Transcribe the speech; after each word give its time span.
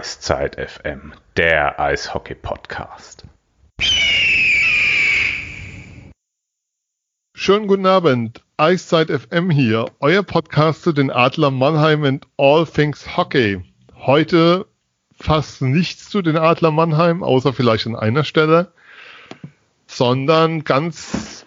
Eiszeit 0.00 0.56
FM, 0.56 1.12
der 1.36 1.78
Eishockey-Podcast. 1.78 3.24
Schönen 7.34 7.66
guten 7.66 7.84
Abend, 7.84 8.42
Eiszeit 8.56 9.10
FM 9.10 9.50
hier, 9.50 9.90
euer 10.00 10.22
Podcast 10.22 10.84
zu 10.84 10.92
den 10.92 11.10
Adler 11.10 11.50
Mannheim 11.50 12.04
and 12.04 12.26
All 12.38 12.64
Things 12.64 13.14
Hockey. 13.18 13.62
Heute 13.94 14.64
fast 15.12 15.60
nichts 15.60 16.08
zu 16.08 16.22
den 16.22 16.38
Adler 16.38 16.70
Mannheim, 16.70 17.22
außer 17.22 17.52
vielleicht 17.52 17.86
an 17.86 17.94
einer 17.94 18.24
Stelle, 18.24 18.72
sondern 19.86 20.64
ganz 20.64 21.39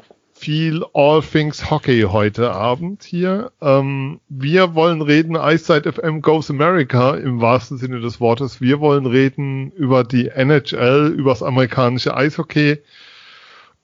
viel 0.43 0.83
All 0.91 1.21
Things 1.21 1.71
Hockey 1.71 2.01
heute 2.01 2.51
Abend 2.51 3.05
hier. 3.05 3.53
Ähm, 3.61 4.19
wir 4.27 4.75
wollen 4.75 5.01
reden, 5.01 5.37
Eiszeit 5.37 5.85
FM 5.85 6.21
Goes 6.21 6.49
America 6.49 7.15
im 7.15 7.39
wahrsten 7.39 7.77
Sinne 7.77 8.01
des 8.01 8.19
Wortes. 8.19 8.59
Wir 8.59 8.81
wollen 8.81 9.05
reden 9.05 9.71
über 9.71 10.03
die 10.03 10.27
NHL, 10.27 11.15
über 11.17 11.29
das 11.29 11.43
amerikanische 11.43 12.17
Eishockey, 12.17 12.79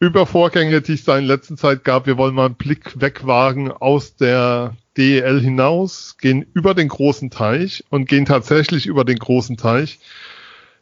über 0.01 0.25
Vorgänge, 0.25 0.81
die 0.81 0.95
es 0.95 1.05
da 1.05 1.17
in 1.17 1.23
letzter 1.23 1.55
Zeit 1.55 1.85
gab. 1.85 2.07
Wir 2.07 2.17
wollen 2.17 2.35
mal 2.35 2.47
einen 2.47 2.55
Blick 2.55 2.99
wegwagen 2.99 3.71
aus 3.71 4.17
der 4.17 4.75
DEL 4.97 5.39
hinaus, 5.39 6.17
gehen 6.19 6.45
über 6.53 6.73
den 6.73 6.89
großen 6.89 7.29
Teich 7.29 7.85
und 7.89 8.09
gehen 8.09 8.25
tatsächlich 8.25 8.85
über 8.85 9.05
den 9.05 9.17
großen 9.17 9.55
Teich. 9.55 9.99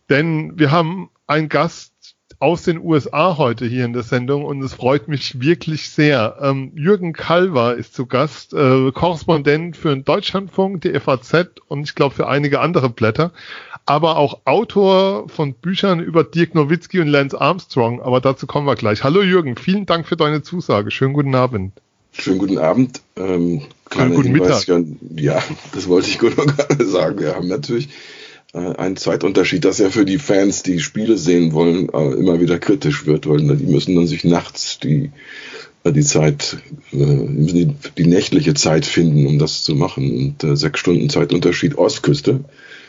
Denn 0.09 0.57
wir 0.57 0.71
haben 0.71 1.11
einen 1.27 1.49
Gast, 1.49 1.93
aus 2.39 2.63
den 2.63 2.79
USA 2.79 3.37
heute 3.37 3.65
hier 3.65 3.85
in 3.85 3.93
der 3.93 4.03
Sendung 4.03 4.45
und 4.45 4.61
es 4.61 4.73
freut 4.73 5.07
mich 5.07 5.41
wirklich 5.41 5.89
sehr. 5.89 6.37
Ähm, 6.41 6.71
Jürgen 6.75 7.13
Kalver 7.13 7.75
ist 7.75 7.95
zu 7.95 8.05
Gast, 8.05 8.53
äh, 8.53 8.91
Korrespondent 8.91 9.75
für 9.75 9.89
den 9.89 10.05
Deutschlandfunk, 10.05 10.81
die 10.81 10.99
FAZ 10.99 11.47
und 11.67 11.83
ich 11.83 11.95
glaube 11.95 12.13
für 12.13 12.27
einige 12.27 12.59
andere 12.59 12.89
Blätter, 12.89 13.31
aber 13.85 14.17
auch 14.17 14.41
Autor 14.45 15.27
von 15.29 15.53
Büchern 15.53 15.99
über 15.99 16.23
Dirk 16.23 16.53
Nowitzki 16.53 16.99
und 16.99 17.07
Lance 17.07 17.39
Armstrong, 17.39 18.01
aber 18.01 18.21
dazu 18.21 18.45
kommen 18.45 18.67
wir 18.67 18.75
gleich. 18.75 19.03
Hallo 19.03 19.23
Jürgen, 19.23 19.55
vielen 19.55 19.87
Dank 19.87 20.07
für 20.07 20.17
deine 20.17 20.43
Zusage. 20.43 20.91
Schönen 20.91 21.13
guten 21.13 21.33
Abend. 21.33 21.73
Schönen 22.11 22.37
guten 22.37 22.59
Abend. 22.59 23.01
Ähm, 23.15 23.63
Schönen 23.91 24.13
guten 24.13 24.35
Hinweis, 24.35 24.67
Mittag. 24.67 24.85
Ja, 25.15 25.41
das 25.73 25.87
wollte 25.87 26.09
ich 26.09 26.19
gerade 26.19 26.85
sagen. 26.85 27.19
Wir 27.19 27.35
haben 27.35 27.47
natürlich 27.47 27.89
ein 28.53 28.95
Zweitunterschied, 28.95 29.65
dass 29.65 29.77
ja 29.77 29.89
für 29.89 30.05
die 30.05 30.19
Fans, 30.19 30.63
die 30.63 30.79
Spiele 30.79 31.17
sehen 31.17 31.53
wollen, 31.53 31.89
äh, 31.89 32.13
immer 32.13 32.39
wieder 32.39 32.59
kritisch 32.59 33.05
wird, 33.05 33.27
weil 33.27 33.39
die 33.39 33.65
müssen 33.65 33.95
dann 33.95 34.07
sich 34.07 34.23
nachts 34.23 34.79
die, 34.79 35.11
äh, 35.83 35.91
die 35.91 36.03
Zeit, 36.03 36.57
müssen 36.91 37.55
die, 37.55 37.91
die 37.97 38.07
nächtliche 38.07 38.53
Zeit 38.53 38.85
finden, 38.85 39.27
um 39.27 39.37
das 39.37 39.63
zu 39.63 39.75
machen. 39.75 40.35
Und 40.41 40.57
sechs 40.57 40.79
Stunden 40.79 41.09
Zeitunterschied 41.09 41.77
Ostküste 41.77 42.45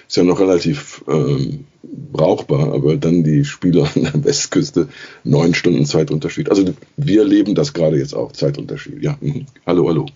ist 0.09 0.17
ja 0.17 0.25
noch 0.25 0.41
relativ 0.41 1.05
ähm, 1.07 1.67
brauchbar, 1.83 2.73
aber 2.73 2.97
dann 2.97 3.25
die 3.25 3.45
Spieler 3.45 3.91
an 3.95 4.05
der 4.05 4.25
Westküste 4.25 4.89
neun 5.23 5.55
Stunden 5.55 5.85
Zeitunterschied. 5.85 6.51
Also 6.51 6.65
wir 6.97 7.25
leben 7.25 7.55
das 7.55 7.75
gerade 7.75 7.99
jetzt 7.99 8.15
auch, 8.15 8.33
Zeitunterschied. 8.33 9.03
Ja, 9.03 9.19
mhm. 9.21 9.47
hallo, 9.67 9.89
hallo. 9.89 10.07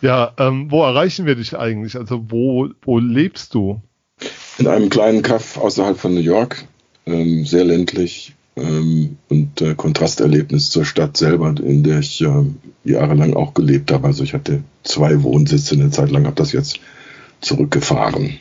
Ja, 0.00 0.32
ähm, 0.38 0.70
wo 0.70 0.82
erreichen 0.82 1.26
wir 1.26 1.36
dich 1.36 1.56
eigentlich? 1.56 1.96
Also 1.96 2.24
wo, 2.28 2.70
wo 2.82 2.98
lebst 2.98 3.54
du? 3.54 3.80
In 4.58 4.66
einem 4.66 4.88
kleinen 4.88 5.22
Kaff 5.22 5.56
außerhalb 5.56 5.98
von 5.98 6.14
New 6.14 6.20
York, 6.20 6.64
ähm, 7.06 7.44
sehr 7.44 7.64
ländlich 7.64 8.34
ähm, 8.56 9.16
und 9.28 9.60
äh, 9.60 9.74
Kontrasterlebnis 9.74 10.70
zur 10.70 10.84
Stadt 10.84 11.16
selber, 11.16 11.54
in 11.62 11.82
der 11.82 12.00
ich 12.00 12.20
äh, 12.20 12.44
jahrelang 12.84 13.34
auch 13.34 13.54
gelebt 13.54 13.90
habe. 13.92 14.06
Also 14.06 14.24
ich 14.24 14.34
hatte 14.34 14.62
zwei 14.82 15.22
Wohnsitze 15.22 15.74
eine 15.74 15.90
Zeit 15.90 16.10
lang, 16.10 16.26
habe 16.26 16.36
das 16.36 16.52
jetzt 16.52 16.80
zurückgefahren. 17.40 18.38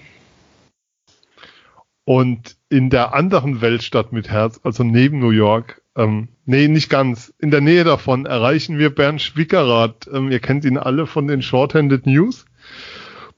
Und 2.03 2.57
in 2.69 2.89
der 2.89 3.13
anderen 3.13 3.61
Weltstadt 3.61 4.11
mit 4.11 4.29
Herz, 4.29 4.59
also 4.63 4.83
neben 4.83 5.19
New 5.19 5.29
York, 5.29 5.81
ähm, 5.95 6.29
nee, 6.45 6.67
nicht 6.67 6.89
ganz, 6.89 7.33
in 7.39 7.51
der 7.51 7.61
Nähe 7.61 7.83
davon 7.83 8.25
erreichen 8.25 8.77
wir 8.77 8.93
Bernd 8.93 9.21
Schwickerath. 9.21 10.09
Ähm, 10.11 10.31
ihr 10.31 10.39
kennt 10.39 10.65
ihn 10.65 10.77
alle 10.77 11.05
von 11.05 11.27
den 11.27 11.41
Shorthanded 11.41 12.05
News. 12.05 12.45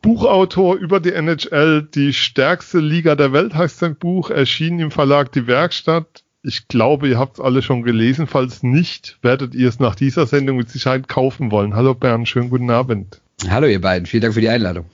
Buchautor 0.03 0.75
über 0.75 0.99
die 0.99 1.13
NHL, 1.13 1.87
die 1.95 2.11
stärkste 2.11 2.79
Liga 2.79 3.15
der 3.15 3.31
Welt 3.31 3.55
heißt 3.55 3.79
sein 3.79 3.95
Buch, 3.95 4.29
erschien 4.29 4.77
im 4.79 4.91
Verlag 4.91 5.31
Die 5.31 5.47
Werkstatt. 5.47 6.25
Ich 6.41 6.67
glaube, 6.67 7.07
ihr 7.07 7.17
habt 7.17 7.35
es 7.35 7.39
alle 7.39 7.61
schon 7.61 7.83
gelesen. 7.83 8.27
Falls 8.27 8.63
nicht, 8.63 9.17
werdet 9.21 9.55
ihr 9.55 9.69
es 9.69 9.79
nach 9.79 9.95
dieser 9.95 10.27
Sendung 10.27 10.57
mit 10.57 10.69
Sicherheit 10.69 11.07
kaufen 11.07 11.51
wollen. 11.51 11.73
Hallo 11.73 11.93
Bernd, 11.93 12.27
schönen 12.27 12.49
guten 12.49 12.69
Abend. 12.69 13.21
Hallo 13.49 13.65
ihr 13.65 13.79
beiden, 13.79 14.05
vielen 14.05 14.23
Dank 14.23 14.33
für 14.33 14.41
die 14.41 14.49
Einladung. 14.49 14.87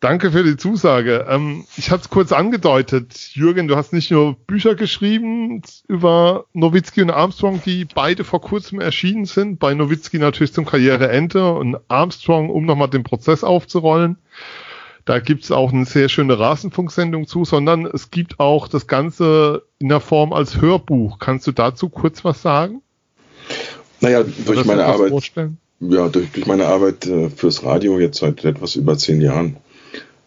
Danke 0.00 0.32
für 0.32 0.42
die 0.42 0.56
Zusage. 0.56 1.26
Ähm, 1.28 1.66
ich 1.76 1.90
hatte 1.90 2.04
es 2.04 2.08
kurz 2.08 2.32
angedeutet. 2.32 3.12
Jürgen, 3.34 3.68
du 3.68 3.76
hast 3.76 3.92
nicht 3.92 4.10
nur 4.10 4.34
Bücher 4.34 4.74
geschrieben 4.74 5.60
über 5.88 6.46
Nowitzki 6.54 7.02
und 7.02 7.10
Armstrong, 7.10 7.60
die 7.64 7.84
beide 7.84 8.24
vor 8.24 8.40
kurzem 8.40 8.80
erschienen 8.80 9.26
sind. 9.26 9.58
Bei 9.58 9.74
Nowitzki 9.74 10.18
natürlich 10.18 10.54
zum 10.54 10.64
Karriereende 10.64 11.52
und 11.52 11.76
Armstrong, 11.88 12.48
um 12.48 12.64
nochmal 12.64 12.88
den 12.88 13.02
Prozess 13.02 13.44
aufzurollen. 13.44 14.16
Da 15.04 15.18
gibt's 15.18 15.50
auch 15.50 15.70
eine 15.70 15.84
sehr 15.84 16.08
schöne 16.08 16.38
Rasenfunksendung 16.38 17.26
zu, 17.26 17.44
sondern 17.44 17.84
es 17.84 18.10
gibt 18.10 18.40
auch 18.40 18.68
das 18.68 18.86
Ganze 18.86 19.64
in 19.78 19.90
der 19.90 20.00
Form 20.00 20.32
als 20.32 20.62
Hörbuch. 20.62 21.18
Kannst 21.18 21.46
du 21.46 21.52
dazu 21.52 21.90
kurz 21.90 22.24
was 22.24 22.40
sagen? 22.40 22.80
Naja, 24.00 24.24
durch 24.46 24.64
meine 24.64 24.86
Arbeit. 24.86 25.12
Ja, 25.80 26.08
durch, 26.08 26.30
durch 26.30 26.46
meine 26.46 26.66
Arbeit 26.66 27.06
äh, 27.06 27.28
fürs 27.28 27.64
Radio 27.64 27.98
jetzt 27.98 28.18
seit 28.18 28.44
etwas 28.44 28.76
über 28.76 28.96
zehn 28.96 29.20
Jahren 29.20 29.56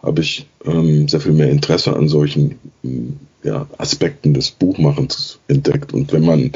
habe 0.04 0.22
ich 0.22 0.48
ähm, 0.66 1.08
sehr 1.08 1.22
viel 1.22 1.32
mehr 1.32 1.50
Interesse 1.50 1.96
an 1.96 2.08
solchen 2.08 2.60
ähm, 2.84 3.18
ja, 3.44 3.68
Aspekten 3.78 4.34
des 4.34 4.52
Buchmachens 4.52 5.40
entdeckt. 5.48 5.94
Und 5.94 6.12
wenn 6.12 6.26
man 6.26 6.52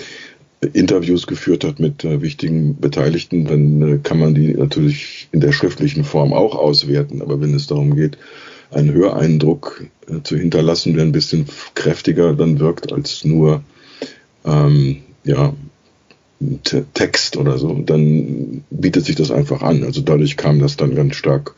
Interviews 0.73 1.27
geführt 1.27 1.63
hat 1.63 1.79
mit 1.79 2.03
äh, 2.03 2.21
wichtigen 2.21 2.79
Beteiligten, 2.79 3.45
dann 3.45 3.81
äh, 3.81 3.97
kann 3.99 4.19
man 4.19 4.35
die 4.35 4.53
natürlich 4.53 5.29
in 5.31 5.39
der 5.39 5.51
schriftlichen 5.51 6.03
Form 6.03 6.33
auch 6.33 6.55
auswerten. 6.55 7.21
Aber 7.21 7.39
wenn 7.39 7.53
es 7.53 7.67
darum 7.67 7.95
geht, 7.95 8.17
einen 8.71 8.91
Höreindruck 8.91 9.85
äh, 10.09 10.21
zu 10.23 10.35
hinterlassen, 10.35 10.93
der 10.93 11.03
ein 11.03 11.11
bisschen 11.11 11.45
kräftiger 11.73 12.33
dann 12.33 12.59
wirkt 12.59 12.91
als 12.91 13.23
nur 13.23 13.63
ähm, 14.45 14.97
ja, 15.23 15.53
Text 16.93 17.37
oder 17.37 17.57
so, 17.57 17.73
dann 17.73 18.63
bietet 18.69 19.05
sich 19.05 19.15
das 19.15 19.31
einfach 19.31 19.61
an. 19.61 19.83
Also 19.83 20.01
dadurch 20.01 20.37
kam 20.37 20.59
das 20.59 20.75
dann 20.75 20.95
ganz 20.95 21.15
stark 21.15 21.55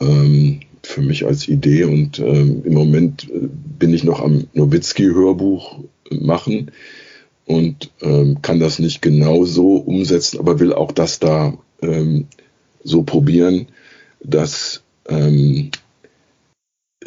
ähm, 0.00 0.60
für 0.88 1.02
mich 1.02 1.26
als 1.26 1.48
Idee 1.48 1.84
und 1.84 2.18
ähm, 2.18 2.62
im 2.64 2.72
Moment 2.72 3.28
äh, 3.30 3.48
bin 3.78 3.92
ich 3.92 4.04
noch 4.04 4.20
am 4.20 4.46
Nowitzki-Hörbuch 4.54 5.80
machen 6.10 6.70
und 7.44 7.90
ähm, 8.00 8.40
kann 8.40 8.58
das 8.58 8.78
nicht 8.78 9.02
genau 9.02 9.44
so 9.44 9.76
umsetzen, 9.76 10.38
aber 10.38 10.60
will 10.60 10.72
auch 10.72 10.92
das 10.92 11.18
da 11.18 11.58
ähm, 11.82 12.26
so 12.82 13.02
probieren, 13.02 13.66
dass 14.24 14.82
ähm, 15.08 15.70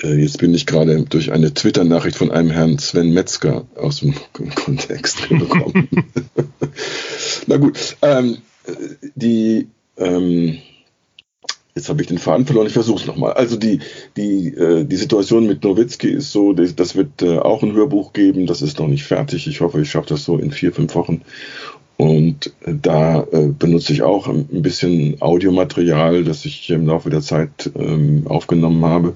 äh, 0.04 0.14
jetzt 0.14 0.38
bin 0.38 0.54
ich 0.54 0.68
gerade 0.68 1.04
durch 1.06 1.32
eine 1.32 1.52
Twitter-Nachricht 1.52 2.18
von 2.18 2.30
einem 2.30 2.52
Herrn 2.52 2.78
Sven 2.78 3.12
Metzger 3.14 3.66
aus 3.76 4.02
dem 4.02 4.14
Kontext 4.56 5.28
gekommen. 5.28 5.90
Na 7.48 7.58
gut, 7.58 7.98
ähm, 8.04 8.38
die 9.16 9.68
ähm, 9.98 10.60
Jetzt 11.74 11.88
habe 11.88 12.02
ich 12.02 12.08
den 12.08 12.18
Faden 12.18 12.46
verloren, 12.46 12.68
ich 12.68 12.74
versuche 12.74 13.00
es 13.02 13.08
nochmal. 13.08 13.34
Also 13.34 13.56
die, 13.56 13.80
die, 14.18 14.48
äh, 14.50 14.84
die 14.84 14.96
Situation 14.98 15.48
mit 15.48 15.64
Nowitzki 15.64 16.10
ist 16.10 16.32
so, 16.32 16.52
das 16.52 16.96
wird 16.96 17.22
äh, 17.22 17.38
auch 17.38 17.64
ein 17.64 17.74
Hörbuch 17.74 18.12
geben, 18.12 18.46
das 18.46 18.62
ist 18.62 18.80
noch 18.80 18.88
nicht 18.88 19.06
fertig. 19.06 19.48
Ich 19.48 19.62
hoffe, 19.62 19.82
ich 19.82 19.90
schaffe 19.90 20.10
das 20.10 20.26
so 20.26 20.38
in 20.38 20.52
vier, 20.52 20.74
fünf 20.74 20.94
Wochen. 20.96 21.22
Und 21.96 22.48
äh, 22.66 22.74
da 22.82 23.24
äh, 23.32 23.48
benutze 23.48 23.94
ich 23.94 24.02
auch 24.02 24.28
ein 24.28 24.64
bisschen 24.64 25.22
Audiomaterial, 25.22 26.24
das 26.26 26.44
ich 26.46 26.70
im 26.72 26.88
Laufe 26.88 27.10
der 27.10 27.22
Zeit 27.22 27.72
ähm, 27.76 28.24
aufgenommen 28.26 28.84
habe. 28.84 29.16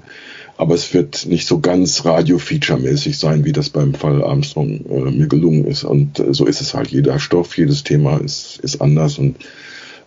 Aber 0.57 0.75
es 0.75 0.93
wird 0.93 1.25
nicht 1.25 1.47
so 1.47 1.59
ganz 1.59 2.05
Radio-Feature-mäßig 2.05 3.17
sein, 3.17 3.43
wie 3.43 3.51
das 3.51 3.69
beim 3.69 3.93
Fall 3.95 4.23
Armstrong 4.23 4.85
äh, 4.85 5.11
mir 5.11 5.27
gelungen 5.27 5.65
ist. 5.65 5.83
Und 5.83 6.19
äh, 6.19 6.33
so 6.33 6.45
ist 6.45 6.61
es 6.61 6.73
halt. 6.73 6.89
Jeder 6.89 7.19
Stoff, 7.19 7.57
jedes 7.57 7.83
Thema 7.83 8.21
ist, 8.21 8.59
ist 8.59 8.79
anders 8.79 9.17
und 9.17 9.35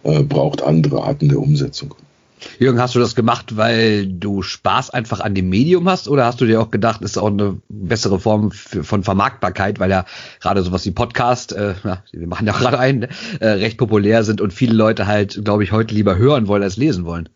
äh, 0.05 0.23
braucht 0.23 0.62
andere 0.62 1.03
Arten 1.03 1.29
der 1.29 1.41
Umsetzung. 1.41 1.95
Jürgen, 2.58 2.81
hast 2.81 2.94
du 2.94 2.99
das 2.99 3.14
gemacht, 3.14 3.56
weil 3.56 4.06
du 4.06 4.43
Spaß 4.43 4.90
einfach 4.90 5.20
an 5.20 5.35
dem 5.35 5.49
Medium 5.49 5.88
hast 5.88 6.08
oder 6.08 6.25
hast 6.25 6.40
du 6.40 6.46
dir 6.46 6.61
auch 6.61 6.70
gedacht, 6.70 7.02
ist 7.02 7.19
auch 7.19 7.29
eine 7.29 7.61
bessere 7.69 8.19
Form 8.19 8.50
für, 8.50 8.85
von 8.85 9.02
Vermarktbarkeit, 9.02 9.81
weil 9.81 9.90
ja 9.90 10.05
gerade 10.40 10.62
sowas 10.62 10.85
wie 10.85 10.90
Podcast, 10.90 11.52
äh, 11.52 11.75
wir 12.12 12.26
machen 12.26 12.46
ja 12.46 12.52
gerade 12.52 12.79
einen, 12.79 13.00
ne, 13.00 13.08
äh, 13.40 13.49
recht 13.49 13.79
populär 13.79 14.25
sind 14.25 14.40
und 14.40 14.52
viele 14.52 14.75
Leute 14.75 15.06
halt, 15.06 15.44
glaube 15.44 15.64
ich, 15.64 15.73
heute 15.73 15.94
lieber 15.94 16.17
hören 16.17 16.49
wollen 16.49 16.62
als 16.62 16.76
lesen 16.76 17.05
wollen. 17.05 17.29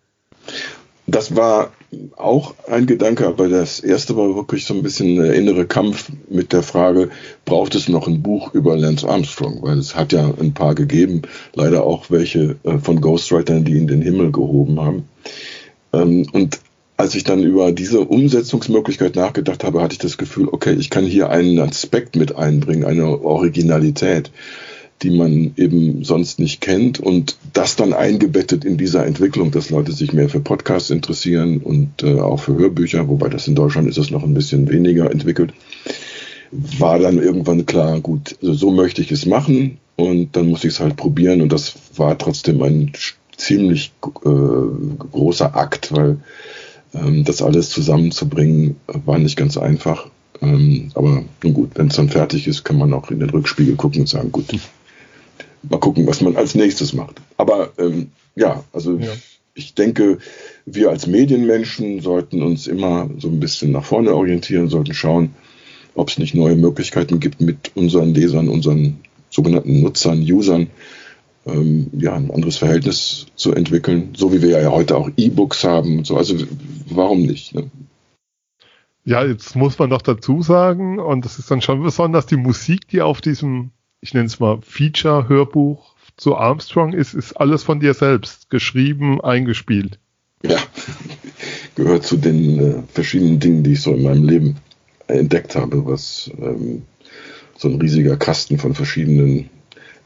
Das 1.07 1.35
war 1.35 1.73
auch 2.17 2.55
ein 2.69 2.87
Gedanke, 2.87 3.27
aber 3.27 3.49
das 3.49 3.81
erste 3.81 4.17
war 4.17 4.35
wirklich 4.35 4.65
so 4.65 4.75
ein 4.75 4.83
bisschen 4.83 5.17
der 5.17 5.35
innere 5.35 5.67
Kampf 5.67 6.11
mit 6.29 6.53
der 6.53 6.63
Frage, 6.63 7.11
braucht 7.45 7.75
es 7.75 7.89
noch 7.89 8.07
ein 8.07 8.23
Buch 8.23 8.55
über 8.55 8.77
Lance 8.77 9.09
Armstrong? 9.09 9.63
Weil 9.63 9.79
es 9.79 9.95
hat 9.95 10.13
ja 10.13 10.33
ein 10.41 10.55
paar 10.55 10.75
gegeben, 10.75 11.23
leider 11.55 11.85
auch 11.85 12.11
welche 12.11 12.57
äh, 12.65 12.79
von 12.79 13.01
Ghostwritern, 13.01 13.65
die 13.65 13.77
in 13.77 13.87
den 13.87 14.03
Himmel 14.03 14.33
gehoben 14.33 14.81
haben. 14.81 15.09
Ähm, 15.93 16.27
und 16.33 16.61
als 16.97 17.15
ich 17.15 17.25
dann 17.25 17.43
über 17.43 17.73
diese 17.73 18.01
Umsetzungsmöglichkeit 18.01 19.17
nachgedacht 19.17 19.65
habe, 19.65 19.83
hatte 19.83 19.95
ich 19.95 19.99
das 19.99 20.19
Gefühl, 20.19 20.49
okay, 20.51 20.75
ich 20.75 20.89
kann 20.89 21.05
hier 21.05 21.31
einen 21.31 21.59
Aspekt 21.59 22.17
mit 22.17 22.37
einbringen, 22.37 22.85
eine 22.85 23.07
Originalität, 23.07 24.31
die 25.03 25.11
man 25.11 25.53
eben 25.57 26.05
sonst 26.05 26.39
nicht 26.39 26.61
kennt 26.61 27.01
und 27.01 27.37
das 27.53 27.77
dann 27.77 27.93
eingebettet 27.93 28.65
in 28.65 28.77
dieser 28.77 29.05
Entwicklung, 29.05 29.51
dass 29.51 29.71
Leute 29.71 29.93
sich 29.93 30.13
mehr 30.13 30.29
für 30.29 30.41
Podcasts 30.41 30.91
interessieren 30.91 31.59
und 31.59 32.03
äh, 32.03 32.21
auch 32.21 32.41
für 32.41 32.57
Hörbücher, 32.57 33.09
wobei 33.09 33.29
das 33.29 33.49
in 33.49 33.55
Deutschland 33.55 33.89
ist 33.89 33.99
es 33.99 34.11
noch 34.11 34.23
ein 34.23 34.35
bisschen 34.35 34.69
weniger 34.69 35.11
entwickelt, 35.11 35.53
war 36.53 36.99
dann 36.99 37.19
irgendwann 37.19 37.67
klar, 37.67 38.01
gut, 38.01 38.37
also 38.41 38.55
so 38.55 38.71
möchte 38.71 39.03
ich 39.03 39.11
es 39.11 39.27
machen 39.27 39.79
und 39.97 40.37
dann 40.37 40.49
musste 40.49 40.69
ich 40.69 40.75
es 40.75 40.81
halt 40.81 40.97
probieren 40.97 41.41
und 41.41 41.53
das 41.53 41.75
war 41.97 42.17
trotzdem 42.17 42.63
ein 42.63 42.93
ziemlich 43.37 43.93
äh, 44.25 44.29
großer 45.11 45.57
Akt, 45.57 45.93
weil 45.93 46.19
ähm, 46.95 47.25
das 47.25 47.43
alles 47.43 47.71
zusammenzubringen 47.71 48.77
war 48.87 49.19
nicht 49.19 49.37
ganz 49.37 49.57
einfach. 49.57 50.07
Ähm, 50.41 50.91
aber 50.95 51.25
nun 51.43 51.55
gut, 51.55 51.71
wenn 51.75 51.89
es 51.89 51.97
dann 51.97 52.09
fertig 52.09 52.47
ist, 52.47 52.65
kann 52.65 52.77
man 52.77 52.93
auch 52.93 53.11
in 53.11 53.21
den 53.21 53.31
Rückspiegel 53.31 53.77
gucken 53.77 54.03
und 54.03 54.09
sagen, 54.09 54.33
gut, 54.33 54.47
mal 55.63 55.79
gucken, 55.79 56.07
was 56.07 56.21
man 56.21 56.37
als 56.37 56.55
nächstes 56.55 56.93
macht. 56.93 57.21
Aber 57.37 57.73
ähm, 57.79 58.11
ja, 58.35 58.65
also 58.73 58.97
ja. 58.97 59.13
ich 59.55 59.75
denke, 59.75 60.19
wir 60.67 60.91
als 60.91 61.07
Medienmenschen 61.07 62.01
sollten 62.01 62.43
uns 62.43 62.67
immer 62.67 63.11
so 63.19 63.29
ein 63.29 63.41
bisschen 63.41 63.73
nach 63.73 63.85
vorne 63.85 64.15
orientieren, 64.15 64.69
sollten 64.69 64.95
schauen, 64.95 65.35
ob 65.95 66.09
es 66.09 66.19
nicht 66.19 66.35
neue 66.35 66.57
Möglichkeiten 66.57 67.21
gibt, 67.21 67.41
mit 67.41 67.73
unseren 67.75 68.15
Lesern, 68.15 68.49
unseren 68.49 69.01
sogenannten 69.31 69.81
Nutzern, 69.81 70.21
Usern, 70.21 70.69
ähm, 71.47 71.91
ja, 71.93 72.15
ein 72.15 72.31
anderes 72.31 72.59
Verhältnis 72.59 73.27
zu 73.35 73.53
entwickeln, 73.53 74.11
so 74.17 74.33
wie 74.33 74.43
wir 74.43 74.61
ja 74.61 74.71
heute 74.71 74.97
auch 74.97 75.11
E-Books 75.17 75.65
haben 75.65 75.99
und 75.99 76.07
so. 76.07 76.17
Also 76.17 76.37
warum 76.89 77.23
nicht? 77.23 77.55
Ne? 77.55 77.71
Ja, 79.05 79.25
jetzt 79.25 79.57
muss 79.57 79.79
man 79.79 79.91
doch 79.91 80.03
dazu 80.03 80.43
sagen, 80.43 81.01
und 81.01 81.25
das 81.25 81.39
ist 81.39 81.51
dann 81.51 81.61
schon 81.61 81.83
besonders, 81.83 82.27
die 82.27 82.37
Musik, 82.37 82.87
die 82.89 83.03
auf 83.03 83.21
diesem, 83.21 83.73
ich 84.03 84.13
nenne 84.15 84.27
es 84.27 84.41
mal, 84.41 84.59
Feature-Hörbuch 84.61 85.95
zu 86.17 86.37
Armstrong 86.37 86.93
ist, 86.93 87.15
ist 87.15 87.35
alles 87.35 87.63
von 87.63 87.81
dir 87.81 87.95
selbst 87.95 88.51
geschrieben, 88.51 89.21
eingespielt. 89.21 89.99
Ja, 90.45 90.59
gehört 91.77 92.05
zu 92.05 92.17
den 92.17 92.59
äh, 92.59 92.83
verschiedenen 92.93 93.39
Dingen, 93.39 93.63
die 93.63 93.75
ich 93.75 93.81
so 93.81 93.95
in 93.95 94.03
meinem 94.03 94.25
Leben 94.25 94.57
entdeckt 95.07 95.55
habe, 95.55 95.87
was 95.87 96.31
ähm, 96.39 96.83
so 97.57 97.69
ein 97.69 97.81
riesiger 97.81 98.17
Kasten 98.17 98.59
von 98.59 98.75
verschiedenen 98.75 99.49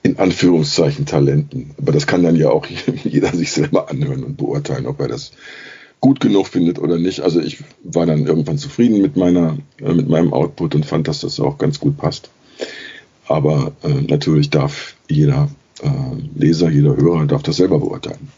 in 0.02 0.19
Anführungszeichen 0.19 1.06
Talenten. 1.06 1.75
Aber 1.78 1.90
das 1.90 2.06
kann 2.06 2.22
dann 2.22 2.37
ja 2.37 2.50
auch 2.50 2.66
jeder 3.04 3.32
sich 3.34 3.50
selber 3.50 3.90
anhören 3.90 4.25
und 4.25 4.37
beurteilen, 4.37 4.87
ob 4.87 5.00
er 5.00 5.08
das 5.08 5.32
gut 6.00 6.20
genug 6.20 6.48
findet 6.48 6.78
oder 6.78 6.98
nicht. 6.98 7.20
Also 7.20 7.40
ich 7.40 7.64
war 7.82 8.04
dann 8.04 8.26
irgendwann 8.26 8.58
zufrieden 8.58 9.00
mit 9.00 9.16
meiner, 9.16 9.56
äh, 9.81 9.94
mit 9.94 10.08
meinem 10.08 10.34
Output 10.34 10.75
und 10.75 10.84
fand, 10.84 11.08
dass 11.08 11.20
das 11.20 11.40
auch 11.40 11.56
ganz 11.56 11.81
gut 11.81 11.96
passt. 11.96 12.31
Aber 13.28 13.73
äh, 13.82 13.88
natürlich 13.88 14.50
darf 14.50 14.94
jeder 15.08 15.49
äh, 15.82 15.88
Leser, 16.34 16.70
jeder 16.70 16.96
Hörer 16.96 17.26
darf 17.26 17.43
das 17.43 17.56
selber 17.56 17.78
beurteilen. 17.78 18.28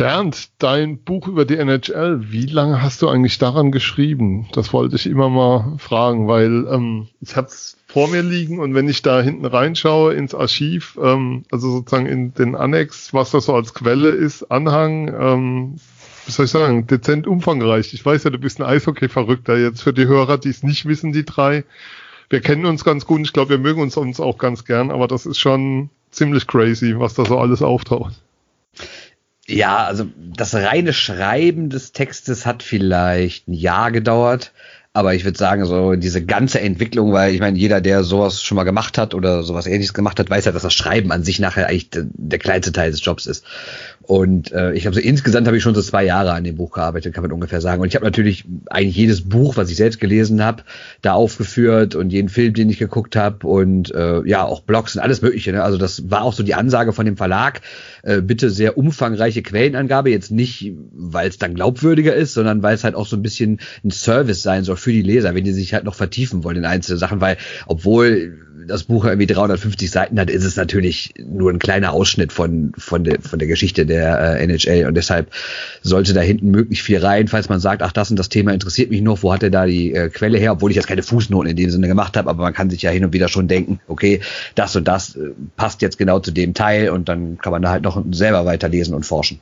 Bernd, 0.00 0.48
dein 0.56 0.96
Buch 0.96 1.28
über 1.28 1.44
die 1.44 1.58
NHL, 1.58 2.32
wie 2.32 2.46
lange 2.46 2.80
hast 2.80 3.02
du 3.02 3.08
eigentlich 3.10 3.36
daran 3.36 3.70
geschrieben? 3.70 4.48
Das 4.52 4.72
wollte 4.72 4.96
ich 4.96 5.06
immer 5.06 5.28
mal 5.28 5.74
fragen, 5.76 6.26
weil 6.26 6.66
ähm, 6.70 7.08
ich 7.20 7.36
habe 7.36 7.48
es 7.48 7.76
vor 7.86 8.08
mir 8.08 8.22
liegen 8.22 8.60
und 8.60 8.74
wenn 8.74 8.88
ich 8.88 9.02
da 9.02 9.20
hinten 9.20 9.44
reinschaue 9.44 10.14
ins 10.14 10.34
Archiv, 10.34 10.98
ähm, 11.02 11.44
also 11.50 11.70
sozusagen 11.70 12.06
in 12.06 12.32
den 12.32 12.54
Annex, 12.54 13.12
was 13.12 13.30
das 13.30 13.44
so 13.44 13.54
als 13.54 13.74
Quelle 13.74 14.08
ist, 14.08 14.50
Anhang, 14.50 15.08
ähm, 15.08 15.80
wie 16.24 16.32
soll 16.32 16.46
ich 16.46 16.50
sagen, 16.50 16.86
dezent 16.86 17.26
umfangreich. 17.26 17.92
Ich 17.92 18.02
weiß 18.02 18.24
ja, 18.24 18.30
du 18.30 18.38
bist 18.38 18.58
ein 18.58 18.66
Eishockey-Verrückter 18.66 19.58
jetzt 19.58 19.82
für 19.82 19.92
die 19.92 20.06
Hörer, 20.06 20.38
die 20.38 20.48
es 20.48 20.62
nicht 20.62 20.86
wissen, 20.86 21.12
die 21.12 21.26
drei. 21.26 21.64
Wir 22.30 22.40
kennen 22.40 22.64
uns 22.64 22.84
ganz 22.84 23.04
gut 23.04 23.20
ich 23.22 23.32
glaube, 23.32 23.50
wir 23.50 23.58
mögen 23.58 23.82
uns, 23.82 23.96
uns 23.96 24.20
auch 24.20 24.38
ganz 24.38 24.64
gern, 24.64 24.90
aber 24.90 25.08
das 25.08 25.26
ist 25.26 25.38
schon 25.38 25.90
ziemlich 26.10 26.46
crazy, 26.46 26.94
was 26.96 27.14
da 27.14 27.26
so 27.26 27.38
alles 27.38 27.60
auftaucht. 27.60 28.14
Ja, 29.46 29.84
also 29.84 30.06
das 30.16 30.54
reine 30.54 30.92
Schreiben 30.92 31.70
des 31.70 31.92
Textes 31.92 32.46
hat 32.46 32.62
vielleicht 32.62 33.48
ein 33.48 33.52
Jahr 33.52 33.90
gedauert. 33.90 34.52
Aber 34.92 35.14
ich 35.14 35.24
würde 35.24 35.38
sagen, 35.38 35.64
so 35.66 35.94
diese 35.94 36.24
ganze 36.24 36.60
Entwicklung, 36.60 37.12
weil 37.12 37.32
ich 37.32 37.40
meine, 37.40 37.56
jeder, 37.56 37.80
der 37.80 38.02
sowas 38.02 38.42
schon 38.42 38.56
mal 38.56 38.64
gemacht 38.64 38.98
hat 38.98 39.14
oder 39.14 39.44
sowas 39.44 39.66
ähnliches 39.66 39.94
gemacht 39.94 40.18
hat, 40.18 40.30
weiß 40.30 40.46
ja, 40.46 40.52
dass 40.52 40.62
das 40.62 40.74
Schreiben 40.74 41.12
an 41.12 41.22
sich 41.22 41.38
nachher 41.38 41.68
eigentlich 41.68 41.90
der, 41.90 42.06
der 42.12 42.40
kleinste 42.40 42.72
Teil 42.72 42.90
des 42.90 43.04
Jobs 43.04 43.26
ist. 43.26 43.44
Und 44.02 44.50
äh, 44.52 44.72
ich 44.72 44.86
habe 44.86 44.94
so 44.94 45.00
insgesamt 45.00 45.46
habe 45.46 45.56
ich 45.56 45.62
schon 45.62 45.74
so 45.74 45.82
zwei 45.82 46.04
Jahre 46.04 46.32
an 46.32 46.42
dem 46.42 46.56
Buch 46.56 46.72
gearbeitet, 46.72 47.14
kann 47.14 47.22
man 47.22 47.32
ungefähr 47.32 47.60
sagen. 47.60 47.82
Und 47.82 47.88
ich 47.88 47.94
habe 47.94 48.04
natürlich 48.04 48.44
eigentlich 48.68 48.96
jedes 48.96 49.28
Buch, 49.28 49.56
was 49.56 49.70
ich 49.70 49.76
selbst 49.76 50.00
gelesen 50.00 50.42
habe, 50.42 50.64
da 51.02 51.12
aufgeführt 51.12 51.94
und 51.94 52.10
jeden 52.10 52.28
Film, 52.28 52.54
den 52.54 52.70
ich 52.70 52.78
geguckt 52.78 53.14
habe 53.14 53.46
und 53.46 53.94
äh, 53.94 54.22
ja 54.26 54.42
auch 54.44 54.62
Blogs 54.62 54.96
und 54.96 55.02
alles 55.02 55.22
Mögliche. 55.22 55.52
Ne? 55.52 55.62
Also 55.62 55.76
das 55.76 56.10
war 56.10 56.22
auch 56.22 56.32
so 56.32 56.42
die 56.42 56.54
Ansage 56.54 56.92
von 56.92 57.04
dem 57.04 57.16
Verlag. 57.16 57.60
Äh, 58.02 58.22
bitte 58.22 58.50
sehr 58.50 58.78
umfangreiche 58.78 59.42
Quellenangabe, 59.42 60.10
jetzt 60.10 60.30
nicht, 60.30 60.72
weil 60.92 61.28
es 61.28 61.38
dann 61.38 61.54
glaubwürdiger 61.54 62.14
ist, 62.14 62.32
sondern 62.32 62.62
weil 62.62 62.74
es 62.74 62.84
halt 62.84 62.94
auch 62.94 63.06
so 63.06 63.16
ein 63.16 63.22
bisschen 63.22 63.60
ein 63.84 63.90
Service 63.90 64.42
sein 64.42 64.64
soll 64.64 64.76
für 64.76 64.92
die 64.92 65.02
Leser, 65.02 65.34
wenn 65.34 65.44
die 65.44 65.52
sich 65.52 65.74
halt 65.74 65.84
noch 65.84 65.94
vertiefen 65.94 66.42
wollen 66.42 66.56
in 66.56 66.64
einzelne 66.64 66.98
Sachen, 66.98 67.20
weil 67.20 67.36
obwohl 67.66 68.49
das 68.66 68.84
Buch 68.84 69.04
irgendwie 69.04 69.26
350 69.26 69.90
Seiten 69.90 70.18
hat, 70.18 70.30
ist 70.30 70.44
es 70.44 70.56
natürlich 70.56 71.14
nur 71.18 71.50
ein 71.50 71.58
kleiner 71.58 71.92
Ausschnitt 71.92 72.32
von, 72.32 72.72
von, 72.76 73.04
der, 73.04 73.20
von 73.20 73.38
der 73.38 73.48
Geschichte 73.48 73.86
der 73.86 74.38
äh, 74.38 74.44
NHL 74.44 74.86
und 74.86 74.94
deshalb 74.94 75.30
sollte 75.82 76.12
da 76.12 76.20
hinten 76.20 76.50
möglichst 76.50 76.84
viel 76.84 76.98
rein, 76.98 77.28
falls 77.28 77.48
man 77.48 77.60
sagt, 77.60 77.82
ach, 77.82 77.92
das 77.92 78.10
und 78.10 78.18
das 78.18 78.28
Thema 78.28 78.52
interessiert 78.52 78.90
mich 78.90 79.02
noch, 79.02 79.22
wo 79.22 79.32
hat 79.32 79.42
er 79.42 79.50
da 79.50 79.66
die 79.66 79.94
äh, 79.94 80.08
Quelle 80.08 80.38
her, 80.38 80.52
obwohl 80.52 80.70
ich 80.70 80.76
jetzt 80.76 80.88
keine 80.88 81.02
Fußnoten 81.02 81.50
in 81.50 81.56
dem 81.56 81.70
Sinne 81.70 81.88
gemacht 81.88 82.16
habe, 82.16 82.28
aber 82.28 82.42
man 82.42 82.54
kann 82.54 82.70
sich 82.70 82.82
ja 82.82 82.90
hin 82.90 83.04
und 83.04 83.12
wieder 83.12 83.28
schon 83.28 83.48
denken, 83.48 83.80
okay, 83.88 84.20
das 84.54 84.76
und 84.76 84.86
das 84.86 85.16
äh, 85.16 85.30
passt 85.56 85.82
jetzt 85.82 85.98
genau 85.98 86.20
zu 86.20 86.30
dem 86.30 86.54
Teil 86.54 86.90
und 86.90 87.08
dann 87.08 87.38
kann 87.38 87.52
man 87.52 87.62
da 87.62 87.70
halt 87.70 87.82
noch 87.82 88.02
selber 88.10 88.44
weiterlesen 88.44 88.94
und 88.94 89.06
forschen. 89.06 89.40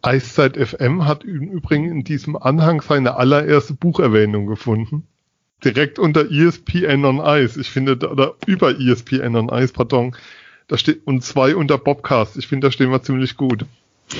Eiszeit 0.00 0.56
FM 0.56 1.06
hat 1.06 1.24
im 1.24 1.50
Übrigen 1.50 1.90
in 1.90 2.04
diesem 2.04 2.36
Anhang 2.36 2.82
seine 2.82 3.16
allererste 3.16 3.74
Bucherwähnung 3.74 4.46
gefunden 4.46 5.04
direkt 5.64 5.98
unter 5.98 6.30
ESPN 6.30 7.04
on 7.04 7.20
Ice. 7.24 7.60
Ich 7.60 7.70
finde, 7.70 7.96
oder 8.08 8.34
über 8.46 8.78
ESPN 8.78 9.36
on 9.36 9.48
Ice, 9.48 9.72
pardon. 9.72 10.14
Da 10.68 10.76
steht, 10.76 11.06
und 11.06 11.24
zwei 11.24 11.56
unter 11.56 11.78
Bobcast. 11.78 12.36
Ich 12.36 12.46
finde, 12.46 12.66
da 12.66 12.72
stehen 12.72 12.90
wir 12.90 13.02
ziemlich 13.02 13.36
gut. 13.36 13.64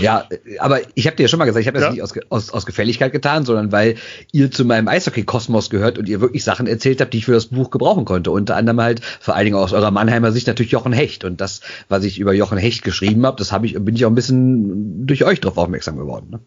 Ja, 0.01 0.29
aber 0.59 0.81
ich 0.95 1.07
habe 1.07 1.17
dir 1.17 1.23
ja 1.23 1.29
schon 1.29 1.39
mal 1.39 1.47
gesagt, 1.47 1.63
ich 1.63 1.67
habe 1.67 1.79
das 1.79 1.87
ja. 1.87 1.93
nicht 1.93 2.03
aus, 2.03 2.13
aus, 2.29 2.51
aus 2.51 2.67
Gefälligkeit 2.67 3.11
getan, 3.11 3.45
sondern 3.45 3.73
weil 3.73 3.97
ihr 4.33 4.51
zu 4.51 4.65
meinem 4.65 4.87
Eishockey-Kosmos 4.87 5.71
gehört 5.71 5.99
und 5.99 6.09
ihr 6.09 6.21
wirklich 6.21 6.45
Sachen 6.45 6.67
erzählt 6.67 7.01
habt, 7.01 7.15
die 7.15 7.19
ich 7.19 7.25
für 7.25 7.33
das 7.33 7.47
Buch 7.47 7.71
gebrauchen 7.71 8.05
konnte. 8.05 8.31
Unter 8.31 8.57
anderem 8.57 8.81
halt, 8.81 9.01
vor 9.03 9.35
allen 9.35 9.47
Dingen 9.47 9.57
aus 9.57 9.73
eurer 9.73 9.91
Mannheimer 9.91 10.31
Sicht, 10.31 10.47
natürlich 10.47 10.73
Jochen 10.73 10.93
Hecht. 10.93 11.25
Und 11.25 11.41
das, 11.41 11.63
was 11.89 12.05
ich 12.05 12.19
über 12.19 12.35
Jochen 12.35 12.59
Hecht 12.59 12.83
geschrieben 12.83 13.25
habe, 13.25 13.39
das 13.39 13.51
habe 13.51 13.67
ich, 13.67 13.75
bin 13.75 13.97
ich 13.97 14.05
auch 14.05 14.11
ein 14.11 14.15
bisschen 14.15 15.07
durch 15.07 15.25
euch 15.25 15.41
drauf 15.41 15.57
aufmerksam 15.57 15.97
geworden. 15.97 16.29
Ne? 16.31 16.41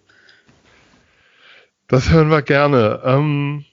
Das 1.88 2.12
hören 2.12 2.30
wir 2.30 2.44
gerne. 2.44 3.02
Ähm, 3.04 3.66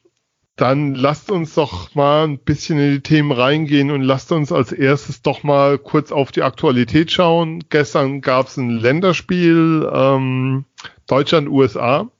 dann 0.59 0.97
lasst 0.97 1.31
uns 1.31 1.55
doch 1.55 1.95
mal 1.95 2.25
ein 2.25 2.39
bisschen 2.39 2.81
in 2.81 2.91
die 2.95 3.01
Themen 3.01 3.31
reingehen 3.31 3.93
und 3.93 4.03
lasst 4.03 4.33
uns 4.33 4.51
als 4.51 4.73
erstes 4.73 5.23
doch 5.23 5.45
mal 5.45 5.79
kurz 5.79 6.11
auf 6.11 6.33
die 6.33 6.43
Aktualität 6.43 7.13
schauen. 7.13 7.63
Gestern 7.71 8.21
gab 8.23 8.49
es 8.49 8.57
ein 8.57 8.71
Länderspiel 8.71 9.89
ähm, 9.91 10.65
Deutschland-USA. 11.07 12.11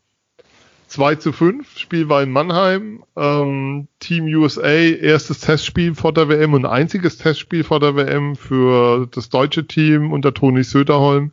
2 0.87 1.17
zu 1.17 1.33
5, 1.33 1.79
Spiel 1.79 2.09
war 2.09 2.23
in 2.23 2.31
Mannheim. 2.31 3.03
Ähm, 3.17 3.89
Team 3.99 4.27
USA, 4.27 4.69
erstes 4.69 5.41
Testspiel 5.41 5.97
vor 5.97 6.13
der 6.13 6.29
WM 6.29 6.55
und 6.55 6.65
einziges 6.65 7.19
Testspiel 7.19 7.65
vor 7.65 7.81
der 7.81 7.97
WM 7.97 8.37
für 8.37 9.09
das 9.11 9.31
deutsche 9.31 9.67
Team 9.67 10.13
unter 10.13 10.33
Toni 10.33 10.63
Söderholm. 10.63 11.33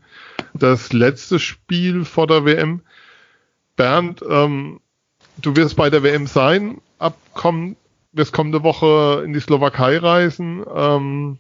Das 0.56 0.92
letzte 0.92 1.38
Spiel 1.38 2.04
vor 2.04 2.26
der 2.26 2.46
WM. 2.46 2.82
Bernd, 3.76 4.24
ähm, 4.28 4.80
du 5.42 5.56
wirst 5.56 5.76
bei 5.76 5.90
der 5.90 6.04
WM 6.04 6.28
sein 6.28 6.82
abkommen, 7.00 7.76
wirst 8.14 8.34
kommende 8.34 8.64
Woche 8.64 9.24
in 9.26 9.34
die 9.34 9.40
Slowakei 9.40 9.98
reisen. 9.98 10.64
Ähm, 10.74 11.40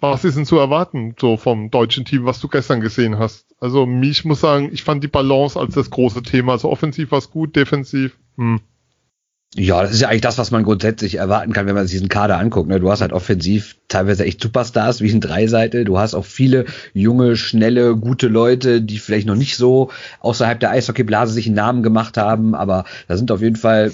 was 0.00 0.24
ist 0.24 0.36
denn 0.36 0.46
zu 0.46 0.58
erwarten, 0.58 1.14
so 1.18 1.36
vom 1.36 1.70
deutschen 1.70 2.06
Team, 2.06 2.24
was 2.24 2.40
du 2.40 2.48
gestern 2.48 2.80
gesehen 2.80 3.18
hast? 3.18 3.54
Also, 3.60 3.86
ich 4.02 4.24
muss 4.24 4.40
sagen, 4.40 4.70
ich 4.72 4.82
fand 4.82 5.04
die 5.04 5.08
Balance 5.08 5.60
als 5.60 5.74
das 5.74 5.90
große 5.90 6.22
Thema. 6.22 6.52
Also, 6.52 6.70
offensiv 6.70 7.10
war 7.10 7.18
es 7.18 7.30
gut, 7.30 7.54
defensiv, 7.54 8.16
hm. 8.36 8.60
Ja, 9.56 9.82
das 9.82 9.90
ist 9.90 10.00
ja 10.00 10.08
eigentlich 10.08 10.20
das, 10.20 10.38
was 10.38 10.52
man 10.52 10.62
grundsätzlich 10.62 11.16
erwarten 11.16 11.52
kann, 11.52 11.66
wenn 11.66 11.74
man 11.74 11.84
sich 11.84 11.94
diesen 11.96 12.08
Kader 12.08 12.38
anguckt. 12.38 12.68
Ne? 12.68 12.78
Du 12.78 12.88
hast 12.88 13.00
halt 13.00 13.12
offensiv 13.12 13.76
teilweise 13.88 14.24
echt 14.24 14.40
Superstars 14.40 15.00
wie 15.00 15.10
ein 15.10 15.20
Dreiseite. 15.20 15.84
Du 15.84 15.98
hast 15.98 16.14
auch 16.14 16.24
viele 16.24 16.66
junge, 16.94 17.34
schnelle, 17.34 17.96
gute 17.96 18.28
Leute, 18.28 18.80
die 18.80 18.98
vielleicht 18.98 19.26
noch 19.26 19.34
nicht 19.34 19.56
so 19.56 19.90
außerhalb 20.20 20.60
der 20.60 20.70
Eishockeyblase 20.70 21.32
sich 21.32 21.46
einen 21.46 21.56
Namen 21.56 21.82
gemacht 21.82 22.16
haben. 22.16 22.54
Aber 22.54 22.84
da 23.08 23.16
sind 23.16 23.32
auf 23.32 23.40
jeden 23.40 23.56
Fall 23.56 23.90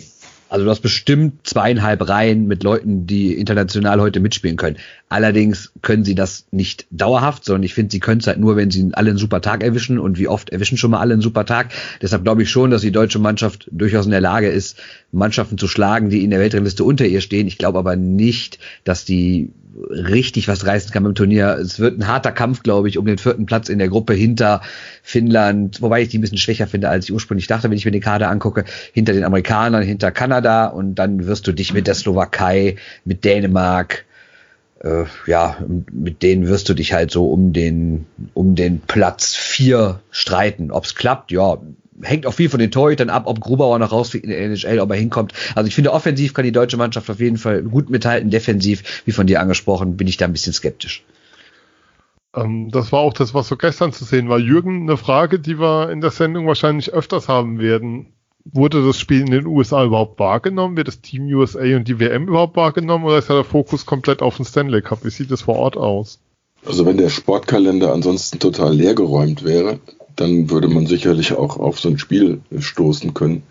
Also 0.49 0.65
du 0.65 0.71
hast 0.71 0.81
bestimmt 0.81 1.47
zweieinhalb 1.47 2.09
Reihen 2.09 2.47
mit 2.47 2.63
Leuten, 2.63 3.07
die 3.07 3.35
international 3.35 4.01
heute 4.01 4.21
mitspielen 4.21 4.57
können. 4.57 4.77
Allerdings 5.09 5.73
können 5.83 6.05
sie 6.05 6.15
das 6.15 6.47
nicht 6.53 6.87
dauerhaft, 6.91 7.45
sondern 7.45 7.65
ich 7.65 7.75
finde, 7.75 7.91
sie 7.91 8.01
können 8.01 8.21
es 8.21 8.29
halt 8.29 8.39
nur, 8.39 8.55
wenn 8.57 8.71
sie 8.71 8.91
alle 8.93 9.11
einen 9.11 9.19
super 9.19 9.41
Tag 9.41 9.65
erwischen. 9.65 9.99
Und 9.99 10.19
wie 10.19 10.29
oft 10.29 10.51
erwischen 10.51 10.79
schon 10.79 10.93
mal 10.93 11.01
alle 11.01 11.15
einen 11.15 11.23
super 11.23 11.47
Tag? 11.47 11.73
Deshalb 12.01 12.23
glaube 12.23 12.43
ich 12.43 12.51
schon, 12.51 12.71
dass 12.71 12.83
die 12.83 12.93
deutsche 12.93 13.19
Mannschaft 13.19 13.69
durchaus 13.73 14.05
in 14.05 14.13
der 14.13 14.21
Lage 14.21 14.49
ist, 14.49 14.79
Mannschaften 15.11 15.59
zu 15.59 15.67
schlagen, 15.67 16.11
die 16.11 16.23
in 16.23 16.31
der 16.31 16.41
Weltrangliste 16.41 16.85
unter 16.85 17.07
ihr 17.07 17.21
stehen. 17.21 17.49
Ich 17.49 17.59
glaube 17.59 17.79
aber 17.79 17.97
nicht, 17.97 18.61
dass 18.85 19.05
die 19.05 19.51
richtig 19.91 20.49
was 20.49 20.67
reißen 20.67 20.91
kann 20.91 21.05
beim 21.05 21.15
Turnier. 21.15 21.59
Es 21.61 21.79
wird 21.79 21.99
ein 21.99 22.07
harter 22.07 22.33
Kampf, 22.33 22.63
glaube 22.63 22.89
ich, 22.89 22.99
um 22.99 23.07
den 23.07 23.19
vierten 23.19 23.47
Platz 23.47 23.69
in 23.69 23.79
der 23.79 23.89
Gruppe 23.89 24.15
hinter 24.15 24.63
Finnland, 25.03 25.83
wobei 25.83 26.03
ich 26.03 26.09
die 26.09 26.19
ein 26.19 26.21
bisschen 26.21 26.39
schwächer 26.39 26.67
finde, 26.67 26.89
als 26.89 27.07
ich 27.07 27.13
ursprünglich 27.13 27.47
dachte, 27.47 27.71
wenn 27.71 27.77
ich 27.77 27.85
mir 27.85 27.91
den 27.91 28.01
Kader 28.01 28.31
angucke, 28.31 28.65
hinter 28.93 29.13
den 29.13 29.25
Amerikanern, 29.25 29.83
hinter 29.83 30.11
Kanada 30.13 30.67
und 30.67 30.95
dann 30.95 31.27
wirst 31.27 31.47
du 31.47 31.53
dich 31.53 31.73
mit 31.73 31.87
der 31.87 31.95
Slowakei, 31.95 32.77
mit 33.05 33.25
Dänemark, 33.25 34.05
äh, 34.81 35.05
ja, 35.27 35.57
mit 35.93 36.23
denen 36.23 36.49
wirst 36.49 36.69
du 36.69 36.75
dich 36.75 36.93
halt 36.93 37.11
so 37.11 37.31
um 37.31 37.53
den, 37.53 38.07
um 38.35 38.55
den 38.55 38.81
Platz 38.81 39.35
vier 39.35 40.01
streiten. 40.11 40.71
Ob's 40.71 40.95
klappt, 40.95 41.33
ja, 41.33 41.59
hängt 42.03 42.27
auch 42.27 42.35
viel 42.35 42.49
von 42.49 42.61
den 42.61 42.71
Torhütern 42.71 43.11
ab, 43.11 43.25
ob 43.27 43.41
Grubauer 43.41 43.79
noch 43.79 43.93
rausfliegt 43.93 44.25
in 44.25 44.31
der 44.31 44.41
NHL, 44.41 44.81
ob 44.81 44.91
er 44.91 44.97
hinkommt. 44.97 45.33
Also 45.55 45.69
ich 45.69 45.75
finde, 45.75 45.93
offensiv 45.93 46.35
kann 46.35 46.45
die 46.45 46.53
deutsche 46.53 46.77
Mannschaft 46.77 47.11
auf 47.11 47.21
jeden 47.21 47.39
Fall 47.39 47.63
gut 47.63 47.91
mithalten. 47.91 48.31
Defensiv, 48.31 49.03
wie 49.05 49.13
von 49.13 49.27
dir 49.27 49.41
angesprochen, 49.41 49.97
bin 49.97 50.07
ich 50.07 50.17
da 50.17 50.27
ein 50.27 50.33
bisschen 50.33 50.53
skeptisch. 50.53 51.05
Ähm, 52.35 52.71
das 52.71 52.93
war 52.93 53.01
auch 53.01 53.13
das, 53.13 53.35
was 53.35 53.49
so 53.49 53.57
gestern 53.57 53.93
zu 53.93 54.05
sehen 54.05 54.29
war. 54.29 54.39
Jürgen, 54.39 54.83
eine 54.83 54.97
Frage, 54.97 55.39
die 55.39 55.59
wir 55.59 55.91
in 55.91 56.01
der 56.01 56.11
Sendung 56.11 56.47
wahrscheinlich 56.47 56.93
öfters 56.93 57.29
haben 57.29 57.59
werden. 57.59 58.13
Wurde 58.45 58.85
das 58.87 59.01
Spiel 59.01 59.23
in 59.23 59.33
den 59.33 59.47
USA 59.47 59.85
überhaupt 59.85 60.21
wahrgenommen? 60.21 60.77
Wird 60.77 60.87
das 60.87 61.01
Team 61.01 61.25
USA 61.27 61.63
und 61.77 61.89
die 61.89 61.99
WM 61.99 62.29
überhaupt 62.29 62.57
wahrgenommen 62.57 63.05
oder 63.05 63.19
ist 63.19 63.29
ja 63.29 63.35
der 63.35 63.45
Fokus 63.45 63.87
komplett 63.87 64.23
auf 64.23 64.37
den 64.37 64.45
Stanley 64.45 64.83
Cup? 64.83 65.05
Wie 65.05 65.11
sieht 65.11 65.33
das 65.33 65.43
vor 65.43 65.57
Ort 65.57 65.77
aus? 65.77 66.21
Also 66.65 66.87
wenn 66.87 66.97
der 66.97 67.11
Sportkalender 67.11 67.93
ansonsten 67.93 68.39
total 68.39 68.75
leergeräumt 68.75 69.45
wäre, 69.45 69.81
dann 70.17 70.51
würde 70.51 70.69
man 70.69 70.87
sicherlich 70.87 71.33
auch 71.33 71.59
auf 71.59 71.79
so 71.79 71.89
ein 71.89 71.99
Spiel 71.99 72.41
stoßen 72.59 73.15
können. 73.15 73.43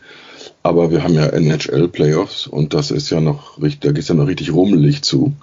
Aber 0.64 0.92
wir 0.92 1.04
haben 1.04 1.14
ja 1.14 1.28
NHL-Playoffs 1.28 2.48
und 2.48 2.74
das 2.74 2.92
ist 2.92 3.12
ja 3.12 3.22
noch 3.22 3.62
richtig, 3.62 3.82
da 3.82 3.92
geht 3.92 4.02
es 4.02 4.08
ja 4.08 4.16
noch 4.16 4.28
richtig 4.28 4.52
rummelig 4.52 5.04
zu. 5.04 5.34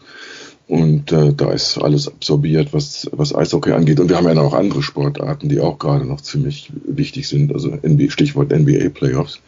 Und 0.69 1.13
äh, 1.13 1.33
da 1.33 1.53
ist 1.53 1.79
alles 1.79 2.09
absorbiert, 2.09 2.73
was, 2.73 3.09
was 3.13 3.35
Eishockey 3.35 3.73
angeht. 3.73 4.01
Und 4.01 4.09
wir 4.09 4.17
haben 4.17 4.27
ja 4.27 4.35
noch 4.35 4.55
andere 4.55 4.83
Sportarten, 4.83 5.49
die 5.49 5.61
auch 5.61 5.79
gerade 5.79 6.07
noch 6.07 6.21
ziemlich 6.21 6.73
wichtig 6.87 7.29
sind. 7.29 7.53
Also 7.53 7.71
NBA, 7.71 8.11
Stichwort 8.11 8.51
NBA-Playoffs. 8.53 9.41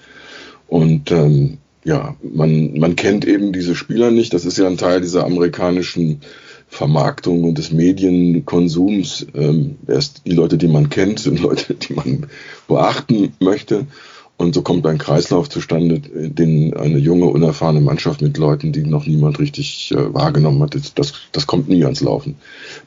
Und 0.69 1.11
ähm, 1.11 1.59
ja, 1.85 2.17
man, 2.23 2.79
man 2.79 2.97
kennt 2.97 3.25
eben 3.25 3.53
diese 3.53 3.75
Spieler 3.75 4.11
nicht. 4.11 4.35
Das 4.35 4.45
ist 4.45 4.59
ja 4.59 4.67
ein 4.67 4.77
Teil 4.77 5.01
dieser 5.01 5.25
amerikanischen 5.25 6.21
Vermarktung 6.75 7.45
und 7.45 7.57
des 7.57 7.71
Medienkonsums. 7.71 9.27
Ähm, 9.35 9.77
erst 9.87 10.23
die 10.27 10.33
Leute, 10.33 10.59
die 10.59 10.67
man 10.67 10.91
kennt, 10.91 11.21
sind 11.21 11.41
Leute, 11.41 11.75
die 11.75 11.95
man 11.95 12.27
beachten 12.67 13.33
möchte. 13.39 13.87
Und 14.37 14.57
so 14.57 14.63
kommt 14.63 14.85
ein 14.85 14.99
Kreislauf 14.99 15.49
zustande, 15.49 16.01
den 16.01 16.75
eine 16.75 16.99
junge, 16.99 17.27
unerfahrene 17.27 17.81
Mannschaft 17.81 18.21
mit 18.21 18.37
Leuten, 18.37 18.73
die 18.73 18.83
noch 18.83 19.07
niemand 19.07 19.39
richtig 19.39 19.93
äh, 19.93 20.13
wahrgenommen 20.13 20.61
hat, 20.61 20.75
das, 20.97 21.15
das 21.31 21.47
kommt 21.47 21.69
nie 21.69 21.85
ans 21.85 22.01
Laufen. 22.01 22.35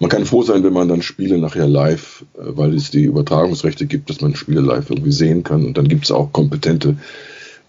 Man 0.01 0.09
kann 0.09 0.25
froh 0.25 0.43
sein, 0.43 0.65
wenn 0.65 0.73
man 0.73 0.89
dann 0.89 1.01
Spiele 1.01 1.37
nachher 1.37 1.67
live, 1.67 2.25
äh, 2.35 2.41
weil 2.41 2.75
es 2.75 2.91
die 2.91 3.03
Übertragungsrechte 3.03 3.85
gibt, 3.85 4.09
dass 4.09 4.19
man 4.19 4.35
Spiele 4.35 4.59
live 4.59 4.89
irgendwie 4.89 5.13
sehen 5.13 5.43
kann. 5.43 5.65
Und 5.65 5.77
dann 5.77 5.87
gibt 5.87 6.03
es 6.03 6.11
auch 6.11 6.33
kompetente 6.33 6.97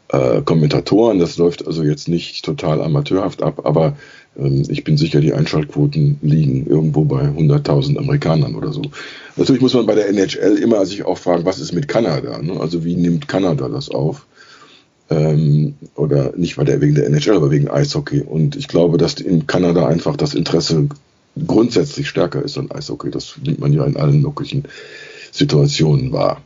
äh, 0.08 0.42
Kommentatoren. 0.42 1.20
Das 1.20 1.36
läuft 1.36 1.64
also 1.64 1.84
jetzt 1.84 2.08
nicht 2.08 2.44
total 2.44 2.82
amateurhaft 2.82 3.44
ab, 3.44 3.64
aber 3.64 3.96
ich 4.38 4.84
bin 4.84 4.96
sicher, 4.96 5.20
die 5.20 5.34
Einschaltquoten 5.34 6.18
liegen 6.22 6.66
irgendwo 6.66 7.04
bei 7.04 7.22
100.000 7.22 7.98
Amerikanern 7.98 8.54
oder 8.54 8.72
so. 8.72 8.82
Natürlich 9.36 9.60
muss 9.60 9.74
man 9.74 9.86
bei 9.86 9.96
der 9.96 10.08
NHL 10.08 10.58
immer 10.58 10.86
sich 10.86 11.04
auch 11.04 11.18
fragen, 11.18 11.44
was 11.44 11.58
ist 11.58 11.72
mit 11.72 11.88
Kanada? 11.88 12.40
Ne? 12.40 12.58
Also 12.60 12.84
wie 12.84 12.94
nimmt 12.94 13.26
Kanada 13.26 13.68
das 13.68 13.90
auf? 13.90 14.26
Ähm, 15.10 15.74
oder 15.96 16.34
nicht 16.36 16.56
weil 16.56 16.66
der 16.66 16.80
wegen 16.80 16.94
der 16.94 17.06
NHL, 17.06 17.36
aber 17.36 17.50
wegen 17.50 17.68
Eishockey. 17.68 18.20
Und 18.20 18.54
ich 18.54 18.68
glaube, 18.68 18.96
dass 18.96 19.14
in 19.14 19.48
Kanada 19.48 19.88
einfach 19.88 20.16
das 20.16 20.34
Interesse 20.34 20.88
grundsätzlich 21.46 22.08
stärker 22.08 22.42
ist 22.42 22.58
an 22.58 22.70
Eishockey. 22.70 23.10
Das 23.10 23.34
nimmt 23.42 23.58
man 23.58 23.72
ja 23.72 23.84
in 23.84 23.96
allen 23.96 24.22
möglichen 24.22 24.64
Situationen 25.32 26.12
wahr. 26.12 26.42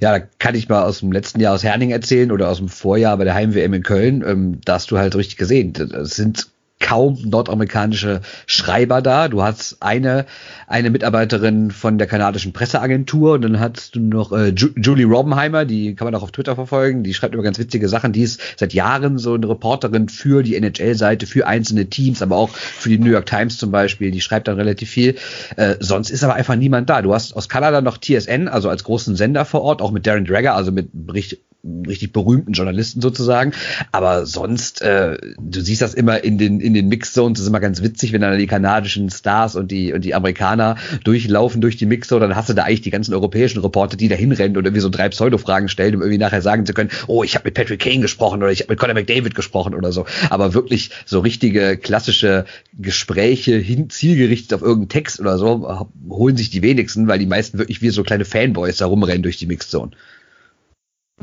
Ja, 0.00 0.18
da 0.18 0.24
kann 0.38 0.54
ich 0.54 0.68
mal 0.68 0.84
aus 0.84 1.00
dem 1.00 1.10
letzten 1.10 1.40
Jahr 1.40 1.54
aus 1.54 1.64
Herning 1.64 1.90
erzählen 1.90 2.30
oder 2.30 2.48
aus 2.48 2.58
dem 2.58 2.68
Vorjahr 2.68 3.16
bei 3.16 3.24
der 3.24 3.34
Heim-WM 3.34 3.74
in 3.74 3.82
Köln. 3.82 4.24
Ähm, 4.24 4.60
da 4.64 4.74
hast 4.74 4.90
du 4.92 4.98
halt 4.98 5.16
richtig 5.16 5.36
gesehen. 5.36 5.72
Das 5.72 6.14
sind 6.14 6.48
kaum 6.90 7.16
nordamerikanische 7.24 8.20
Schreiber 8.46 9.00
da. 9.00 9.28
Du 9.28 9.44
hast 9.44 9.76
eine, 9.78 10.26
eine 10.66 10.90
Mitarbeiterin 10.90 11.70
von 11.70 11.98
der 11.98 12.08
kanadischen 12.08 12.52
Presseagentur 12.52 13.34
und 13.34 13.42
dann 13.42 13.60
hast 13.60 13.94
du 13.94 14.00
noch 14.00 14.32
äh, 14.32 14.48
Julie 14.48 15.06
Robbenheimer, 15.06 15.64
die 15.64 15.94
kann 15.94 16.06
man 16.06 16.16
auch 16.16 16.24
auf 16.24 16.32
Twitter 16.32 16.56
verfolgen, 16.56 17.04
die 17.04 17.14
schreibt 17.14 17.34
immer 17.34 17.44
ganz 17.44 17.60
witzige 17.60 17.88
Sachen. 17.88 18.12
Die 18.12 18.22
ist 18.22 18.40
seit 18.56 18.74
Jahren 18.74 19.18
so 19.18 19.34
eine 19.34 19.48
Reporterin 19.48 20.08
für 20.08 20.42
die 20.42 20.56
NHL-Seite, 20.56 21.28
für 21.28 21.46
einzelne 21.46 21.86
Teams, 21.86 22.22
aber 22.22 22.34
auch 22.34 22.48
für 22.48 22.88
die 22.88 22.98
New 22.98 23.12
York 23.12 23.26
Times 23.26 23.58
zum 23.58 23.70
Beispiel. 23.70 24.10
Die 24.10 24.20
schreibt 24.20 24.48
dann 24.48 24.56
relativ 24.56 24.90
viel. 24.90 25.14
Äh, 25.54 25.76
sonst 25.78 26.10
ist 26.10 26.24
aber 26.24 26.34
einfach 26.34 26.56
niemand 26.56 26.90
da. 26.90 27.02
Du 27.02 27.14
hast 27.14 27.36
aus 27.36 27.48
Kanada 27.48 27.82
noch 27.82 27.98
TSN, 27.98 28.48
also 28.48 28.68
als 28.68 28.82
großen 28.82 29.14
Sender 29.14 29.44
vor 29.44 29.62
Ort, 29.62 29.80
auch 29.80 29.92
mit 29.92 30.08
Darren 30.08 30.24
Dragger, 30.24 30.56
also 30.56 30.72
mit 30.72 30.88
Bericht 30.92 31.38
richtig 31.64 32.12
berühmten 32.12 32.52
Journalisten 32.52 33.00
sozusagen. 33.00 33.52
Aber 33.92 34.26
sonst, 34.26 34.82
äh, 34.82 35.16
du 35.38 35.60
siehst 35.60 35.82
das 35.82 35.94
immer 35.94 36.24
in 36.24 36.38
den, 36.38 36.60
in 36.60 36.74
den 36.74 36.88
Mixzones, 36.88 37.38
das 37.38 37.42
ist 37.42 37.48
immer 37.48 37.60
ganz 37.60 37.82
witzig, 37.82 38.12
wenn 38.12 38.20
dann 38.20 38.38
die 38.38 38.46
kanadischen 38.46 39.10
Stars 39.10 39.56
und 39.56 39.70
die, 39.70 39.92
und 39.92 40.04
die 40.04 40.14
Amerikaner 40.14 40.76
durchlaufen 41.04 41.60
durch 41.60 41.76
die 41.76 41.86
Mixzone, 41.86 42.26
dann 42.26 42.36
hast 42.36 42.48
du 42.48 42.54
da 42.54 42.64
eigentlich 42.64 42.80
die 42.80 42.90
ganzen 42.90 43.14
europäischen 43.14 43.60
Reporter, 43.60 43.96
die 43.96 44.08
da 44.08 44.16
hinrennen 44.16 44.56
und 44.56 44.64
irgendwie 44.64 44.80
so 44.80 44.88
drei 44.88 45.08
Pseudo-Fragen 45.08 45.68
stellen, 45.68 45.96
um 45.96 46.00
irgendwie 46.00 46.18
nachher 46.18 46.42
sagen 46.42 46.64
zu 46.66 46.72
können, 46.72 46.90
oh, 47.06 47.22
ich 47.22 47.34
habe 47.34 47.46
mit 47.46 47.54
Patrick 47.54 47.80
Kane 47.80 48.00
gesprochen 48.00 48.42
oder 48.42 48.52
ich 48.52 48.60
habe 48.60 48.72
mit 48.72 48.78
Conor 48.78 48.94
McDavid 48.94 49.34
gesprochen 49.34 49.74
oder 49.74 49.92
so. 49.92 50.06
Aber 50.30 50.54
wirklich 50.54 50.90
so 51.04 51.20
richtige 51.20 51.76
klassische 51.76 52.46
Gespräche 52.78 53.56
hin, 53.56 53.90
zielgerichtet 53.90 54.54
auf 54.54 54.62
irgendeinen 54.62 54.88
Text 54.88 55.20
oder 55.20 55.38
so, 55.38 55.88
holen 56.08 56.36
sich 56.36 56.50
die 56.50 56.62
wenigsten, 56.62 57.06
weil 57.06 57.18
die 57.18 57.26
meisten 57.26 57.58
wirklich 57.58 57.82
wie 57.82 57.90
so 57.90 58.02
kleine 58.02 58.24
Fanboys 58.24 58.78
da 58.78 58.86
rumrennen 58.86 59.22
durch 59.22 59.36
die 59.36 59.46
Mixzone. 59.46 59.90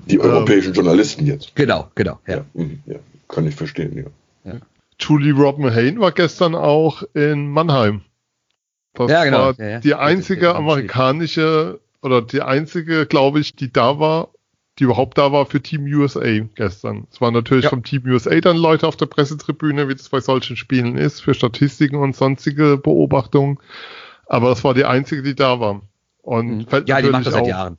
Die 0.05 0.19
europäischen 0.19 0.69
ähm, 0.69 0.75
Journalisten 0.75 1.25
jetzt. 1.25 1.55
Genau, 1.55 1.89
genau, 1.95 2.19
ja. 2.27 2.37
Ja, 2.37 2.45
mhm, 2.53 2.81
ja. 2.85 2.97
Kann 3.27 3.47
ich 3.47 3.55
verstehen, 3.55 3.97
ja. 3.97 4.51
ja. 4.51 4.59
Julie 4.99 5.33
Robin 5.33 5.73
Hain 5.73 5.99
war 5.99 6.11
gestern 6.11 6.55
auch 6.55 7.03
in 7.13 7.49
Mannheim. 7.49 8.01
Das 8.93 9.11
ja, 9.11 9.23
genau. 9.25 9.37
war 9.37 9.59
ja, 9.59 9.79
die 9.79 9.93
einzige 9.93 10.55
amerikanische 10.55 11.79
oder 12.01 12.21
die 12.21 12.41
einzige, 12.41 13.05
glaube 13.05 13.39
ich, 13.39 13.55
die 13.55 13.71
da 13.71 13.99
war, 13.99 14.29
die 14.79 14.85
überhaupt 14.85 15.17
da 15.17 15.31
war 15.31 15.45
für 15.45 15.61
Team 15.61 15.85
USA 15.85 16.39
gestern. 16.55 17.07
Es 17.11 17.19
waren 17.21 17.33
natürlich 17.33 17.65
ja. 17.65 17.69
vom 17.69 17.83
Team 17.83 18.03
USA 18.05 18.39
dann 18.39 18.57
Leute 18.57 18.87
auf 18.87 18.95
der 18.95 19.07
Pressetribüne, 19.07 19.87
wie 19.87 19.95
das 19.95 20.09
bei 20.09 20.19
solchen 20.19 20.55
Spielen 20.55 20.97
ist, 20.97 21.19
für 21.19 21.33
Statistiken 21.33 21.97
und 21.97 22.15
sonstige 22.15 22.77
Beobachtungen. 22.77 23.59
Aber 24.25 24.49
das 24.49 24.63
war 24.63 24.73
die 24.73 24.85
einzige, 24.85 25.23
die 25.23 25.35
da 25.35 25.59
war. 25.59 25.81
Und 26.21 26.71
mhm. 26.71 26.83
ja, 26.85 27.01
die 27.01 27.09
macht 27.09 27.25
das 27.25 27.33
seit 27.33 27.47
Jahren 27.47 27.77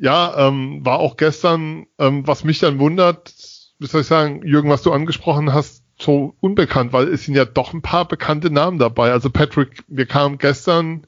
ja, 0.00 0.48
ähm, 0.48 0.84
war 0.84 0.98
auch 0.98 1.16
gestern, 1.16 1.86
ähm, 1.98 2.26
was 2.26 2.42
mich 2.42 2.58
dann 2.58 2.78
wundert, 2.78 3.34
wie 3.78 3.86
soll 3.86 4.00
ich 4.00 4.06
sagen, 4.06 4.44
Jürgen, 4.46 4.70
was 4.70 4.82
du 4.82 4.92
angesprochen 4.92 5.52
hast, 5.52 5.84
so 5.98 6.34
unbekannt, 6.40 6.94
weil 6.94 7.08
es 7.08 7.26
sind 7.26 7.34
ja 7.34 7.44
doch 7.44 7.74
ein 7.74 7.82
paar 7.82 8.08
bekannte 8.08 8.50
Namen 8.50 8.78
dabei. 8.78 9.12
Also 9.12 9.28
Patrick, 9.28 9.84
wir 9.88 10.06
kamen 10.06 10.38
gestern 10.38 11.06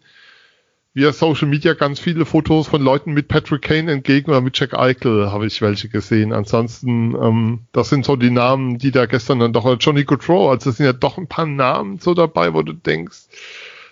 via 0.92 1.11
Social 1.14 1.49
Media 1.49 1.72
ganz 1.72 2.00
viele 2.00 2.26
Fotos 2.26 2.68
von 2.68 2.82
Leuten 2.82 3.14
mit 3.14 3.28
Patrick 3.28 3.62
Kane 3.62 3.90
entgegen 3.90 4.30
oder 4.30 4.42
mit 4.42 4.58
Jack 4.58 4.75
Eichel 4.75 5.32
habe 5.32 5.46
ich 5.46 5.62
welche 5.62 5.88
gesehen. 5.88 6.34
Ansonsten, 6.34 7.14
ähm, 7.14 7.61
das 7.72 7.88
sind 7.88 8.04
so 8.04 8.16
die 8.16 8.30
Namen, 8.30 8.76
die 8.76 8.90
da 8.90 9.06
gestern 9.06 9.38
dann 9.38 9.54
doch, 9.54 9.75
Johnny 9.80 10.04
Gaudreau, 10.04 10.50
also 10.50 10.68
es 10.68 10.76
sind 10.76 10.84
ja 10.84 10.92
doch 10.92 11.16
ein 11.16 11.28
paar 11.28 11.46
Namen 11.46 11.99
so 11.99 12.12
dabei, 12.12 12.52
wo 12.52 12.61
du 12.61 12.75
denkst, 12.75 13.20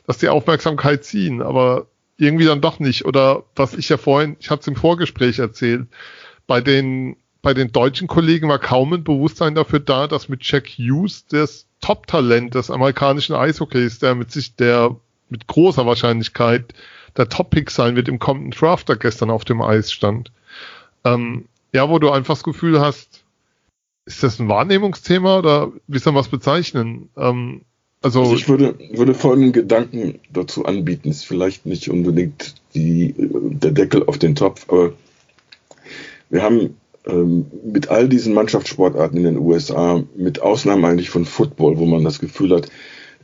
dass 0.07 0.19
die 0.19 0.29
Aufmerksamkeit 0.29 1.05
ziehen, 1.05 1.41
aber 1.41 1.87
irgendwie 2.21 2.45
dann 2.45 2.61
doch 2.61 2.79
nicht. 2.79 3.05
Oder 3.05 3.45
was 3.57 3.75
ich 3.75 3.89
ja 3.89 3.97
vorhin, 3.97 4.37
ich 4.41 4.51
hatte 4.51 4.61
es 4.61 4.67
im 4.69 4.77
Vorgespräch 4.77 5.39
erzählt, 5.39 5.87
bei 6.47 6.61
den, 6.61 7.17
bei 7.43 7.55
den 7.55 7.73
deutschen 7.73 8.09
Kollegen 8.09 8.49
war 8.49 8.59
kaum 8.59 8.93
ein 8.93 9.05
Bewusstsein 9.05 9.55
dafür 9.55 9.81
da, 9.81 10.07
dass 10.07 10.29
mit 10.29 10.45
Jack 10.45 10.69
Hughes 10.69 11.27
das 11.27 11.67
Top-Talent 11.81 12.55
des 12.55 12.71
amerikanischen 12.71 13.35
Eishockeys, 13.35 13.99
der 13.99 14.15
mit 14.15 14.31
sich, 14.31 14.57
der 14.57 14.97
mit 15.29 15.47
großer 15.47 15.87
Wahrscheinlichkeit 15.87 16.75
der 17.17 17.29
Top-Pick 17.29 17.71
sein 17.71 17.97
wird 17.97 18.09
im 18.09 18.19
kommenden 18.19 18.51
Draft, 18.51 18.89
der 18.89 18.97
gestern 18.97 19.31
auf 19.31 19.45
dem 19.45 19.63
Eis 19.63 19.93
stand. 19.93 20.33
Ähm, 21.05 21.47
ja, 21.73 21.89
wo 21.89 21.99
du 21.99 22.11
einfach 22.11 22.35
das 22.35 22.45
Gefühl 22.45 22.81
hast, 22.81 23.25
ist 24.05 24.23
das 24.23 24.39
ein 24.39 24.49
Wahrnehmungsthema 24.49 25.39
oder 25.39 25.73
wie 25.87 25.99
soll 25.99 26.13
man 26.13 26.23
es 26.23 26.29
bezeichnen? 26.29 27.11
Ähm, 27.17 27.63
also, 28.03 28.21
also 28.21 28.35
ich 28.35 28.49
würde, 28.49 28.75
würde 28.93 29.15
folgenden 29.15 29.53
Gedanken 29.53 30.21
dazu 30.33 30.65
anbieten. 30.65 31.11
Ist 31.11 31.27
vielleicht 31.27 31.67
nicht 31.67 31.91
unbedingt 31.91 32.55
die, 32.75 33.15
der 33.17 33.73
Deckel 33.73 34.05
auf 34.07 34.19
den 34.19 34.35
Topf, 34.35 34.67
aber 34.69 34.93
wir 36.31 36.43
haben 36.43 36.77
ähm, 37.07 37.47
mit 37.65 37.89
all 37.89 38.09
diesen 38.09 38.35
Mannschaftssportarten 38.35 39.19
in 39.19 39.25
den 39.25 39.39
USA, 39.39 40.03
mit 40.17 40.41
Ausnahme 40.43 40.89
eigentlich 40.89 41.11
von 41.11 41.25
Football, 41.25 41.79
wo 41.79 41.87
man 41.87 42.05
das 42.05 42.21
Gefühl 42.21 42.55
hat, 42.55 42.69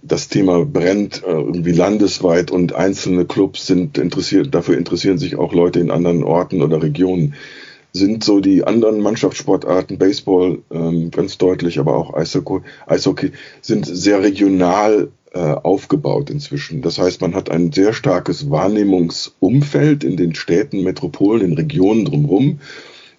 das 0.03 0.29
Thema 0.29 0.65
brennt 0.65 1.23
äh, 1.25 1.31
irgendwie 1.31 1.73
landesweit 1.73 2.51
und 2.51 2.75
einzelne 2.75 3.25
Clubs 3.25 3.67
sind 3.67 3.99
interessiert, 3.99 4.55
dafür 4.55 4.77
interessieren 4.77 5.19
sich 5.19 5.37
auch 5.37 5.53
Leute 5.53 5.81
in 5.81 5.91
anderen 5.91 6.23
Orten 6.23 6.63
oder 6.63 6.83
Regionen. 6.83 7.35
Sind 7.97 8.25
so 8.25 8.41
die 8.41 8.65
anderen 8.65 9.01
Mannschaftssportarten, 9.01 9.97
Baseball 9.97 10.59
ähm, 10.71 11.11
ganz 11.11 11.39
deutlich, 11.39 11.79
aber 11.79 11.97
auch 11.97 12.13
Eishockey, 12.13 12.61
Eishockey 12.87 13.33
sind 13.63 13.87
sehr 13.87 14.23
regional 14.23 15.09
äh, 15.33 15.39
aufgebaut 15.39 16.29
inzwischen. 16.29 16.83
Das 16.83 16.99
heißt, 16.99 17.23
man 17.23 17.35
hat 17.35 17.51
ein 17.51 17.73
sehr 17.73 17.95
starkes 17.95 18.51
Wahrnehmungsumfeld 18.51 20.05
in 20.05 20.17
den 20.17 20.35
Städten, 20.35 20.83
Metropolen, 20.83 21.43
in 21.43 21.53
Regionen 21.55 22.05
drumherum, 22.05 22.61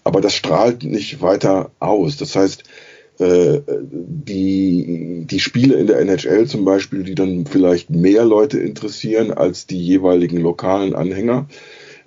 aber 0.03 0.21
das 0.21 0.33
strahlt 0.33 0.83
nicht 0.83 1.21
weiter 1.21 1.71
aus. 1.79 2.17
Das 2.17 2.35
heißt, 2.35 2.63
äh, 3.19 3.61
die, 3.91 5.25
die 5.25 5.39
Spiele 5.39 5.75
in 5.75 5.87
der 5.87 5.99
NHL 5.99 6.45
zum 6.45 6.65
Beispiel, 6.65 7.03
die 7.03 7.15
dann 7.15 7.45
vielleicht 7.47 7.89
mehr 7.89 8.25
Leute 8.25 8.59
interessieren 8.59 9.31
als 9.31 9.65
die 9.65 9.81
jeweiligen 9.81 10.37
lokalen 10.37 10.93
Anhänger, 10.93 11.47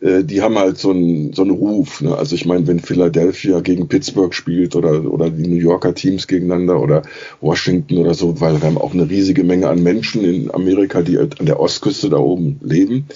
äh, 0.00 0.24
die 0.24 0.42
haben 0.42 0.58
halt 0.58 0.78
so 0.78 0.90
einen, 0.90 1.32
so 1.32 1.42
einen 1.42 1.52
Ruf. 1.52 2.00
Ne? 2.00 2.16
Also 2.16 2.34
ich 2.34 2.46
meine, 2.46 2.66
wenn 2.66 2.80
Philadelphia 2.80 3.60
gegen 3.60 3.88
Pittsburgh 3.88 4.34
spielt 4.34 4.74
oder, 4.76 5.04
oder 5.04 5.30
die 5.30 5.46
New 5.46 5.60
Yorker 5.60 5.94
Teams 5.94 6.26
gegeneinander 6.26 6.80
oder 6.80 7.02
Washington 7.40 7.98
oder 7.98 8.14
so, 8.14 8.40
weil 8.40 8.60
wir 8.60 8.68
haben 8.68 8.78
auch 8.78 8.94
eine 8.94 9.08
riesige 9.08 9.44
Menge 9.44 9.68
an 9.68 9.82
Menschen 9.82 10.24
in 10.24 10.52
Amerika, 10.52 11.02
die 11.02 11.18
an 11.18 11.30
der 11.40 11.60
Ostküste 11.60 12.08
da 12.08 12.18
oben 12.18 12.60
leben, 12.62 13.06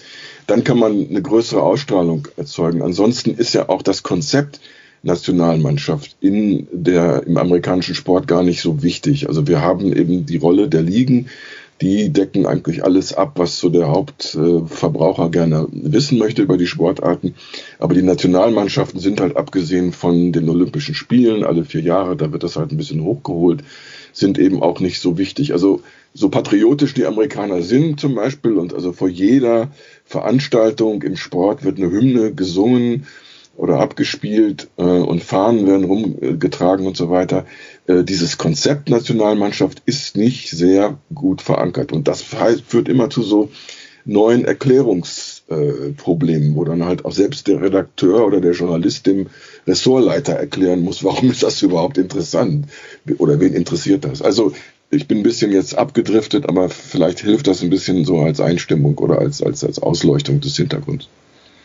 dann 0.47 0.63
kann 0.63 0.79
man 0.79 1.09
eine 1.09 1.23
größere 1.23 1.63
Ausstrahlung 1.63 2.29
erzeugen. 2.37 2.83
Ansonsten 2.83 3.35
ist 3.35 3.55
ja 3.55 3.69
auch 3.69 3.83
das 3.83 4.03
Konzept, 4.03 4.61
Nationalmannschaft 5.05 6.17
in 6.21 6.67
der, 6.73 7.27
im 7.27 7.37
amerikanischen 7.37 7.95
Sport 7.95 8.27
gar 8.27 8.43
nicht 8.43 8.63
so 8.63 8.83
wichtig. 8.83 9.29
Also 9.29 9.47
wir 9.47 9.61
haben 9.61 9.93
eben 9.93 10.27
die 10.27 10.39
Rolle 10.39 10.69
der 10.69 10.83
Ligen, 10.83 11.29
die 11.81 12.11
decken 12.11 12.47
eigentlich 12.47 12.85
alles 12.85 13.13
ab, 13.13 13.33
was 13.37 13.59
so 13.59 13.69
der 13.69 13.89
Hauptverbraucher 13.89 15.31
gerne 15.31 15.67
wissen 15.71 16.19
möchte 16.19 16.43
über 16.43 16.57
die 16.57 16.67
Sportarten. 16.67 17.35
Aber 17.79 17.95
die 17.95 18.03
Nationalmannschaften 18.03 19.01
sind 19.01 19.21
halt 19.21 19.37
abgesehen 19.37 19.93
von 19.93 20.33
den 20.33 20.49
Olympischen 20.49 20.95
Spielen 20.95 21.45
alle 21.45 21.65
vier 21.65 21.83
Jahre, 21.83 22.17
da 22.17 22.33
wird 22.33 22.43
das 22.43 22.57
halt 22.57 22.71
ein 22.71 22.77
bisschen 22.77 23.03
hochgeholt, 23.03 23.65
sind 24.13 24.39
eben 24.39 24.63
auch 24.63 24.81
nicht 24.81 25.01
so 25.01 25.19
wichtig. 25.19 25.53
Also 25.53 25.83
so 26.13 26.29
patriotisch 26.29 26.95
die 26.95 27.07
Amerikaner 27.07 27.63
sind 27.63 27.99
zum 27.99 28.15
Beispiel 28.15 28.53
und 28.53 28.73
also 28.73 28.93
vor 28.93 29.09
jeder 29.09 29.73
Veranstaltung 30.05 31.03
im 31.03 31.17
Sport 31.17 31.65
wird 31.65 31.79
eine 31.79 31.91
Hymne 31.91 32.33
gesungen 32.33 33.07
oder 33.57 33.81
abgespielt 33.81 34.69
äh, 34.77 34.83
und 34.83 35.23
Fahnen 35.23 35.67
werden 35.67 35.85
rumgetragen 35.85 36.87
und 36.87 36.97
so 36.97 37.11
weiter. 37.11 37.47
Äh, 37.87 38.05
dieses 38.05 38.39
Konzept 38.39 38.89
Nationalmannschaft 38.89 39.83
ist 39.87 40.17
nicht 40.17 40.51
sehr 40.51 40.99
gut 41.15 41.43
verankert 41.43 41.93
und 41.93 42.09
das 42.09 42.23
führt 42.23 42.89
immer 42.89 43.11
zu 43.11 43.23
so 43.23 43.51
neuen 44.07 44.45
Erklärungsproblemen, 44.45 46.57
wo 46.57 46.65
dann 46.65 46.85
halt 46.85 47.05
auch 47.05 47.13
selbst 47.13 47.47
der 47.49 47.63
Redakteur 47.63 48.27
oder 48.27 48.41
der 48.41 48.53
Journalist 48.53 49.07
dem 49.07 49.29
Ressortleiter 49.67 50.35
erklären 50.35 50.83
muss, 50.83 51.05
warum 51.05 51.31
ist 51.31 51.43
das 51.43 51.63
überhaupt 51.63 51.99
interessant 51.99 52.67
oder 53.19 53.41
wen 53.41 53.55
interessiert 53.55 54.05
das. 54.05 54.21
Also 54.21 54.53
ich 54.91 55.09
bin 55.09 55.19
ein 55.19 55.23
bisschen 55.23 55.53
jetzt 55.53 55.77
abgedriftet, 55.77 56.49
aber 56.49 56.69
vielleicht 56.69 57.21
hilft 57.21 57.47
das 57.47 57.63
ein 57.63 57.71
bisschen 57.71 58.05
so 58.05 58.21
als 58.21 58.41
Einstimmung 58.41 58.99
oder 58.99 59.19
als, 59.19 59.43
als, 59.43 59.65
als 59.65 59.79
Ausleuchtung 59.81 60.41
des 60.41 60.57
Hintergrunds. 60.57 61.09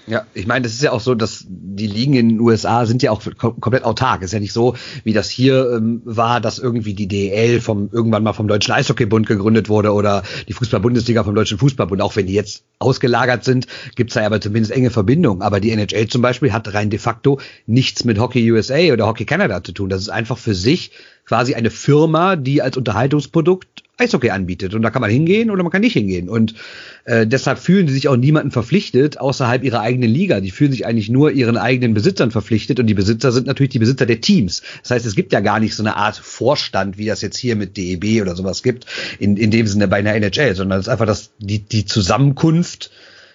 Ja, 0.09 0.25
ich 0.33 0.47
meine, 0.47 0.63
das 0.63 0.73
ist 0.73 0.81
ja 0.81 0.91
auch 0.91 1.01
so, 1.01 1.13
dass 1.13 1.45
die 1.47 1.85
Ligen 1.85 2.15
in 2.15 2.29
den 2.29 2.39
USA 2.39 2.87
sind 2.87 3.03
ja 3.03 3.11
auch 3.11 3.21
kom 3.37 3.59
komplett 3.61 3.83
autark. 3.83 4.23
ist 4.23 4.33
ja 4.33 4.39
nicht 4.39 4.53
so, 4.53 4.75
wie 5.03 5.13
das 5.13 5.29
hier 5.29 5.71
ähm, 5.71 6.01
war, 6.03 6.41
dass 6.41 6.57
irgendwie 6.57 6.95
die 6.95 7.07
DL 7.07 7.61
vom 7.61 7.89
irgendwann 7.91 8.23
mal 8.23 8.33
vom 8.33 8.47
Deutschen 8.47 8.73
Eishockeybund 8.73 9.27
gegründet 9.27 9.69
wurde 9.69 9.93
oder 9.93 10.23
die 10.47 10.53
Fußball-Bundesliga 10.53 11.23
vom 11.23 11.35
Deutschen 11.35 11.59
Fußballbund. 11.59 12.01
Auch 12.01 12.15
wenn 12.15 12.25
die 12.25 12.33
jetzt 12.33 12.63
ausgelagert 12.79 13.43
sind, 13.43 13.67
gibt's 13.95 14.15
da 14.15 14.25
aber 14.25 14.41
zumindest 14.41 14.71
enge 14.71 14.89
Verbindungen. 14.89 15.43
Aber 15.43 15.59
die 15.59 15.69
NHL 15.69 16.07
zum 16.07 16.23
Beispiel 16.23 16.53
hat 16.53 16.73
rein 16.73 16.89
de 16.89 16.97
facto 16.97 17.39
nichts 17.67 18.03
mit 18.03 18.17
Hockey 18.17 18.51
USA 18.51 18.91
oder 18.91 19.05
Hockey 19.05 19.25
Canada 19.25 19.63
zu 19.63 19.73
tun. 19.73 19.89
Das 19.89 20.01
ist 20.01 20.09
einfach 20.09 20.39
für 20.39 20.55
sich 20.55 20.89
quasi 21.25 21.53
eine 21.53 21.69
Firma, 21.69 22.35
die 22.35 22.61
als 22.61 22.77
Unterhaltungsprodukt 22.77 23.83
Eishockey 23.99 24.29
anbietet. 24.29 24.73
Und 24.73 24.81
da 24.81 24.89
kann 24.89 25.01
man 25.01 25.11
hingehen 25.11 25.51
oder 25.51 25.61
man 25.61 25.71
kann 25.71 25.81
nicht 25.81 25.93
hingehen. 25.93 26.29
Und 26.29 26.55
äh, 27.03 27.27
deshalb 27.27 27.59
fühlen 27.59 27.85
die 27.85 27.93
sich 27.93 28.07
auch 28.07 28.15
niemanden 28.15 28.51
verpflichtet 28.51 29.19
außerhalb 29.19 29.63
ihrer 29.63 29.81
eigenen 29.81 30.09
Liga. 30.09 30.39
Die 30.39 30.51
fühlen 30.51 30.71
sich 30.71 30.85
eigentlich 30.85 31.09
nur 31.09 31.31
ihren 31.31 31.57
eigenen 31.57 31.93
Besitzern 31.93 32.31
verpflichtet. 32.31 32.79
Und 32.79 32.87
die 32.87 32.93
Besitzer 32.93 33.31
sind 33.31 33.47
natürlich 33.47 33.71
die 33.71 33.79
Besitzer 33.79 34.05
der 34.05 34.21
Teams. 34.21 34.63
Das 34.81 34.91
heißt, 34.91 35.05
es 35.05 35.15
gibt 35.15 35.33
ja 35.33 35.41
gar 35.41 35.59
nicht 35.59 35.75
so 35.75 35.83
eine 35.83 35.97
Art 35.97 36.17
Vorstand, 36.17 36.97
wie 36.97 37.05
das 37.05 37.21
jetzt 37.21 37.37
hier 37.37 37.55
mit 37.55 37.75
DEB 37.75 38.21
oder 38.21 38.35
sowas 38.35 38.63
gibt, 38.63 38.85
in, 39.19 39.35
in 39.37 39.51
dem 39.51 39.67
Sinne 39.67 39.87
bei 39.87 39.97
einer 39.97 40.15
NHL, 40.15 40.55
sondern 40.55 40.79
es 40.79 40.87
ist 40.87 40.91
einfach 40.91 41.05
das, 41.05 41.31
die, 41.39 41.59
die 41.59 41.85
Zusammenkunft 41.85 42.91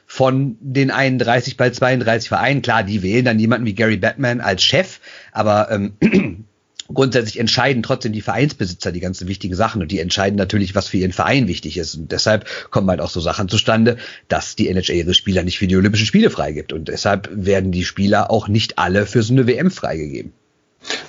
von 0.07 0.57
den 0.61 0.91
31 0.91 1.57
bei 1.57 1.71
32 1.71 2.29
Vereinen. 2.29 2.63
Klar, 2.63 2.85
die 2.85 3.03
wählen 3.03 3.25
dann 3.25 3.39
jemanden 3.39 3.67
wie 3.67 3.75
Gary 3.75 3.97
Batman 3.97 4.41
als 4.41 4.63
Chef, 4.63 5.01
aber 5.33 5.71
ähm, 5.71 6.45
grundsätzlich 6.93 7.39
entscheiden 7.39 7.83
trotzdem 7.83 8.13
die 8.13 8.21
Vereinsbesitzer 8.21 8.93
die 8.93 9.01
ganzen 9.01 9.29
wichtigen 9.29 9.55
Sachen 9.55 9.83
und 9.83 9.91
die 9.91 10.01
entscheiden 10.01 10.37
natürlich, 10.37 10.75
was 10.75 10.89
für 10.89 10.99
ihren 10.99 11.13
Verein 11.13 11.49
wichtig 11.49 11.77
ist. 11.77 11.95
Und 11.95 12.13
deshalb 12.13 12.47
kommen 12.71 12.91
halt 12.91 13.01
auch 13.01 13.11
so 13.11 13.21
Sachen 13.21 13.49
zustande, 13.49 13.97
dass 14.29 14.57
die 14.57 14.69
NHL 14.69 14.97
ihre 14.97 15.15
Spieler 15.15 15.43
nicht 15.43 15.59
für 15.59 15.67
die 15.67 15.77
Olympischen 15.77 16.07
Spiele 16.07 16.31
freigibt. 16.31 16.73
Und 16.73 16.89
deshalb 16.89 17.29
werden 17.33 17.73
die 17.73 17.85
Spieler 17.85 18.31
auch 18.31 18.49
nicht 18.49 18.79
alle 18.79 19.07
für 19.07 19.23
so 19.23 19.33
eine 19.33 19.47
WM 19.47 19.71
freigegeben. 19.71 20.33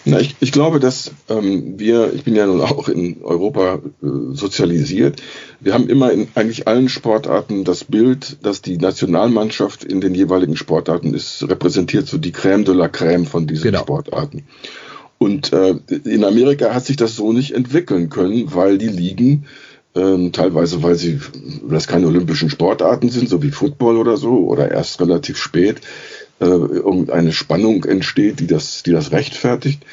Na, 0.05 0.19
ich, 0.19 0.35
ich 0.39 0.51
glaube, 0.51 0.79
dass 0.79 1.11
ähm, 1.29 1.77
wir, 1.79 2.13
ich 2.13 2.23
bin 2.23 2.35
ja 2.35 2.45
nun 2.45 2.61
auch 2.61 2.87
in 2.87 3.23
Europa 3.23 3.81
äh, 4.01 4.07
sozialisiert, 4.31 5.21
wir 5.59 5.73
haben 5.73 5.89
immer 5.89 6.11
in 6.11 6.27
eigentlich 6.35 6.67
allen 6.67 6.89
Sportarten 6.89 7.63
das 7.63 7.83
Bild, 7.83 8.37
dass 8.43 8.61
die 8.61 8.77
Nationalmannschaft 8.77 9.83
in 9.83 10.01
den 10.01 10.15
jeweiligen 10.15 10.55
Sportarten 10.55 11.13
ist, 11.13 11.43
repräsentiert 11.49 12.07
so 12.07 12.17
die 12.17 12.33
Crème 12.33 12.63
de 12.63 12.73
la 12.73 12.85
Crème 12.85 13.25
von 13.25 13.47
diesen 13.47 13.63
genau. 13.63 13.81
Sportarten. 13.81 14.43
Und 15.17 15.53
äh, 15.53 15.75
in 16.03 16.23
Amerika 16.23 16.73
hat 16.73 16.85
sich 16.85 16.97
das 16.97 17.15
so 17.15 17.31
nicht 17.31 17.53
entwickeln 17.53 18.09
können, 18.09 18.53
weil 18.53 18.77
die 18.77 18.89
Ligen 18.89 19.45
ähm, 19.95 20.33
teilweise, 20.33 20.83
weil 20.83 20.95
sie 20.95 21.19
das 21.69 21.87
keine 21.87 22.07
olympischen 22.07 22.49
Sportarten 22.49 23.09
sind, 23.09 23.29
so 23.29 23.41
wie 23.41 23.51
Football 23.51 23.97
oder 23.97 24.17
so, 24.17 24.45
oder 24.47 24.71
erst 24.71 24.99
relativ 24.99 25.37
spät 25.37 25.81
äh, 26.39 26.45
irgendeine 26.45 27.31
Spannung 27.31 27.85
entsteht, 27.85 28.39
die 28.39 28.47
das, 28.47 28.83
die 28.83 28.91
das 28.91 29.11
rechtfertigt. 29.11 29.85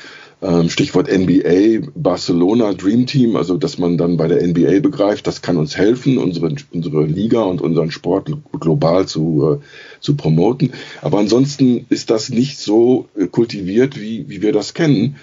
Ähm, 0.42 0.68
Stichwort 0.68 1.08
NBA, 1.08 1.86
Barcelona, 1.94 2.72
Dream 2.72 3.06
Team, 3.06 3.36
also 3.36 3.56
dass 3.56 3.78
man 3.78 3.96
dann 3.96 4.16
bei 4.16 4.26
der 4.26 4.44
NBA 4.44 4.80
begreift, 4.80 5.26
das 5.28 5.40
kann 5.40 5.56
uns 5.56 5.76
helfen, 5.76 6.18
unsere, 6.18 6.52
unsere 6.72 7.06
Liga 7.06 7.42
und 7.42 7.60
unseren 7.60 7.92
Sport 7.92 8.32
global 8.58 9.06
zu, 9.06 9.60
äh, 9.60 10.00
zu 10.00 10.16
promoten. 10.16 10.72
Aber 11.00 11.18
ansonsten 11.18 11.86
ist 11.90 12.10
das 12.10 12.28
nicht 12.30 12.58
so 12.58 13.08
äh, 13.16 13.26
kultiviert, 13.26 14.00
wie, 14.00 14.28
wie 14.28 14.42
wir 14.42 14.52
das 14.52 14.74
kennen. 14.74 15.16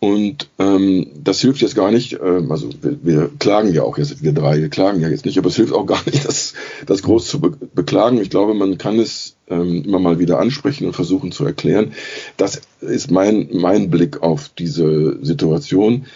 Und 0.00 0.48
ähm, 0.58 1.06
das 1.22 1.40
hilft 1.42 1.60
jetzt 1.60 1.76
gar 1.76 1.92
nicht, 1.92 2.18
ähm, 2.20 2.50
also 2.50 2.70
wir, 2.80 2.98
wir 3.02 3.30
klagen 3.38 3.72
ja 3.72 3.84
auch 3.84 3.98
jetzt, 3.98 4.20
wir 4.20 4.32
drei, 4.32 4.58
wir 4.60 4.68
klagen 4.68 5.00
ja 5.00 5.08
jetzt 5.08 5.24
nicht, 5.26 5.38
aber 5.38 5.48
es 5.48 5.54
hilft 5.54 5.72
auch 5.72 5.86
gar 5.86 6.02
nicht, 6.06 6.24
das, 6.26 6.54
das 6.86 7.02
groß 7.02 7.28
zu 7.28 7.40
be 7.40 7.52
beklagen. 7.72 8.20
Ich 8.20 8.30
glaube, 8.30 8.54
man 8.54 8.78
kann 8.78 8.98
es 8.98 9.36
ähm, 9.52 9.84
immer 9.84 9.98
mal 9.98 10.18
wieder 10.18 10.38
ansprechen 10.38 10.86
und 10.86 10.94
versuchen 10.94 11.32
zu 11.32 11.44
erklären. 11.44 11.92
Das 12.36 12.62
ist 12.80 13.10
mein, 13.10 13.48
mein 13.52 13.90
Blick 13.90 14.22
auf 14.22 14.50
diese 14.58 15.18
Situation. 15.24 16.06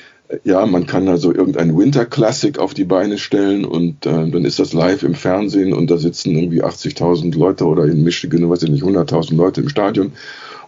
Ja, 0.42 0.66
man 0.66 0.86
kann 0.86 1.08
also 1.08 1.32
irgendein 1.32 1.78
Winter 1.78 2.04
Classic 2.04 2.58
auf 2.58 2.74
die 2.74 2.84
Beine 2.84 3.16
stellen 3.16 3.64
und 3.64 4.06
äh, 4.06 4.28
dann 4.28 4.44
ist 4.44 4.58
das 4.58 4.72
live 4.72 5.04
im 5.04 5.14
Fernsehen 5.14 5.72
und 5.72 5.88
da 5.88 5.98
sitzen 5.98 6.34
irgendwie 6.34 6.64
80.000 6.64 7.36
Leute 7.38 7.64
oder 7.64 7.84
in 7.84 8.02
Michigan, 8.02 8.50
weiß 8.50 8.64
ich 8.64 8.70
nicht, 8.70 8.82
100.000 8.82 9.36
Leute 9.36 9.60
im 9.60 9.68
Stadion 9.68 10.12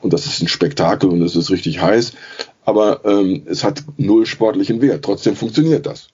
und 0.01 0.13
das 0.13 0.27
ist 0.27 0.43
ein 0.43 0.49
Spektakel 0.49 1.11
und 1.11 1.23
es 1.23 1.35
ist 1.35 1.51
richtig 1.51 1.83
heiß 1.83 2.13
aber 2.69 3.01
ähm, 3.07 3.45
es 3.47 3.65
hat 3.65 3.83
null 3.97 4.27
sportlichen 4.27 4.83
Wert. 4.83 5.03
Trotzdem 5.03 5.37
funktioniert 5.37 5.87
das. 5.87 6.09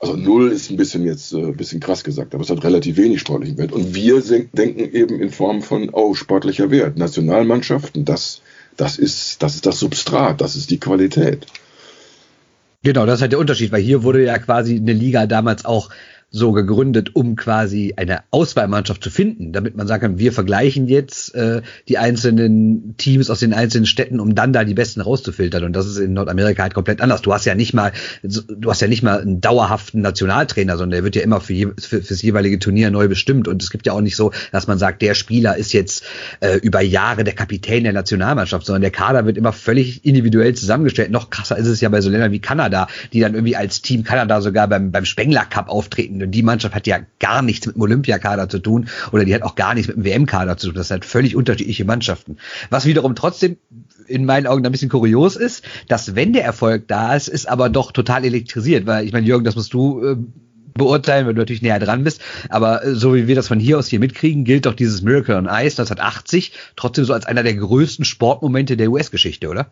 Also 0.00 0.14
null 0.14 0.52
ist 0.52 0.70
ein 0.70 0.76
bisschen 0.76 1.04
jetzt 1.04 1.32
äh, 1.32 1.38
ein 1.38 1.56
bisschen 1.56 1.80
krass 1.80 2.04
gesagt, 2.04 2.34
aber 2.34 2.44
es 2.44 2.50
hat 2.50 2.62
relativ 2.62 2.96
wenig 2.96 3.20
sportlichen 3.20 3.58
Wert. 3.58 3.72
Und 3.72 3.94
wir 3.94 4.22
denken 4.22 4.94
eben 4.94 5.20
in 5.20 5.30
Form 5.30 5.60
von, 5.60 5.90
oh, 5.92 6.14
sportlicher 6.14 6.70
Wert. 6.70 6.96
Nationalmannschaften, 6.96 8.04
das, 8.04 8.40
das 8.76 8.96
ist, 8.96 9.42
das 9.42 9.56
ist 9.56 9.66
das 9.66 9.80
Substrat, 9.80 10.40
das 10.40 10.54
ist 10.54 10.70
die 10.70 10.78
Qualität. 10.78 11.46
Genau, 12.84 13.06
das 13.06 13.16
ist 13.16 13.22
halt 13.22 13.32
der 13.32 13.40
Unterschied, 13.40 13.72
weil 13.72 13.82
hier 13.82 14.04
wurde 14.04 14.24
ja 14.24 14.38
quasi 14.38 14.76
eine 14.76 14.92
Liga 14.92 15.26
damals 15.26 15.64
auch 15.64 15.90
so 16.30 16.52
gegründet, 16.52 17.14
um 17.14 17.36
quasi 17.36 17.94
eine 17.96 18.20
Auswahlmannschaft 18.30 19.02
zu 19.02 19.10
finden, 19.10 19.52
damit 19.52 19.76
man 19.76 19.86
sagen 19.86 20.02
kann, 20.02 20.18
wir 20.18 20.32
vergleichen 20.32 20.86
jetzt 20.86 21.34
äh, 21.34 21.62
die 21.88 21.96
einzelnen 21.96 22.96
Teams 22.98 23.30
aus 23.30 23.40
den 23.40 23.54
einzelnen 23.54 23.86
Städten, 23.86 24.20
um 24.20 24.34
dann 24.34 24.52
da 24.52 24.64
die 24.64 24.74
besten 24.74 25.00
rauszufiltern. 25.00 25.64
Und 25.64 25.72
das 25.74 25.86
ist 25.86 25.96
in 25.96 26.12
Nordamerika 26.12 26.62
halt 26.62 26.74
komplett 26.74 27.00
anders. 27.00 27.22
Du 27.22 27.32
hast 27.32 27.46
ja 27.46 27.54
nicht 27.54 27.72
mal, 27.72 27.92
du 28.22 28.70
hast 28.70 28.82
ja 28.82 28.88
nicht 28.88 29.02
mal 29.02 29.20
einen 29.20 29.40
dauerhaften 29.40 30.02
Nationaltrainer, 30.02 30.76
sondern 30.76 30.98
der 30.98 31.04
wird 31.04 31.16
ja 31.16 31.22
immer 31.22 31.40
für, 31.40 31.54
je, 31.54 31.68
für 31.78 32.02
fürs 32.02 32.20
jeweilige 32.20 32.58
Turnier 32.58 32.90
neu 32.90 33.08
bestimmt. 33.08 33.48
Und 33.48 33.62
es 33.62 33.70
gibt 33.70 33.86
ja 33.86 33.94
auch 33.94 34.02
nicht 34.02 34.16
so, 34.16 34.32
dass 34.52 34.66
man 34.66 34.78
sagt, 34.78 35.00
der 35.00 35.14
Spieler 35.14 35.56
ist 35.56 35.72
jetzt 35.72 36.04
äh, 36.40 36.56
über 36.56 36.82
Jahre 36.82 37.24
der 37.24 37.34
Kapitän 37.34 37.84
der 37.84 37.94
Nationalmannschaft, 37.94 38.66
sondern 38.66 38.82
der 38.82 38.90
Kader 38.90 39.24
wird 39.24 39.38
immer 39.38 39.54
völlig 39.54 40.04
individuell 40.04 40.54
zusammengestellt. 40.54 41.10
Noch 41.10 41.30
krasser 41.30 41.56
ist 41.56 41.68
es 41.68 41.80
ja 41.80 41.88
bei 41.88 42.02
so 42.02 42.10
Ländern 42.10 42.32
wie 42.32 42.40
Kanada, 42.40 42.86
die 43.14 43.20
dann 43.20 43.32
irgendwie 43.32 43.56
als 43.56 43.80
Team 43.80 44.04
Kanada 44.04 44.42
sogar 44.42 44.68
beim, 44.68 44.90
beim 44.90 45.06
Spengler 45.06 45.46
Cup 45.46 45.70
auftreten 45.70 46.17
die 46.26 46.42
Mannschaft 46.42 46.74
hat 46.74 46.86
ja 46.86 47.00
gar 47.20 47.42
nichts 47.42 47.66
mit 47.66 47.76
dem 47.76 47.82
Olympiakader 47.82 48.48
zu 48.48 48.58
tun 48.58 48.88
oder 49.12 49.24
die 49.24 49.34
hat 49.34 49.42
auch 49.42 49.54
gar 49.54 49.74
nichts 49.74 49.88
mit 49.88 49.96
dem 49.96 50.04
WM-Kader 50.04 50.56
zu 50.56 50.68
tun. 50.68 50.76
Das 50.76 50.88
sind 50.88 51.04
völlig 51.04 51.36
unterschiedliche 51.36 51.84
Mannschaften. 51.84 52.38
Was 52.70 52.86
wiederum 52.86 53.14
trotzdem 53.14 53.56
in 54.06 54.24
meinen 54.24 54.46
Augen 54.46 54.64
ein 54.64 54.72
bisschen 54.72 54.88
kurios 54.88 55.36
ist, 55.36 55.64
dass 55.88 56.14
wenn 56.14 56.32
der 56.32 56.44
Erfolg 56.44 56.88
da 56.88 57.14
ist, 57.14 57.28
ist 57.28 57.48
aber 57.48 57.68
doch 57.68 57.92
total 57.92 58.24
elektrisiert, 58.24 58.86
weil 58.86 59.04
ich 59.04 59.12
meine, 59.12 59.26
Jürgen, 59.26 59.44
das 59.44 59.56
musst 59.56 59.72
du 59.72 60.02
äh, 60.02 60.16
beurteilen, 60.74 61.26
weil 61.26 61.34
du 61.34 61.40
natürlich 61.40 61.62
näher 61.62 61.78
dran 61.78 62.04
bist. 62.04 62.22
Aber 62.48 62.84
äh, 62.84 62.94
so 62.94 63.14
wie 63.14 63.26
wir 63.26 63.34
das 63.34 63.48
von 63.48 63.60
hier 63.60 63.78
aus 63.78 63.88
hier 63.88 64.00
mitkriegen, 64.00 64.44
gilt 64.44 64.64
doch 64.64 64.74
dieses 64.74 65.02
Miracle 65.02 65.36
on 65.36 65.44
Ice 65.44 65.80
1980 65.80 66.52
trotzdem 66.76 67.04
so 67.04 67.12
als 67.12 67.26
einer 67.26 67.42
der 67.42 67.54
größten 67.54 68.06
Sportmomente 68.06 68.76
der 68.76 68.90
US-Geschichte, 68.90 69.48
oder? 69.48 69.70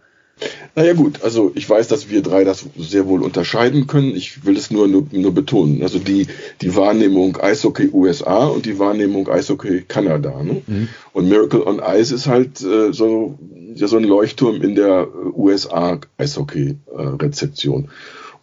Naja 0.75 0.93
gut, 0.93 1.23
also 1.23 1.53
ich 1.55 1.69
weiß, 1.69 1.89
dass 1.89 2.11
wir 2.11 2.21
drei 2.21 2.45
das 2.45 2.67
sehr 2.77 3.07
wohl 3.07 3.23
unterscheiden 3.23 3.87
können. 3.87 4.15
Ich 4.15 4.45
will 4.45 4.57
es 4.57 4.71
nur, 4.71 4.87
nur, 4.87 5.07
nur 5.11 5.33
betonen. 5.33 5.83
Also 5.83 5.99
die, 5.99 6.27
die 6.61 6.77
Wahrnehmung 6.77 7.39
Eishockey 7.41 7.89
USA 7.91 8.47
und 8.47 8.67
die 8.67 8.79
Wahrnehmung 8.79 9.29
Eishockey 9.29 9.85
Kanada. 9.89 10.43
Ne? 10.43 10.63
Mhm. 10.67 10.89
Und 11.15 11.31
Miracle 11.31 11.67
on 11.67 11.81
Ice 11.81 12.15
ist 12.15 12.27
halt 12.27 12.61
äh, 12.61 12.93
so, 12.93 13.39
ja, 13.75 13.87
so 13.89 13.97
ein 13.97 14.05
Leuchtturm 14.05 14.61
in 14.61 14.75
der 14.75 15.09
USA 15.35 15.99
Eishockey-Rezeption. 16.19 17.85
Äh, 17.85 17.89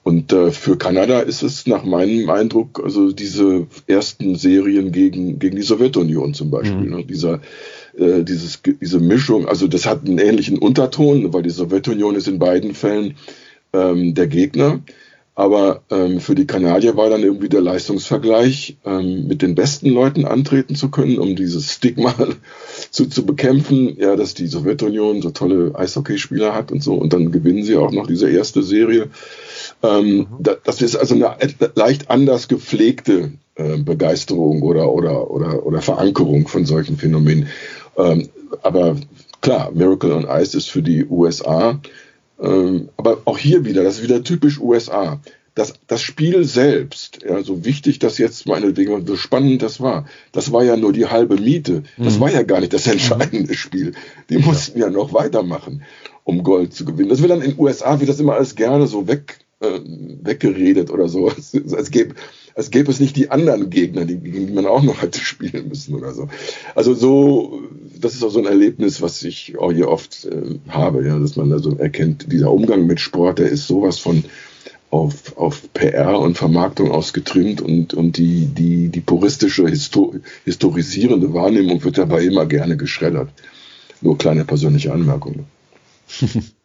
und 0.04 0.34
äh, 0.34 0.52
für 0.52 0.78
Kanada 0.78 1.20
ist 1.20 1.44
es 1.44 1.68
nach 1.68 1.86
meinem 1.86 2.30
Eindruck, 2.30 2.82
also 2.84 3.12
diese 3.12 3.68
ersten 3.88 4.36
Serien 4.36 4.92
gegen, 4.92 5.40
gegen 5.40 5.56
die 5.56 5.62
Sowjetunion 5.62 6.34
zum 6.34 6.50
Beispiel, 6.50 6.90
mhm. 6.90 6.96
ne? 6.98 7.06
dieser 7.06 7.40
äh, 7.98 8.24
dieses, 8.24 8.62
diese 8.64 9.00
Mischung, 9.00 9.48
also 9.48 9.68
das 9.68 9.86
hat 9.86 10.06
einen 10.06 10.18
ähnlichen 10.18 10.58
Unterton, 10.58 11.34
weil 11.34 11.44
die 11.44 11.50
Sowjetunion 11.50 12.16
ist 12.16 12.28
in 12.28 12.40
beiden 12.40 12.74
Fällen 12.74 13.16
ähm, 13.74 14.14
der 14.14 14.28
Gegner. 14.28 14.80
Aber 15.36 15.82
ähm, 15.90 16.20
für 16.20 16.36
die 16.36 16.46
Kanadier 16.46 16.96
war 16.96 17.10
dann 17.10 17.24
irgendwie 17.24 17.50
der 17.50 17.62
Leistungsvergleich, 17.62 18.78
ähm, 18.86 19.28
mit 19.28 19.42
den 19.42 19.56
besten 19.56 19.90
Leuten 19.90 20.26
antreten 20.26 20.76
zu 20.76 20.92
können, 20.92 21.18
um 21.18 21.36
dieses 21.36 21.72
Stigma 21.72 22.14
zu, 22.92 23.08
zu 23.08 23.26
bekämpfen, 23.26 23.98
ja, 23.98 24.16
dass 24.16 24.36
die 24.36 24.46
Sowjetunion 24.46 25.24
so 25.24 25.32
tolle 25.32 25.74
Eishockeyspieler 25.74 26.54
hat 26.54 26.72
und 26.72 26.84
so. 26.84 26.94
Und 26.94 27.14
dann 27.14 27.32
gewinnen 27.32 27.64
sie 27.64 27.78
auch 27.78 27.92
noch 27.92 28.06
diese 28.06 28.30
erste 28.30 28.62
Serie. 28.62 29.10
Ähm, 29.82 30.18
mhm. 30.18 30.26
das 30.64 30.82
ist 30.84 30.96
also 30.96 31.16
eine 31.16 31.36
leicht 31.74 32.12
anders 32.12 32.48
gepflegte 32.48 33.32
äh, 33.56 33.78
Begeisterung 33.78 34.62
oder, 34.62 34.92
oder, 34.92 35.32
oder, 35.32 35.66
oder 35.66 35.82
Verankerung 35.82 36.48
von 36.48 36.66
solchen 36.66 36.98
Phänomenen. 36.98 37.48
Ähm, 37.98 38.30
aber 38.62 38.98
klar, 39.42 39.72
Miracle 39.72 40.14
on 40.14 40.28
Ice 40.28 40.58
ist 40.58 40.70
für 40.70 40.82
die 40.82 41.06
USA. 41.06 41.80
Ähm, 42.40 42.90
aber 42.98 43.22
auch 43.26 43.38
hier 43.38 43.66
wieder, 43.66 43.84
das 43.84 43.98
ist 43.98 44.04
wieder 44.04 44.24
typisch 44.24 44.60
USA. 44.60 45.20
Das, 45.56 45.74
das 45.86 46.02
Spiel 46.02 46.46
selbst, 46.46 47.20
ja, 47.24 47.44
so 47.44 47.64
wichtig 47.64 48.00
das 48.00 48.18
jetzt 48.18 48.48
meinetwegen, 48.48 49.06
so 49.06 49.16
spannend 49.16 49.62
das 49.62 49.80
war, 49.80 50.08
das 50.32 50.52
war 50.52 50.64
ja 50.64 50.76
nur 50.76 50.94
die 50.94 51.06
halbe 51.06 51.36
Miete. 51.36 51.84
Das 51.98 52.16
mhm. 52.16 52.22
war 52.22 52.32
ja 52.32 52.42
gar 52.42 52.60
nicht 52.60 52.74
das 52.74 52.88
entscheidende 52.88 53.54
Spiel. 53.54 53.94
Die 54.30 54.40
mussten 54.40 54.80
ja. 54.80 54.88
ja 54.88 54.92
noch 54.92 55.14
weitermachen, 55.14 55.84
um 56.24 56.44
Gold 56.44 56.74
zu 56.74 56.86
gewinnen. 56.86 57.10
Das 57.10 57.22
wird 57.22 57.30
dann 57.30 57.42
in 57.42 57.52
den 57.52 57.60
USA, 57.60 58.00
wird 58.00 58.10
das 58.10 58.20
immer 58.20 58.34
alles 58.34 58.56
gerne 58.56 58.88
so 58.88 59.08
weg, 59.08 59.40
äh, 59.60 59.80
weggeredet 60.24 60.90
oder 60.90 61.08
so. 61.08 61.32
Es, 61.38 61.54
es, 61.54 61.92
gäbe, 61.92 62.16
als 62.56 62.72
gäbe 62.72 62.92
es 62.92 63.00
nicht 63.00 63.16
die 63.16 63.32
anderen 63.32 63.70
Gegner, 63.70 64.06
die, 64.06 64.18
gegen 64.18 64.48
die 64.48 64.54
man 64.54 64.66
auch 64.66 64.84
noch 64.84 65.02
hätte 65.02 65.20
spielen 65.24 65.70
müssen 65.70 65.96
oder 65.96 66.14
so. 66.14 66.30
Also 66.76 66.94
so, 66.94 67.62
das 68.00 68.14
ist 68.14 68.24
auch 68.24 68.30
so 68.30 68.40
ein 68.40 68.46
Erlebnis, 68.46 69.02
was 69.02 69.24
ich 69.24 69.58
auch 69.58 69.72
hier 69.72 69.90
oft 69.90 70.26
äh, 70.26 70.60
habe, 70.70 71.06
ja, 71.06 71.18
dass 71.18 71.36
man 71.36 71.52
also 71.52 71.78
erkennt, 71.78 72.32
dieser 72.32 72.52
Umgang 72.52 72.86
mit 72.86 73.00
Sport, 73.00 73.40
der 73.40 73.50
ist 73.50 73.68
sowas 73.68 74.00
von 74.00 74.24
auf, 74.90 75.38
auf 75.38 75.74
PR 75.74 76.20
und 76.20 76.38
Vermarktung 76.38 76.92
ausgetrimmt 76.92 77.62
und, 77.62 77.96
und 77.96 78.18
die, 78.18 78.46
die, 78.46 78.90
die 78.90 79.02
puristische, 79.02 79.68
Histo 79.68 80.14
historisierende 80.46 81.34
Wahrnehmung 81.34 81.84
wird 81.84 81.98
dabei 81.98 82.24
immer 82.24 82.46
gerne 82.46 82.78
geschreddert. 82.78 83.30
Nur 84.02 84.20
kleine 84.20 84.46
persönliche 84.46 84.94
Anmerkungen. 84.94 85.46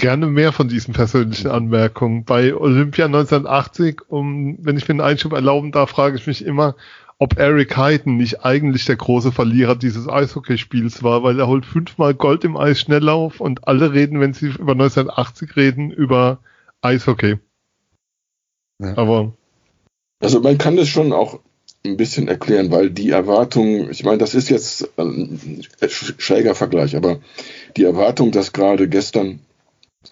gerne 0.00 0.26
mehr 0.26 0.52
von 0.52 0.66
diesen 0.66 0.92
persönlichen 0.94 1.48
Anmerkungen. 1.48 2.24
Bei 2.24 2.54
Olympia 2.54 3.04
1980, 3.04 4.02
um, 4.08 4.56
wenn 4.60 4.76
ich 4.76 4.88
mir 4.88 4.94
einen 4.94 5.00
Einschub 5.00 5.32
erlauben 5.32 5.70
darf, 5.70 5.90
frage 5.90 6.16
ich 6.16 6.26
mich 6.26 6.44
immer, 6.44 6.74
ob 7.18 7.38
Eric 7.38 7.76
Heiden 7.76 8.16
nicht 8.16 8.44
eigentlich 8.44 8.86
der 8.86 8.96
große 8.96 9.30
Verlierer 9.30 9.76
dieses 9.76 10.08
Eishockeyspiels 10.08 11.02
war, 11.02 11.22
weil 11.22 11.38
er 11.38 11.46
holt 11.46 11.66
fünfmal 11.66 12.14
Gold 12.14 12.44
im 12.44 12.56
Eisschnelllauf 12.56 13.40
und 13.40 13.68
alle 13.68 13.92
reden, 13.92 14.20
wenn 14.20 14.32
sie 14.32 14.46
über 14.46 14.72
1980 14.72 15.54
reden, 15.54 15.90
über 15.90 16.38
Eishockey. 16.80 17.38
Ja. 18.82 18.96
Aber. 18.96 19.34
Also 20.18 20.40
man 20.40 20.56
kann 20.56 20.76
das 20.76 20.88
schon 20.88 21.12
auch 21.12 21.40
ein 21.84 21.98
bisschen 21.98 22.28
erklären, 22.28 22.70
weil 22.70 22.90
die 22.90 23.10
Erwartung, 23.10 23.90
ich 23.90 24.02
meine, 24.04 24.18
das 24.18 24.34
ist 24.34 24.48
jetzt 24.48 24.88
ein 24.98 25.62
schräger 25.78 26.54
Vergleich, 26.54 26.96
aber 26.96 27.20
die 27.76 27.84
Erwartung, 27.84 28.32
dass 28.32 28.52
gerade 28.52 28.88
gestern 28.88 29.40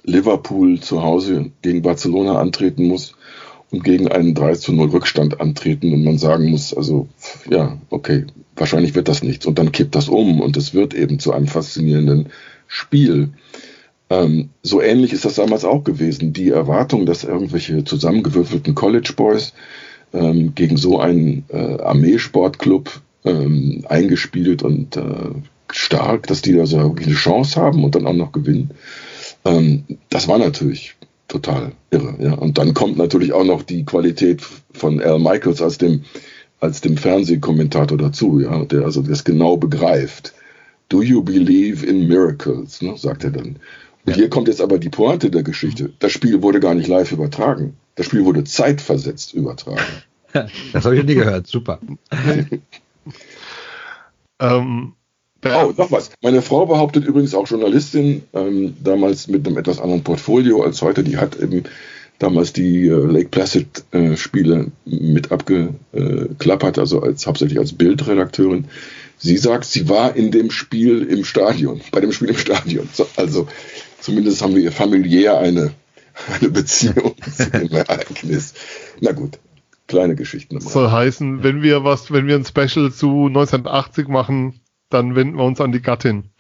Liverpool 0.05 0.81
zu 0.81 1.03
Hause 1.03 1.51
gegen 1.63 1.83
Barcelona 1.83 2.39
antreten 2.39 2.87
muss 2.87 3.15
und 3.71 3.85
gegen 3.85 4.09
einen 4.09 4.35
3 4.35 4.55
zu 4.55 4.73
0 4.73 4.89
Rückstand 4.91 5.41
antreten 5.41 5.93
und 5.93 6.05
man 6.05 6.19
sagen 6.19 6.51
muss, 6.51 6.75
also 6.75 7.09
ja, 7.49 7.79
okay, 7.89 8.27
wahrscheinlich 8.57 8.95
wird 8.95 9.09
das 9.09 9.23
nichts 9.23 9.47
und 9.47 9.59
dann 9.59 9.73
kippt 9.73 9.95
das 9.95 10.09
um 10.09 10.41
und 10.41 10.57
es 10.57 10.75
wird 10.75 10.95
eben 10.95 11.19
zu 11.19 11.33
einem 11.33 11.47
faszinierenden 11.47 12.29
Spiel. 12.67 13.31
Ähm, 14.11 14.51
so 14.63 14.83
ähnlich 14.83 15.13
ist 15.13 15.25
das 15.25 15.37
damals 15.37 15.65
auch 15.65 15.85
gewesen. 15.85 16.33
Die 16.33 16.51
Erwartung, 16.51 17.07
dass 17.07 17.25
irgendwelche 17.25 17.85
zusammengewürfelten 17.85 18.75
College 18.75 19.13
Boys 19.17 19.55
ähm, 20.13 20.55
gegen 20.55 20.77
so 20.77 20.99
einen 21.01 21.45
äh, 21.49 21.81
Armeesportclub 21.81 23.01
ähm, 23.25 23.85
eingespielt 23.89 24.63
und 24.63 24.97
äh, 24.97 25.31
stark, 25.71 26.27
dass 26.27 26.43
die 26.43 26.55
da 26.55 26.67
so 26.67 26.79
eine 26.79 27.15
Chance 27.15 27.61
haben 27.61 27.85
und 27.85 27.95
dann 27.95 28.07
auch 28.07 28.15
noch 28.15 28.33
gewinnen 28.33 28.71
ähm, 29.49 29.85
das 30.11 30.29
war 30.29 30.39
natürlich 30.39 30.95
total 31.29 31.73
irre. 31.91 32.15
Ja. 32.19 32.35
Und 32.35 32.59
dann 32.59 32.75
kommt 32.75 32.97
natürlich 32.97 33.33
auch 33.33 33.45
noch 33.45 33.63
die 33.63 33.85
Qualität 33.85 34.43
von 34.73 35.01
Al 35.01 35.19
Michaels 35.19 35.63
als 35.63 35.79
dem, 35.79 36.05
als 36.61 36.81
dem 36.81 36.97
Fernsehkommentator 36.97 37.99
dazu, 37.99 38.41
ja, 38.41 38.65
der 38.65 38.85
also 38.85 39.03
das 39.03 39.25
genau 39.25 39.57
begreift. 39.57 40.35
Do 40.89 41.03
you 41.03 41.23
believe 41.23 41.85
in 41.85 42.09
miracles? 42.09 42.81
Ne, 42.81 42.97
sagt 42.97 43.25
er 43.25 43.31
dann. 43.31 43.57
Und 44.07 44.13
ja. 44.13 44.15
hier 44.15 44.31
kommt 44.31 44.49
jetzt 44.49 44.63
aber 44.63 44.79
die 44.79 44.89
Pointe 44.89 45.31
der 45.31 45.43
Geschichte. 45.43 45.93
Das 45.99 46.13
Spiel 46.13 46.43
wurde 46.43 46.61
gar 46.61 46.75
nicht 46.75 46.89
live 46.89 47.13
übertragen. 47.13 47.77
Das 47.97 48.07
Spiel 48.07 48.25
wurde 48.25 48.45
zeitversetzt 48.45 49.35
übertragen. 49.35 49.83
das 50.33 50.85
habe 50.85 50.97
ich 50.97 51.05
nie 51.05 51.15
gehört. 51.15 51.47
Super. 51.47 51.79
ähm, 54.41 54.95
Oh, 55.45 55.73
noch 55.77 55.93
was. 55.93 56.11
Meine 56.21 56.43
Frau 56.43 56.67
behauptet 56.67 57.05
übrigens 57.05 57.35
auch 57.35 57.47
Journalistin, 57.47 58.23
ähm, 58.33 58.75
damals 58.83 59.29
mit 59.29 59.47
einem 59.47 59.57
etwas 59.57 59.81
anderen 59.81 60.03
Portfolio 60.03 60.63
als 60.63 60.83
heute. 60.83 61.05
Die 61.05 61.17
hat 61.17 61.39
eben 61.39 61.65
damals 62.19 62.53
die 62.53 62.89
äh, 62.89 63.07
Lake 63.07 63.29
Placid-Spiele 63.29 64.67
äh, 64.87 64.91
mit 64.91 65.31
abgeklappert, 65.31 66.79
also 66.79 67.03
als 67.03 67.27
hauptsächlich 67.27 67.59
als 67.59 67.73
Bildredakteurin. 67.73 68.67
Sie 69.17 69.37
sagt, 69.37 69.65
sie 69.65 69.89
war 69.89 70.17
in 70.17 70.31
dem 70.31 70.51
Spiel 70.51 71.03
im 71.05 71.25
Stadion, 71.25 71.81
bei 71.93 72.01
dem 72.01 72.13
Spiel 72.13 72.31
im 72.31 72.37
Stadion. 72.37 72.89
So, 72.93 73.07
also 73.17 73.47
zumindest 74.01 74.43
haben 74.43 74.57
wir 74.57 74.73
familiär 74.73 75.39
eine, 75.39 75.73
eine 76.41 76.51
Beziehung 76.51 77.15
zu 77.37 77.51
dem 77.51 77.71
Ereignis. 77.71 78.55
Na 79.01 79.13
gut, 79.13 79.39
kleine 79.87 80.17
Geschichten. 80.17 80.61
Soll 80.61 80.91
heißen, 80.91 81.45
wenn 81.45 81.63
wir 81.63 81.85
was, 81.85 82.13
wenn 82.13 82.27
wir 82.27 82.35
ein 82.35 82.45
Special 82.45 82.93
zu 82.93 83.27
1980 83.27 84.09
machen, 84.09 84.61
dann 84.91 85.15
wenden 85.15 85.37
wir 85.37 85.45
uns 85.45 85.61
an 85.61 85.73
die 85.73 85.83
Gattin. 85.83 86.31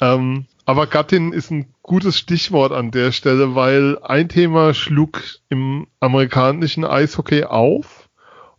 Ähm, 0.00 0.46
aber 0.64 0.86
Gattin 0.86 1.32
ist 1.32 1.50
ein 1.50 1.72
gutes 1.82 2.18
Stichwort 2.18 2.72
an 2.72 2.90
der 2.90 3.12
Stelle, 3.12 3.54
weil 3.54 3.98
ein 4.02 4.28
Thema 4.28 4.74
schlug 4.74 5.22
im 5.48 5.86
amerikanischen 6.00 6.84
Eishockey 6.84 7.44
auf. 7.44 8.08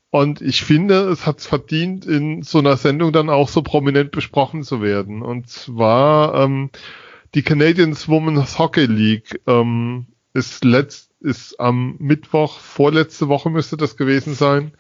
Und 0.10 0.42
ich 0.42 0.64
finde, 0.64 1.04
es 1.10 1.28
hat 1.28 1.38
es 1.38 1.46
verdient, 1.46 2.08
in 2.08 2.42
so 2.42 2.58
einer 2.58 2.78
Sendung 2.78 3.12
dann 3.12 3.30
auch 3.30 3.48
so 3.48 3.62
prominent 3.62 4.12
besprochen 4.12 4.64
zu 4.64 4.82
werden. 4.82 5.22
Und 5.22 5.50
zwar 5.50 6.34
ähm, 6.34 6.72
die 7.36 7.44
Canadians 7.44 8.10
Women's 8.10 8.58
Hockey 8.58 8.86
League 8.86 9.40
ähm, 9.46 10.08
ist 10.34 10.66
letzt 10.66 11.10
ist 11.22 11.60
am 11.60 11.96
Mittwoch, 12.00 12.60
vorletzte 12.60 13.28
Woche 13.28 13.50
müsste 13.50 13.78
das 13.78 13.98
gewesen 13.98 14.34
sein, 14.34 14.72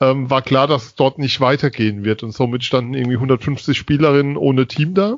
ähm, 0.00 0.30
war 0.30 0.42
klar, 0.42 0.66
dass 0.66 0.86
es 0.86 0.94
dort 0.94 1.18
nicht 1.18 1.40
weitergehen 1.40 2.04
wird. 2.04 2.22
Und 2.22 2.32
somit 2.32 2.64
standen 2.64 2.94
irgendwie 2.94 3.16
150 3.16 3.76
Spielerinnen 3.76 4.36
ohne 4.36 4.66
Team 4.66 4.94
da. 4.94 5.16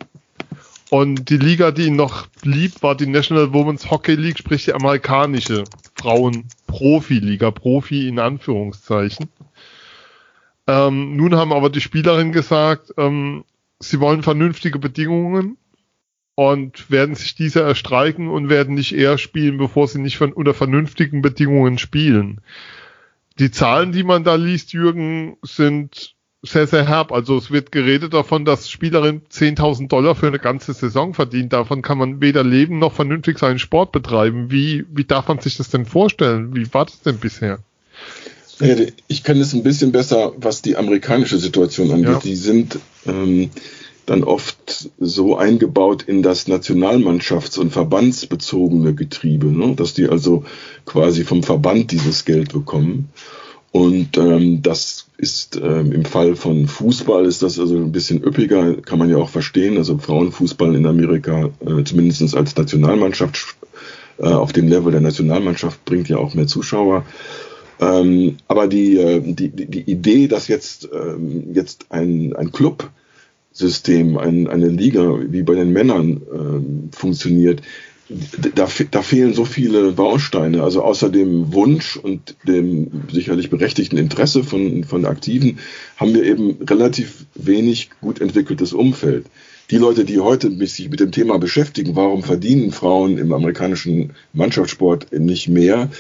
Und 0.91 1.29
die 1.29 1.37
Liga, 1.37 1.71
die 1.71 1.87
ihn 1.87 1.97
noch 1.97 2.27
blieb, 2.43 2.83
war 2.83 2.95
die 2.95 3.07
National 3.07 3.53
Women's 3.53 3.91
Hockey 3.91 4.15
League, 4.15 4.39
sprich 4.39 4.65
die 4.65 4.73
amerikanische 4.73 5.65
Frauen-Profi-Liga, 5.97 7.51
Profi 7.51 8.09
in 8.09 8.19
Anführungszeichen. 8.19 9.29
Ähm, 10.67 11.17
nun 11.17 11.35
haben 11.35 11.53
aber 11.53 11.69
die 11.71 11.81
Spielerinnen 11.81 12.33
gesagt, 12.33 12.95
ähm, 12.97 13.45
sie 13.81 14.01
wollen 14.01 14.23
vernünftige 14.23 14.79
Bedingungen 14.79 15.59
und 16.35 16.91
werden 16.91 17.15
sich 17.15 17.35
diese 17.35 17.63
erstreiken 17.63 18.29
und 18.29 18.49
werden 18.49 18.75
nicht 18.75 18.95
eher 18.95 19.19
spielen, 19.19 19.59
bevor 19.59 19.89
sie 19.89 20.01
nicht 20.01 20.17
von, 20.19 20.33
unter 20.33 20.55
vernünftigen 20.55 21.21
Bedingungen 21.21 21.79
spielen. 21.79 22.41
Die 23.39 23.51
Zahlen, 23.51 23.93
die 23.93 24.03
man 24.03 24.25
da 24.25 24.35
liest, 24.35 24.73
Jürgen, 24.73 25.37
sind 25.43 26.15
sehr, 26.43 26.67
sehr 26.67 26.87
herb. 26.87 27.13
Also 27.13 27.37
es 27.37 27.51
wird 27.51 27.73
geredet 27.73 28.15
davon, 28.15 28.45
dass 28.45 28.71
Spielerin 28.71 29.23
10.000 29.31 29.89
Dollar 29.89 30.15
für 30.15 30.29
eine 30.29 30.39
ganze 30.39 30.73
Saison 30.73 31.15
verdient. 31.15 31.53
Davon 31.53 31.83
kann 31.83 31.99
man 31.99 32.21
weder 32.21 32.45
leben 32.45 32.79
noch 32.79 32.93
vernünftig 32.93 33.39
seinen 33.39 33.59
Sport 33.59 33.93
betreiben. 33.93 34.51
Wie, 34.51 34.85
wie 34.91 35.05
darf 35.05 35.29
man 35.29 35.41
sich 35.41 35.57
das 35.57 35.71
denn 35.71 35.85
vorstellen? 35.85 36.55
Wie 36.55 36.73
war 36.73 36.87
das 36.87 37.01
denn 37.01 37.19
bisher? 37.19 37.59
Ich 39.07 39.23
kenne 39.23 39.41
es 39.41 39.53
ein 39.53 39.63
bisschen 39.63 39.93
besser, 39.93 40.33
was 40.37 40.63
die 40.63 40.77
amerikanische 40.77 41.39
Situation 41.39 41.91
angeht. 41.93 42.09
Ja. 42.09 42.19
Die 42.19 42.35
sind 42.35 42.79
ähm, 43.07 43.51
dann 44.09 44.25
oft 44.25 44.91
so 44.99 45.37
eingebaut 45.37 46.03
in 46.03 46.23
das 46.23 46.49
Nationalmannschafts- 46.49 47.59
und 47.59 47.71
verbandsbezogene 47.73 48.95
Getriebe, 48.95 49.47
ne? 49.47 49.75
dass 49.75 49.93
die 49.93 50.09
also 50.09 50.45
quasi 50.87 51.25
vom 51.25 51.43
Verband 51.43 51.93
dieses 51.93 52.25
Geld 52.25 52.53
bekommen. 52.53 53.11
Und 53.71 54.17
ähm, 54.17 54.63
das 54.63 55.09
ist 55.19 55.61
ähm, 55.63 55.93
im 55.93 56.07
Fall 56.07 56.37
von 56.37 56.67
Fußball 56.67 57.27
ist 57.27 57.43
das 57.43 57.61
also 57.61 57.77
ein 57.77 57.93
bisschen 57.93 58.25
üppiger, 58.25 58.81
kann 58.81 58.99
man 58.99 59.11
ja 59.11 59.19
auch 59.19 59.29
verstehen. 59.29 59.77
Also 59.77 59.99
Frauenfußball 59.99 60.75
in 60.75 60.87
Amerika, 60.87 61.51
äh, 61.61 61.85
zumindest 61.85 62.35
als 62.35 62.57
Nationalmannschaft 62.57 63.57
äh, 64.19 64.25
auf 64.25 64.55
dem 64.55 64.69
Level 64.69 64.91
der 64.91 65.03
Nationalmannschaft, 65.03 65.85
bringt 65.85 66.09
ja 66.09 66.17
auch 66.17 66.33
mehr 66.33 66.47
Zuschauer. 66.47 67.05
Ähm, 67.79 68.39
aber 68.49 68.69
die, 68.69 68.97
äh, 68.97 69.21
die, 69.21 69.51
die 69.51 69.83
Idee, 69.83 70.29
dass 70.29 70.49
jetzt, 70.49 70.89
ähm, 70.93 71.53
jetzt 71.53 71.87
ein, 71.91 72.35
ein 72.35 72.53
Club 72.53 72.91
System, 73.53 74.19
ein, 74.19 74.47
eine 74.47 74.69
Liga 74.69 75.19
wie 75.31 75.43
bei 75.43 75.55
den 75.55 75.73
Männern 75.73 76.23
ähm, 76.33 76.91
funktioniert, 76.93 77.63
da, 78.55 78.69
da 78.91 79.03
fehlen 79.03 79.35
so 79.35 79.45
viele 79.45 79.93
Bausteine. 79.93 80.63
Also 80.63 80.83
außer 80.83 81.11
dem 81.11 81.53
Wunsch 81.53 81.97
und 81.97 82.37
dem 82.47 83.03
sicherlich 83.13 83.51
berechtigten 83.51 83.99
Interesse 83.99 84.45
von, 84.45 84.85
von 84.85 85.05
Aktiven 85.05 85.59
haben 85.97 86.15
wir 86.15 86.25
eben 86.25 86.57
relativ 86.63 87.27
wenig 87.35 87.91
gut 88.01 88.21
entwickeltes 88.21 88.73
Umfeld. 88.73 89.27
Die 89.71 89.77
Leute, 89.77 90.07
die 90.07 90.21
heute 90.21 90.51
sich 90.67 90.89
mit 90.89 91.01
dem 91.01 91.13
Thema 91.13 91.39
beschäftigen, 91.39 91.95
warum 91.95 92.23
verdienen 92.23 92.73
Frauen 92.73 93.19
im 93.19 93.35
amerikanischen 93.35 94.15
Mannschaftssport 94.33 95.13
nicht 95.13 95.49
mehr, 95.49 95.91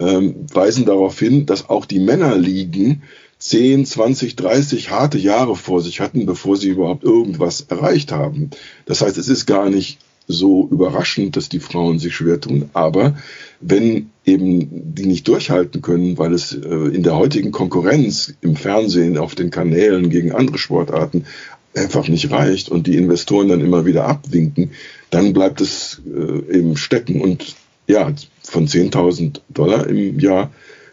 ähm, 0.00 0.34
weisen 0.52 0.84
darauf 0.84 1.16
hin, 1.16 1.46
dass 1.46 1.68
auch 1.68 1.86
die 1.86 2.00
Männerligen 2.00 3.04
10, 3.38 3.84
20, 3.84 4.36
30 4.36 4.90
harte 4.90 5.18
Jahre 5.18 5.56
vor 5.56 5.82
sich 5.82 6.00
hatten, 6.00 6.26
bevor 6.26 6.56
sie 6.56 6.68
überhaupt 6.68 7.04
irgendwas 7.04 7.62
erreicht 7.68 8.12
haben. 8.12 8.50
Das 8.86 9.02
heißt, 9.02 9.18
es 9.18 9.28
ist 9.28 9.46
gar 9.46 9.68
nicht 9.70 9.98
so 10.26 10.68
überraschend, 10.70 11.36
dass 11.36 11.48
die 11.48 11.60
Frauen 11.60 11.98
sich 11.98 12.14
schwer 12.14 12.40
tun. 12.40 12.70
Aber 12.72 13.16
wenn 13.60 14.10
eben 14.24 14.94
die 14.94 15.06
nicht 15.06 15.28
durchhalten 15.28 15.82
können, 15.82 16.16
weil 16.16 16.32
es 16.32 16.52
äh, 16.54 16.94
in 16.94 17.02
der 17.02 17.16
heutigen 17.16 17.52
Konkurrenz 17.52 18.34
im 18.40 18.56
Fernsehen, 18.56 19.18
auf 19.18 19.34
den 19.34 19.50
Kanälen 19.50 20.08
gegen 20.10 20.32
andere 20.32 20.58
Sportarten 20.58 21.26
einfach 21.74 22.08
nicht 22.08 22.30
reicht 22.30 22.68
und 22.68 22.86
die 22.86 22.96
Investoren 22.96 23.48
dann 23.48 23.60
immer 23.60 23.84
wieder 23.84 24.06
abwinken, 24.06 24.70
dann 25.10 25.32
bleibt 25.32 25.60
es 25.60 26.00
äh, 26.06 26.56
eben 26.56 26.76
stecken. 26.76 27.20
Und 27.20 27.56
ja, 27.86 28.12
von 28.42 28.66
10.000 28.66 29.40
Dollar 29.50 29.86
im 29.88 30.18
Jahr 30.18 30.52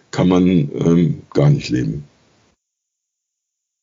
kann 0.10 0.28
man 0.28 0.48
ähm, 0.48 1.22
gar 1.34 1.50
nicht 1.50 1.70
leben. 1.70 2.04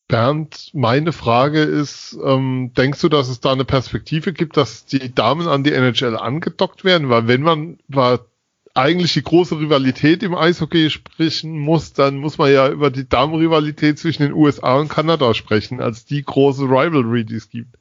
Bernd, 0.09 0.71
meine 0.73 1.13
Frage 1.13 1.61
ist, 1.61 2.19
ähm, 2.25 2.73
denkst 2.77 3.01
du, 3.03 3.11
dass 3.11 3.29
es 3.29 3.41
da 3.41 3.53
eine 3.53 3.67
Perspektive 3.67 4.33
gibt, 4.33 4.57
dass 4.57 4.87
die 4.87 5.15
Damen 5.15 5.47
an 5.47 5.65
die 5.65 5.73
NHL 5.73 6.17
angedockt 6.17 6.83
werden? 6.85 7.11
Weil 7.11 7.29
wenn 7.29 7.43
man 7.43 7.79
war 7.89 8.27
eigentlich 8.75 9.13
die 9.13 9.23
große 9.23 9.59
Rivalität 9.59 10.23
im 10.23 10.35
Eishockey 10.35 10.89
sprechen 10.89 11.59
muss, 11.59 11.93
dann 11.93 12.17
muss 12.17 12.39
man 12.39 12.53
ja 12.53 12.71
über 12.71 12.91
die 12.91 13.09
Damenrivalität 13.09 13.99
zwischen 13.99 14.23
den 14.23 14.33
USA 14.33 14.77
und 14.77 14.89
Kanada 14.89 15.35
sprechen, 15.35 15.81
als 15.81 16.05
die 16.05 16.23
große 16.23 16.63
Rivalry, 16.63 17.25
die 17.25 17.35
es 17.35 17.51
gibt. 17.51 17.77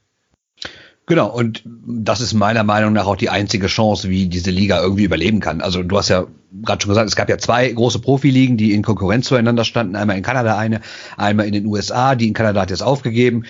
Genau, 1.10 1.30
und 1.30 1.64
das 1.66 2.20
ist 2.20 2.34
meiner 2.34 2.66
Meinung 2.66 2.92
nach 2.92 3.08
auch 3.08 3.16
die 3.16 3.30
einzige 3.30 3.68
Chance, 3.68 4.10
wie 4.10 4.28
diese 4.28 4.52
Liga 4.52 4.82
irgendwie 4.82 5.06
überleben 5.06 5.40
kann. 5.40 5.62
Also 5.62 5.82
du 5.82 5.98
hast 5.98 6.10
ja 6.10 6.28
gerade 6.64 6.82
schon 6.82 6.90
gesagt, 6.90 7.08
es 7.08 7.16
gab 7.16 7.30
ja 7.30 7.38
zwei 7.38 7.72
große 7.72 8.00
Profiligen, 8.00 8.58
die 8.58 8.74
in 8.74 8.82
Konkurrenz 8.82 9.28
zueinander 9.28 9.64
standen. 9.64 9.96
Einmal 9.96 10.18
in 10.18 10.24
Kanada 10.24 10.58
eine, 10.58 10.82
einmal 11.16 11.48
in 11.48 11.54
den 11.54 11.66
USA. 11.66 12.16
Die 12.16 12.28
in 12.28 12.34
Kanada 12.34 12.60
hat 12.60 12.72
jetzt 12.72 12.84
aufgegeben. 12.84 13.46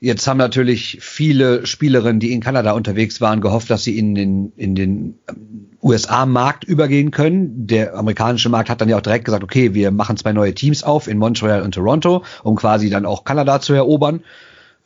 Jetzt 0.00 0.26
haben 0.26 0.38
natürlich 0.38 0.96
viele 1.02 1.66
Spielerinnen, 1.66 2.18
die 2.18 2.32
in 2.32 2.40
Kanada 2.40 2.72
unterwegs 2.72 3.20
waren, 3.20 3.42
gehofft, 3.42 3.68
dass 3.68 3.84
sie 3.84 3.98
in 3.98 4.14
den, 4.14 4.52
in 4.56 4.74
den 4.74 5.18
USA-Markt 5.82 6.64
übergehen 6.64 7.10
können. 7.10 7.66
Der 7.66 7.94
amerikanische 7.94 8.48
Markt 8.48 8.70
hat 8.70 8.80
dann 8.80 8.88
ja 8.88 8.96
auch 8.96 9.02
direkt 9.02 9.26
gesagt, 9.26 9.44
okay, 9.44 9.74
wir 9.74 9.90
machen 9.90 10.16
zwei 10.16 10.32
neue 10.32 10.54
Teams 10.54 10.82
auf 10.82 11.08
in 11.08 11.18
Montreal 11.18 11.60
und 11.60 11.74
Toronto, 11.74 12.24
um 12.42 12.56
quasi 12.56 12.88
dann 12.88 13.04
auch 13.04 13.24
Kanada 13.24 13.60
zu 13.60 13.74
erobern. 13.74 14.22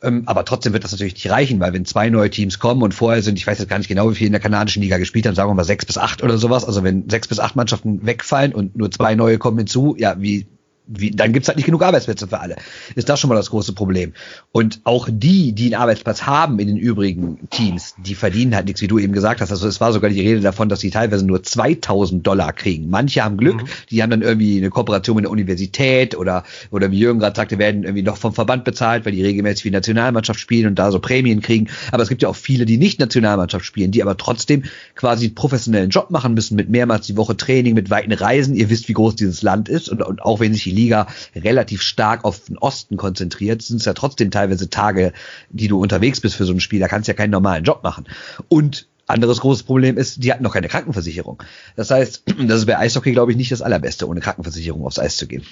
Ähm, 0.01 0.23
aber 0.25 0.45
trotzdem 0.45 0.73
wird 0.73 0.83
das 0.83 0.91
natürlich 0.91 1.13
nicht 1.13 1.29
reichen, 1.29 1.59
weil 1.59 1.73
wenn 1.73 1.85
zwei 1.85 2.09
neue 2.09 2.29
Teams 2.29 2.59
kommen 2.59 2.83
und 2.83 2.93
vorher 2.93 3.21
sind, 3.21 3.37
ich 3.37 3.47
weiß 3.47 3.59
jetzt 3.59 3.69
gar 3.69 3.77
nicht 3.77 3.87
genau, 3.87 4.11
wie 4.11 4.15
viele 4.15 4.27
in 4.27 4.33
der 4.33 4.41
kanadischen 4.41 4.81
Liga 4.81 4.97
gespielt 4.97 5.25
haben, 5.25 5.35
sagen 5.35 5.49
wir 5.49 5.55
mal 5.55 5.63
sechs 5.63 5.85
bis 5.85 5.97
acht 5.97 6.21
oder 6.23 6.37
sowas. 6.37 6.65
Also 6.65 6.83
wenn 6.83 7.09
sechs 7.09 7.27
bis 7.27 7.39
acht 7.39 7.55
Mannschaften 7.55 8.05
wegfallen 8.05 8.53
und 8.53 8.75
nur 8.75 8.91
zwei 8.91 9.15
neue 9.15 9.37
kommen 9.37 9.57
hinzu, 9.57 9.95
ja, 9.97 10.19
wie 10.19 10.47
wie, 10.87 11.11
dann 11.11 11.33
gibt's 11.33 11.47
halt 11.47 11.57
nicht 11.57 11.65
genug 11.65 11.83
Arbeitsplätze 11.83 12.27
für 12.27 12.39
alle. 12.39 12.55
Ist 12.95 13.09
das 13.09 13.19
schon 13.19 13.29
mal 13.29 13.35
das 13.35 13.49
große 13.49 13.73
Problem. 13.73 14.13
Und 14.51 14.81
auch 14.83 15.07
die, 15.11 15.53
die 15.53 15.65
einen 15.65 15.81
Arbeitsplatz 15.81 16.23
haben 16.23 16.59
in 16.59 16.67
den 16.67 16.77
übrigen 16.77 17.47
Teams, 17.49 17.95
die 17.97 18.15
verdienen 18.15 18.55
halt 18.55 18.65
nichts, 18.65 18.81
wie 18.81 18.87
du 18.87 18.99
eben 18.99 19.13
gesagt 19.13 19.41
hast. 19.41 19.51
Also 19.51 19.67
es 19.67 19.81
war 19.81 19.93
sogar 19.93 20.09
die 20.09 20.21
Rede 20.21 20.41
davon, 20.41 20.69
dass 20.69 20.79
sie 20.79 20.91
teilweise 20.91 21.25
nur 21.25 21.41
2000 21.41 22.25
Dollar 22.25 22.53
kriegen. 22.53 22.89
Manche 22.89 23.23
haben 23.23 23.37
Glück, 23.37 23.63
mhm. 23.63 23.67
die 23.89 24.03
haben 24.03 24.09
dann 24.09 24.21
irgendwie 24.21 24.57
eine 24.57 24.69
Kooperation 24.69 25.15
mit 25.15 25.25
der 25.25 25.31
Universität 25.31 26.15
oder, 26.15 26.43
oder 26.71 26.91
wie 26.91 26.99
Jürgen 26.99 27.19
gerade 27.19 27.35
sagte, 27.35 27.57
werden 27.57 27.83
irgendwie 27.83 28.03
noch 28.03 28.17
vom 28.17 28.33
Verband 28.33 28.63
bezahlt, 28.63 29.05
weil 29.05 29.11
die 29.11 29.23
regelmäßig 29.23 29.65
wie 29.65 29.71
Nationalmannschaft 29.71 30.39
spielen 30.39 30.67
und 30.67 30.79
da 30.79 30.91
so 30.91 30.99
Prämien 30.99 31.41
kriegen. 31.41 31.67
Aber 31.91 32.03
es 32.03 32.09
gibt 32.09 32.21
ja 32.21 32.29
auch 32.29 32.35
viele, 32.35 32.65
die 32.65 32.77
nicht 32.77 32.99
Nationalmannschaft 32.99 33.65
spielen, 33.65 33.91
die 33.91 34.01
aber 34.01 34.17
trotzdem 34.17 34.63
quasi 34.95 35.25
einen 35.25 35.35
professionellen 35.35 35.89
Job 35.89 36.11
machen 36.11 36.33
müssen 36.33 36.55
mit 36.55 36.69
mehrmals 36.69 37.07
die 37.07 37.17
Woche 37.17 37.35
Training, 37.35 37.73
mit 37.73 37.89
weiten 37.89 38.11
Reisen. 38.11 38.55
Ihr 38.55 38.69
wisst, 38.69 38.87
wie 38.87 38.93
groß 38.93 39.15
dieses 39.15 39.41
Land 39.41 39.67
ist 39.67 39.89
und, 39.89 40.03
und 40.03 40.21
auch 40.21 40.39
wenn 40.39 40.53
sich 40.53 40.63
die 40.63 40.74
Liga 40.75 41.07
relativ 41.35 41.81
stark 41.81 42.25
auf 42.25 42.41
den 42.41 42.57
Osten 42.57 42.97
konzentriert, 42.97 43.61
sind 43.61 43.77
es 43.77 43.85
ja 43.85 43.93
trotzdem 43.93 44.31
teilweise 44.31 44.69
Tage, 44.69 45.13
die 45.49 45.67
du 45.67 45.79
unterwegs 45.81 46.21
bist 46.21 46.35
für 46.35 46.45
so 46.45 46.53
ein 46.53 46.59
Spiel. 46.59 46.79
Da 46.79 46.87
kannst 46.87 47.07
du 47.07 47.11
ja 47.11 47.17
keinen 47.17 47.31
normalen 47.31 47.63
Job 47.63 47.83
machen. 47.83 48.05
Und 48.49 48.87
anderes 49.07 49.39
großes 49.39 49.63
Problem 49.63 49.97
ist, 49.97 50.23
die 50.23 50.31
hatten 50.31 50.43
noch 50.43 50.53
keine 50.53 50.67
Krankenversicherung. 50.67 51.41
Das 51.75 51.91
heißt, 51.91 52.23
das 52.47 52.59
ist 52.59 52.65
bei 52.65 52.77
Eishockey, 52.77 53.11
glaube 53.11 53.31
ich, 53.31 53.37
nicht 53.37 53.51
das 53.51 53.61
Allerbeste, 53.61 54.07
ohne 54.07 54.19
Krankenversicherung 54.19 54.85
aufs 54.85 54.99
Eis 54.99 55.17
zu 55.17 55.27
gehen. 55.27 55.43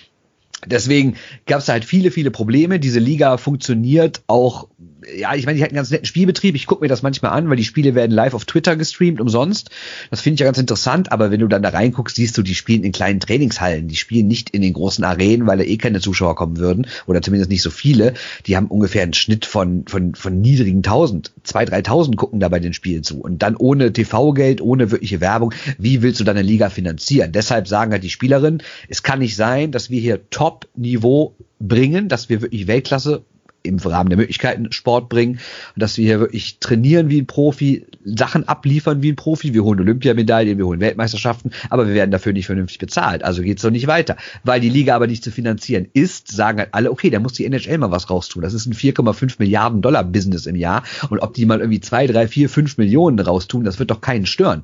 Deswegen 0.65 1.17
gab 1.45 1.59
es 1.59 1.67
halt 1.67 1.83
viele, 1.85 2.09
viele 2.09 2.31
Probleme. 2.31 2.79
Diese 2.79 2.99
Liga 2.99 3.37
funktioniert 3.37 4.23
auch 4.27 4.69
ja, 5.17 5.33
ich 5.35 5.45
meine, 5.45 5.57
die 5.57 5.63
hat 5.63 5.71
einen 5.71 5.77
ganz 5.77 5.91
netten 5.91 6.05
Spielbetrieb. 6.05 6.55
Ich 6.55 6.65
gucke 6.65 6.83
mir 6.83 6.87
das 6.87 7.01
manchmal 7.01 7.31
an, 7.31 7.49
weil 7.49 7.57
die 7.57 7.63
Spiele 7.63 7.95
werden 7.95 8.11
live 8.11 8.33
auf 8.33 8.45
Twitter 8.45 8.75
gestreamt, 8.75 9.19
umsonst. 9.19 9.69
Das 10.09 10.21
finde 10.21 10.35
ich 10.35 10.39
ja 10.41 10.45
ganz 10.45 10.57
interessant, 10.57 11.11
aber 11.11 11.31
wenn 11.31 11.39
du 11.39 11.47
dann 11.47 11.61
da 11.61 11.69
reinguckst, 11.69 12.15
siehst 12.15 12.37
du, 12.37 12.41
die 12.41 12.55
spielen 12.55 12.83
in 12.83 12.91
kleinen 12.91 13.19
Trainingshallen. 13.19 13.87
Die 13.87 13.95
spielen 13.95 14.27
nicht 14.27 14.49
in 14.51 14.61
den 14.61 14.73
großen 14.73 15.03
Arenen, 15.03 15.47
weil 15.47 15.57
da 15.57 15.63
eh 15.63 15.77
keine 15.77 15.99
Zuschauer 15.99 16.35
kommen 16.35 16.57
würden, 16.57 16.87
oder 17.05 17.21
zumindest 17.21 17.51
nicht 17.51 17.61
so 17.61 17.69
viele. 17.69 18.13
Die 18.45 18.55
haben 18.55 18.67
ungefähr 18.67 19.03
einen 19.03 19.13
Schnitt 19.13 19.45
von, 19.45 19.85
von, 19.87 20.15
von 20.15 20.41
niedrigen 20.41 20.77
1000. 20.77 21.31
2.000, 21.45 21.85
3.000 21.85 22.15
gucken 22.15 22.39
da 22.39 22.49
bei 22.49 22.59
den 22.59 22.73
Spielen 22.73 23.03
zu. 23.03 23.21
Und 23.21 23.43
dann 23.43 23.55
ohne 23.55 23.93
TV-Geld, 23.93 24.61
ohne 24.61 24.91
wirkliche 24.91 25.21
Werbung. 25.21 25.53
Wie 25.77 26.01
willst 26.01 26.19
du 26.19 26.23
deine 26.23 26.41
Liga 26.41 26.69
finanzieren? 26.69 27.31
Deshalb 27.31 27.67
sagen 27.67 27.91
halt 27.91 28.03
die 28.03 28.09
Spielerinnen, 28.09 28.63
es 28.87 29.03
kann 29.03 29.19
nicht 29.19 29.35
sein, 29.35 29.71
dass 29.71 29.89
wir 29.89 29.99
hier 29.99 30.29
Top-Niveau 30.29 31.35
bringen, 31.59 32.09
dass 32.09 32.29
wir 32.29 32.41
wirklich 32.41 32.67
Weltklasse 32.67 33.23
im 33.63 33.77
Rahmen 33.77 34.09
der 34.09 34.17
Möglichkeiten 34.17 34.71
Sport 34.71 35.09
bringen 35.09 35.39
und 35.75 35.81
dass 35.81 35.97
wir 35.97 36.05
hier 36.05 36.19
wirklich 36.19 36.59
trainieren 36.59 37.09
wie 37.09 37.21
ein 37.21 37.25
Profi, 37.25 37.85
Sachen 38.03 38.47
abliefern 38.47 39.01
wie 39.01 39.11
ein 39.11 39.15
Profi. 39.15 39.53
Wir 39.53 39.63
holen 39.63 39.79
Olympiamedaillen, 39.79 40.57
wir 40.57 40.65
holen 40.65 40.81
Weltmeisterschaften, 40.81 41.51
aber 41.69 41.87
wir 41.87 41.93
werden 41.93 42.11
dafür 42.11 42.33
nicht 42.33 42.45
vernünftig 42.45 42.79
bezahlt. 42.79 43.23
Also 43.23 43.41
geht's 43.41 43.61
doch 43.61 43.71
nicht 43.71 43.87
weiter. 43.87 44.17
Weil 44.43 44.59
die 44.59 44.69
Liga 44.69 44.95
aber 44.95 45.07
nicht 45.07 45.23
zu 45.23 45.31
finanzieren 45.31 45.87
ist, 45.93 46.31
sagen 46.31 46.59
halt 46.59 46.69
alle, 46.73 46.91
okay, 46.91 47.09
da 47.09 47.19
muss 47.19 47.33
die 47.33 47.45
NHL 47.45 47.77
mal 47.77 47.91
was 47.91 48.09
raustun. 48.09 48.43
Das 48.43 48.53
ist 48.53 48.65
ein 48.65 48.73
4,5 48.73 49.35
Milliarden 49.39 49.81
Dollar 49.81 50.03
Business 50.03 50.45
im 50.45 50.55
Jahr 50.55 50.83
und 51.09 51.19
ob 51.19 51.33
die 51.33 51.45
mal 51.45 51.59
irgendwie 51.59 51.79
zwei, 51.79 52.05
drei, 52.05 52.27
vier, 52.27 52.49
fünf 52.49 52.77
Millionen 52.77 53.19
raustun, 53.19 53.63
das 53.63 53.79
wird 53.79 53.91
doch 53.91 54.01
keinen 54.01 54.25
stören. 54.25 54.63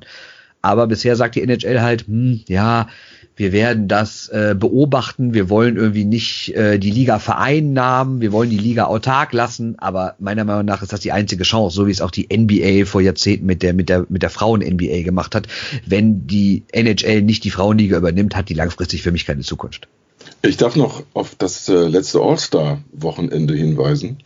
Aber 0.62 0.86
bisher 0.86 1.16
sagt 1.16 1.36
die 1.36 1.42
NHL 1.42 1.80
halt, 1.80 2.06
hm, 2.06 2.42
ja, 2.46 2.88
wir 3.40 3.52
werden 3.52 3.88
das 3.88 4.28
äh, 4.28 4.54
beobachten, 4.54 5.32
wir 5.32 5.48
wollen 5.48 5.78
irgendwie 5.78 6.04
nicht 6.04 6.54
äh, 6.54 6.78
die 6.78 6.90
Liga 6.90 7.18
vereinnahmen, 7.18 8.20
wir 8.20 8.32
wollen 8.32 8.50
die 8.50 8.58
Liga 8.58 8.84
autark 8.84 9.32
lassen, 9.32 9.78
aber 9.78 10.14
meiner 10.18 10.44
Meinung 10.44 10.66
nach 10.66 10.82
ist 10.82 10.92
das 10.92 11.00
die 11.00 11.10
einzige 11.10 11.44
Chance, 11.44 11.74
so 11.74 11.86
wie 11.86 11.90
es 11.90 12.02
auch 12.02 12.10
die 12.10 12.28
NBA 12.30 12.84
vor 12.84 13.00
Jahrzehnten 13.00 13.46
mit 13.46 13.62
der, 13.62 13.72
mit 13.72 13.88
der, 13.88 14.04
mit 14.10 14.22
der 14.22 14.28
Frauen-NBA 14.28 15.04
gemacht 15.04 15.34
hat. 15.34 15.46
Wenn 15.86 16.26
die 16.26 16.64
NHL 16.70 17.22
nicht 17.22 17.42
die 17.44 17.50
Frauenliga 17.50 17.96
übernimmt, 17.96 18.36
hat 18.36 18.50
die 18.50 18.54
langfristig 18.54 19.00
für 19.00 19.10
mich 19.10 19.24
keine 19.24 19.40
Zukunft. 19.40 19.88
Ich 20.42 20.58
darf 20.58 20.76
noch 20.76 21.02
auf 21.14 21.34
das 21.34 21.66
äh, 21.70 21.86
letzte 21.88 22.20
All-Star-Wochenende 22.20 23.54
hinweisen. 23.54 24.18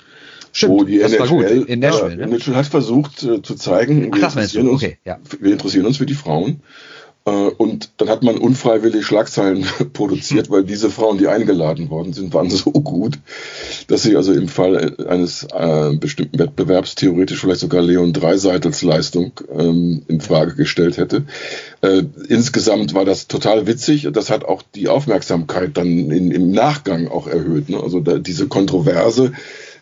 Stimmt, 0.51 0.73
wo 0.73 0.83
die 0.83 1.01
NHL, 1.01 1.63
in 1.69 1.79
Nashville, 1.79 2.17
ne? 2.17 2.25
NHL 2.25 2.57
hat 2.57 2.67
versucht 2.67 3.23
äh, 3.23 3.43
zu 3.43 3.55
zeigen, 3.55 4.13
wir, 4.13 4.25
Ach, 4.25 4.35
interessieren 4.35 4.69
uns, 4.69 4.83
okay, 4.83 4.99
ja. 5.05 5.19
wir 5.41 5.53
interessieren 5.53 5.87
uns 5.87 5.99
für 5.99 6.07
die 6.07 6.15
Frauen. 6.15 6.63
Äh, 7.27 7.31
und 7.31 7.91
dann 7.97 8.09
hat 8.09 8.23
man 8.23 8.37
unfreiwillig 8.37 9.07
Schlagzeilen 9.07 9.65
produziert, 9.93 10.51
weil 10.51 10.65
diese 10.65 10.91
Frauen, 10.91 11.19
die 11.19 11.29
eingeladen 11.29 11.89
worden 11.91 12.13
sind, 12.13 12.35
waren 12.35 12.51
so 12.51 12.71
gut, 12.71 13.19
dass 13.89 14.03
sie 14.03 14.17
also 14.17 14.33
im 14.33 14.49
Fall 14.49 14.97
eines 15.09 15.45
äh, 15.45 15.97
bestimmten 15.97 16.39
Wettbewerbs 16.39 16.95
theoretisch 16.95 17.41
vielleicht 17.41 17.61
sogar 17.61 17.83
Leon 17.83 18.13
Dreiseitels 18.13 18.83
Leistung 18.83 19.33
ähm, 19.51 20.03
in 20.09 20.21
Frage 20.21 20.55
gestellt 20.55 20.99
hätte. 20.99 21.25
Äh, 21.81 22.03
insgesamt 22.29 22.95
war 22.95 23.05
das 23.05 23.27
total 23.27 23.67
witzig. 23.67 24.09
Das 24.13 24.31
hat 24.31 24.45
auch 24.45 24.63
die 24.75 24.89
Aufmerksamkeit 24.89 25.77
dann 25.77 26.11
in, 26.11 26.31
im 26.31 26.51
Nachgang 26.51 27.09
auch 27.09 27.27
erhöht. 27.27 27.71
Ne? 27.71 27.83
Also 27.83 28.01
da, 28.01 28.19
diese 28.19 28.49
Kontroverse 28.49 29.33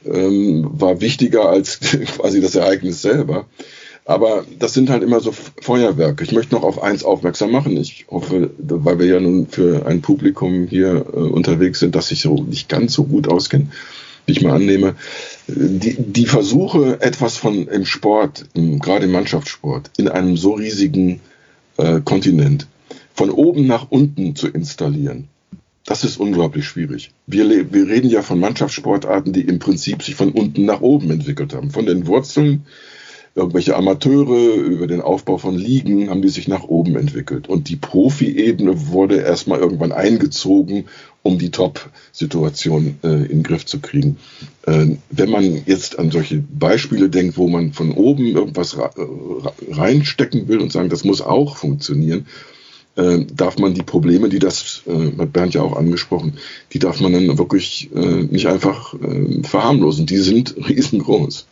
ähm, 0.05 0.69
war 0.73 1.01
wichtiger 1.01 1.49
als 1.49 1.81
quasi 2.17 2.41
das 2.41 2.55
Ereignis 2.55 3.03
selber. 3.03 3.47
Aber 4.05 4.45
das 4.59 4.75
sind 4.75 4.91
halt 4.91 5.03
immer 5.03 5.21
so 5.21 5.33
Feuerwerke. 5.61 6.25
Ich 6.25 6.33
möchte 6.33 6.55
noch 6.55 6.65
auf 6.65 6.83
eins 6.83 7.05
aufmerksam 7.05 7.53
machen. 7.53 7.77
Ich 7.77 8.07
hoffe, 8.11 8.51
weil 8.59 8.99
wir 8.99 9.07
ja 9.07 9.21
nun 9.21 9.47
für 9.47 9.87
ein 9.87 10.03
Publikum 10.03 10.67
hier 10.67 11.07
äh, 11.12 11.17
unterwegs 11.17 11.79
sind, 11.79 11.95
dass 11.95 12.09
sich 12.09 12.23
so 12.23 12.43
nicht 12.43 12.69
ganz 12.69 12.95
so 12.95 13.05
gut 13.05 13.29
auskennen, 13.29 13.71
wie 14.27 14.33
ich 14.33 14.43
mal 14.43 14.57
annehme. 14.57 14.97
Die, 15.47 15.95
die 15.99 16.27
Versuche, 16.27 17.01
etwas 17.01 17.37
von 17.37 17.69
im 17.69 17.87
Sport, 17.87 18.47
im, 18.55 18.81
gerade 18.81 19.05
im 19.05 19.12
Mannschaftssport, 19.12 19.91
in 19.97 20.09
einem 20.09 20.37
so 20.37 20.55
riesigen 20.55 21.21
äh, 21.77 22.01
Kontinent 22.01 22.67
von 23.15 23.31
oben 23.31 23.67
nach 23.67 23.87
unten 23.91 24.35
zu 24.35 24.49
installieren, 24.49 25.29
das 25.85 26.05
ist 26.05 26.17
unglaublich 26.17 26.67
schwierig. 26.67 27.12
Wir, 27.27 27.49
wir 27.49 27.88
reden 27.88 28.09
ja 28.09 28.23
von 28.23 28.38
Mannschaftssportarten, 28.38 29.33
die 29.33 29.43
im 29.43 29.59
Prinzip 29.59 30.03
sich 30.03 30.15
von 30.15 30.31
unten 30.31 30.65
nach 30.65 30.81
oben 30.81 31.11
entwickelt 31.11 31.55
haben. 31.55 31.71
Von 31.71 31.87
den 31.87 32.07
Wurzeln 32.07 32.67
irgendwelche 33.35 33.77
Amateure, 33.77 34.55
über 34.55 34.87
den 34.87 35.01
Aufbau 35.01 35.38
von 35.38 35.57
Ligen 35.57 36.11
haben 36.11 36.23
die 36.23 36.29
sich 36.29 36.49
nach 36.49 36.64
oben 36.64 36.97
entwickelt. 36.97 37.49
Und 37.49 37.68
die 37.68 37.77
Profi-Ebene 37.77 38.88
wurde 38.88 39.16
erstmal 39.16 39.61
irgendwann 39.61 39.92
eingezogen, 39.92 40.85
um 41.23 41.38
die 41.38 41.51
Top-Situation 41.51 42.99
äh, 43.03 43.09
in 43.09 43.29
den 43.29 43.42
Griff 43.42 43.64
zu 43.64 43.81
kriegen. 43.81 44.18
Äh, 44.66 44.97
wenn 45.11 45.31
man 45.31 45.62
jetzt 45.66 45.99
an 45.99 46.11
solche 46.11 46.38
Beispiele 46.38 47.09
denkt, 47.09 47.38
wo 47.38 47.49
man 47.49 47.73
von 47.73 47.92
oben 47.92 48.27
irgendwas 48.27 48.77
reinstecken 49.71 50.49
will 50.49 50.61
und 50.61 50.73
sagen, 50.73 50.90
das 50.90 51.05
muss 51.05 51.23
auch 51.23 51.57
funktionieren, 51.57 52.27
äh, 52.97 53.25
darf 53.33 53.59
man 53.59 53.73
die 53.73 53.83
Probleme, 53.83 54.29
die 54.29 54.38
das, 54.38 54.83
äh, 54.87 55.18
hat 55.18 55.33
Bernd 55.33 55.55
ja 55.55 55.62
auch 55.62 55.77
angesprochen, 55.77 56.35
die 56.73 56.79
darf 56.79 57.01
man 57.01 57.12
dann 57.12 57.38
wirklich 57.38 57.88
äh, 57.95 58.25
nicht 58.25 58.47
einfach 58.47 58.95
äh, 58.95 59.42
verharmlosen. 59.42 60.05
Die 60.05 60.18
sind 60.18 60.55
riesengroß. 60.68 61.47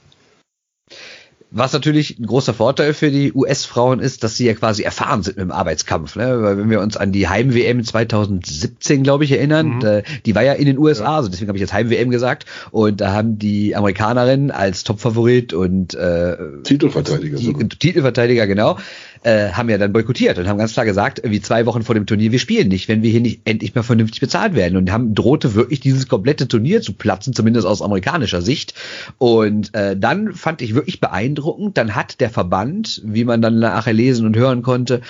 Was 1.52 1.72
natürlich 1.72 2.18
ein 2.18 2.26
großer 2.26 2.54
Vorteil 2.54 2.94
für 2.94 3.10
die 3.10 3.32
US-Frauen 3.32 3.98
ist, 3.98 4.22
dass 4.22 4.36
sie 4.36 4.46
ja 4.46 4.54
quasi 4.54 4.84
erfahren 4.84 5.24
sind 5.24 5.36
mit 5.36 5.42
dem 5.42 5.50
Arbeitskampf. 5.50 6.14
Ne? 6.14 6.42
Weil 6.42 6.58
wenn 6.58 6.70
wir 6.70 6.80
uns 6.80 6.96
an 6.96 7.10
die 7.10 7.28
Heim-WM 7.28 7.82
2017, 7.82 9.02
glaube 9.02 9.24
ich, 9.24 9.32
erinnern, 9.32 9.76
mhm. 9.76 9.84
äh, 9.84 10.02
die 10.26 10.36
war 10.36 10.44
ja 10.44 10.52
in 10.52 10.66
den 10.66 10.78
USA, 10.78 11.04
ja. 11.04 11.16
also 11.16 11.28
deswegen 11.28 11.48
habe 11.48 11.58
ich 11.58 11.62
jetzt 11.62 11.72
Heim-WM 11.72 12.10
gesagt. 12.10 12.46
Und 12.70 13.00
da 13.00 13.12
haben 13.12 13.38
die 13.38 13.74
Amerikanerinnen 13.74 14.52
als 14.52 14.84
Topfavorit 14.84 15.52
und 15.52 15.94
äh, 15.94 16.36
Titelverteidiger, 16.62 17.36
die, 17.36 17.68
Titelverteidiger, 17.68 18.46
genau, 18.46 18.78
äh, 19.22 19.50
haben 19.50 19.68
ja 19.68 19.78
dann 19.78 19.92
boykottiert 19.92 20.38
und 20.38 20.48
haben 20.48 20.58
ganz 20.58 20.72
klar 20.72 20.86
gesagt, 20.86 21.22
wie 21.24 21.40
zwei 21.40 21.66
Wochen 21.66 21.82
vor 21.82 21.94
dem 21.94 22.06
Turnier, 22.06 22.32
wir 22.32 22.38
spielen 22.38 22.68
nicht, 22.68 22.88
wenn 22.88 23.02
wir 23.02 23.10
hier 23.10 23.20
nicht 23.20 23.42
endlich 23.44 23.74
mal 23.74 23.82
vernünftig 23.82 24.20
bezahlt 24.20 24.54
werden. 24.54 24.76
Und 24.76 24.90
haben 24.90 25.14
drohte 25.14 25.54
wirklich 25.54 25.80
dieses 25.80 26.08
komplette 26.08 26.48
Turnier 26.48 26.80
zu 26.80 26.92
platzen, 26.94 27.34
zumindest 27.34 27.66
aus 27.66 27.82
amerikanischer 27.82 28.42
Sicht. 28.42 28.74
Und 29.18 29.74
äh, 29.74 29.96
dann 29.96 30.32
fand 30.32 30.62
ich 30.62 30.74
wirklich 30.74 31.00
beeindruckend, 31.00 31.76
dann 31.76 31.94
hat 31.94 32.20
der 32.20 32.30
Verband, 32.30 33.02
wie 33.04 33.24
man 33.24 33.42
dann 33.42 33.58
nachher 33.58 33.92
lesen 33.92 34.26
und 34.26 34.36
hören 34.36 34.62
konnte, 34.62 35.02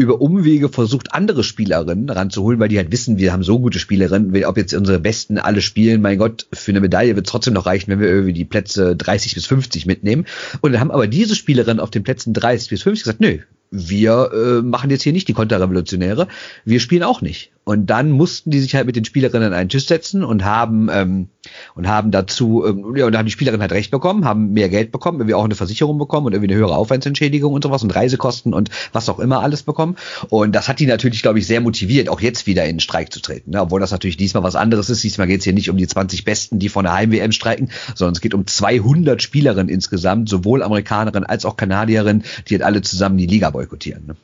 über 0.00 0.20
Umwege 0.20 0.68
versucht, 0.68 1.12
andere 1.12 1.44
Spielerinnen 1.44 2.08
ranzuholen, 2.08 2.58
weil 2.58 2.68
die 2.68 2.78
halt 2.78 2.90
wissen, 2.90 3.18
wir 3.18 3.32
haben 3.32 3.42
so 3.42 3.60
gute 3.60 3.78
Spielerinnen, 3.78 4.44
ob 4.44 4.56
jetzt 4.56 4.74
unsere 4.74 4.98
Besten 4.98 5.38
alle 5.38 5.60
spielen, 5.60 6.00
mein 6.00 6.18
Gott, 6.18 6.46
für 6.52 6.72
eine 6.72 6.80
Medaille 6.80 7.16
wird 7.16 7.26
es 7.26 7.30
trotzdem 7.30 7.54
noch 7.54 7.66
reichen, 7.66 7.90
wenn 7.90 8.00
wir 8.00 8.08
irgendwie 8.08 8.32
die 8.32 8.44
Plätze 8.44 8.96
30 8.96 9.34
bis 9.34 9.46
50 9.46 9.86
mitnehmen. 9.86 10.26
Und 10.60 10.72
dann 10.72 10.80
haben 10.80 10.90
aber 10.90 11.06
diese 11.06 11.36
Spielerinnen 11.36 11.80
auf 11.80 11.90
den 11.90 12.02
Plätzen 12.02 12.32
30 12.32 12.70
bis 12.70 12.82
50 12.82 13.04
gesagt, 13.04 13.20
nö, 13.20 13.38
wir 13.70 14.30
äh, 14.32 14.62
machen 14.62 14.90
jetzt 14.90 15.02
hier 15.02 15.12
nicht 15.12 15.28
die 15.28 15.32
Konterrevolutionäre, 15.32 16.28
wir 16.64 16.80
spielen 16.80 17.02
auch 17.02 17.20
nicht. 17.20 17.52
Und 17.70 17.86
dann 17.86 18.10
mussten 18.10 18.50
die 18.50 18.58
sich 18.58 18.74
halt 18.74 18.86
mit 18.86 18.96
den 18.96 19.04
Spielerinnen 19.04 19.52
an 19.52 19.54
einen 19.54 19.68
Tisch 19.68 19.86
setzen 19.86 20.24
und 20.24 20.44
haben 20.44 20.88
ähm, 20.92 21.28
und 21.76 21.86
haben 21.86 22.10
dazu, 22.10 22.64
ähm, 22.66 22.96
ja, 22.96 23.06
und 23.06 23.16
haben 23.16 23.26
die 23.26 23.30
Spielerinnen 23.30 23.60
halt 23.60 23.70
recht 23.70 23.92
bekommen, 23.92 24.24
haben 24.24 24.52
mehr 24.54 24.68
Geld 24.68 24.90
bekommen, 24.90 25.20
irgendwie 25.20 25.34
auch 25.34 25.44
eine 25.44 25.54
Versicherung 25.54 25.96
bekommen 25.96 26.26
und 26.26 26.32
irgendwie 26.32 26.52
eine 26.52 26.60
höhere 26.60 26.74
Aufwandsentschädigung 26.74 27.52
und 27.52 27.62
sowas 27.62 27.84
und 27.84 27.94
Reisekosten 27.94 28.54
und 28.54 28.70
was 28.92 29.08
auch 29.08 29.20
immer 29.20 29.42
alles 29.42 29.62
bekommen. 29.62 29.94
Und 30.30 30.56
das 30.56 30.66
hat 30.66 30.80
die 30.80 30.86
natürlich, 30.86 31.22
glaube 31.22 31.38
ich, 31.38 31.46
sehr 31.46 31.60
motiviert, 31.60 32.08
auch 32.08 32.20
jetzt 32.20 32.48
wieder 32.48 32.64
in 32.64 32.74
den 32.74 32.80
Streik 32.80 33.12
zu 33.12 33.20
treten. 33.20 33.52
Ne? 33.52 33.62
Obwohl 33.62 33.78
das 33.78 33.92
natürlich 33.92 34.16
diesmal 34.16 34.42
was 34.42 34.56
anderes 34.56 34.90
ist. 34.90 35.04
Diesmal 35.04 35.28
geht 35.28 35.38
es 35.38 35.44
hier 35.44 35.52
nicht 35.52 35.70
um 35.70 35.76
die 35.76 35.86
20 35.86 36.24
Besten, 36.24 36.58
die 36.58 36.70
von 36.70 36.82
der 36.82 36.94
Heim-WM 36.94 37.30
streiken, 37.30 37.70
sondern 37.94 38.14
es 38.14 38.20
geht 38.20 38.34
um 38.34 38.48
200 38.48 39.22
Spielerinnen 39.22 39.68
insgesamt, 39.68 40.28
sowohl 40.28 40.64
Amerikanerinnen 40.64 41.28
als 41.28 41.44
auch 41.44 41.56
Kanadierinnen, 41.56 42.24
die 42.48 42.54
halt 42.54 42.64
alle 42.64 42.82
zusammen 42.82 43.16
die 43.16 43.26
Liga 43.26 43.50
boykottieren. 43.50 44.08
Ne? 44.08 44.16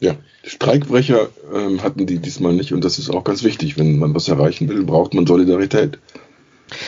Ja, 0.00 0.16
Streikbrecher 0.44 1.28
ähm, 1.54 1.82
hatten 1.82 2.06
die 2.06 2.18
diesmal 2.18 2.54
nicht 2.54 2.72
und 2.72 2.84
das 2.84 2.98
ist 2.98 3.10
auch 3.10 3.24
ganz 3.24 3.44
wichtig. 3.44 3.78
Wenn 3.78 3.98
man 3.98 4.14
was 4.14 4.28
erreichen 4.28 4.68
will, 4.68 4.82
braucht 4.84 5.14
man 5.14 5.26
Solidarität. 5.26 5.98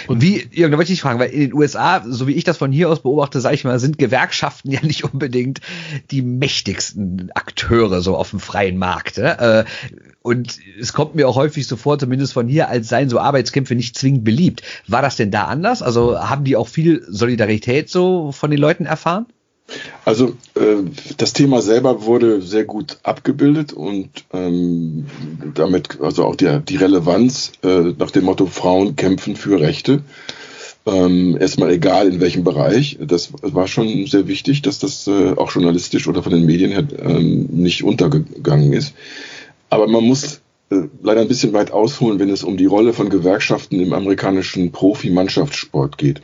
Und 0.06 0.22
wie, 0.22 0.46
ja, 0.52 0.68
da 0.68 0.78
wollte 0.78 0.92
ich 0.92 1.00
fragen, 1.00 1.18
weil 1.18 1.30
in 1.30 1.40
den 1.40 1.54
USA, 1.54 2.04
so 2.06 2.26
wie 2.26 2.34
ich 2.34 2.44
das 2.44 2.56
von 2.56 2.72
hier 2.72 2.88
aus 2.88 3.02
beobachte, 3.02 3.40
sage 3.40 3.54
ich 3.54 3.64
mal, 3.64 3.78
sind 3.78 3.98
Gewerkschaften 3.98 4.70
ja 4.70 4.80
nicht 4.84 5.04
unbedingt 5.04 5.60
die 6.10 6.22
mächtigsten 6.22 7.30
Akteure 7.34 8.00
so 8.00 8.16
auf 8.16 8.30
dem 8.30 8.40
freien 8.40 8.78
Markt. 8.78 9.18
Ne? 9.18 9.38
Äh, 9.38 9.64
und 10.22 10.58
es 10.80 10.92
kommt 10.92 11.14
mir 11.14 11.28
auch 11.28 11.36
häufig 11.36 11.66
so 11.66 11.76
vor, 11.76 11.98
zumindest 11.98 12.32
von 12.32 12.46
hier, 12.46 12.68
als 12.68 12.88
seien 12.88 13.08
so 13.08 13.18
Arbeitskämpfe 13.18 13.74
nicht 13.74 13.98
zwingend 13.98 14.24
beliebt. 14.24 14.62
War 14.86 15.02
das 15.02 15.16
denn 15.16 15.30
da 15.30 15.44
anders? 15.44 15.82
Also 15.82 16.18
haben 16.18 16.44
die 16.44 16.56
auch 16.56 16.68
viel 16.68 17.04
Solidarität 17.08 17.88
so 17.88 18.30
von 18.30 18.50
den 18.50 18.60
Leuten 18.60 18.86
erfahren? 18.86 19.26
Also 20.04 20.36
äh, 20.54 20.82
das 21.16 21.32
Thema 21.32 21.62
selber 21.62 22.04
wurde 22.04 22.42
sehr 22.42 22.64
gut 22.64 22.98
abgebildet 23.02 23.72
und 23.72 24.10
ähm, 24.32 25.06
damit 25.54 26.00
also 26.00 26.24
auch 26.24 26.36
die, 26.36 26.60
die 26.68 26.76
Relevanz 26.76 27.52
äh, 27.62 27.92
nach 27.96 28.10
dem 28.10 28.24
Motto 28.24 28.46
Frauen 28.46 28.96
kämpfen 28.96 29.36
für 29.36 29.60
Rechte. 29.60 30.02
Ähm, 30.84 31.36
erstmal 31.40 31.70
egal 31.70 32.08
in 32.08 32.20
welchem 32.20 32.42
Bereich. 32.42 32.98
Das 33.00 33.32
war 33.40 33.68
schon 33.68 34.06
sehr 34.06 34.26
wichtig, 34.26 34.62
dass 34.62 34.80
das 34.80 35.06
äh, 35.06 35.34
auch 35.36 35.52
journalistisch 35.52 36.08
oder 36.08 36.22
von 36.22 36.32
den 36.32 36.44
Medien 36.44 36.72
her 36.72 36.84
ähm, 36.98 37.46
nicht 37.52 37.84
untergegangen 37.84 38.72
ist. 38.72 38.94
Aber 39.70 39.86
man 39.86 40.02
muss 40.02 40.40
äh, 40.70 40.88
leider 41.00 41.20
ein 41.20 41.28
bisschen 41.28 41.52
weit 41.52 41.70
ausholen, 41.70 42.18
wenn 42.18 42.30
es 42.30 42.42
um 42.42 42.56
die 42.56 42.66
Rolle 42.66 42.92
von 42.92 43.10
Gewerkschaften 43.10 43.78
im 43.78 43.92
amerikanischen 43.92 44.72
Profi-Mannschaftssport 44.72 45.98
geht. 45.98 46.22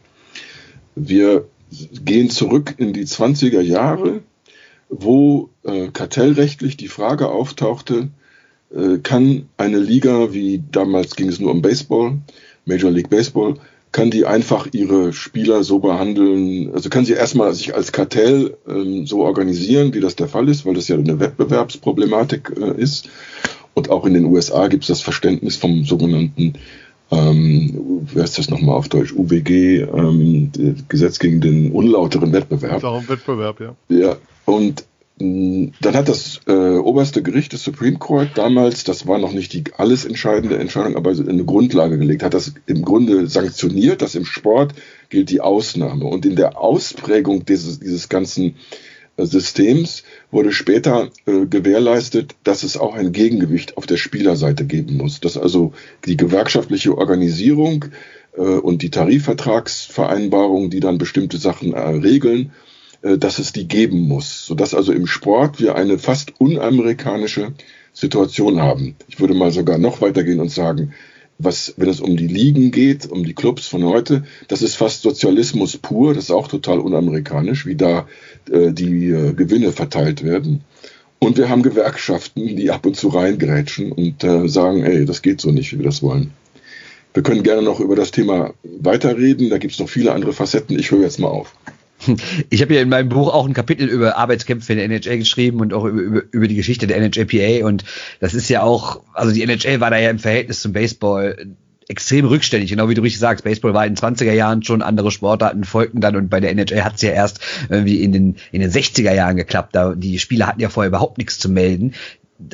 Wir 0.97 1.45
gehen 1.71 2.31
zurück 2.31 2.75
in 2.79 2.93
die 2.93 3.07
20er 3.07 3.61
Jahre, 3.61 4.21
wo 4.89 5.51
äh, 5.65 5.89
kartellrechtlich 5.89 6.77
die 6.77 6.89
Frage 6.89 7.29
auftauchte, 7.29 8.09
äh, 8.75 8.99
kann 8.99 9.49
eine 9.57 9.79
Liga, 9.79 10.33
wie 10.33 10.63
damals 10.71 11.17
ging 11.17 11.29
es 11.29 11.41
nur 11.41 11.51
um 11.51 11.63
Baseball, 11.63 12.19
Major 12.65 12.91
League 12.91 13.11
Baseball, 13.11 13.57
kann 13.93 14.11
die 14.11 14.27
einfach 14.27 14.69
ihre 14.73 15.13
Spieler 15.13 15.65
so 15.65 15.79
behandeln, 15.79 16.73
also 16.75 16.91
kann 16.91 17.07
sie 17.07 17.15
erstmal 17.15 17.55
sich 17.55 17.75
als 17.75 17.93
Kartell 17.93 18.57
ähm, 18.69 19.07
so 19.07 19.23
organisieren, 19.23 19.95
wie 19.95 20.01
das 20.01 20.17
der 20.17 20.29
Fall 20.29 20.49
ist, 20.49 20.67
weil 20.67 20.75
das 20.75 20.89
ja 20.89 20.97
eine 20.97 21.21
Wettbewerbsproblematik 21.21 22.53
äh, 22.59 22.81
ist. 22.81 23.09
Und 23.75 23.91
auch 23.91 24.05
in 24.05 24.15
den 24.15 24.27
USA 24.27 24.67
gibt 24.67 24.85
es 24.85 24.89
das 24.89 25.01
Verständnis 25.01 25.57
vom 25.57 25.85
sogenannten 25.85 26.55
ähm, 27.11 28.07
wie 28.13 28.21
heißt 28.21 28.39
das 28.39 28.51
nochmal 28.51 28.77
auf 28.77 28.89
Deutsch, 28.89 29.13
UWG, 29.13 29.83
ähm, 29.83 30.51
Gesetz 30.89 31.19
gegen 31.19 31.41
den 31.41 31.73
unlauteren 31.73 32.33
Wettbewerb. 32.33 32.85
Auch 32.85 33.09
Wettbewerb, 33.09 33.61
ja. 33.61 33.75
Ja, 33.89 34.17
und 34.45 34.85
mh, 35.21 35.73
dann 35.81 35.95
hat 35.95 36.09
das 36.09 36.41
äh, 36.47 36.77
oberste 36.77 37.23
Gericht, 37.23 37.53
das 37.55 37.65
Supreme 37.65 37.99
Court, 37.99 38.31
damals, 38.35 38.85
das 38.85 39.07
war 39.07 39.19
noch 39.19 39.33
nicht 39.33 39.53
die 39.53 39.65
alles 39.77 40.05
entscheidende 40.05 40.59
Entscheidung, 40.59 40.97
aber 40.97 41.11
eine 41.11 41.45
Grundlage 41.45 41.99
gelegt, 41.99 42.23
hat 42.23 42.35
das 42.35 42.55
im 42.67 42.85
Grunde 42.85 43.27
sanktioniert, 43.27 44.03
dass 44.03 44.15
im 44.15 44.27
Sport 44.27 44.75
gilt 45.09 45.31
die 45.31 45.41
Ausnahme. 45.41 46.05
Und 46.05 46.27
in 46.27 46.37
der 46.37 46.61
Ausprägung 46.61 47.47
dieses, 47.47 47.81
dieses 47.81 48.09
ganzen 48.09 48.57
Systems 49.27 50.05
wurde 50.31 50.53
später 50.53 51.11
äh, 51.27 51.47
gewährleistet, 51.47 52.37
dass 52.45 52.63
es 52.63 52.77
auch 52.77 52.95
ein 52.95 53.13
Gegengewicht 53.13 53.77
auf 53.77 53.87
der 53.87 53.97
Spielerseite 53.97 54.65
geben 54.65 54.97
muss. 54.97 55.21
Dass 55.21 55.37
also 55.37 55.73
die 56.07 56.17
gewerkschaftliche 56.17 56.97
Organisierung 56.97 57.87
äh, 58.37 58.43
und 58.43 58.83
die 58.83 58.91
Tarifvertragsvereinbarungen, 58.91 60.71
die 60.71 60.81
dann 60.81 60.99
bestimmte 60.99 61.39
Sachen 61.39 61.73
äh, 61.73 61.81
regeln, 61.81 62.53
äh, 63.03 63.19
dass 63.19 63.39
es 63.39 63.53
die 63.53 63.67
geben 63.67 64.01
muss. 64.01 64.47
Sodass 64.47 64.75
also 64.75 64.93
im 64.93 65.07
Sport 65.07 65.61
wir 65.61 65.75
eine 65.75 65.99
fast 65.99 66.41
unamerikanische 66.41 67.53
Situation 67.93 68.61
haben. 68.61 68.95
Ich 69.09 69.19
würde 69.19 69.35
mal 69.35 69.51
sogar 69.51 69.79
noch 69.79 70.01
weitergehen 70.01 70.41
und 70.41 70.51
sagen, 70.51 70.95
was, 71.39 71.75
wenn 71.77 71.89
es 71.89 72.01
um 72.01 72.17
die 72.17 72.27
Ligen 72.27 72.71
geht, 72.71 73.11
um 73.11 73.25
die 73.25 73.35
Clubs 73.35 73.67
von 73.69 73.85
heute, 73.85 74.25
das 74.49 74.63
ist 74.63 74.75
fast 74.75 75.03
Sozialismus 75.03 75.77
pur, 75.77 76.15
das 76.15 76.25
ist 76.25 76.31
auch 76.31 76.49
total 76.49 76.81
unamerikanisch, 76.81 77.65
wie 77.65 77.77
da 77.77 78.09
äh, 78.51 78.73
die 78.73 79.11
äh, 79.11 79.33
Gewinne 79.33 79.73
verteilt 79.73 80.25
werden. 80.25 80.63
Und 81.21 81.37
wir 81.37 81.49
haben 81.49 81.63
Gewerkschaften, 81.63 82.57
die 82.57 82.71
ab 82.71 82.87
und 82.87 82.97
zu 82.97 83.09
reingrätschen 83.09 83.93
und 83.93 84.23
äh, 84.25 84.49
sagen, 84.49 84.85
ey, 84.85 85.05
das 85.05 85.23
geht 85.23 85.41
so 85.41 85.51
nicht, 85.51 85.73
wie 85.73 85.79
wir 85.79 85.87
das 85.87 86.03
wollen. 86.03 86.33
Wir 87.15 87.23
können 87.23 87.43
gerne 87.43 87.63
noch 87.63 87.81
über 87.81 87.97
das 87.97 88.11
Thema 88.11 88.55
weiterreden, 88.63 89.51
da 89.51 89.59
gibt 89.59 89.73
es 89.73 89.81
noch 89.81 89.89
viele 89.89 90.13
andere 90.13 90.33
Facetten. 90.33 90.79
Ich 90.79 90.91
höre 90.91 91.03
jetzt 91.03 91.19
mal 91.19 91.29
auf. 91.29 91.55
Ich 92.51 92.63
habe 92.63 92.75
ja 92.75 92.83
in 92.83 92.89
meinem 92.89 93.09
Buch 93.09 93.33
auch 93.33 93.47
ein 93.47 93.55
Kapitel 93.55 93.89
über 93.89 94.17
Arbeitskämpfe 94.17 94.73
in 94.73 94.79
der 94.79 94.87
NHL 94.87 95.19
geschrieben 95.19 95.61
und 95.61 95.73
auch 95.73 95.85
über, 95.85 96.01
über, 96.01 96.23
über 96.31 96.49
die 96.49 96.57
Geschichte 96.57 96.87
der 96.87 97.01
NHLPA 97.01 97.67
und 97.67 97.85
das 98.21 98.35
ist 98.35 98.49
ja 98.49 98.63
auch, 98.63 99.03
also 99.13 99.33
die 99.33 99.43
NHL 99.43 99.81
war 99.81 99.91
da 99.91 99.99
ja 99.99 100.11
im 100.11 100.19
Verhältnis 100.19 100.61
zum 100.61 100.73
Baseball 100.73 101.37
extrem 101.89 102.27
rückständig, 102.27 102.71
genau 102.71 102.89
wie 102.89 102.95
du 102.95 103.01
richtig 103.01 103.19
sagst. 103.19 103.45
Baseball 103.45 103.73
war 103.73 103.87
in 103.87 103.95
den 103.95 103.99
20er 103.99 104.33
Jahren 104.33 104.63
schon, 104.63 104.83
andere 104.83 105.11
Sportarten 105.11 105.65
folgten 105.65 106.01
dann 106.01 106.17
und 106.17 106.29
bei 106.29 106.39
der 106.39 106.51
NHL 106.51 106.85
hat 106.85 106.97
es 106.97 107.03
ja 107.03 107.11
erst 107.11 107.41
irgendwie 107.71 108.03
in 108.03 108.13
den, 108.13 108.37
in 108.53 108.61
den 108.61 108.71
60er 108.71 109.13
Jahren 109.15 109.37
geklappt. 109.37 109.75
Da, 109.75 109.95
die 109.95 110.19
Spieler 110.19 110.47
hatten 110.47 110.61
ja 110.61 110.69
vorher 110.69 110.89
überhaupt 110.89 111.17
nichts 111.17 111.39
zu 111.39 111.49
melden 111.49 111.95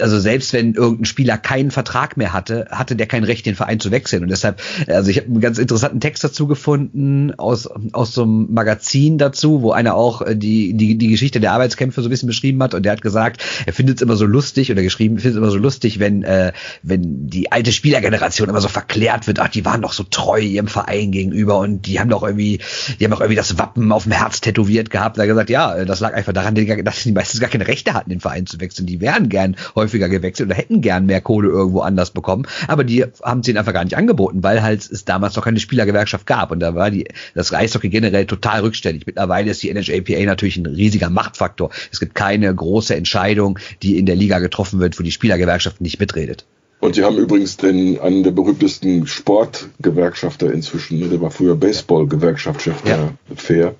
also 0.00 0.18
selbst 0.18 0.52
wenn 0.54 0.74
irgendein 0.74 1.04
Spieler 1.04 1.36
keinen 1.36 1.70
Vertrag 1.70 2.16
mehr 2.16 2.32
hatte, 2.32 2.66
hatte 2.70 2.96
der 2.96 3.06
kein 3.06 3.22
Recht, 3.22 3.44
den 3.44 3.54
Verein 3.54 3.80
zu 3.80 3.90
wechseln. 3.90 4.22
Und 4.22 4.30
deshalb, 4.30 4.62
also 4.86 5.10
ich 5.10 5.18
habe 5.18 5.26
einen 5.28 5.40
ganz 5.40 5.58
interessanten 5.58 6.00
Text 6.00 6.24
dazu 6.24 6.46
gefunden 6.46 7.34
aus, 7.36 7.68
aus 7.92 8.14
so 8.14 8.22
einem 8.22 8.52
Magazin 8.52 9.18
dazu, 9.18 9.60
wo 9.60 9.72
einer 9.72 9.94
auch 9.94 10.22
äh, 10.22 10.36
die, 10.36 10.72
die, 10.72 10.96
die 10.96 11.08
Geschichte 11.08 11.38
der 11.38 11.52
Arbeitskämpfe 11.52 12.00
so 12.00 12.08
ein 12.08 12.10
bisschen 12.10 12.28
beschrieben 12.28 12.62
hat. 12.62 12.72
Und 12.72 12.84
der 12.84 12.92
hat 12.92 13.02
gesagt, 13.02 13.44
er 13.66 13.74
findet 13.74 13.96
es 13.96 14.02
immer 14.02 14.16
so 14.16 14.24
lustig 14.24 14.72
oder 14.72 14.82
geschrieben, 14.82 15.18
findet 15.18 15.32
es 15.32 15.38
immer 15.38 15.50
so 15.50 15.58
lustig, 15.58 15.98
wenn, 15.98 16.22
äh, 16.22 16.52
wenn 16.82 17.28
die 17.28 17.52
alte 17.52 17.70
Spielergeneration 17.70 18.48
immer 18.48 18.62
so 18.62 18.68
verklärt 18.68 19.26
wird, 19.26 19.38
ach, 19.38 19.48
die 19.48 19.66
waren 19.66 19.82
doch 19.82 19.92
so 19.92 20.04
treu 20.04 20.40
ihrem 20.40 20.68
Verein 20.68 21.12
gegenüber 21.12 21.58
und 21.58 21.86
die 21.86 22.00
haben 22.00 22.08
doch 22.08 22.22
irgendwie, 22.22 22.60
die 22.98 23.04
haben 23.04 23.10
doch 23.10 23.20
irgendwie 23.20 23.36
das 23.36 23.58
Wappen 23.58 23.92
auf 23.92 24.04
dem 24.04 24.12
Herz 24.12 24.40
tätowiert 24.40 24.88
gehabt. 24.88 25.18
Da 25.18 25.22
hat 25.22 25.28
er 25.28 25.34
gesagt, 25.34 25.50
ja, 25.50 25.84
das 25.84 26.00
lag 26.00 26.14
einfach 26.14 26.32
daran, 26.32 26.54
dass 26.54 27.02
die 27.02 27.12
meistens 27.12 27.40
gar 27.40 27.50
keine 27.50 27.68
Rechte 27.68 27.92
hatten, 27.92 28.08
den 28.08 28.20
Verein 28.20 28.46
zu 28.46 28.58
wechseln. 28.60 28.86
Die 28.86 29.00
wären 29.02 29.28
gern 29.28 29.56
häufiger 29.74 30.08
gewechselt 30.08 30.48
oder 30.48 30.56
hätten 30.56 30.80
gern 30.80 31.06
mehr 31.06 31.20
Kohle 31.20 31.48
irgendwo 31.48 31.80
anders 31.80 32.10
bekommen, 32.10 32.46
aber 32.68 32.84
die 32.84 33.04
haben 33.22 33.42
sie 33.42 33.56
einfach 33.56 33.72
gar 33.72 33.84
nicht 33.84 33.96
angeboten, 33.96 34.42
weil 34.42 34.62
halt 34.62 34.80
es 34.80 35.04
damals 35.04 35.36
noch 35.36 35.44
keine 35.44 35.60
Spielergewerkschaft 35.60 36.26
gab 36.26 36.50
und 36.50 36.60
da 36.60 36.74
war 36.74 36.90
die, 36.90 37.06
das 37.34 37.52
Eishockey 37.52 37.88
generell 37.88 38.26
total 38.26 38.60
rückständig. 38.60 39.06
Mittlerweile 39.06 39.50
ist 39.50 39.62
die 39.62 39.72
NHLPA 39.72 40.24
natürlich 40.24 40.56
ein 40.56 40.66
riesiger 40.66 41.10
Machtfaktor. 41.10 41.70
Es 41.92 42.00
gibt 42.00 42.14
keine 42.14 42.54
große 42.54 42.94
Entscheidung, 42.94 43.58
die 43.82 43.98
in 43.98 44.06
der 44.06 44.16
Liga 44.16 44.38
getroffen 44.38 44.80
wird, 44.80 44.98
wo 44.98 45.02
die 45.02 45.12
Spielergewerkschaft 45.12 45.80
nicht 45.80 46.00
mitredet. 46.00 46.44
Und 46.84 46.94
sie 46.96 47.02
haben 47.02 47.16
übrigens 47.16 47.56
den, 47.56 47.98
einen 47.98 48.24
der 48.24 48.30
berühmtesten 48.32 49.06
Sportgewerkschafter 49.06 50.52
inzwischen, 50.52 50.98
ne? 50.98 51.08
der 51.08 51.18
war 51.20 51.30
früher 51.30 51.56
Baseball-Gewerkschaftschef 51.56 52.74
ja. 52.84 53.14
der 53.30 53.36
Fair. 53.36 53.74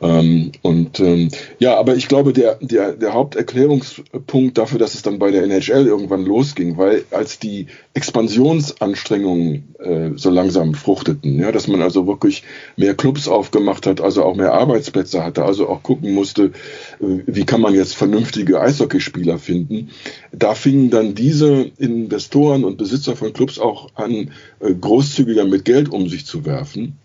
Ähm, 0.00 0.52
und 0.62 1.00
ähm, 1.00 1.28
ja, 1.58 1.76
aber 1.76 1.96
ich 1.96 2.08
glaube, 2.08 2.32
der, 2.32 2.56
der, 2.60 2.92
der 2.92 3.14
Haupterklärungspunkt 3.14 4.56
dafür, 4.56 4.78
dass 4.78 4.94
es 4.94 5.02
dann 5.02 5.18
bei 5.18 5.30
der 5.30 5.42
NHL 5.44 5.86
irgendwann 5.86 6.24
losging, 6.24 6.76
weil 6.76 7.04
als 7.10 7.38
die 7.38 7.66
Expansionsanstrengungen 7.94 9.74
äh, 9.80 10.10
so 10.14 10.30
langsam 10.30 10.74
fruchteten, 10.74 11.40
ja, 11.40 11.50
dass 11.50 11.66
man 11.66 11.82
also 11.82 12.06
wirklich 12.06 12.44
mehr 12.76 12.94
Clubs 12.94 13.26
aufgemacht 13.26 13.86
hat, 13.86 14.00
also 14.00 14.22
auch 14.22 14.36
mehr 14.36 14.52
Arbeitsplätze 14.52 15.24
hatte, 15.24 15.44
also 15.44 15.68
auch 15.68 15.82
gucken 15.82 16.12
musste, 16.14 16.52
äh, 17.00 17.22
wie 17.26 17.44
kann 17.44 17.60
man 17.60 17.74
jetzt 17.74 17.96
vernünftige 17.96 18.60
Eishockeyspieler 18.60 19.38
finden, 19.38 19.90
da 20.30 20.54
fingen 20.54 20.90
dann 20.90 21.16
diese 21.16 21.72
Investoren 21.78 22.64
und 22.64 22.78
Besitzer 22.78 23.16
von 23.16 23.32
Clubs 23.32 23.58
auch 23.58 23.88
an, 23.96 24.30
äh, 24.60 24.72
großzügiger 24.74 25.44
mit 25.44 25.64
Geld 25.64 25.88
um 25.88 26.08
sich 26.08 26.24
zu 26.24 26.44
werfen. 26.44 26.98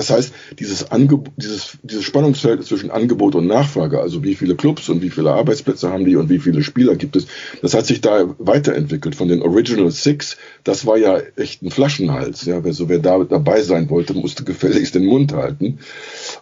Das 0.00 0.08
heißt, 0.08 0.32
dieses, 0.58 0.90
Angebot, 0.90 1.30
dieses, 1.36 1.76
dieses 1.82 2.04
Spannungsfeld 2.04 2.64
zwischen 2.64 2.90
Angebot 2.90 3.34
und 3.34 3.46
Nachfrage, 3.46 4.00
also 4.00 4.24
wie 4.24 4.34
viele 4.34 4.56
Clubs 4.56 4.88
und 4.88 5.02
wie 5.02 5.10
viele 5.10 5.30
Arbeitsplätze 5.32 5.92
haben 5.92 6.06
die 6.06 6.16
und 6.16 6.30
wie 6.30 6.38
viele 6.38 6.62
Spieler 6.62 6.96
gibt 6.96 7.16
es, 7.16 7.26
das 7.60 7.74
hat 7.74 7.84
sich 7.84 8.00
da 8.00 8.34
weiterentwickelt. 8.38 9.14
Von 9.14 9.28
den 9.28 9.42
Original 9.42 9.90
Six, 9.90 10.38
das 10.64 10.86
war 10.86 10.96
ja 10.96 11.18
echt 11.36 11.62
ein 11.62 11.70
Flaschenhals. 11.70 12.46
Ja, 12.46 12.64
wer, 12.64 12.72
wer 12.88 12.98
da 12.98 13.22
dabei 13.24 13.60
sein 13.60 13.90
wollte, 13.90 14.14
musste 14.14 14.42
gefälligst 14.50 14.94
den 14.94 15.04
Mund 15.04 15.34
halten 15.34 15.80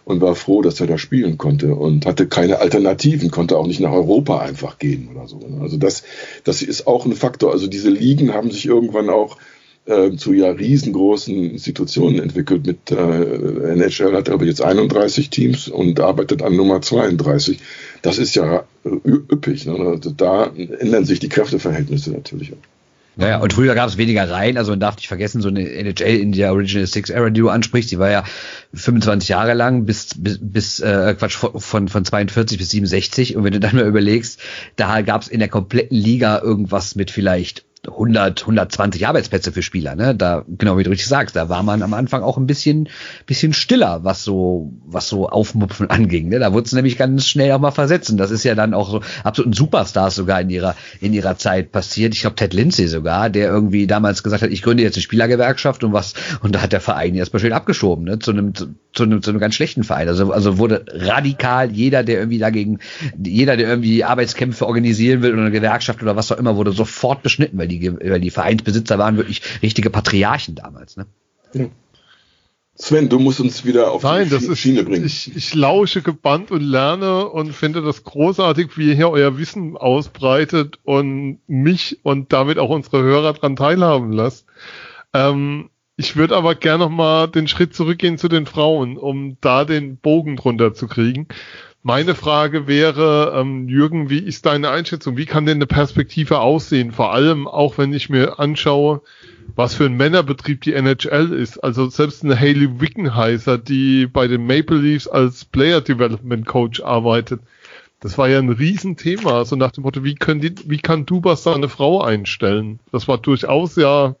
und 0.05 0.21
war 0.21 0.35
froh, 0.35 0.61
dass 0.61 0.79
er 0.79 0.87
da 0.87 0.97
spielen 0.97 1.37
konnte 1.37 1.75
und 1.75 2.05
hatte 2.05 2.27
keine 2.27 2.59
Alternativen, 2.59 3.29
konnte 3.29 3.57
auch 3.57 3.67
nicht 3.67 3.81
nach 3.81 3.91
Europa 3.91 4.39
einfach 4.39 4.77
gehen 4.77 5.09
oder 5.13 5.27
so. 5.27 5.41
Also 5.59 5.75
das, 5.75 6.03
das 6.45 6.61
ist 6.61 6.87
auch 6.87 7.05
ein 7.05 7.11
Faktor. 7.11 7.51
Also 7.51 7.67
diese 7.67 7.89
Ligen 7.89 8.33
haben 8.33 8.51
sich 8.51 8.65
irgendwann 8.65 9.09
auch 9.09 9.35
äh, 9.89 10.15
zu 10.15 10.33
ja 10.33 10.51
riesengroßen 10.51 11.51
Institutionen 11.51 12.19
entwickelt. 12.19 12.65
Mit 12.65 12.91
äh, 12.91 13.73
NHL 13.73 14.13
hat 14.13 14.29
aber 14.29 14.45
jetzt 14.45 14.61
31 14.61 15.29
Teams 15.29 15.67
und 15.67 15.99
arbeitet 15.99 16.43
an 16.43 16.55
Nummer 16.55 16.81
32. 16.81 17.59
Das 18.01 18.19
ist 18.19 18.35
ja 18.35 18.63
äh, 18.85 18.89
üppig. 19.05 19.65
Ne? 19.65 19.73
Also 19.73 20.11
da 20.11 20.51
ändern 20.55 21.05
sich 21.05 21.19
die 21.19 21.29
Kräfteverhältnisse 21.29 22.11
natürlich 22.11 22.53
auch. 22.53 22.57
Ja, 23.17 23.39
und 23.39 23.51
früher 23.51 23.75
gab 23.75 23.89
es 23.89 23.97
weniger 23.97 24.29
Reihen, 24.29 24.57
also 24.57 24.71
man 24.71 24.79
darf 24.79 24.95
nicht 24.95 25.09
vergessen, 25.09 25.41
so 25.41 25.49
eine 25.49 25.69
NHL 25.69 26.21
in 26.21 26.31
der 26.31 26.53
Original 26.53 26.87
Six 26.87 27.09
Era, 27.09 27.29
die 27.29 27.41
du 27.41 27.49
ansprichst, 27.49 27.91
die 27.91 27.99
war 27.99 28.09
ja 28.09 28.23
25 28.73 29.27
Jahre 29.27 29.55
lang 29.55 29.83
bis 29.83 30.11
bis, 30.15 30.39
bis 30.41 30.79
äh, 30.79 31.15
Quatsch 31.19 31.35
von 31.35 31.89
von 31.89 32.05
42 32.05 32.57
bis 32.57 32.69
67 32.69 33.35
und 33.35 33.43
wenn 33.43 33.51
du 33.51 33.59
dann 33.59 33.75
mal 33.75 33.85
überlegst, 33.85 34.39
da 34.77 35.01
gab 35.01 35.23
es 35.23 35.27
in 35.27 35.39
der 35.39 35.49
kompletten 35.49 35.97
Liga 35.97 36.39
irgendwas 36.39 36.95
mit 36.95 37.11
vielleicht 37.11 37.65
100, 37.87 38.41
120 38.41 39.07
Arbeitsplätze 39.07 39.53
für 39.53 39.61
Spieler, 39.61 39.95
ne? 39.95 40.13
Da, 40.13 40.43
genau 40.47 40.77
wie 40.77 40.83
du 40.83 40.89
richtig 40.89 41.07
sagst, 41.07 41.35
da 41.35 41.47
war 41.47 41.63
man 41.63 41.81
am 41.81 41.93
Anfang 41.93 42.23
auch 42.23 42.37
ein 42.37 42.45
bisschen, 42.45 42.89
bisschen 43.25 43.53
stiller, 43.53 44.03
was 44.03 44.23
so, 44.23 44.73
was 44.85 45.07
so 45.07 45.29
Aufmupfen 45.29 45.89
anging, 45.89 46.27
ne? 46.27 46.39
Da 46.39 46.51
wurde 46.51 46.65
es 46.65 46.73
nämlich 46.73 46.97
ganz 46.97 47.27
schnell 47.27 47.53
auch 47.53 47.59
mal 47.59 47.71
versetzen. 47.71 48.17
Das 48.17 48.31
ist 48.31 48.43
ja 48.43 48.53
dann 48.53 48.73
auch 48.73 48.89
so 48.89 49.01
absoluten 49.23 49.53
Superstars 49.53 50.15
sogar 50.15 50.41
in 50.41 50.49
ihrer, 50.49 50.75
in 50.99 51.13
ihrer 51.13 51.37
Zeit 51.37 51.71
passiert. 51.71 52.13
Ich 52.13 52.21
glaube, 52.21 52.35
Ted 52.35 52.53
Lindsay 52.53 52.87
sogar, 52.87 53.29
der 53.29 53.49
irgendwie 53.49 53.87
damals 53.87 54.23
gesagt 54.23 54.43
hat, 54.43 54.49
ich 54.49 54.61
gründe 54.61 54.83
jetzt 54.83 54.95
eine 54.95 55.03
Spielergewerkschaft 55.03 55.83
und 55.85 55.93
was, 55.93 56.15
und 56.41 56.55
da 56.55 56.61
hat 56.61 56.73
der 56.73 56.81
Verein 56.81 57.15
erstmal 57.15 57.39
schön 57.39 57.53
abgeschoben, 57.53 58.03
ne? 58.03 58.19
Zu 58.19 58.31
einem, 58.31 58.53
zu, 58.53 59.03
einem, 59.03 59.21
zu 59.21 59.29
einem 59.29 59.39
ganz 59.39 59.55
schlechten 59.55 59.85
Verein. 59.85 60.09
Also, 60.09 60.33
also 60.33 60.57
wurde 60.57 60.83
radikal 60.89 61.71
jeder, 61.71 62.03
der 62.03 62.19
irgendwie 62.19 62.39
dagegen, 62.39 62.79
jeder, 63.23 63.55
der 63.55 63.69
irgendwie 63.69 64.03
Arbeitskämpfe 64.03 64.67
organisieren 64.67 65.21
will 65.21 65.31
oder 65.31 65.43
eine 65.43 65.51
Gewerkschaft 65.51 66.01
oder 66.01 66.17
was 66.17 66.29
auch 66.33 66.37
immer, 66.37 66.57
wurde 66.57 66.73
sofort 66.73 67.23
beschnitten, 67.23 67.57
weil 67.57 67.68
die, 67.69 67.93
weil 67.93 68.19
die 68.19 68.31
Vereinsbesitzer 68.31 68.97
waren 68.97 69.17
wirklich 69.17 69.41
richtige 69.61 69.89
Patriarchen 69.89 70.55
damals. 70.55 70.97
Ne? 70.97 71.05
Ja. 71.53 71.65
Sven, 72.81 73.09
du 73.09 73.19
musst 73.19 73.41
uns 73.41 73.65
wieder 73.65 73.91
auf 73.91 74.03
Nein, 74.03 74.29
die 74.29 74.55
Schiene 74.55 74.83
bringen. 74.83 75.05
Ich, 75.05 75.35
ich 75.35 75.53
lausche 75.53 76.01
gebannt 76.01 76.49
und 76.49 76.61
lerne 76.61 77.27
und 77.27 77.53
finde 77.53 77.81
das 77.81 78.05
großartig, 78.05 78.77
wie 78.77 78.87
ihr 78.87 78.95
hier 78.95 79.09
euer 79.09 79.37
Wissen 79.37 79.75
ausbreitet 79.75 80.79
und 80.83 81.39
mich 81.47 81.99
und 82.03 82.31
damit 82.31 82.57
auch 82.57 82.69
unsere 82.69 83.03
Hörer 83.03 83.33
daran 83.33 83.57
teilhaben 83.57 84.13
lasst. 84.13 84.45
Ähm, 85.13 85.69
ich 85.97 86.15
würde 86.15 86.37
aber 86.37 86.55
gerne 86.55 86.85
noch 86.85 86.89
mal 86.89 87.27
den 87.27 87.49
Schritt 87.49 87.75
zurückgehen 87.75 88.17
zu 88.17 88.29
den 88.29 88.45
Frauen, 88.45 88.97
um 88.97 89.35
da 89.41 89.65
den 89.65 89.97
Bogen 89.97 90.37
drunter 90.37 90.73
zu 90.73 90.87
kriegen. 90.87 91.27
Meine 91.89 92.13
Frage 92.13 92.67
wäre, 92.67 93.33
ähm, 93.35 93.67
Jürgen, 93.67 94.11
wie 94.11 94.19
ist 94.19 94.45
deine 94.45 94.69
Einschätzung? 94.69 95.17
Wie 95.17 95.25
kann 95.25 95.47
denn 95.47 95.57
eine 95.57 95.65
Perspektive 95.65 96.39
aussehen? 96.39 96.91
Vor 96.91 97.13
allem 97.13 97.47
auch, 97.47 97.79
wenn 97.79 97.93
ich 97.93 98.11
mir 98.11 98.37
anschaue, 98.37 99.01
was 99.55 99.73
für 99.73 99.85
ein 99.85 99.97
Männerbetrieb 99.97 100.61
die 100.61 100.73
NHL 100.73 101.33
ist. 101.33 101.57
Also 101.57 101.89
selbst 101.89 102.23
eine 102.23 102.39
Haley 102.39 102.79
Wickenheiser, 102.79 103.57
die 103.57 104.05
bei 104.05 104.27
den 104.27 104.45
Maple 104.45 104.77
Leafs 104.77 105.07
als 105.07 105.45
Player 105.45 105.81
Development 105.81 106.45
Coach 106.45 106.79
arbeitet. 106.79 107.41
Das 108.01 108.19
war 108.19 108.29
ja 108.29 108.37
ein 108.37 108.49
Riesenthema. 108.49 109.39
Also 109.39 109.55
nach 109.55 109.71
dem 109.71 109.81
Motto, 109.81 110.03
wie, 110.03 110.13
können 110.13 110.41
die, 110.41 110.53
wie 110.65 110.77
kann 110.77 111.07
Dubas 111.07 111.41
da 111.41 111.55
eine 111.55 111.69
Frau 111.69 112.03
einstellen? 112.03 112.79
Das 112.91 113.07
war 113.07 113.17
durchaus 113.17 113.75
ja, 113.77 114.15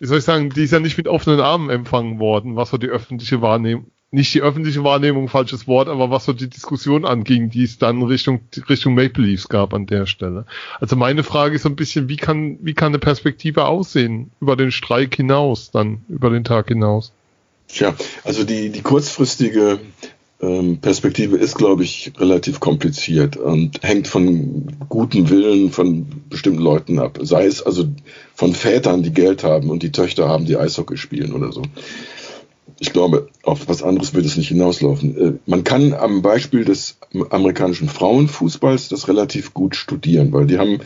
wie 0.00 0.06
soll 0.06 0.18
ich 0.18 0.24
sagen, 0.24 0.50
die 0.50 0.64
ist 0.64 0.72
ja 0.72 0.80
nicht 0.80 0.96
mit 0.96 1.06
offenen 1.06 1.38
Armen 1.38 1.70
empfangen 1.70 2.18
worden, 2.18 2.56
was 2.56 2.70
so 2.70 2.78
die 2.78 2.88
öffentliche 2.88 3.40
Wahrnehmung, 3.42 3.92
nicht 4.14 4.32
die 4.32 4.42
öffentliche 4.42 4.84
Wahrnehmung, 4.84 5.28
falsches 5.28 5.66
Wort, 5.66 5.88
aber 5.88 6.10
was 6.10 6.24
so 6.24 6.32
die 6.32 6.48
Diskussion 6.48 7.04
anging, 7.04 7.50
die 7.50 7.64
es 7.64 7.78
dann 7.78 8.02
Richtung, 8.02 8.40
Richtung 8.68 8.94
Maple 8.94 9.24
Leafs 9.24 9.48
gab 9.48 9.74
an 9.74 9.86
der 9.86 10.06
Stelle. 10.06 10.46
Also 10.80 10.94
meine 10.94 11.24
Frage 11.24 11.56
ist 11.56 11.62
so 11.62 11.68
ein 11.68 11.76
bisschen, 11.76 12.08
wie 12.08 12.16
kann, 12.16 12.58
wie 12.62 12.74
kann 12.74 12.88
eine 12.88 13.00
Perspektive 13.00 13.64
aussehen 13.66 14.30
über 14.40 14.56
den 14.56 14.70
Streik 14.70 15.16
hinaus, 15.16 15.72
dann 15.72 16.02
über 16.08 16.30
den 16.30 16.44
Tag 16.44 16.68
hinaus? 16.68 17.12
Tja, 17.68 17.94
also 18.22 18.44
die, 18.44 18.70
die 18.70 18.82
kurzfristige 18.82 19.80
ähm, 20.40 20.78
Perspektive 20.78 21.36
ist, 21.36 21.56
glaube 21.56 21.82
ich, 21.82 22.12
relativ 22.16 22.60
kompliziert 22.60 23.36
und 23.36 23.82
hängt 23.82 24.06
von 24.06 24.76
gutem 24.88 25.28
Willen 25.28 25.72
von 25.72 26.06
bestimmten 26.30 26.62
Leuten 26.62 27.00
ab. 27.00 27.18
Sei 27.22 27.46
es 27.46 27.62
also 27.62 27.86
von 28.34 28.54
Vätern, 28.54 29.02
die 29.02 29.12
Geld 29.12 29.42
haben 29.42 29.70
und 29.70 29.82
die 29.82 29.92
Töchter 29.92 30.28
haben, 30.28 30.44
die 30.44 30.56
Eishockey 30.56 30.96
spielen 30.96 31.32
oder 31.32 31.50
so. 31.50 31.62
Ich 32.78 32.92
glaube, 32.92 33.28
auf 33.42 33.68
was 33.68 33.82
anderes 33.82 34.14
wird 34.14 34.26
es 34.26 34.36
nicht 34.36 34.48
hinauslaufen. 34.48 35.16
Äh, 35.16 35.32
man 35.46 35.64
kann 35.64 35.92
am 35.92 36.22
Beispiel 36.22 36.64
des 36.64 36.98
amerikanischen 37.30 37.88
Frauenfußballs 37.88 38.88
das 38.88 39.08
relativ 39.08 39.54
gut 39.54 39.76
studieren, 39.76 40.32
weil 40.32 40.46
die 40.46 40.58
haben 40.58 40.80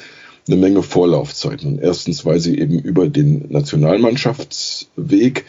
eine 0.46 0.56
Menge 0.56 0.82
Vorlaufzeiten. 0.82 1.78
Erstens, 1.78 2.24
weil 2.24 2.40
sie 2.40 2.58
eben 2.58 2.78
über 2.78 3.08
den 3.08 3.46
Nationalmannschaftsweg 3.50 5.44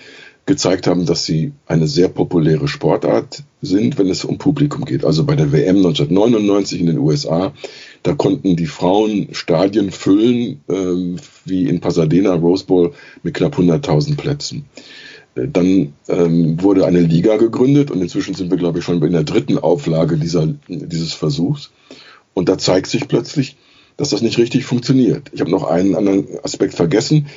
gezeigt 0.46 0.88
haben, 0.88 1.06
dass 1.06 1.26
sie 1.26 1.52
eine 1.68 1.88
sehr 1.88 2.10
populäre 2.10 2.68
Sportart 2.68 3.44
sind, 3.62 4.00
wenn 4.00 4.10
es 4.10 4.26
um 4.26 4.40
Publikum 4.40 4.84
geht. 4.84 5.06
Also 5.06 5.24
bei 5.24 5.36
der 5.36 5.52
WM 5.52 5.78
1999 5.78 6.82
in 6.82 6.88
den 6.88 6.98
USA, 6.98 7.54
da 8.02 8.14
konnten 8.16 8.56
die 8.56 8.66
Frauen 8.66 9.28
Stadien 9.32 9.92
füllen, 9.92 10.62
äh, 10.68 11.20
wie 11.46 11.68
in 11.68 11.82
Pasadena 11.82 12.34
Rose 12.34 12.66
Bowl 12.66 12.94
mit 13.22 13.36
knapp 13.36 13.60
100.000 13.60 14.18
Plätzen. 14.18 14.66
Dann 15.36 15.94
ähm, 16.08 16.62
wurde 16.62 16.86
eine 16.86 17.02
Liga 17.02 17.38
gegründet 17.38 17.92
und 17.92 18.02
inzwischen 18.02 18.34
sind 18.34 18.50
wir, 18.50 18.58
glaube 18.58 18.80
ich, 18.80 18.86
schon 18.86 19.02
in 19.02 19.12
der 19.12 19.24
dritten 19.24 19.58
Auflage 19.58 20.18
dieser, 20.18 20.48
dieses 20.68 21.14
Versuchs. 21.14 21.72
Und 22.34 22.50
da 22.50 22.58
zeigt 22.58 22.88
sich 22.88 23.08
plötzlich, 23.08 23.58
dass 23.98 24.10
das 24.10 24.22
nicht 24.22 24.38
richtig 24.38 24.66
funktioniert. 24.66 25.30
Ich 25.34 25.42
habe 25.42 25.52
noch 25.52 25.64
einen 25.64 25.96
anderen 25.96 26.26
Aspekt 26.44 26.74
vergessen. 26.74 27.28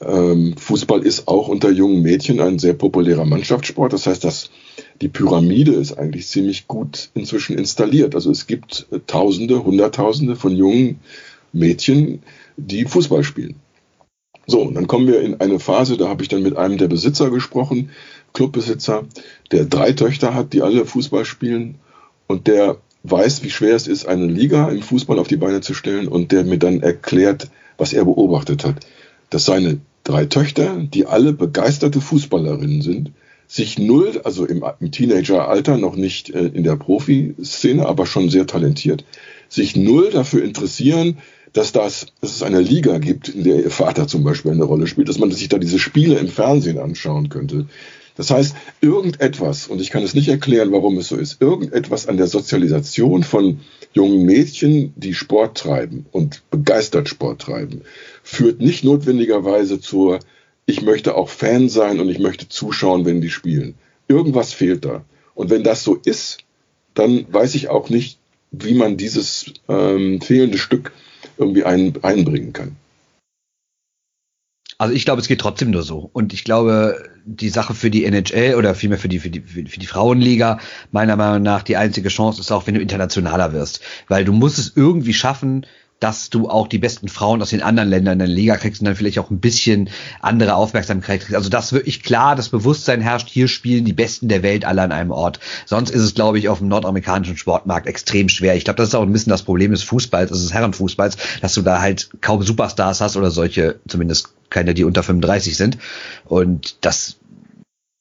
Ähm, 0.00 0.54
Fußball 0.56 1.02
ist 1.02 1.28
auch 1.28 1.48
unter 1.48 1.70
jungen 1.70 2.02
Mädchen 2.02 2.40
ein 2.40 2.58
sehr 2.58 2.74
populärer 2.74 3.24
Mannschaftssport. 3.24 3.92
Das 3.92 4.06
heißt, 4.06 4.24
dass 4.24 4.50
die 5.00 5.08
Pyramide 5.08 5.72
ist 5.72 5.92
eigentlich 5.98 6.26
ziemlich 6.26 6.66
gut 6.66 7.10
inzwischen 7.14 7.56
installiert. 7.56 8.14
Also 8.14 8.30
es 8.30 8.46
gibt 8.46 8.86
äh, 8.90 8.98
Tausende, 9.06 9.64
Hunderttausende 9.64 10.36
von 10.36 10.56
jungen 10.56 11.00
Mädchen, 11.52 12.22
die 12.56 12.84
Fußball 12.84 13.24
spielen. 13.24 13.56
So, 14.52 14.70
dann 14.70 14.86
kommen 14.86 15.06
wir 15.06 15.22
in 15.22 15.40
eine 15.40 15.58
Phase, 15.58 15.96
da 15.96 16.10
habe 16.10 16.22
ich 16.22 16.28
dann 16.28 16.42
mit 16.42 16.58
einem 16.58 16.76
der 16.76 16.88
Besitzer 16.88 17.30
gesprochen, 17.30 17.88
Clubbesitzer, 18.34 19.04
der 19.50 19.64
drei 19.64 19.92
Töchter 19.92 20.34
hat, 20.34 20.52
die 20.52 20.60
alle 20.60 20.84
Fußball 20.84 21.24
spielen 21.24 21.76
und 22.26 22.48
der 22.48 22.76
weiß, 23.02 23.42
wie 23.44 23.48
schwer 23.48 23.74
es 23.74 23.88
ist, 23.88 24.04
eine 24.04 24.26
Liga 24.26 24.68
im 24.68 24.82
Fußball 24.82 25.18
auf 25.18 25.26
die 25.26 25.38
Beine 25.38 25.62
zu 25.62 25.72
stellen 25.72 26.06
und 26.06 26.32
der 26.32 26.44
mir 26.44 26.58
dann 26.58 26.82
erklärt, 26.82 27.48
was 27.78 27.94
er 27.94 28.04
beobachtet 28.04 28.66
hat. 28.66 28.86
Dass 29.30 29.46
seine 29.46 29.80
drei 30.04 30.26
Töchter, 30.26 30.76
die 30.82 31.06
alle 31.06 31.32
begeisterte 31.32 32.02
Fußballerinnen 32.02 32.82
sind, 32.82 33.12
sich 33.46 33.78
null, 33.78 34.20
also 34.22 34.44
im, 34.44 34.62
im 34.80 34.92
Teenageralter 34.92 35.78
noch 35.78 35.96
nicht 35.96 36.28
äh, 36.28 36.44
in 36.48 36.62
der 36.62 36.76
Profiszene, 36.76 37.86
aber 37.86 38.04
schon 38.04 38.28
sehr 38.28 38.46
talentiert, 38.46 39.06
sich 39.48 39.76
null 39.76 40.10
dafür 40.10 40.44
interessieren, 40.44 41.16
dass, 41.52 41.72
das, 41.72 42.06
dass 42.20 42.36
es 42.36 42.42
eine 42.42 42.60
Liga 42.60 42.98
gibt, 42.98 43.28
in 43.28 43.44
der 43.44 43.62
ihr 43.62 43.70
Vater 43.70 44.08
zum 44.08 44.24
Beispiel 44.24 44.52
eine 44.52 44.64
Rolle 44.64 44.86
spielt, 44.86 45.08
dass 45.08 45.18
man 45.18 45.30
sich 45.30 45.48
da 45.48 45.58
diese 45.58 45.78
Spiele 45.78 46.18
im 46.18 46.28
Fernsehen 46.28 46.78
anschauen 46.78 47.28
könnte. 47.28 47.66
Das 48.14 48.30
heißt, 48.30 48.54
irgendetwas, 48.80 49.68
und 49.68 49.80
ich 49.80 49.90
kann 49.90 50.02
es 50.02 50.14
nicht 50.14 50.28
erklären, 50.28 50.72
warum 50.72 50.98
es 50.98 51.08
so 51.08 51.16
ist, 51.16 51.40
irgendetwas 51.40 52.08
an 52.08 52.18
der 52.18 52.26
Sozialisation 52.26 53.22
von 53.22 53.60
jungen 53.94 54.24
Mädchen, 54.24 54.92
die 54.96 55.14
Sport 55.14 55.58
treiben 55.58 56.06
und 56.12 56.42
begeistert 56.50 57.08
Sport 57.08 57.40
treiben, 57.42 57.82
führt 58.22 58.60
nicht 58.60 58.84
notwendigerweise 58.84 59.80
zur, 59.80 60.18
ich 60.66 60.82
möchte 60.82 61.14
auch 61.14 61.28
Fan 61.28 61.68
sein 61.68 62.00
und 62.00 62.08
ich 62.10 62.18
möchte 62.18 62.48
zuschauen, 62.48 63.06
wenn 63.06 63.20
die 63.20 63.30
spielen. 63.30 63.74
Irgendwas 64.08 64.52
fehlt 64.52 64.84
da. 64.84 65.04
Und 65.34 65.48
wenn 65.48 65.64
das 65.64 65.82
so 65.82 65.98
ist, 66.04 66.38
dann 66.94 67.26
weiß 67.32 67.54
ich 67.54 67.68
auch 67.68 67.88
nicht, 67.88 68.18
wie 68.50 68.74
man 68.74 68.98
dieses 68.98 69.46
ähm, 69.68 70.20
fehlende 70.20 70.58
Stück 70.58 70.92
irgendwie 71.38 71.64
ein, 71.64 71.94
einbringen 72.02 72.52
kann. 72.52 72.76
Also 74.78 74.94
ich 74.94 75.04
glaube, 75.04 75.20
es 75.20 75.28
geht 75.28 75.40
trotzdem 75.40 75.70
nur 75.70 75.84
so. 75.84 76.10
Und 76.12 76.32
ich 76.32 76.42
glaube, 76.42 77.08
die 77.24 77.50
Sache 77.50 77.72
für 77.72 77.88
die 77.88 78.04
NHL 78.04 78.56
oder 78.56 78.74
vielmehr 78.74 78.98
für 78.98 79.08
die, 79.08 79.20
für 79.20 79.30
die, 79.30 79.40
für 79.40 79.78
die 79.78 79.86
Frauenliga, 79.86 80.58
meiner 80.90 81.14
Meinung 81.14 81.42
nach, 81.42 81.62
die 81.62 81.76
einzige 81.76 82.08
Chance 82.08 82.40
ist 82.40 82.50
auch, 82.50 82.66
wenn 82.66 82.74
du 82.74 82.80
internationaler 82.80 83.52
wirst. 83.52 83.80
Weil 84.08 84.24
du 84.24 84.32
musst 84.32 84.58
es 84.58 84.72
irgendwie 84.74 85.14
schaffen, 85.14 85.66
dass 86.02 86.30
du 86.30 86.48
auch 86.48 86.66
die 86.66 86.78
besten 86.78 87.06
Frauen 87.06 87.40
aus 87.42 87.50
den 87.50 87.62
anderen 87.62 87.88
Ländern 87.88 88.14
in 88.14 88.18
der 88.18 88.28
Liga 88.28 88.56
kriegst 88.56 88.80
und 88.80 88.86
dann 88.86 88.96
vielleicht 88.96 89.20
auch 89.20 89.30
ein 89.30 89.38
bisschen 89.38 89.88
andere 90.20 90.56
Aufmerksamkeit 90.56 91.20
kriegst. 91.20 91.36
Also 91.36 91.48
das 91.48 91.72
wirklich 91.72 92.02
klar, 92.02 92.34
das 92.34 92.48
Bewusstsein 92.48 93.00
herrscht, 93.00 93.28
hier 93.28 93.46
spielen 93.46 93.84
die 93.84 93.92
Besten 93.92 94.28
der 94.28 94.42
Welt 94.42 94.64
alle 94.64 94.82
an 94.82 94.90
einem 94.90 95.12
Ort. 95.12 95.38
Sonst 95.64 95.90
ist 95.90 96.02
es, 96.02 96.14
glaube 96.14 96.40
ich, 96.40 96.48
auf 96.48 96.58
dem 96.58 96.66
nordamerikanischen 96.66 97.36
Sportmarkt 97.36 97.86
extrem 97.86 98.28
schwer. 98.28 98.56
Ich 98.56 98.64
glaube, 98.64 98.78
das 98.78 98.88
ist 98.88 98.94
auch 98.96 99.02
ein 99.02 99.12
bisschen 99.12 99.30
das 99.30 99.44
Problem 99.44 99.70
des 99.70 99.84
Fußballs, 99.84 100.32
also 100.32 100.42
des 100.42 100.52
Herrenfußballs, 100.52 101.16
dass 101.40 101.54
du 101.54 101.62
da 101.62 101.80
halt 101.80 102.10
kaum 102.20 102.42
Superstars 102.42 103.00
hast 103.00 103.16
oder 103.16 103.30
solche, 103.30 103.78
zumindest 103.86 104.30
keine, 104.50 104.74
die 104.74 104.82
unter 104.82 105.04
35 105.04 105.56
sind. 105.56 105.78
Und 106.24 106.84
das, 106.84 107.16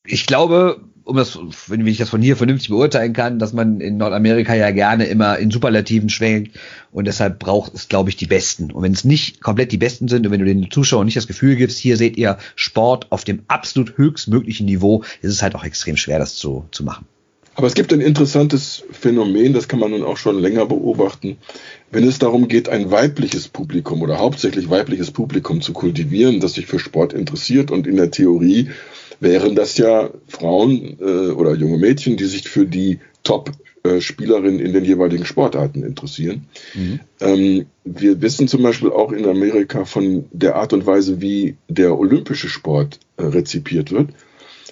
ich 0.08 0.26
glaube, 0.26 0.82
um 1.04 1.18
das, 1.18 1.40
wenn 1.68 1.86
ich 1.88 1.98
das 1.98 2.10
von 2.10 2.22
hier 2.22 2.36
vernünftig 2.36 2.70
beurteilen 2.70 3.14
kann, 3.14 3.40
dass 3.40 3.54
man 3.54 3.82
in 3.82 3.98
Nordamerika 3.98 4.54
ja 4.54 4.72
gerne 4.72 5.06
immer 5.06 5.38
in 5.38 5.52
Superlativen 5.52 6.10
schwenkt 6.10 6.58
und 6.92 7.06
deshalb 7.06 7.40
braucht 7.40 7.74
es, 7.74 7.88
glaube 7.88 8.10
ich, 8.10 8.18
die 8.18 8.28
Besten. 8.28 8.72
Und 8.72 8.84
wenn 8.84 8.94
es 8.94 9.04
nicht 9.04 9.42
komplett 9.42 9.72
die 9.72 9.78
Besten 9.78 10.08
sind 10.08 10.26
und 10.26 10.32
wenn 10.32 10.40
du 10.40 10.46
den 10.46 10.70
Zuschauern 10.70 11.06
nicht 11.06 11.18
das 11.18 11.28
Gefühl 11.28 11.56
gibst, 11.56 11.80
hier 11.80 11.98
seht 11.98 12.18
ihr 12.18 12.38
Sport 12.56 13.12
auf 13.12 13.24
dem 13.24 13.44
absolut 13.48 13.98
höchstmöglichen 13.98 14.66
Niveau, 14.66 15.04
ist 15.22 15.32
es 15.32 15.42
halt 15.42 15.56
auch 15.56 15.64
extrem 15.64 15.98
schwer, 15.98 16.20
das 16.20 16.36
zu, 16.36 16.66
zu 16.72 16.84
machen. 16.84 17.06
Aber 17.56 17.68
es 17.68 17.74
gibt 17.74 17.92
ein 17.92 18.00
interessantes 18.00 18.84
Phänomen, 18.92 19.54
das 19.54 19.68
kann 19.68 19.80
man 19.80 19.92
nun 19.92 20.04
auch 20.04 20.18
schon 20.18 20.40
länger 20.40 20.66
beobachten. 20.66 21.38
Wenn 21.92 22.08
es 22.08 22.18
darum 22.18 22.48
geht, 22.48 22.70
ein 22.70 22.92
weibliches 22.92 23.50
Publikum 23.50 24.02
oder 24.02 24.20
hauptsächlich 24.20 24.70
weibliches 24.70 25.12
Publikum 25.12 25.62
zu 25.62 25.74
kultivieren, 25.74 26.40
das 26.40 26.54
sich 26.54 26.66
für 26.66 26.80
Sport 26.80 27.12
interessiert 27.12 27.70
und 27.70 27.88
in 27.88 27.98
der 27.98 28.10
Theorie 28.10 28.70
wären 29.22 29.56
das 29.56 29.78
ja 29.78 30.10
Frauen 30.28 30.98
äh, 31.00 31.32
oder 31.32 31.56
junge 31.56 31.78
Mädchen, 31.78 32.18
die 32.18 32.26
sich 32.26 32.50
für 32.50 32.66
die 32.66 33.00
Top-Spielerinnen 33.24 34.60
in 34.60 34.74
den 34.74 34.84
jeweiligen 34.84 35.26
Sportarten 35.26 35.84
interessieren. 35.84 36.48
Mhm. 36.74 37.00
Ähm, 37.22 37.66
wir 37.86 38.22
wissen 38.22 38.48
zum 38.48 38.64
Beispiel 38.64 38.90
auch 38.90 39.12
in 39.12 39.26
Amerika 39.26 39.86
von 39.86 40.26
der 40.32 40.56
Art 40.56 40.74
und 40.74 40.86
Weise, 40.86 41.22
wie 41.22 41.56
der 41.70 41.98
olympische 41.98 42.50
Sport 42.50 43.00
äh, 43.18 43.24
rezipiert 43.24 43.92
wird, 43.92 44.10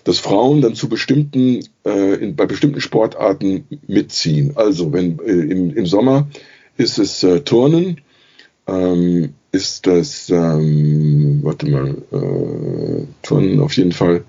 dass 0.04 0.18
Frauen 0.18 0.62
dann 0.62 0.74
zu 0.74 0.90
bestimmten, 0.90 1.60
äh, 1.86 2.16
in, 2.16 2.36
bei 2.36 2.48
bestimmten 2.48 2.82
Sportarten 2.82 3.66
mitziehen. 3.88 4.54
Also 4.56 4.92
wenn 4.92 5.20
äh, 5.20 5.32
im, 5.32 5.76
im 5.76 5.86
Sommer 5.86 6.28
ist 6.76 6.98
es 6.98 7.22
äh, 7.24 7.42
Turnen, 7.42 8.02
ähm, 8.66 9.36
ist 9.52 9.86
das, 9.86 10.30
ähm, 10.30 11.40
warte 11.44 11.70
mal, 11.70 11.98
äh, 12.12 13.04
Turnen 13.22 13.60
auf 13.60 13.74
jeden 13.74 13.92
Fall, 13.92 14.24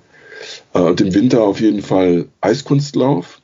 und 0.72 1.00
im 1.00 1.14
Winter 1.14 1.42
auf 1.42 1.60
jeden 1.60 1.82
Fall 1.82 2.26
Eiskunstlauf. 2.40 3.40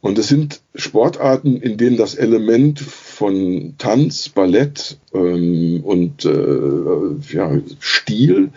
Und 0.00 0.18
es 0.18 0.28
sind 0.28 0.60
Sportarten, 0.74 1.56
in 1.56 1.78
denen 1.78 1.96
das 1.96 2.14
Element 2.14 2.78
von 2.78 3.74
Tanz, 3.78 4.28
Ballett 4.28 4.98
ähm, 5.14 5.80
und 5.82 6.26
äh, 6.26 7.32
ja, 7.34 7.58
Stil 7.80 8.50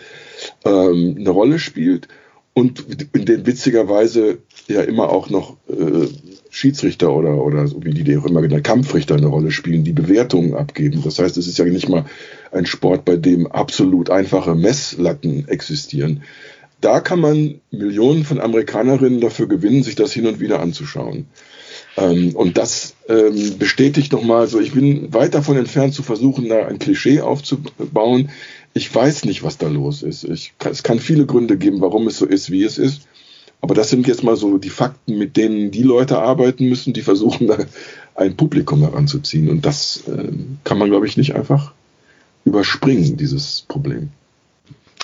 ähm, 0.66 1.16
eine 1.18 1.30
Rolle 1.30 1.58
spielt 1.58 2.08
und 2.52 2.84
in 3.14 3.24
denen 3.24 3.46
witzigerweise 3.46 4.38
ja 4.66 4.82
immer 4.82 5.10
auch 5.10 5.30
noch 5.30 5.56
äh, 5.68 6.08
Schiedsrichter 6.50 7.14
oder, 7.14 7.42
oder 7.42 7.66
so 7.66 7.82
wie 7.84 7.94
die, 7.94 8.04
die 8.04 8.16
auch 8.16 8.26
immer 8.26 8.42
genannt, 8.42 8.64
Kampfrichter 8.64 9.14
eine 9.14 9.28
Rolle 9.28 9.50
spielen, 9.50 9.84
die 9.84 9.92
Bewertungen 9.92 10.54
abgeben. 10.54 11.02
Das 11.04 11.18
heißt, 11.18 11.36
es 11.36 11.46
ist 11.46 11.58
ja 11.58 11.64
nicht 11.64 11.88
mal 11.88 12.04
ein 12.52 12.66
Sport, 12.66 13.04
bei 13.04 13.16
dem 13.16 13.46
absolut 13.46 14.10
einfache 14.10 14.54
Messlatten 14.54 15.46
existieren, 15.48 16.22
da 16.80 17.00
kann 17.00 17.20
man 17.20 17.60
Millionen 17.70 18.24
von 18.24 18.40
Amerikanerinnen 18.40 19.20
dafür 19.20 19.48
gewinnen, 19.48 19.82
sich 19.82 19.96
das 19.96 20.12
hin 20.12 20.26
und 20.26 20.40
wieder 20.40 20.60
anzuschauen. 20.60 21.26
Ähm, 21.96 22.34
und 22.36 22.56
das 22.56 22.94
ähm, 23.08 23.58
bestätigt 23.58 24.12
nochmal 24.12 24.46
so, 24.46 24.60
ich 24.60 24.72
bin 24.72 25.12
weit 25.12 25.34
davon 25.34 25.56
entfernt 25.56 25.94
zu 25.94 26.02
versuchen, 26.02 26.48
da 26.48 26.66
ein 26.66 26.78
Klischee 26.78 27.20
aufzubauen. 27.20 28.30
Ich 28.74 28.94
weiß 28.94 29.24
nicht, 29.24 29.42
was 29.42 29.58
da 29.58 29.68
los 29.68 30.02
ist. 30.02 30.24
Ich, 30.24 30.52
es 30.70 30.82
kann 30.82 31.00
viele 31.00 31.26
Gründe 31.26 31.56
geben, 31.56 31.80
warum 31.80 32.06
es 32.06 32.18
so 32.18 32.26
ist, 32.26 32.50
wie 32.50 32.62
es 32.62 32.78
ist. 32.78 33.02
Aber 33.60 33.74
das 33.74 33.90
sind 33.90 34.06
jetzt 34.06 34.22
mal 34.22 34.36
so 34.36 34.58
die 34.58 34.70
Fakten, 34.70 35.18
mit 35.18 35.36
denen 35.36 35.72
die 35.72 35.82
Leute 35.82 36.20
arbeiten 36.20 36.68
müssen, 36.68 36.92
die 36.92 37.02
versuchen, 37.02 37.48
da 37.48 37.58
ein 38.14 38.36
Publikum 38.36 38.80
heranzuziehen. 38.80 39.48
Und 39.50 39.66
das 39.66 40.04
äh, 40.06 40.28
kann 40.62 40.78
man, 40.78 40.90
glaube 40.90 41.06
ich, 41.06 41.16
nicht 41.16 41.34
einfach 41.34 41.72
überspringen, 42.44 43.16
dieses 43.16 43.64
Problem. 43.66 44.10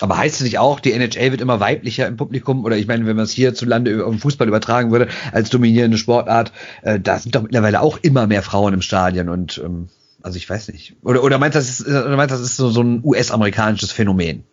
Aber 0.00 0.16
heißt 0.16 0.36
es 0.36 0.42
nicht 0.42 0.58
auch, 0.58 0.80
die 0.80 0.92
NHL 0.92 1.30
wird 1.30 1.40
immer 1.40 1.60
weiblicher 1.60 2.06
im 2.06 2.16
Publikum? 2.16 2.64
Oder 2.64 2.76
ich 2.76 2.86
meine, 2.86 3.06
wenn 3.06 3.16
man 3.16 3.24
es 3.24 3.32
hierzulande 3.32 3.90
im 3.90 4.18
Fußball 4.18 4.48
übertragen 4.48 4.90
würde, 4.90 5.08
als 5.32 5.50
dominierende 5.50 5.98
Sportart, 5.98 6.52
äh, 6.82 6.98
da 6.98 7.18
sind 7.18 7.34
doch 7.34 7.42
mittlerweile 7.42 7.80
auch 7.80 7.98
immer 8.02 8.26
mehr 8.26 8.42
Frauen 8.42 8.74
im 8.74 8.82
Stadion 8.82 9.28
und 9.28 9.60
ähm, 9.64 9.88
also 10.22 10.38
ich 10.38 10.48
weiß 10.48 10.68
nicht. 10.68 10.96
Oder, 11.02 11.22
oder 11.22 11.38
meinst 11.38 11.54
du, 11.54 11.58
das 11.58 11.80
ist, 11.80 11.86
meinst, 11.86 12.32
das 12.32 12.40
ist 12.40 12.56
so, 12.56 12.70
so 12.70 12.82
ein 12.82 13.00
US-amerikanisches 13.04 13.92
Phänomen? 13.92 14.44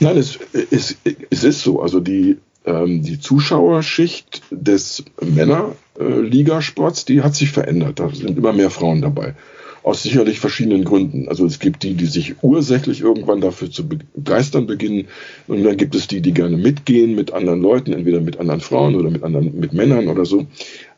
Nein, 0.00 0.18
es, 0.18 0.38
es, 0.52 0.96
es 1.30 1.44
ist 1.44 1.62
so. 1.62 1.80
Also 1.80 2.00
die, 2.00 2.36
ähm, 2.66 3.02
die 3.02 3.18
Zuschauerschicht 3.18 4.42
des 4.50 5.04
Männer 5.22 5.72
äh, 5.98 6.28
die 6.28 7.22
hat 7.22 7.34
sich 7.34 7.50
verändert. 7.50 8.00
Da 8.00 8.10
sind 8.10 8.36
immer 8.36 8.52
mehr 8.52 8.70
Frauen 8.70 9.00
dabei. 9.00 9.34
Aus 9.86 10.02
sicherlich 10.02 10.40
verschiedenen 10.40 10.82
Gründen. 10.82 11.28
Also 11.28 11.46
es 11.46 11.60
gibt 11.60 11.84
die, 11.84 11.94
die 11.94 12.06
sich 12.06 12.42
ursächlich 12.42 13.02
irgendwann 13.02 13.40
dafür 13.40 13.70
zu 13.70 13.86
begeistern 13.86 14.66
beginnen. 14.66 15.06
Und 15.46 15.62
dann 15.62 15.76
gibt 15.76 15.94
es 15.94 16.08
die, 16.08 16.20
die 16.20 16.32
gerne 16.34 16.56
mitgehen 16.56 17.14
mit 17.14 17.32
anderen 17.32 17.62
Leuten, 17.62 17.92
entweder 17.92 18.20
mit 18.20 18.40
anderen 18.40 18.60
Frauen 18.60 18.96
oder 18.96 19.10
mit 19.10 19.22
anderen, 19.22 19.60
mit 19.60 19.74
Männern 19.74 20.08
oder 20.08 20.24
so. 20.24 20.48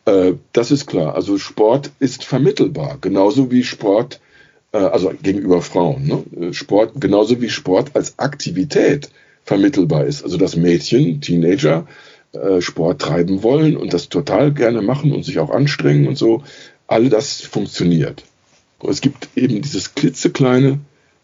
Äh, 0.07 0.36
das 0.55 0.70
ist 0.70 0.86
klar. 0.86 1.14
Also 1.14 1.36
Sport 1.36 1.91
ist 2.01 2.24
vermittelbar. 2.24 2.97
Genauso 3.03 3.51
wie 3.51 3.62
Sport, 3.62 4.20
äh, 4.72 4.78
also 4.78 5.12
gegenüber 5.22 5.61
Frauen. 5.61 6.07
Ne? 6.07 6.55
Sport, 6.55 6.93
genauso 6.99 7.43
wie 7.43 7.51
Sport 7.51 7.91
als 7.93 8.18
Aktivität 8.18 9.11
vermittelbar 9.45 10.07
ist. 10.07 10.24
Also 10.24 10.39
dass 10.39 10.57
Mädchen, 10.57 11.20
Teenager, 11.20 11.86
äh, 12.32 12.62
Sport 12.62 13.03
treiben 13.03 13.43
wollen 13.43 13.76
und 13.76 13.93
das 13.93 14.09
total 14.09 14.55
gerne 14.55 14.80
machen 14.80 15.12
und 15.12 15.26
sich 15.26 15.41
auch 15.41 15.51
anstrengen 15.51 16.09
und 16.09 16.16
so. 16.16 16.43
All 16.86 17.11
das 17.11 17.43
funktioniert. 17.43 18.24
Es 18.87 19.01
gibt 19.01 19.29
eben 19.37 19.61
dieses 19.61 19.95
klitzekleine 19.95 20.79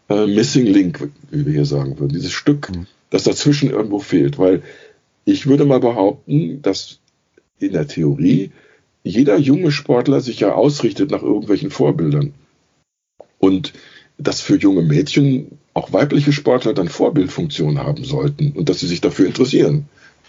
äh, 0.09 0.27
Missing 0.27 0.65
Link, 0.65 1.09
wie 1.31 1.45
wir 1.45 1.53
hier 1.53 1.65
sagen 1.65 1.99
würden, 1.99 2.13
dieses 2.13 2.33
Stück, 2.33 2.69
mhm. 2.69 2.87
das 3.09 3.23
dazwischen 3.23 3.69
irgendwo 3.69 3.99
fehlt, 3.99 4.37
weil 4.37 4.61
ich 5.23 5.47
würde 5.47 5.65
mal 5.65 5.79
behaupten, 5.79 6.61
dass 6.61 6.99
in 7.59 7.73
der 7.73 7.87
Theorie 7.87 8.51
jeder 9.03 9.37
junge 9.37 9.71
Sportler 9.71 10.19
sich 10.21 10.39
ja 10.39 10.53
ausrichtet 10.53 11.11
nach 11.11 11.21
irgendwelchen 11.21 11.71
Vorbildern. 11.71 12.33
Und 13.39 13.73
dass 14.17 14.41
für 14.41 14.57
junge 14.57 14.81
Mädchen 14.81 15.59
auch 15.73 15.93
weibliche 15.93 16.31
Sportler 16.31 16.73
dann 16.73 16.87
Vorbildfunktion 16.87 17.79
haben 17.79 18.03
sollten 18.03 18.53
und 18.53 18.69
dass 18.69 18.79
sie 18.79 18.87
sich 18.87 19.01
dafür 19.01 19.27
interessieren 19.27 19.87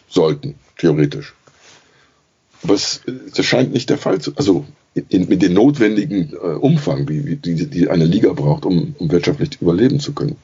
sollten, 0.08 0.56
theoretisch. 0.76 1.34
Aber 2.62 2.74
es, 2.74 3.02
das 3.34 3.46
scheint 3.46 3.72
nicht 3.72 3.90
der 3.90 3.98
Fall 3.98 4.20
zu 4.20 4.34
also 4.36 4.66
in, 5.08 5.28
mit 5.28 5.42
dem 5.42 5.52
notwendigen 5.54 6.32
äh, 6.32 6.36
Umfang, 6.36 7.08
wie, 7.08 7.24
wie 7.26 7.36
die, 7.36 7.66
die, 7.66 7.88
eine 7.88 8.04
Liga 8.04 8.32
braucht, 8.32 8.64
um, 8.64 8.94
um 8.98 9.10
wirtschaftlich 9.10 9.60
überleben 9.60 10.00
zu 10.00 10.12
können. 10.12 10.36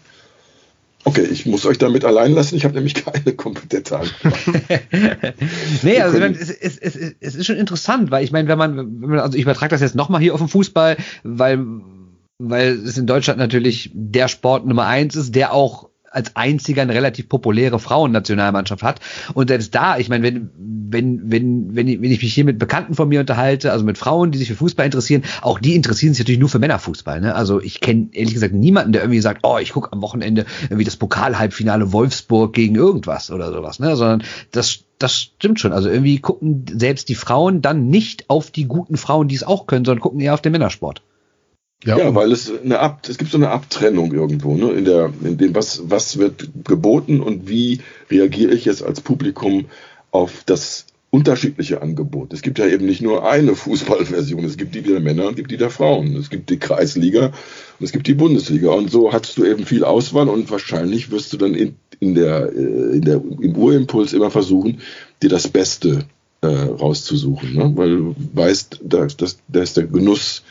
Okay, 1.05 1.23
ich 1.23 1.47
muss 1.47 1.67
euch 1.67 1.79
damit 1.79 2.05
allein 2.05 2.33
lassen. 2.33 2.55
Ich 2.55 2.65
habe 2.65 2.75
nämlich 2.75 2.95
keine 3.05 3.35
kompetente 3.35 3.99
Antwort. 3.99 4.35
nee, 5.83 6.01
also 6.01 6.19
es, 6.19 6.51
es, 6.51 6.79
es, 6.79 6.97
es, 7.19 7.35
ist 7.35 7.47
schon 7.47 7.57
interessant, 7.57 8.11
weil 8.11 8.25
ich 8.25 8.31
meine, 8.31 8.49
wenn 8.49 8.59
man, 8.59 8.77
wenn 8.77 9.11
man 9.11 9.19
also 9.19 9.37
ich 9.37 9.43
übertrage 9.43 9.71
das 9.71 9.81
jetzt 9.81 9.97
nochmal 9.97 10.21
hier 10.21 10.35
auf 10.35 10.41
den 10.41 10.49
Fußball, 10.49 10.97
weil, 11.25 11.67
weil 12.39 12.73
es 12.73 12.99
in 12.99 13.07
Deutschland 13.07 13.39
natürlich 13.39 13.91
der 13.95 14.29
Sport 14.29 14.67
Nummer 14.67 14.87
eins 14.87 15.17
ist, 15.17 15.35
der 15.35 15.53
auch 15.53 15.89
als 16.13 16.37
einziger 16.37 16.83
eine 16.83 16.95
relativ 16.95 17.29
populäre 17.29 17.79
Frauennationalmannschaft 17.79 18.83
hat. 18.83 19.01
Und 19.35 19.49
selbst 19.49 19.75
da, 19.75 19.99
ich 19.99 20.09
meine, 20.09 20.23
wenn, 20.23 20.51
wenn, 20.59 21.31
wenn, 21.31 21.75
wenn 21.75 21.89
ich, 21.89 22.03
wenn 22.03 22.11
ich 22.11 22.23
mich 22.23 22.35
hier 22.35 22.45
mit 22.45 22.59
Bekannten 22.59 22.95
von 22.95 23.09
mir 23.09 23.21
unterhalte, 23.21 23.73
also 23.73 23.85
mit 23.85 23.99
Frauen, 23.99 24.31
die 24.31 24.39
sich 24.39 24.49
für 24.49 24.55
Fußball 24.55 24.87
interessieren, 24.87 25.23
auch 25.41 25.59
die 25.59 25.75
interessieren 25.75 26.15
sich 26.15 26.21
natürlich 26.21 26.41
nur 26.41 26.49
für 26.49 26.59
Männerfußball. 26.59 27.21
Ne? 27.21 27.35
Also 27.35 27.61
ich 27.61 27.81
kenne 27.81 28.09
ehrlich 28.13 28.35
gesagt 28.35 28.55
niemanden, 28.55 28.93
der 28.93 29.03
irgendwie 29.03 29.21
sagt, 29.21 29.41
oh, 29.45 29.59
ich 29.59 29.73
gucke 29.73 29.93
am 29.93 30.03
Wochenende 30.03 30.45
irgendwie 30.65 30.85
das 30.85 30.97
Pokalhalbfinale 30.97 31.93
Wolfsburg 31.93 32.53
gegen 32.53 32.75
irgendwas 32.75 33.31
oder 33.31 33.53
sowas, 33.53 33.79
ne? 33.79 33.97
Sondern 33.97 34.23
das 34.51 34.85
das 34.99 35.17
stimmt 35.17 35.59
schon. 35.59 35.73
Also 35.73 35.89
irgendwie 35.89 36.21
gucken 36.21 36.65
selbst 36.73 37.09
die 37.09 37.15
Frauen 37.15 37.61
dann 37.61 37.89
nicht 37.89 38.31
auf 38.31 38.51
die 38.51 38.67
guten 38.67 38.97
Frauen, 38.97 39.29
die 39.29 39.35
es 39.35 39.43
auch 39.43 39.67
können, 39.67 39.85
sondern 39.85 40.01
gucken 40.01 40.21
eher 40.21 40.35
auf 40.35 40.43
den 40.43 40.53
Männersport. 40.53 41.03
Ja, 41.85 41.99
ja 41.99 42.15
weil 42.15 42.33
es 42.33 42.53
eine 42.63 42.79
Ab, 42.79 43.07
es 43.09 43.19
gibt 43.19 43.31
so 43.31 43.39
eine 43.39 43.51
Abtrennung 43.51 44.13
irgendwo, 44.13 44.57
ne, 44.57 44.71
in 44.71 44.85
der, 44.85 45.13
in 45.23 45.39
dem, 45.39 45.55
was, 45.55 45.83
was 45.85 46.19
wird 46.19 46.49
geboten 46.65 47.21
und 47.21 47.49
wie 47.49 47.81
reagiere 48.11 48.53
ich 48.53 48.65
jetzt 48.65 48.83
als 48.83 49.01
Publikum 49.01 49.67
auf 50.11 50.43
das 50.47 50.87
unterschiedliche 51.13 51.83
Angebot. 51.83 52.33
Es 52.33 52.41
gibt 52.41 52.59
ja 52.59 52.67
eben 52.67 52.87
nicht 52.87 53.03
nur 53.03 53.29
eine 53.29 53.55
Fußballversion. 53.55 54.45
Es 54.45 54.57
gibt 54.57 54.75
die 54.75 54.81
der 54.81 54.99
Männer 55.01 55.29
und 55.29 55.37
gibt 55.37 55.51
die 55.51 55.59
der 55.59 55.69
Frauen. 55.69 56.17
Es 56.17 56.31
gibt 56.31 56.49
die 56.49 56.59
Kreisliga 56.59 57.27
und 57.27 57.85
es 57.85 57.93
gibt 57.93 58.07
die 58.07 58.15
Bundesliga. 58.15 58.71
Und 58.71 58.91
so 58.91 59.13
hast 59.13 59.37
du 59.37 59.45
eben 59.45 59.67
viel 59.67 59.85
Auswahl 59.85 60.31
und 60.31 60.51
wahrscheinlich 60.51 61.11
wirst 61.11 61.31
du 61.35 61.37
dann 61.37 61.55
in, 61.55 61.75
in 62.01 62.15
der, 62.15 62.51
äh, 62.57 62.97
in 62.97 63.03
der, 63.03 63.17
im 63.17 63.55
Urimpuls 63.55 64.15
immer 64.15 64.31
versuchen, 64.31 64.81
dir 65.23 65.29
das 65.29 65.49
Beste 65.49 66.07
äh, 66.41 66.47
rauszusuchen. 66.47 67.57
Ne? 67.57 67.73
Weil 67.75 67.91
du 67.91 68.15
weißt, 68.33 68.81
da, 68.83 69.07
das, 69.07 69.39
da 69.49 69.61
ist 69.61 69.77
der 69.77 69.85
Genuss 69.85 70.43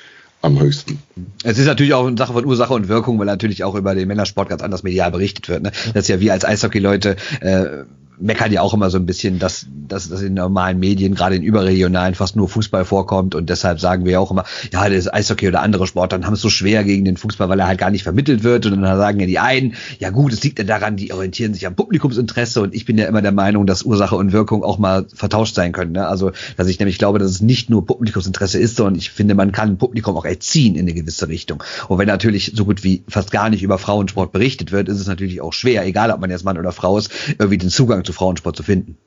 am 0.41 0.59
höchsten. 0.59 1.01
Es 1.43 1.57
ist 1.57 1.67
natürlich 1.67 1.93
auch 1.93 2.05
eine 2.05 2.17
Sache 2.17 2.33
von 2.33 2.45
Ursache 2.45 2.73
und 2.73 2.87
Wirkung, 2.87 3.19
weil 3.19 3.27
natürlich 3.27 3.63
auch 3.63 3.75
über 3.75 3.95
den 3.95 4.07
Männersport 4.07 4.49
ganz 4.49 4.61
anders 4.61 4.83
medial 4.83 5.11
berichtet 5.11 5.49
wird. 5.49 5.63
Ne? 5.63 5.71
Das 5.93 6.03
ist 6.03 6.07
ja 6.07 6.19
wir 6.19 6.33
als 6.33 6.45
Eishockey-Leute 6.45 7.15
äh, 7.41 7.83
meckern 8.21 8.51
ja 8.51 8.61
auch 8.61 8.73
immer 8.73 8.89
so 8.89 8.97
ein 8.97 9.05
bisschen, 9.05 9.39
dass, 9.39 9.65
dass, 9.87 10.09
dass 10.09 10.21
in 10.21 10.33
normalen 10.33 10.79
Medien, 10.79 11.15
gerade 11.15 11.35
in 11.35 11.43
überregionalen, 11.43 12.15
fast 12.15 12.35
nur 12.35 12.47
Fußball 12.47 12.85
vorkommt 12.85 13.35
und 13.35 13.49
deshalb 13.49 13.79
sagen 13.79 14.05
wir 14.05 14.21
auch 14.21 14.31
immer, 14.31 14.45
ja, 14.71 14.87
das 14.89 15.11
Eishockey 15.11 15.47
oder 15.47 15.61
andere 15.61 15.87
Sportarten 15.87 16.25
haben 16.25 16.33
es 16.33 16.41
so 16.41 16.49
schwer 16.49 16.83
gegen 16.83 17.05
den 17.05 17.17
Fußball, 17.17 17.49
weil 17.49 17.59
er 17.59 17.67
halt 17.67 17.79
gar 17.79 17.89
nicht 17.89 18.03
vermittelt 18.03 18.43
wird 18.43 18.65
und 18.65 18.81
dann 18.81 18.97
sagen 18.97 19.19
ja 19.19 19.25
die 19.25 19.39
einen, 19.39 19.75
ja 19.99 20.09
gut, 20.09 20.33
es 20.33 20.43
liegt 20.43 20.59
ja 20.59 20.65
daran, 20.65 20.95
die 20.95 21.13
orientieren 21.13 21.53
sich 21.53 21.65
am 21.67 21.75
Publikumsinteresse 21.75 22.61
und 22.61 22.73
ich 22.73 22.85
bin 22.85 22.97
ja 22.97 23.05
immer 23.05 23.21
der 23.21 23.31
Meinung, 23.31 23.65
dass 23.65 23.83
Ursache 23.83 24.15
und 24.15 24.31
Wirkung 24.31 24.63
auch 24.63 24.77
mal 24.77 25.05
vertauscht 25.13 25.55
sein 25.55 25.71
können. 25.71 25.93
Ne? 25.93 26.07
Also, 26.07 26.31
dass 26.57 26.67
ich 26.67 26.79
nämlich 26.79 26.97
glaube, 26.97 27.19
dass 27.19 27.31
es 27.31 27.41
nicht 27.41 27.69
nur 27.69 27.85
Publikumsinteresse 27.85 28.59
ist, 28.59 28.75
sondern 28.75 28.95
ich 28.95 29.11
finde, 29.11 29.35
man 29.35 29.51
kann 29.51 29.77
Publikum 29.77 30.15
auch 30.15 30.25
erziehen 30.25 30.75
in 30.75 30.81
eine 30.81 30.93
gewisse 30.93 31.27
Richtung. 31.27 31.63
Und 31.87 31.97
wenn 31.97 32.07
natürlich 32.07 32.53
so 32.55 32.65
gut 32.65 32.83
wie 32.83 33.03
fast 33.07 33.31
gar 33.31 33.49
nicht 33.49 33.63
über 33.63 33.77
Frauensport 33.77 34.31
berichtet 34.31 34.71
wird, 34.71 34.89
ist 34.89 34.99
es 34.99 35.07
natürlich 35.07 35.41
auch 35.41 35.53
schwer, 35.53 35.85
egal 35.85 36.11
ob 36.11 36.21
man 36.21 36.29
jetzt 36.29 36.45
Mann 36.45 36.57
oder 36.57 36.71
Frau 36.71 36.97
ist, 36.97 37.11
irgendwie 37.37 37.57
den 37.57 37.69
Zugang 37.69 38.03
zu 38.03 38.10
zu 38.11 38.17
Frauensport 38.17 38.55
zu 38.55 38.63
finden. 38.63 38.97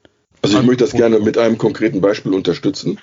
Also 0.43 0.59
ich 0.59 0.67
möchte 0.67 0.85
das 0.85 0.93
gerne 0.93 1.21
mit 1.21 1.39
einem 1.39 1.57
konkreten 1.57 2.01
Beispiel 2.01 2.35
unterstützen, 2.35 2.99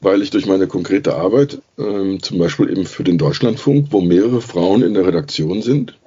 weil 0.00 0.20
ich 0.20 0.30
durch 0.30 0.46
meine 0.46 0.66
konkrete 0.66 1.14
Arbeit, 1.14 1.62
ähm, 1.78 2.22
zum 2.22 2.38
Beispiel 2.38 2.70
eben 2.70 2.84
für 2.84 3.04
den 3.04 3.16
Deutschlandfunk, 3.16 3.86
wo 3.90 4.00
mehrere 4.02 4.42
Frauen 4.42 4.82
in 4.82 4.92
der 4.92 5.06
Redaktion 5.06 5.62
sind, 5.62 5.98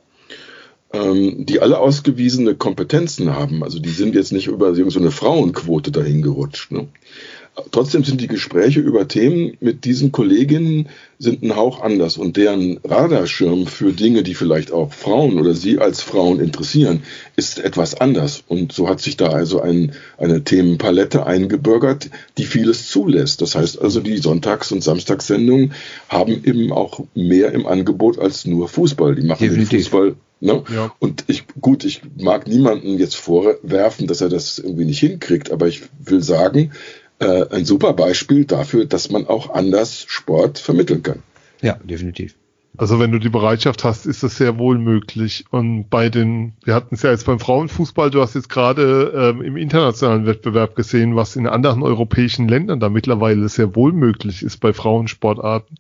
ähm, 0.94 1.46
die 1.46 1.62
alle 1.62 1.80
ausgewiesene 1.80 2.56
Kompetenzen 2.56 3.34
haben. 3.34 3.64
Also 3.64 3.80
die 3.80 3.90
sind 3.90 4.14
jetzt 4.14 4.32
nicht 4.32 4.48
über 4.48 4.76
so 4.76 5.00
eine 5.00 5.12
Frauenquote 5.12 5.92
dahin 5.92 6.22
gerutscht. 6.22 6.72
Ne? 6.72 6.88
Trotzdem 7.72 8.04
sind 8.04 8.22
die 8.22 8.28
Gespräche 8.28 8.80
über 8.80 9.08
Themen 9.08 9.58
mit 9.60 9.84
diesen 9.86 10.12
Kolleginnen 10.12 10.90
sind 11.18 11.42
ein 11.42 11.56
Hauch 11.56 11.82
anders 11.82 12.18
und 12.18 12.38
deren 12.38 12.78
Radarschirm 12.84 13.66
für 13.66 13.94
Dinge, 13.94 14.22
die 14.22 14.36
vielleicht 14.36 14.72
auch 14.72 14.94
Frauen 14.94 15.40
oder 15.40 15.56
sie 15.56 15.80
als 15.80 16.02
Frauen 16.02 16.40
interessieren, 16.40 17.02
ist 17.36 17.58
etwas 17.58 17.96
anders. 17.96 18.44
Und 18.48 18.74
so 18.74 18.88
hat 18.88 19.00
sich 19.00 19.18
da 19.18 19.30
also 19.30 19.60
ein, 19.60 19.94
eine 20.20 20.44
Themenpalette 20.44 21.26
eingebürgert, 21.26 22.12
die 22.38 22.46
vieles 22.46 22.90
zulässt. 22.90 23.42
Das 23.42 23.56
heißt 23.56 23.82
also, 23.82 24.02
die 24.02 24.20
Sonntags- 24.20 24.72
und 24.72 24.84
Samstagssendungen 24.84 25.74
haben 26.10 26.44
eben 26.44 26.72
auch 26.72 27.00
mehr 27.16 27.52
im 27.54 27.66
Angebot 27.66 28.20
als 28.20 28.46
nur 28.46 28.68
Fußball. 28.68 29.16
Die 29.16 29.24
machen 29.24 29.42
Definitiv. 29.42 29.70
den 29.70 29.80
Fußball 29.80 30.16
Ne? 30.40 30.64
Ja. 30.72 30.94
Und 31.00 31.24
ich, 31.26 31.46
gut, 31.60 31.84
ich 31.84 32.02
mag 32.16 32.48
niemanden 32.48 33.00
jetzt 33.00 33.16
vorwerfen, 33.16 34.06
dass 34.06 34.22
er 34.22 34.30
das 34.30 34.60
irgendwie 34.60 34.86
nicht 34.86 35.00
hinkriegt, 35.00 35.52
aber 35.52 35.68
ich 35.68 35.82
will 36.00 36.22
sagen, 36.22 36.72
äh, 37.20 37.46
ein 37.50 37.66
super 37.66 37.94
Beispiel 37.94 38.46
dafür, 38.46 38.86
dass 38.86 39.10
man 39.12 39.28
auch 39.28 39.54
anders 39.54 40.06
Sport 40.08 40.60
vermitteln 40.60 41.04
kann. 41.04 41.24
Ja, 41.62 41.78
definitiv. 41.84 42.36
Also 42.80 43.00
wenn 43.00 43.12
du 43.12 43.18
die 43.18 43.30
Bereitschaft 43.30 43.84
hast, 43.84 44.06
ist 44.06 44.22
das 44.22 44.38
sehr 44.38 44.60
wohl 44.60 44.78
möglich. 44.78 45.46
Und 45.50 45.90
bei 45.90 46.10
den, 46.10 46.54
wir 46.64 46.76
hatten 46.76 46.94
es 46.94 47.02
ja 47.02 47.10
jetzt 47.10 47.26
beim 47.26 47.40
Frauenfußball, 47.40 48.12
du 48.12 48.22
hast 48.22 48.36
jetzt 48.36 48.50
gerade 48.50 49.34
ähm, 49.36 49.42
im 49.42 49.58
internationalen 49.58 50.28
Wettbewerb 50.28 50.76
gesehen, 50.76 51.16
was 51.16 51.36
in 51.36 51.48
anderen 51.48 51.82
europäischen 51.82 52.48
Ländern 52.48 52.80
da 52.80 52.90
mittlerweile 52.90 53.50
sehr 53.50 53.76
wohl 53.76 53.94
möglich 53.94 54.44
ist 54.44 54.58
bei 54.58 54.74
Frauensportarten. 54.74 55.78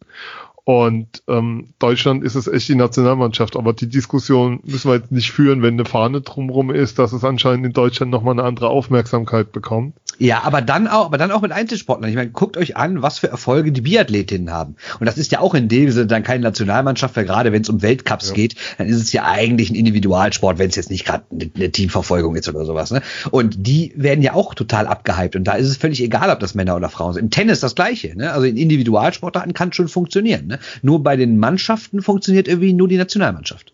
Und 0.67 1.23
ähm, 1.29 1.69
Deutschland 1.79 2.25
ist 2.25 2.35
es 2.35 2.45
echt 2.45 2.67
die 2.67 2.75
Nationalmannschaft. 2.75 3.55
Aber 3.55 3.71
die 3.71 3.87
Diskussion 3.87 4.59
müssen 4.65 4.91
wir 4.91 4.97
jetzt 4.97 5.13
nicht 5.13 5.31
führen, 5.31 5.61
wenn 5.61 5.75
eine 5.75 5.85
Fahne 5.85 6.19
drumherum 6.19 6.71
ist, 6.71 6.99
dass 6.99 7.13
es 7.13 7.23
anscheinend 7.23 7.65
in 7.67 7.71
Deutschland 7.71 8.11
nochmal 8.11 8.33
eine 8.33 8.43
andere 8.43 8.67
Aufmerksamkeit 8.67 9.53
bekommt. 9.53 9.95
Ja, 10.19 10.43
aber 10.43 10.61
dann 10.61 10.87
auch, 10.87 11.05
aber 11.05 11.17
dann 11.17 11.31
auch 11.31 11.41
mit 11.41 11.53
Einzelsportlern. 11.53 12.09
Ich 12.09 12.17
meine, 12.17 12.31
guckt 12.31 12.57
euch 12.57 12.75
an, 12.75 13.01
was 13.01 13.19
für 13.19 13.29
Erfolge 13.29 13.71
die 13.71 13.79
Biathletinnen 13.79 14.51
haben. 14.51 14.75
Und 14.99 15.05
das 15.05 15.17
ist 15.17 15.31
ja 15.31 15.39
auch 15.39 15.53
in 15.53 15.69
dem 15.69 15.89
Sinne 15.91 16.07
dann 16.07 16.23
keine 16.23 16.41
Nationalmannschaft, 16.41 17.15
weil 17.15 17.23
gerade 17.23 17.53
wenn 17.53 17.61
es 17.61 17.69
um 17.69 17.81
Weltcups 17.81 18.29
ja. 18.29 18.33
geht, 18.33 18.55
dann 18.77 18.87
ist 18.87 18.97
es 18.97 19.13
ja 19.13 19.23
eigentlich 19.23 19.69
ein 19.69 19.75
Individualsport, 19.75 20.57
wenn 20.57 20.69
es 20.69 20.75
jetzt 20.75 20.89
nicht 20.89 21.05
gerade 21.05 21.23
eine, 21.31 21.71
Teamverfolgung 21.71 22.35
ist 22.35 22.49
oder 22.49 22.65
sowas. 22.65 22.91
Ne? 22.91 23.01
Und 23.31 23.67
die 23.67 23.93
werden 23.95 24.21
ja 24.21 24.33
auch 24.33 24.53
total 24.53 24.87
abgehypt. 24.87 25.37
Und 25.37 25.45
da 25.45 25.53
ist 25.53 25.67
es 25.67 25.77
völlig 25.77 26.03
egal, 26.03 26.29
ob 26.29 26.41
das 26.41 26.55
Männer 26.55 26.75
oder 26.75 26.89
Frauen 26.89 27.13
sind. 27.13 27.23
Im 27.23 27.29
Tennis 27.29 27.61
das 27.61 27.75
Gleiche. 27.75 28.17
Ne? 28.17 28.33
Also 28.33 28.47
in 28.47 28.57
Individualsportarten 28.57 29.53
kann 29.53 29.71
schon 29.71 29.87
funktionieren. 29.87 30.47
Ne? 30.47 30.56
Nur 30.81 31.03
bei 31.03 31.15
den 31.15 31.37
Mannschaften 31.37 32.01
funktioniert 32.01 32.47
irgendwie 32.47 32.73
nur 32.73 32.87
die 32.87 32.97
Nationalmannschaft. 32.97 33.73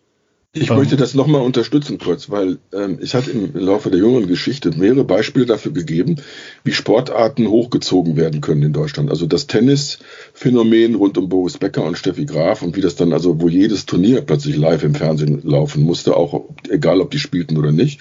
Ich 0.56 0.70
um. 0.70 0.78
möchte 0.78 0.96
das 0.96 1.16
nochmal 1.16 1.42
unterstützen 1.42 1.98
kurz, 1.98 2.30
weil 2.30 2.60
ähm, 2.74 3.00
ich 3.02 3.16
hatte 3.16 3.32
im 3.32 3.56
Laufe 3.56 3.90
der 3.90 4.00
jüngeren 4.00 4.28
Geschichte 4.28 4.70
mehrere 4.70 5.04
Beispiele 5.04 5.48
dafür 5.48 5.72
gegeben, 5.72 6.18
wie 6.64 6.74
Sportarten 6.74 7.48
hochgezogen 7.48 8.18
werden 8.18 8.40
können 8.40 8.62
in 8.62 8.72
Deutschland. 8.72 9.10
Also 9.10 9.26
das 9.26 9.48
Tennisphänomen 9.48 10.94
rund 10.94 11.18
um 11.18 11.28
Boris 11.28 11.58
Becker 11.58 11.84
und 11.84 11.98
Steffi 11.98 12.26
Graf 12.26 12.62
und 12.62 12.76
wie 12.76 12.82
das 12.82 12.96
dann, 12.96 13.14
also 13.14 13.42
wo 13.42 13.50
jedes 13.50 13.88
Turnier 13.88 14.22
plötzlich 14.22 14.56
live 14.56 14.84
im 14.84 14.94
Fernsehen 14.94 15.42
laufen 15.44 15.82
musste, 15.82 16.16
auch 16.16 16.44
egal 16.70 17.02
ob 17.02 17.10
die 17.10 17.20
spielten 17.20 17.58
oder 17.58 17.72
nicht. 17.72 18.00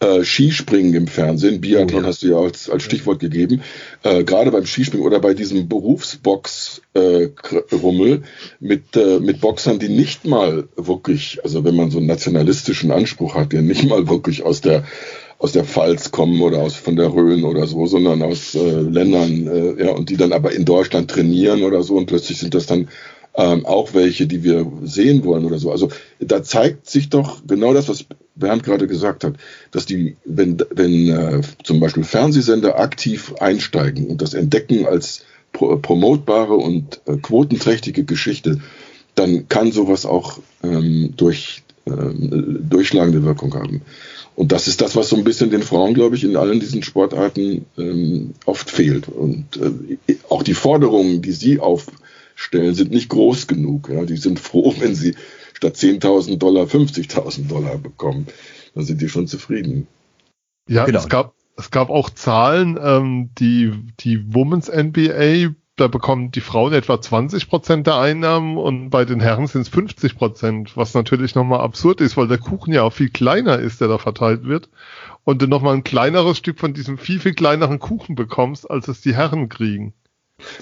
Äh, 0.00 0.24
Skispringen 0.24 0.94
im 0.94 1.06
Fernsehen, 1.06 1.60
Biathlon 1.60 2.00
oh, 2.00 2.04
ja. 2.04 2.08
hast 2.08 2.22
du 2.22 2.28
ja 2.28 2.38
als, 2.38 2.70
als 2.70 2.82
Stichwort 2.82 3.20
gegeben, 3.20 3.60
äh, 4.02 4.24
gerade 4.24 4.50
beim 4.50 4.64
Skispringen 4.66 5.06
oder 5.06 5.20
bei 5.20 5.34
diesem 5.34 5.68
Berufsbox-Rummel 5.68 8.12
äh, 8.12 8.20
mit, 8.60 8.96
äh, 8.96 9.20
mit 9.20 9.40
Boxern, 9.40 9.78
die 9.78 9.90
nicht 9.90 10.26
mal 10.26 10.68
wirklich, 10.76 11.44
also 11.44 11.64
wenn 11.64 11.76
man 11.76 11.90
so 11.90 11.98
einen 11.98 12.06
nationalistischen 12.06 12.90
Anspruch 12.90 13.34
hat, 13.34 13.52
der 13.52 13.60
nicht 13.62 13.84
mal 13.84 14.08
wirklich 14.08 14.42
aus 14.42 14.60
der 14.60 14.84
aus 15.38 15.52
der 15.52 15.64
Pfalz 15.64 16.10
kommen 16.10 16.42
oder 16.42 16.58
aus 16.58 16.74
von 16.74 16.96
der 16.96 17.14
Rhön 17.14 17.44
oder 17.44 17.66
so, 17.66 17.86
sondern 17.86 18.20
aus 18.20 18.54
äh, 18.54 18.80
Ländern, 18.80 19.46
äh, 19.46 19.86
ja, 19.86 19.92
und 19.92 20.10
die 20.10 20.18
dann 20.18 20.34
aber 20.34 20.52
in 20.52 20.66
Deutschland 20.66 21.10
trainieren 21.10 21.62
oder 21.62 21.82
so 21.82 21.96
und 21.96 22.04
plötzlich 22.04 22.36
sind 22.36 22.54
das 22.54 22.66
dann 22.66 22.90
ähm, 23.34 23.64
auch 23.64 23.94
welche, 23.94 24.26
die 24.26 24.44
wir 24.44 24.70
sehen 24.82 25.24
wollen 25.24 25.46
oder 25.46 25.58
so. 25.58 25.70
Also 25.70 25.88
da 26.18 26.42
zeigt 26.42 26.90
sich 26.90 27.08
doch 27.08 27.40
genau 27.46 27.72
das, 27.72 27.88
was 27.88 28.04
Bernd 28.40 28.64
gerade 28.64 28.88
gesagt 28.88 29.22
hat, 29.22 29.34
dass 29.70 29.86
die, 29.86 30.16
wenn, 30.24 30.58
wenn 30.74 31.08
äh, 31.08 31.40
zum 31.62 31.78
Beispiel 31.78 32.04
Fernsehsender 32.04 32.78
aktiv 32.78 33.34
einsteigen 33.38 34.08
und 34.08 34.20
das 34.20 34.34
entdecken 34.34 34.86
als 34.86 35.24
pro, 35.52 35.76
promotbare 35.76 36.54
und 36.54 37.00
äh, 37.06 37.16
quotenträchtige 37.16 38.04
Geschichte, 38.04 38.60
dann 39.14 39.48
kann 39.48 39.70
sowas 39.70 40.06
auch 40.06 40.40
ähm, 40.62 41.14
durch 41.16 41.62
ähm, 41.86 42.66
durchschlagende 42.68 43.24
Wirkung 43.24 43.54
haben. 43.54 43.82
Und 44.36 44.52
das 44.52 44.68
ist 44.68 44.80
das, 44.80 44.96
was 44.96 45.08
so 45.08 45.16
ein 45.16 45.24
bisschen 45.24 45.50
den 45.50 45.62
Frauen, 45.62 45.94
glaube 45.94 46.16
ich, 46.16 46.24
in 46.24 46.36
allen 46.36 46.60
diesen 46.60 46.82
Sportarten 46.82 47.66
ähm, 47.76 48.34
oft 48.46 48.70
fehlt. 48.70 49.08
Und 49.08 49.44
äh, 49.56 50.16
auch 50.28 50.42
die 50.42 50.54
Forderungen, 50.54 51.20
die 51.22 51.32
sie 51.32 51.58
aufstellen, 51.58 52.74
sind 52.74 52.90
nicht 52.90 53.08
groß 53.08 53.46
genug. 53.46 53.88
Ja? 53.92 54.04
Die 54.04 54.16
sind 54.16 54.40
froh, 54.40 54.74
wenn 54.80 54.94
sie 54.94 55.14
statt 55.60 55.76
10.000 55.76 56.38
Dollar 56.38 56.64
50.000 56.64 57.48
Dollar 57.48 57.76
bekommen. 57.76 58.26
Dann 58.74 58.84
sind 58.84 59.02
die 59.02 59.08
schon 59.08 59.26
zufrieden. 59.26 59.86
Ja, 60.68 60.86
genau. 60.86 60.98
es 60.98 61.08
gab 61.08 61.34
es 61.56 61.70
gab 61.70 61.90
auch 61.90 62.08
Zahlen, 62.08 62.78
ähm, 62.82 63.30
die 63.38 63.72
die 64.00 64.34
Women's 64.34 64.68
NBA 64.68 65.54
da 65.76 65.88
bekommen 65.88 66.30
die 66.30 66.42
Frauen 66.42 66.74
etwa 66.74 67.00
20 67.00 67.48
Prozent 67.48 67.86
der 67.86 67.96
Einnahmen 67.96 68.58
und 68.58 68.90
bei 68.90 69.06
den 69.06 69.18
Herren 69.18 69.46
sind 69.46 69.62
es 69.62 69.68
50 69.70 70.16
Prozent, 70.16 70.76
was 70.76 70.92
natürlich 70.92 71.34
nochmal 71.34 71.60
absurd 71.60 72.02
ist, 72.02 72.18
weil 72.18 72.28
der 72.28 72.36
Kuchen 72.36 72.74
ja 72.74 72.82
auch 72.82 72.92
viel 72.92 73.08
kleiner 73.08 73.58
ist, 73.58 73.80
der 73.80 73.88
da 73.88 73.96
verteilt 73.96 74.44
wird 74.44 74.68
und 75.24 75.40
du 75.40 75.46
nochmal 75.46 75.74
ein 75.74 75.84
kleineres 75.84 76.36
Stück 76.36 76.58
von 76.58 76.74
diesem 76.74 76.98
viel, 76.98 77.18
viel 77.18 77.32
kleineren 77.32 77.78
Kuchen 77.78 78.14
bekommst, 78.14 78.70
als 78.70 78.88
es 78.88 79.00
die 79.00 79.14
Herren 79.14 79.48
kriegen. 79.48 79.94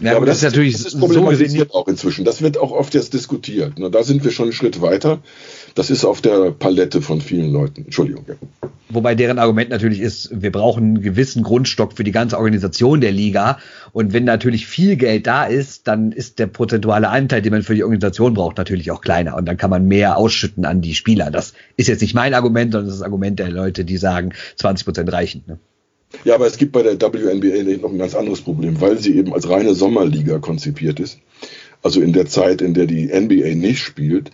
Ja, 0.00 0.16
aber 0.16 0.26
das, 0.26 0.40
das 0.40 0.48
ist 0.48 0.56
natürlich 0.56 0.72
das 0.74 0.94
ist 0.94 1.00
problematisiert 1.00 1.72
so 1.72 1.78
auch 1.78 1.88
inzwischen. 1.88 2.24
Das 2.24 2.42
wird 2.42 2.58
auch 2.58 2.72
oft 2.72 2.94
jetzt 2.94 3.14
diskutiert. 3.14 3.74
Da 3.78 4.02
sind 4.02 4.24
wir 4.24 4.30
schon 4.30 4.46
einen 4.46 4.52
Schritt 4.52 4.80
weiter. 4.80 5.20
Das 5.74 5.90
ist 5.90 6.04
auf 6.04 6.20
der 6.20 6.50
Palette 6.50 7.02
von 7.02 7.20
vielen 7.20 7.52
Leuten. 7.52 7.84
Entschuldigung. 7.84 8.24
Ja. 8.26 8.34
Wobei 8.90 9.14
deren 9.14 9.38
Argument 9.38 9.68
natürlich 9.68 10.00
ist, 10.00 10.30
wir 10.32 10.50
brauchen 10.50 10.82
einen 10.82 11.02
gewissen 11.02 11.42
Grundstock 11.42 11.92
für 11.92 12.04
die 12.04 12.12
ganze 12.12 12.38
Organisation 12.38 13.02
der 13.02 13.12
Liga. 13.12 13.58
Und 13.92 14.14
wenn 14.14 14.24
natürlich 14.24 14.66
viel 14.66 14.96
Geld 14.96 15.26
da 15.26 15.44
ist, 15.44 15.86
dann 15.88 16.10
ist 16.10 16.38
der 16.38 16.46
prozentuale 16.46 17.10
Anteil, 17.10 17.42
den 17.42 17.52
man 17.52 17.62
für 17.62 17.74
die 17.74 17.84
Organisation 17.84 18.32
braucht, 18.32 18.56
natürlich 18.56 18.90
auch 18.90 19.02
kleiner. 19.02 19.36
Und 19.36 19.46
dann 19.46 19.58
kann 19.58 19.68
man 19.68 19.86
mehr 19.86 20.16
ausschütten 20.16 20.64
an 20.64 20.80
die 20.80 20.94
Spieler. 20.94 21.30
Das 21.30 21.52
ist 21.76 21.88
jetzt 21.88 22.00
nicht 22.00 22.14
mein 22.14 22.32
Argument, 22.32 22.72
sondern 22.72 22.86
das 22.86 22.94
ist 22.94 23.00
das 23.00 23.06
Argument 23.06 23.38
der 23.38 23.50
Leute, 23.50 23.84
die 23.84 23.98
sagen, 23.98 24.32
20 24.56 24.86
Prozent 24.86 25.12
reichen. 25.12 25.44
Ne? 25.46 25.58
Ja, 26.24 26.34
aber 26.34 26.46
es 26.46 26.56
gibt 26.56 26.72
bei 26.72 26.82
der 26.82 27.00
WNBA 27.00 27.80
noch 27.80 27.90
ein 27.90 27.98
ganz 27.98 28.14
anderes 28.14 28.40
Problem, 28.40 28.80
weil 28.80 28.98
sie 28.98 29.16
eben 29.16 29.34
als 29.34 29.48
reine 29.48 29.74
Sommerliga 29.74 30.38
konzipiert 30.38 31.00
ist. 31.00 31.18
Also 31.82 32.00
in 32.00 32.12
der 32.12 32.26
Zeit, 32.26 32.60
in 32.60 32.74
der 32.74 32.86
die 32.86 33.06
NBA 33.06 33.54
nicht 33.54 33.80
spielt, 33.80 34.30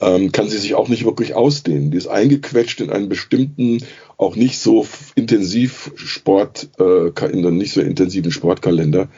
ähm, 0.00 0.32
kann 0.32 0.48
sie 0.48 0.58
sich 0.58 0.74
auch 0.74 0.88
nicht 0.88 1.04
wirklich 1.04 1.34
ausdehnen. 1.34 1.90
Die 1.90 1.96
ist 1.96 2.06
eingequetscht 2.06 2.80
in 2.80 2.90
einen 2.90 3.08
bestimmten, 3.08 3.78
auch 4.16 4.36
nicht 4.36 4.58
so 4.58 4.86
intensiv 5.14 5.92
Sport, 5.96 6.68
äh, 6.78 7.08
in 7.08 7.46
einen 7.46 7.56
nicht 7.56 7.72
so 7.72 7.80
intensiven 7.80 8.30
Sportkalender 8.30 9.08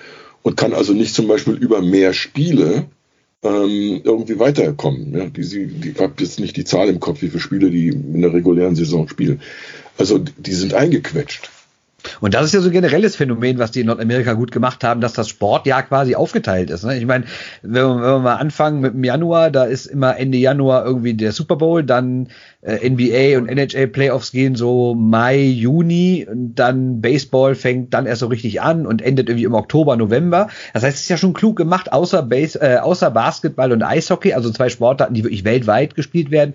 und 0.42 0.56
kann 0.56 0.72
also 0.72 0.92
nicht 0.92 1.14
zum 1.14 1.28
Beispiel 1.28 1.54
über 1.54 1.82
mehr 1.82 2.12
Spiele 2.12 2.86
ähm, 3.42 4.00
irgendwie 4.02 4.38
weiterkommen. 4.38 5.14
Ja? 5.16 5.26
Die, 5.26 5.42
die, 5.42 5.90
ich 5.90 6.00
habe 6.00 6.14
jetzt 6.20 6.40
nicht 6.40 6.56
die 6.56 6.64
Zahl 6.64 6.88
im 6.88 7.00
Kopf, 7.00 7.22
wie 7.22 7.28
viele 7.28 7.40
Spiele 7.40 7.70
die 7.70 7.88
in 7.88 8.22
der 8.22 8.32
regulären 8.32 8.76
Saison 8.76 9.08
spielen. 9.08 9.40
Also 9.96 10.18
die 10.18 10.54
sind 10.54 10.74
eingequetscht. 10.74 11.50
Und 12.20 12.34
das 12.34 12.46
ist 12.46 12.54
ja 12.54 12.60
so 12.60 12.68
ein 12.68 12.72
generelles 12.72 13.16
Phänomen, 13.16 13.58
was 13.58 13.70
die 13.70 13.80
in 13.80 13.86
Nordamerika 13.86 14.34
gut 14.34 14.52
gemacht 14.52 14.84
haben, 14.84 15.00
dass 15.00 15.12
das 15.12 15.28
Sportjahr 15.28 15.82
quasi 15.82 16.14
aufgeteilt 16.14 16.70
ist. 16.70 16.84
Ne? 16.84 16.98
Ich 16.98 17.06
meine, 17.06 17.24
wenn, 17.62 17.74
wenn, 17.74 18.00
wir 18.00 18.18
mal 18.18 18.36
anfangen 18.36 18.80
mit 18.80 18.94
dem 18.94 19.04
Januar, 19.04 19.50
da 19.50 19.64
ist 19.64 19.86
immer 19.86 20.18
Ende 20.18 20.38
Januar 20.38 20.84
irgendwie 20.84 21.14
der 21.14 21.32
Super 21.32 21.56
Bowl, 21.56 21.84
dann 21.84 22.28
äh, 22.62 22.88
NBA 22.88 23.38
und 23.38 23.48
NHL 23.48 23.88
Playoffs 23.88 24.32
gehen 24.32 24.56
so 24.56 24.94
Mai, 24.94 25.38
Juni 25.38 26.26
und 26.30 26.54
dann 26.56 27.00
Baseball 27.00 27.54
fängt 27.54 27.94
dann 27.94 28.06
erst 28.06 28.20
so 28.20 28.26
richtig 28.26 28.60
an 28.60 28.86
und 28.86 29.02
endet 29.02 29.28
irgendwie 29.28 29.44
im 29.44 29.54
Oktober, 29.54 29.96
November. 29.96 30.48
Das 30.74 30.82
heißt, 30.82 30.96
es 30.96 31.02
ist 31.02 31.08
ja 31.08 31.16
schon 31.16 31.34
klug 31.34 31.56
gemacht, 31.56 31.92
außer, 31.92 32.22
Base, 32.22 32.60
äh, 32.60 32.78
außer 32.78 33.10
Basketball 33.10 33.72
und 33.72 33.82
Eishockey, 33.82 34.32
also 34.32 34.50
zwei 34.50 34.68
Sportarten, 34.68 35.14
die 35.14 35.24
wirklich 35.24 35.44
weltweit 35.44 35.94
gespielt 35.94 36.30
werden 36.30 36.54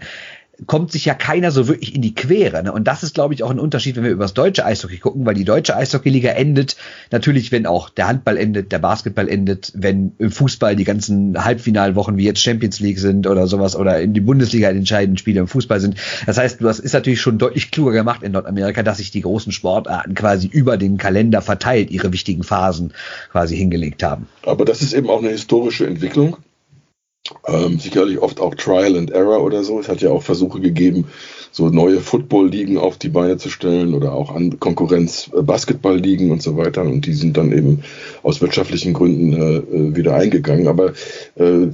kommt 0.68 0.92
sich 0.92 1.06
ja 1.06 1.14
keiner 1.14 1.52
so 1.52 1.68
wirklich 1.68 1.96
in 1.96 2.02
die 2.02 2.14
Quere. 2.14 2.64
Ne? 2.64 2.72
Und 2.72 2.88
das 2.88 3.04
ist, 3.04 3.14
glaube 3.14 3.34
ich, 3.34 3.44
auch 3.44 3.52
ein 3.52 3.60
Unterschied, 3.60 3.96
wenn 3.96 4.04
wir 4.04 4.12
über 4.12 4.24
das 4.24 4.34
deutsche 4.34 4.66
Eishockey 4.66 4.98
gucken, 4.98 5.26
weil 5.26 5.36
die 5.36 5.46
deutsche 5.46 5.76
Eishockeyliga 5.76 6.32
endet 6.32 6.76
natürlich, 7.12 7.52
wenn 7.52 7.66
auch 7.66 7.90
der 7.90 8.08
Handball 8.08 8.38
endet, 8.38 8.72
der 8.72 8.80
Basketball 8.80 9.28
endet, 9.30 9.72
wenn 9.76 10.14
im 10.18 10.32
Fußball 10.32 10.76
die 10.76 10.84
ganzen 10.84 11.44
Halbfinalwochen 11.44 12.18
wie 12.18 12.26
jetzt 12.26 12.42
Champions 12.42 12.80
League 12.80 13.00
sind 13.00 13.28
oder 13.28 13.48
sowas 13.48 13.76
oder 13.76 14.00
in 14.02 14.14
die 14.14 14.22
Bundesliga 14.22 14.70
entscheidenden 14.70 15.18
Spiele 15.18 15.40
im 15.40 15.48
Fußball 15.48 15.80
sind. 15.80 15.96
Das 16.26 16.38
heißt, 16.38 16.62
das 16.62 16.80
ist 16.80 16.94
natürlich 16.94 17.22
schon 17.22 17.38
deutlich 17.38 17.72
kluger 17.72 17.92
gemacht 17.92 18.24
in 18.24 18.32
Nordamerika, 18.32 18.84
dass 18.84 18.98
sich 18.98 19.12
die 19.12 19.22
großen 19.22 19.52
Sportarten 19.52 20.14
quasi 20.14 20.48
über 20.48 20.78
den 20.78 20.98
Kalender 20.98 21.42
verteilt 21.42 21.92
ihre 21.92 22.14
wichtigen 22.14 22.44
Phasen 22.44 22.94
quasi 23.32 23.56
hingelegt 23.56 24.04
haben. 24.04 24.28
Aber 24.46 24.66
das 24.66 24.82
ist 24.82 24.94
eben 24.94 25.10
auch 25.10 25.20
eine 25.20 25.30
historische 25.30 25.88
Entwicklung 25.88 26.38
ähm, 27.48 27.80
sicherlich 27.80 28.20
oft 28.20 28.40
auch 28.40 28.56
Trial 28.56 28.98
and 28.98 29.12
Error 29.12 29.44
oder 29.44 29.64
so. 29.64 29.80
Es 29.80 29.88
hat 29.88 30.02
ja 30.02 30.10
auch 30.10 30.24
Versuche 30.24 30.60
gegeben, 30.60 31.06
so 31.52 31.70
neue 31.70 32.00
Football-Ligen 32.00 32.78
auf 32.78 32.98
die 32.98 33.10
Beine 33.10 33.38
zu 33.38 33.50
stellen 33.50 33.94
oder 33.94 34.14
auch 34.14 34.34
an 34.36 34.60
Konkurrenz 34.60 35.30
äh, 35.36 35.42
Basketball-Ligen 35.42 36.32
und 36.32 36.42
so 36.42 36.58
weiter. 36.58 36.82
Und 36.82 37.06
die 37.06 37.14
sind 37.14 37.38
dann 37.38 37.52
eben 37.52 37.84
aus 38.24 38.42
wirtschaftlichen 38.42 38.94
Gründen 38.94 39.34
äh, 39.34 39.56
äh 39.58 39.96
wieder 39.96 40.16
eingegangen. 40.16 40.68
Aber 40.68 40.94
äh, 41.36 41.68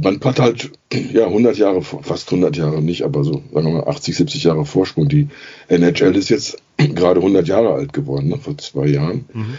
man 0.00 0.20
hat 0.22 0.38
halt 0.38 0.70
ja 0.92 1.26
100 1.26 1.58
Jahre, 1.58 1.82
fast 1.82 2.28
100 2.28 2.56
Jahre 2.56 2.82
nicht, 2.82 3.02
aber 3.02 3.24
so 3.24 3.42
sagen 3.52 3.66
wir 3.66 3.82
mal 3.82 3.88
80, 3.88 4.16
70 4.16 4.44
Jahre 4.44 4.64
Vorsprung. 4.64 5.08
Die 5.08 5.28
NHL 5.68 6.16
ist 6.16 6.28
jetzt 6.28 6.58
gerade 6.76 7.20
100 7.20 7.48
Jahre 7.48 7.72
alt 7.72 7.92
geworden, 7.92 8.28
ne, 8.28 8.38
vor 8.38 8.56
zwei 8.58 8.86
Jahren. 8.86 9.24
Mhm. 9.32 9.54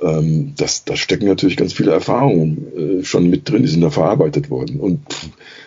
Ähm, 0.00 0.52
das, 0.56 0.84
da 0.84 0.96
stecken 0.96 1.26
natürlich 1.26 1.56
ganz 1.56 1.72
viele 1.72 1.92
Erfahrungen 1.92 3.00
äh, 3.00 3.04
schon 3.04 3.28
mit 3.28 3.48
drin, 3.48 3.62
die 3.62 3.68
sind 3.68 3.82
da 3.82 3.90
verarbeitet 3.90 4.50
worden. 4.50 4.80
Und 4.80 5.00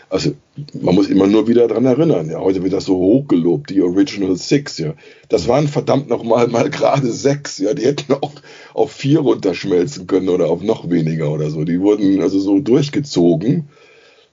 also 0.09 0.33
man 0.73 0.95
muss 0.95 1.07
immer 1.07 1.27
nur 1.27 1.47
wieder 1.47 1.67
dran 1.67 1.85
erinnern. 1.85 2.29
Ja, 2.29 2.39
heute 2.39 2.63
wird 2.63 2.73
das 2.73 2.85
so 2.85 2.95
hochgelobt, 2.95 3.69
die 3.69 3.81
Original 3.81 4.35
Six. 4.35 4.77
Ja, 4.77 4.93
das 5.29 5.47
waren 5.47 5.67
verdammt 5.67 6.09
noch 6.09 6.23
mal 6.23 6.47
mal 6.47 6.69
gerade 6.69 7.11
sechs. 7.11 7.57
Ja, 7.57 7.73
die 7.73 7.85
hätten 7.85 8.13
auch 8.13 8.31
auf 8.73 8.91
vier 8.91 9.19
runterschmelzen 9.19 10.07
können 10.07 10.29
oder 10.29 10.49
auf 10.49 10.61
noch 10.61 10.89
weniger 10.89 11.31
oder 11.31 11.49
so. 11.49 11.63
Die 11.63 11.81
wurden 11.81 12.21
also 12.21 12.39
so 12.39 12.59
durchgezogen. 12.59 13.67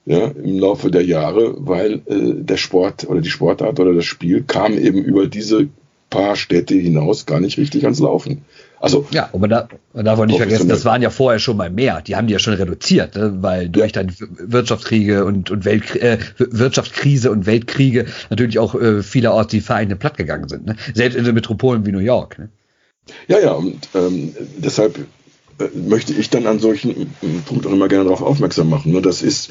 Ja, 0.05 0.27
im 0.27 0.59
Laufe 0.59 0.91
der 0.91 1.05
Jahre, 1.05 1.55
weil 1.59 2.01
äh, 2.07 2.43
der 2.43 2.57
Sport 2.57 3.07
oder 3.09 3.21
die 3.21 3.29
Sportart 3.29 3.79
oder 3.79 3.93
das 3.93 4.03
Spiel 4.03 4.43
kam 4.43 4.77
eben 4.77 5.01
über 5.01 5.27
diese 5.27 5.69
paar 6.13 6.35
Städte 6.35 6.75
hinaus 6.75 7.25
gar 7.25 7.39
nicht 7.39 7.57
richtig 7.57 7.83
ans 7.83 7.99
Laufen. 7.99 8.45
Also 8.79 9.07
ja, 9.11 9.29
und 9.31 9.41
man, 9.41 9.49
da, 9.49 9.67
man 9.93 10.05
darf 10.05 10.19
auch 10.19 10.25
nicht 10.25 10.37
vergessen, 10.37 10.69
das 10.69 10.85
waren 10.85 11.01
ja 11.01 11.09
vorher 11.09 11.39
schon 11.39 11.57
mal 11.57 11.69
mehr. 11.69 12.01
Die 12.01 12.15
haben 12.15 12.27
die 12.27 12.33
ja 12.33 12.39
schon 12.39 12.53
reduziert, 12.53 13.15
ne? 13.15 13.37
weil 13.39 13.69
durch 13.69 13.93
dann 13.93 14.13
Wirtschaftskriege 14.19 15.25
und, 15.25 15.49
und 15.49 15.65
Welt, 15.65 15.95
äh, 15.95 16.19
Wirtschaftskrise 16.37 17.31
und 17.31 17.45
Weltkriege 17.45 18.05
natürlich 18.29 18.59
auch 18.59 18.75
äh, 18.75 19.01
vielerorts 19.01 19.51
die 19.51 19.61
Vereine 19.61 19.95
plattgegangen 19.95 20.49
sind. 20.49 20.65
Ne? 20.65 20.75
Selbst 20.93 21.15
in 21.15 21.23
den 21.23 21.33
Metropolen 21.33 21.85
wie 21.85 21.91
New 21.91 21.99
York. 21.99 22.37
Ne? 22.37 22.49
Ja, 23.27 23.39
ja, 23.39 23.53
und 23.53 23.89
ähm, 23.95 24.35
deshalb 24.57 24.99
äh, 24.99 25.67
möchte 25.73 26.13
ich 26.13 26.29
dann 26.29 26.45
an 26.45 26.59
solchen 26.59 26.91
äh, 26.91 27.05
Punkten 27.45 27.69
auch 27.69 27.73
immer 27.73 27.87
gerne 27.87 28.03
darauf 28.03 28.21
aufmerksam 28.21 28.69
machen. 28.69 28.91
Ne? 28.91 29.01
Das 29.01 29.21
ist 29.21 29.49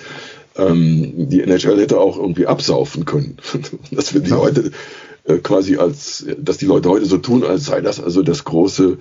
ähm, 0.57 1.29
die 1.31 1.41
NHL 1.41 1.81
hätte 1.81 1.99
auch 1.99 2.19
irgendwie 2.19 2.47
absaufen 2.47 3.05
können. 3.05 3.39
dass 3.91 4.15
wir 4.15 4.21
die 4.21 4.31
ja. 4.31 4.37
heute 4.37 4.71
äh, 5.25 5.39
quasi 5.39 5.77
als, 5.77 6.27
dass 6.39 6.59
die 6.59 6.67
Leute 6.67 6.89
heute 6.89 7.07
so 7.07 7.19
tun, 7.19 7.45
als 7.45 7.67
sei 7.67 7.81
das 7.81 8.01
also 8.01 8.23
das 8.23 8.45
große, 8.45 8.99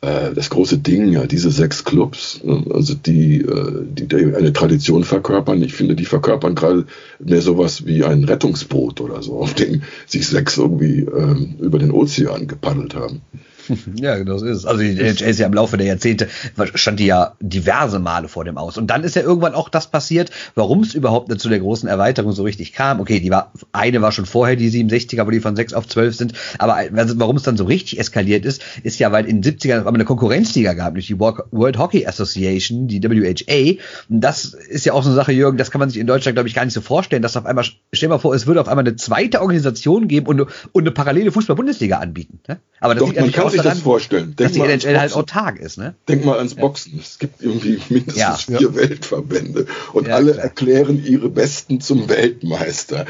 äh, 0.00 0.32
das 0.34 0.50
große 0.50 0.78
Ding, 0.78 1.12
ja, 1.12 1.26
diese 1.26 1.50
sechs 1.50 1.84
Clubs, 1.84 2.40
ne? 2.42 2.64
also 2.72 2.94
die, 2.94 3.40
äh, 3.40 3.84
die, 3.84 4.06
die 4.08 4.34
eine 4.34 4.52
Tradition 4.52 5.04
verkörpern. 5.04 5.62
Ich 5.62 5.74
finde, 5.74 5.94
die 5.94 6.06
verkörpern 6.06 6.54
gerade 6.54 6.86
mehr 7.18 7.42
sowas 7.42 7.86
wie 7.86 8.04
ein 8.04 8.24
Rettungsboot 8.24 9.00
oder 9.00 9.22
so, 9.22 9.38
auf 9.38 9.54
dem 9.54 9.82
sich 10.06 10.26
sechs 10.26 10.58
irgendwie 10.58 11.00
ähm, 11.00 11.54
über 11.60 11.78
den 11.78 11.92
Ozean 11.92 12.46
gepaddelt 12.48 12.94
haben. 12.94 13.22
Ja, 13.94 14.16
genau 14.16 14.38
so 14.38 14.46
ist 14.46 14.58
es. 14.58 14.66
Also 14.66 14.82
die 14.82 14.98
NHL 14.98 15.28
ist 15.28 15.38
ja 15.38 15.46
im 15.46 15.54
Laufe 15.54 15.76
der 15.76 15.86
Jahrzehnte, 15.86 16.28
stand 16.74 17.00
die 17.00 17.06
ja 17.06 17.34
diverse 17.40 17.98
Male 17.98 18.28
vor 18.28 18.44
dem 18.44 18.58
Aus. 18.58 18.76
Und 18.76 18.88
dann 18.88 19.04
ist 19.04 19.16
ja 19.16 19.22
irgendwann 19.22 19.54
auch 19.54 19.68
das 19.68 19.90
passiert, 19.90 20.30
warum 20.54 20.80
es 20.80 20.94
überhaupt 20.94 21.34
zu 21.40 21.48
der 21.48 21.60
großen 21.60 21.88
Erweiterung 21.88 22.32
so 22.32 22.42
richtig 22.42 22.72
kam. 22.72 23.00
Okay, 23.00 23.20
die 23.20 23.30
war, 23.30 23.52
eine 23.72 24.02
war 24.02 24.12
schon 24.12 24.26
vorher 24.26 24.56
die 24.56 24.70
67er, 24.70 25.26
wo 25.26 25.30
die 25.30 25.40
von 25.40 25.56
6 25.56 25.74
auf 25.74 25.86
12 25.88 26.14
sind. 26.14 26.32
Aber 26.58 26.74
also, 26.74 27.18
warum 27.18 27.36
es 27.36 27.42
dann 27.42 27.56
so 27.56 27.64
richtig 27.64 27.98
eskaliert 27.98 28.44
ist, 28.44 28.62
ist 28.82 28.98
ja, 28.98 29.12
weil 29.12 29.26
in 29.26 29.42
den 29.42 29.58
70ern 29.58 29.80
auf 29.80 29.86
einmal 29.86 29.94
eine 29.94 30.04
Konkurrenzliga 30.04 30.74
gab, 30.74 30.94
durch 30.94 31.06
die 31.06 31.18
World 31.18 31.78
Hockey 31.78 32.06
Association, 32.06 32.88
die 32.88 33.02
WHA. 33.02 33.80
Und 34.08 34.20
das 34.20 34.54
ist 34.54 34.86
ja 34.86 34.92
auch 34.92 35.02
so 35.02 35.08
eine 35.08 35.16
Sache, 35.16 35.32
Jürgen, 35.32 35.58
das 35.58 35.70
kann 35.70 35.78
man 35.78 35.90
sich 35.90 36.00
in 36.00 36.06
Deutschland, 36.06 36.36
glaube 36.36 36.48
ich, 36.48 36.54
gar 36.54 36.64
nicht 36.64 36.74
so 36.74 36.80
vorstellen, 36.80 37.22
dass 37.22 37.36
auf 37.36 37.46
einmal, 37.46 37.64
stell 37.64 37.78
dir 37.92 38.08
mal 38.08 38.18
vor, 38.18 38.34
es 38.34 38.46
würde 38.46 38.60
auf 38.60 38.68
einmal 38.68 38.84
eine 38.84 38.96
zweite 38.96 39.40
Organisation 39.40 40.08
geben 40.08 40.26
und, 40.26 40.40
und 40.40 40.82
eine 40.82 40.90
parallele 40.90 41.32
Fußball-Bundesliga 41.32 41.98
anbieten. 41.98 42.40
Ne? 42.48 42.58
Aber 42.80 42.94
das 42.94 43.04
Doch, 43.04 43.14
man 43.14 43.32
kann 43.32 43.50
sich 43.54 43.62
daran, 43.62 43.78
das 43.78 43.82
vorstellen. 43.82 44.34
Denk 44.36 44.38
dass 44.38 44.52
die 44.52 44.60
NHL 44.60 44.98
halt 44.98 45.14
autark 45.14 45.58
ist. 45.58 45.78
Ne? 45.78 45.94
Denk 46.08 46.24
mal 46.24 46.38
ans 46.38 46.54
Boxen. 46.54 46.98
Es 47.00 47.18
gibt 47.18 47.42
irgendwie 47.42 47.80
mindestens 47.88 48.16
ja. 48.16 48.36
vier 48.36 48.74
Weltverbände 48.74 49.66
und 49.92 50.08
ja, 50.08 50.14
alle 50.14 50.32
klar. 50.32 50.44
erklären 50.44 51.02
ihre 51.04 51.28
Besten 51.28 51.80
zum 51.80 52.08
Weltmeister. 52.08 53.06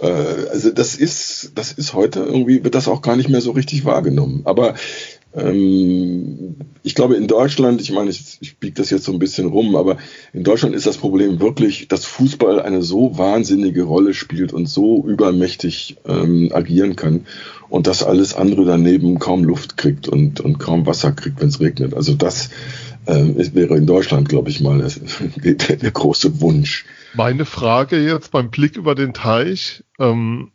Äh, 0.00 0.06
also 0.06 0.70
das 0.70 0.94
ist, 0.94 1.52
das 1.54 1.72
ist 1.72 1.94
heute 1.94 2.20
irgendwie, 2.20 2.64
wird 2.64 2.74
das 2.74 2.88
auch 2.88 3.02
gar 3.02 3.16
nicht 3.16 3.28
mehr 3.28 3.40
so 3.40 3.52
richtig 3.52 3.84
wahrgenommen. 3.84 4.42
Aber 4.44 4.74
ähm, 5.36 6.56
ich 6.82 6.94
glaube, 6.94 7.16
in 7.16 7.26
Deutschland, 7.26 7.80
ich 7.80 7.92
meine, 7.92 8.10
ich, 8.10 8.38
ich 8.40 8.56
biege 8.56 8.74
das 8.74 8.90
jetzt 8.90 9.04
so 9.04 9.12
ein 9.12 9.18
bisschen 9.18 9.48
rum, 9.48 9.76
aber 9.76 9.98
in 10.32 10.44
Deutschland 10.44 10.74
ist 10.74 10.86
das 10.86 10.96
Problem 10.96 11.40
wirklich, 11.40 11.88
dass 11.88 12.06
Fußball 12.06 12.60
eine 12.60 12.82
so 12.82 13.18
wahnsinnige 13.18 13.82
Rolle 13.82 14.14
spielt 14.14 14.52
und 14.52 14.66
so 14.66 15.04
übermächtig 15.06 15.96
ähm, 16.06 16.50
agieren 16.52 16.96
kann 16.96 17.26
und 17.68 17.86
dass 17.86 18.02
alles 18.02 18.34
andere 18.34 18.64
daneben 18.64 19.18
kaum 19.18 19.44
Luft 19.44 19.76
kriegt 19.76 20.08
und, 20.08 20.40
und 20.40 20.58
kaum 20.58 20.86
Wasser 20.86 21.12
kriegt, 21.12 21.40
wenn 21.40 21.48
es 21.48 21.60
regnet. 21.60 21.94
Also 21.94 22.14
das 22.14 22.50
ähm, 23.06 23.36
wäre 23.54 23.76
in 23.76 23.86
Deutschland, 23.86 24.28
glaube 24.28 24.50
ich 24.50 24.60
mal, 24.60 24.78
der, 25.36 25.76
der, 25.76 25.90
große 25.90 26.40
Wunsch. 26.40 26.84
Meine 27.14 27.44
Frage 27.44 27.98
jetzt 27.98 28.30
beim 28.32 28.50
Blick 28.50 28.76
über 28.76 28.94
den 28.94 29.14
Teich, 29.14 29.84
ähm, 29.98 30.50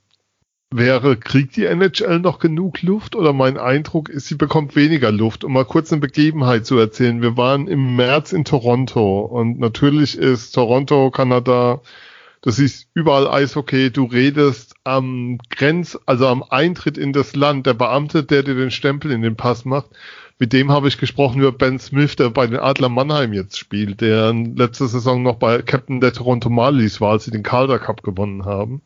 wäre, 0.71 1.17
kriegt 1.17 1.57
die 1.57 1.65
NHL 1.65 2.19
noch 2.19 2.39
genug 2.39 2.81
Luft 2.81 3.15
oder 3.15 3.33
mein 3.33 3.57
Eindruck 3.57 4.09
ist, 4.09 4.27
sie 4.27 4.35
bekommt 4.35 4.75
weniger 4.75 5.11
Luft. 5.11 5.43
Um 5.43 5.53
mal 5.53 5.65
kurz 5.65 5.91
eine 5.91 5.99
Begebenheit 5.99 6.65
zu 6.65 6.77
erzählen. 6.77 7.21
Wir 7.21 7.35
waren 7.35 7.67
im 7.67 7.95
März 7.97 8.31
in 8.31 8.45
Toronto 8.45 9.19
und 9.19 9.59
natürlich 9.59 10.17
ist 10.17 10.53
Toronto, 10.53 11.11
Kanada, 11.11 11.81
das 12.41 12.57
ist 12.57 12.87
überall 12.93 13.27
Eishockey, 13.27 13.91
du 13.91 14.05
redest 14.05 14.70
am 14.83 15.37
Grenz, 15.49 15.97
also 16.05 16.27
am 16.27 16.43
Eintritt 16.43 16.97
in 16.97 17.13
das 17.13 17.35
Land, 17.35 17.65
der 17.65 17.73
Beamte, 17.73 18.23
der 18.23 18.43
dir 18.43 18.55
den 18.55 18.71
Stempel 18.71 19.11
in 19.11 19.21
den 19.21 19.35
Pass 19.35 19.65
macht, 19.65 19.89
mit 20.39 20.53
dem 20.53 20.71
habe 20.71 20.87
ich 20.87 20.97
gesprochen 20.97 21.39
über 21.39 21.51
Ben 21.51 21.77
Smith, 21.77 22.15
der 22.15 22.31
bei 22.31 22.47
den 22.47 22.59
Adler 22.59 22.89
Mannheim 22.89 23.31
jetzt 23.31 23.59
spielt, 23.59 24.01
der 24.01 24.33
letzte 24.33 24.87
Saison 24.87 25.21
noch 25.21 25.35
bei 25.35 25.61
Captain 25.61 26.01
der 26.01 26.13
Toronto 26.13 26.49
Marlies 26.49 26.99
war, 26.99 27.11
als 27.11 27.25
sie 27.25 27.31
den 27.31 27.43
Calder 27.43 27.77
Cup 27.77 28.01
gewonnen 28.01 28.45
haben. 28.45 28.81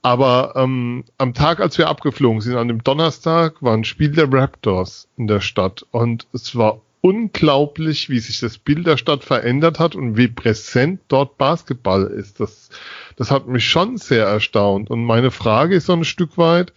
Aber 0.00 0.52
ähm, 0.56 1.04
am 1.16 1.32
Tag, 1.32 1.60
als 1.60 1.78
wir 1.78 1.88
abgeflogen 1.88 2.40
sind, 2.40 2.56
an 2.56 2.68
dem 2.68 2.84
Donnerstag, 2.84 3.62
war 3.62 3.74
ein 3.74 3.84
Spiel 3.84 4.12
der 4.12 4.30
Raptors 4.30 5.08
in 5.16 5.26
der 5.26 5.40
Stadt. 5.40 5.86
Und 5.90 6.26
es 6.32 6.56
war 6.56 6.80
unglaublich, 7.04 8.08
wie 8.08 8.18
sich 8.18 8.40
das 8.40 8.56
Bild 8.56 8.86
der 8.86 8.96
Stadt 8.96 9.24
verändert 9.24 9.78
hat 9.78 9.94
und 9.94 10.16
wie 10.16 10.28
präsent 10.28 11.00
dort 11.08 11.36
Basketball 11.36 12.06
ist. 12.06 12.40
Das, 12.40 12.70
das 13.16 13.30
hat 13.30 13.46
mich 13.46 13.68
schon 13.68 13.98
sehr 13.98 14.24
erstaunt. 14.24 14.88
Und 14.88 15.04
meine 15.04 15.30
Frage 15.30 15.76
ist 15.76 15.84
so 15.84 15.92
ein 15.92 16.06
Stück 16.06 16.38
weit, 16.38 16.72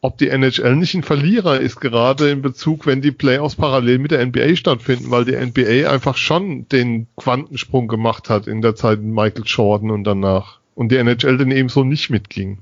ob 0.00 0.16
die 0.16 0.28
NHL 0.28 0.76
nicht 0.76 0.94
ein 0.94 1.02
Verlierer 1.02 1.58
ist, 1.58 1.80
gerade 1.80 2.30
in 2.30 2.40
Bezug, 2.40 2.86
wenn 2.86 3.02
die 3.02 3.10
Playoffs 3.10 3.56
parallel 3.56 3.98
mit 3.98 4.12
der 4.12 4.24
NBA 4.24 4.54
stattfinden, 4.54 5.10
weil 5.10 5.24
die 5.24 5.34
NBA 5.34 5.90
einfach 5.90 6.16
schon 6.16 6.68
den 6.68 7.08
Quantensprung 7.16 7.88
gemacht 7.88 8.30
hat 8.30 8.46
in 8.46 8.62
der 8.62 8.76
Zeit 8.76 9.00
mit 9.00 9.12
Michael 9.12 9.42
Jordan 9.44 9.90
und 9.90 10.04
danach 10.04 10.60
und 10.76 10.92
die 10.92 10.98
NHL 10.98 11.36
dann 11.36 11.50
eben 11.50 11.68
so 11.68 11.82
nicht 11.82 12.10
mitging. 12.10 12.58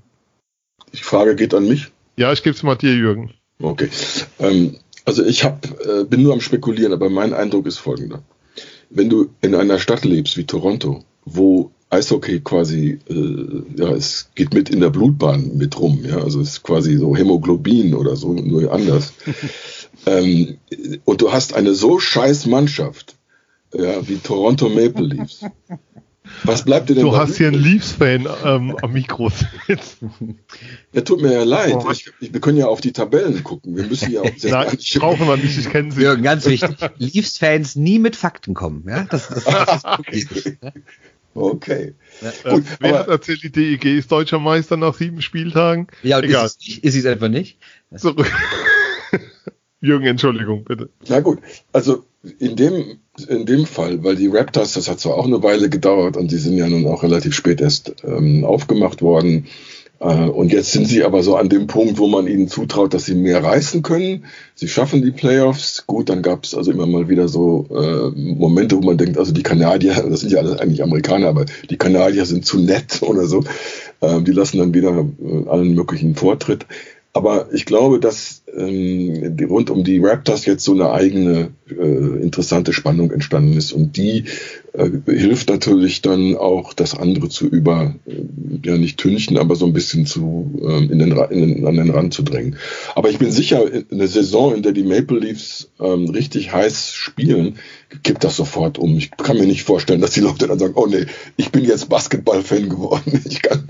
Die 0.95 1.03
Frage 1.03 1.37
geht 1.37 1.53
an 1.53 1.69
mich. 1.69 1.89
Ja, 2.17 2.33
ich 2.33 2.43
gebe 2.43 2.57
es 2.57 2.63
mal 2.63 2.77
dir, 2.77 2.95
Jürgen. 2.95 3.35
Okay. 3.61 3.91
Ähm, 4.39 4.79
also 5.07 5.25
ich 5.25 5.45
hab, 5.45 5.65
äh, 5.87 6.05
bin 6.05 6.23
nur 6.23 6.35
am 6.35 6.41
Spekulieren, 6.41 6.93
aber 6.93 7.09
mein 7.09 7.33
Eindruck 7.33 7.67
ist 7.67 7.79
folgender. 7.79 8.23
Wenn 8.91 9.09
du 9.09 9.31
in 9.41 9.55
einer 9.55 9.79
Stadt 9.79 10.05
lebst 10.05 10.37
wie 10.37 10.45
Toronto, 10.45 11.05
wo 11.25 11.71
Eishockey 11.89 12.41
quasi, 12.41 12.99
äh, 13.09 13.81
ja, 13.81 13.93
es 13.93 14.31
geht 14.35 14.53
mit 14.53 14.69
in 14.69 14.81
der 14.81 14.91
Blutbahn 14.91 15.57
mit 15.57 15.79
rum, 15.79 16.05
ja, 16.05 16.19
also 16.19 16.41
es 16.41 16.49
ist 16.49 16.63
quasi 16.65 16.97
so 16.97 17.17
Hämoglobin 17.17 17.95
oder 17.95 18.17
so, 18.17 18.33
nur 18.33 18.73
anders. 18.73 19.13
ähm, 20.07 20.59
und 21.05 21.21
du 21.21 21.33
hast 21.33 21.55
eine 21.55 21.75
so 21.75 22.01
scheiß 22.01 22.47
Mannschaft, 22.47 23.15
ja, 23.73 24.07
wie 24.09 24.17
Toronto 24.17 24.69
Maple 24.69 25.07
Leafs, 25.07 25.45
was 26.45 26.65
bleibt 26.65 26.89
dir 26.89 26.95
denn? 26.95 27.05
Du 27.05 27.17
hast 27.17 27.37
hier 27.37 27.49
einen 27.49 27.61
Leafs-Fan 27.61 28.29
ähm, 28.45 28.77
am 28.81 28.93
Mikro 28.93 29.31
sitzen. 29.67 30.39
Ja, 30.93 31.03
tut 31.03 31.23
mir 31.23 31.33
ja 31.33 31.45
leid. 31.45 31.77
Ich, 31.93 32.11
ich, 32.21 32.33
wir 32.33 32.41
können 32.41 32.59
ja 32.59 32.67
auf 32.67 32.81
die 32.81 32.93
Tabellen 32.93 33.43
gucken. 33.45 33.77
Wir 33.77 33.85
müssen 33.85 34.11
ja 34.11 34.23
auch 34.23 34.37
sehr 34.37 34.53
Nein, 34.53 34.77
ich 34.79 34.99
brauche 34.99 35.25
man 35.25 35.41
nicht, 35.41 35.59
ich 35.59 35.69
kenne 35.71 35.93
sie. 35.93 36.03
Jürgen, 36.03 36.23
ganz 36.23 36.47
wichtig. 36.47 36.77
Leafs-Fans 36.99 37.77
nie 37.77 37.99
mit 37.99 38.17
Fakten 38.17 38.55
kommen. 38.55 38.85
Ja? 38.89 39.05
Das, 39.05 39.29
das, 39.29 39.45
das 39.45 39.83
ist 40.11 40.37
okay. 40.57 40.57
okay. 41.35 41.95
Ja. 42.21 42.53
Gut, 42.53 42.65
äh, 42.65 42.77
wer 42.81 42.99
hat 43.01 43.09
erzählt, 43.09 43.43
die 43.43 43.51
DEG 43.51 43.85
ist 43.85 44.11
deutscher 44.11 44.39
Meister 44.39 44.77
nach 44.77 44.95
sieben 44.95 45.23
Spieltagen? 45.23 45.87
Ja, 46.03 46.19
und 46.19 46.25
Egal. 46.25 46.47
ist 46.47 46.61
es, 46.61 46.79
ist 46.79 46.97
es 46.97 47.07
einfach 47.07 47.29
nicht? 47.29 47.59
Zurück. 47.97 48.31
Jürgen, 49.87 50.07
Entschuldigung, 50.07 50.65
bitte. 50.65 50.91
Na 51.09 51.21
gut, 51.21 51.39
also 51.73 52.05
in 52.39 52.57
dem, 52.57 52.99
in 53.29 53.47
dem 53.47 53.67
Fall, 53.67 54.03
weil 54.03 54.17
die 54.17 54.29
Raptors, 54.29 54.75
das 54.75 54.89
hat 54.89 55.01
zwar 55.01 55.15
auch 55.15 55.27
eine 55.27 55.43
Weile 55.43 55.71
gedauert 55.71 56.17
und 56.17 56.31
die 56.31 56.39
sind 56.39 56.57
ja 56.57 56.69
nun 56.69 56.87
auch 56.87 57.03
relativ 57.03 57.35
spät 57.35 57.61
erst 57.61 57.95
ähm, 58.05 58.45
aufgemacht 58.45 59.01
worden. 59.03 59.47
Äh, 59.99 60.29
und 60.29 60.53
jetzt 60.53 60.73
sind 60.73 60.87
sie 60.87 61.05
aber 61.05 61.23
so 61.23 61.37
an 61.37 61.49
dem 61.49 61.67
Punkt, 61.67 61.99
wo 61.99 62.07
man 62.07 62.27
ihnen 62.27 62.49
zutraut, 62.49 62.93
dass 62.93 63.07
sie 63.07 63.15
mehr 63.15 63.43
reißen 63.43 63.83
können. 63.83 64.25
Sie 64.55 64.69
schaffen 64.69 65.03
die 65.03 65.11
Playoffs. 65.11 65.87
Gut, 65.87 66.09
dann 66.09 66.23
gab 66.23 66.45
es 66.45 66.55
also 66.55 66.71
immer 66.71 66.87
mal 66.87 67.09
wieder 67.09 67.29
so 67.29 67.67
äh, 67.71 68.11
Momente, 68.19 68.77
wo 68.77 68.83
man 68.83 68.99
denkt, 68.99 69.19
also 69.19 69.33
die 69.33 69.43
Kanadier, 69.43 69.95
das 70.11 70.21
sind 70.21 70.33
ja 70.33 70.39
alles 70.39 70.59
eigentlich 70.59 70.83
Amerikaner, 70.83 71.29
aber 71.29 71.47
die 71.71 71.79
Kanadier 71.79 72.27
sind 72.27 72.45
zu 72.45 72.59
nett 72.59 72.99
oder 73.03 73.27
so. 73.27 73.45
Äh, 74.01 74.21
die 74.23 74.33
lassen 74.33 74.59
dann 74.59 74.75
wieder 74.75 74.91
äh, 74.91 75.49
allen 75.49 75.75
möglichen 75.75 76.15
Vortritt. 76.15 76.67
Aber 77.17 77.49
ich 77.51 77.65
glaube, 77.65 77.99
dass 77.99 78.43
ähm, 78.55 79.39
rund 79.49 79.71
um 79.71 79.85
die 79.85 80.01
Raptors 80.01 80.45
jetzt 80.45 80.65
so 80.65 80.73
eine 80.73 80.91
eigene 80.91 81.49
äh, 81.71 82.23
interessante 82.23 82.75
Spannung 82.75 83.11
entstanden 83.11 83.57
ist. 83.57 83.73
Und 83.73 83.97
die 83.97 84.25
äh, 84.75 84.91
hilft 85.07 85.49
natürlich 85.49 86.03
dann 86.03 86.37
auch, 86.37 86.75
das 86.75 86.95
andere 86.95 87.31
zu 87.31 87.47
über, 87.47 87.95
äh, 88.07 88.13
ja 88.63 88.77
nicht 88.77 88.99
tünchen, 88.99 89.39
aber 89.39 89.57
so 89.57 89.65
ein 89.65 89.73
bisschen 89.73 90.05
zu, 90.05 90.61
äh, 90.63 90.85
in 90.93 90.99
den, 90.99 91.13
in 91.31 91.55
den, 91.55 91.67
an 91.67 91.77
den 91.77 91.89
Rand 91.89 92.13
zu 92.13 92.23
drängen. 92.23 92.57
Aber 92.95 93.09
ich 93.09 93.19
bin 93.19 93.31
sicher, 93.31 93.65
eine 93.91 94.09
Saison, 94.09 94.55
in 94.55 94.63
der 94.63 94.73
die 94.73 94.85
Maple 94.85 95.19
Leafs 95.19 95.71
ähm, 95.81 96.11
richtig 96.11 96.53
heiß 96.53 96.93
spielen, 96.93 97.57
kippt 98.03 98.25
das 98.25 98.37
sofort 98.37 98.79
um. 98.79 98.99
Ich 98.99 99.11
kann 99.11 99.39
mir 99.39 99.47
nicht 99.47 99.63
vorstellen, 99.63 100.03
dass 100.03 100.11
die 100.11 100.21
Leute 100.21 100.49
dann 100.49 100.59
sagen, 100.59 100.75
oh 100.77 100.87
nee, 100.87 101.07
ich 101.39 101.51
bin 101.51 101.65
jetzt 101.65 101.89
Basketball-Fan 101.89 102.69
geworden. 102.69 103.23
Ich 103.27 103.43
kann 103.43 103.69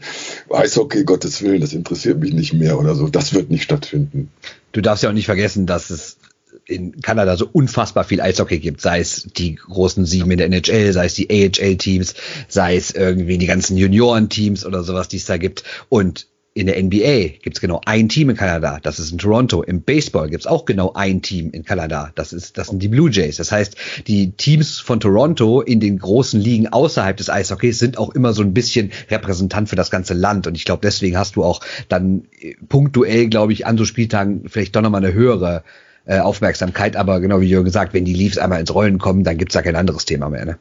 Eishockey, 0.51 1.05
Gottes 1.05 1.43
Willen, 1.43 1.61
das 1.61 1.73
interessiert 1.73 2.21
mich 2.21 2.33
nicht 2.33 2.53
mehr 2.53 2.79
oder 2.79 2.95
so. 2.95 3.09
Das 3.09 3.35
wird 3.35 3.51
nicht 3.51 3.63
stattfinden. 3.63 4.31
Du 4.73 4.81
darfst 4.81 5.03
ja 5.03 5.11
auch 5.11 5.15
nicht 5.15 5.27
vergessen, 5.27 5.67
dass 5.67 5.91
es 5.91 6.19
in 6.65 7.01
Kanada 7.01 7.37
so 7.37 7.49
unfassbar 7.53 8.05
viel 8.05 8.21
Eishockey 8.21 8.59
gibt, 8.59 8.81
sei 8.81 9.01
es 9.01 9.29
die 9.37 9.55
großen 9.55 10.05
Sieben 10.05 10.31
in 10.31 10.39
der 10.39 10.47
NHL, 10.47 10.93
sei 10.93 11.07
es 11.07 11.15
die 11.15 11.31
AHL-Teams, 11.31 12.15
sei 12.49 12.77
es 12.77 12.91
irgendwie 12.91 13.39
die 13.39 13.47
ganzen 13.47 13.77
Junioren-Teams 13.77 14.67
oder 14.67 14.83
sowas, 14.83 15.09
die 15.09 15.19
es 15.19 15.27
da 15.27 15.37
gibt. 15.37 15.65
Und 15.89 16.27
in 16.57 16.67
der 16.67 16.83
NBA 16.83 17.39
gibt's 17.43 17.61
genau 17.61 17.83
ein 17.85 18.09
Team 18.09 18.31
in 18.31 18.37
Kanada, 18.37 18.79
das 18.83 18.99
ist 18.99 19.13
in 19.13 19.19
Toronto. 19.19 19.63
Im 19.63 19.83
Baseball 19.83 20.31
gibt's 20.31 20.47
auch 20.47 20.65
genau 20.65 20.95
ein 20.95 21.21
Team 21.21 21.51
in 21.51 21.65
Kanada, 21.65 22.13
das 22.15 22.33
ist 22.33 22.57
das 22.57 22.69
sind 22.69 22.83
die 22.83 22.89
Blue 22.89 23.11
Jays. 23.11 23.37
Das 23.37 23.53
heißt, 23.53 23.77
die 24.07 24.31
Teams 24.31 24.81
von 24.81 24.99
Toronto 24.99 25.61
in 25.61 25.81
den 25.81 25.99
großen 25.99 26.41
Ligen 26.41 26.69
außerhalb 26.69 27.15
des 27.15 27.29
Eishockeys 27.29 27.79
sind 27.79 27.99
auch 27.99 28.09
immer 28.15 28.33
so 28.33 28.41
ein 28.41 28.55
bisschen 28.55 28.91
Repräsentant 29.11 29.69
für 29.69 29.77
das 29.77 29.91
ganze 29.91 30.15
Land. 30.15 30.47
Und 30.47 30.55
ich 30.55 30.65
glaube, 30.65 30.81
deswegen 30.83 31.19
hast 31.19 31.37
du 31.37 31.45
auch 31.45 31.61
dann 31.91 32.25
äh, 32.41 32.55
punktuell, 32.71 33.29
glaube 33.29 33.53
ich, 33.53 33.67
an 33.67 33.77
so 33.77 33.85
Spieltagen 33.85 34.49
vielleicht 34.49 34.75
doch 34.75 34.81
nochmal 34.81 35.05
eine 35.05 35.13
höhere 35.13 35.63
äh, 36.07 36.21
Aufmerksamkeit. 36.21 36.97
Aber 36.97 37.21
genau 37.21 37.43
wie 37.43 37.49
Jürgen 37.49 37.67
gesagt, 37.67 37.93
wenn 37.93 38.07
die 38.07 38.15
Leafs 38.15 38.39
einmal 38.39 38.61
ins 38.61 38.75
Rollen 38.75 38.99
kommen, 38.99 39.25
dann 39.25 39.37
gibt's 39.37 39.53
da 39.53 39.61
kein 39.61 39.77
anderes 39.77 40.07
Thema 40.07 40.31
mehr. 40.31 40.47
Ne? 40.47 40.57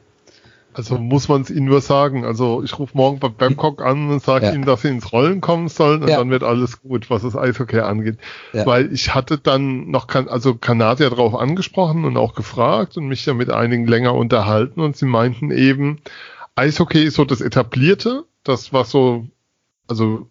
Also 0.76 0.98
muss 0.98 1.28
man 1.28 1.40
es 1.40 1.48
ihnen 1.48 1.64
nur 1.64 1.80
sagen. 1.80 2.26
Also 2.26 2.62
ich 2.62 2.78
rufe 2.78 2.94
morgen 2.94 3.18
bei 3.18 3.30
Babcock 3.30 3.80
an 3.80 4.10
und 4.10 4.22
sage 4.22 4.46
ja. 4.46 4.52
ihnen, 4.52 4.66
dass 4.66 4.82
sie 4.82 4.88
ins 4.88 5.10
Rollen 5.10 5.40
kommen 5.40 5.68
sollen 5.68 6.02
und 6.02 6.10
ja. 6.10 6.18
dann 6.18 6.28
wird 6.28 6.42
alles 6.42 6.82
gut, 6.82 7.08
was 7.08 7.22
das 7.22 7.34
Eishockey 7.34 7.78
angeht. 7.80 8.18
Ja. 8.52 8.66
Weil 8.66 8.92
ich 8.92 9.14
hatte 9.14 9.38
dann 9.38 9.90
noch, 9.90 10.06
also 10.14 10.54
Kanadier 10.54 11.08
darauf 11.08 11.34
angesprochen 11.34 12.04
und 12.04 12.18
auch 12.18 12.34
gefragt 12.34 12.98
und 12.98 13.08
mich 13.08 13.24
ja 13.24 13.32
mit 13.32 13.48
einigen 13.48 13.86
länger 13.86 14.14
unterhalten 14.14 14.80
und 14.80 14.98
sie 14.98 15.06
meinten 15.06 15.50
eben, 15.50 16.02
Eishockey 16.56 17.04
ist 17.04 17.14
so 17.14 17.24
das 17.24 17.40
Etablierte, 17.40 18.24
das 18.44 18.74
was 18.74 18.90
so, 18.90 19.26
also 19.88 20.28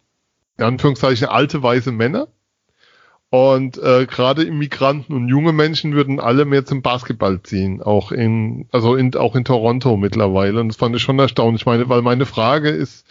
in 0.58 0.64
Anführungszeichen 0.64 1.28
alte 1.28 1.64
weiße 1.64 1.92
Männer. 1.92 2.28
Und 3.30 3.78
äh, 3.78 4.06
gerade 4.06 4.44
Immigranten 4.44 5.14
und 5.14 5.28
junge 5.28 5.52
Menschen 5.52 5.94
würden 5.94 6.20
alle 6.20 6.46
mehr 6.46 6.66
zum 6.66 6.82
Basketball 6.82 7.42
ziehen, 7.42 7.82
auch 7.82 8.12
in, 8.12 8.68
also 8.72 8.96
in, 8.96 9.14
auch 9.16 9.36
in 9.36 9.44
Toronto 9.44 9.98
mittlerweile. 9.98 10.62
Und 10.62 10.70
das 10.70 10.78
fand 10.78 10.96
ich 10.96 11.02
schon 11.02 11.20
erstaunlich. 11.20 11.64
Ich 11.64 11.66
meine, 11.66 11.90
weil 11.90 12.02
meine 12.02 12.26
Frage 12.26 12.70
ist, 12.70 13.06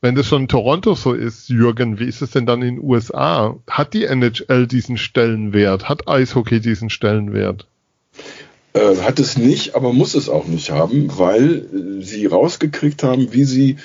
wenn 0.00 0.14
das 0.14 0.26
schon 0.26 0.42
in 0.42 0.48
Toronto 0.48 0.94
so 0.94 1.12
ist, 1.12 1.48
Jürgen, 1.48 1.98
wie 1.98 2.04
ist 2.04 2.22
es 2.22 2.30
denn 2.30 2.46
dann 2.46 2.62
in 2.62 2.76
den 2.76 2.84
USA? 2.84 3.56
Hat 3.68 3.92
die 3.92 4.04
NHL 4.04 4.66
diesen 4.66 4.98
Stellenwert? 4.98 5.88
Hat 5.88 6.08
Eishockey 6.08 6.60
diesen 6.60 6.90
Stellenwert? 6.90 7.66
Äh, 8.72 8.96
hat 8.98 9.18
es 9.18 9.36
nicht, 9.36 9.74
aber 9.74 9.92
muss 9.92 10.14
es 10.14 10.28
auch 10.28 10.46
nicht 10.46 10.70
haben, 10.70 11.18
weil 11.18 11.66
sie 12.00 12.26
rausgekriegt 12.26 13.02
haben, 13.02 13.32
wie 13.32 13.44
sie 13.44 13.76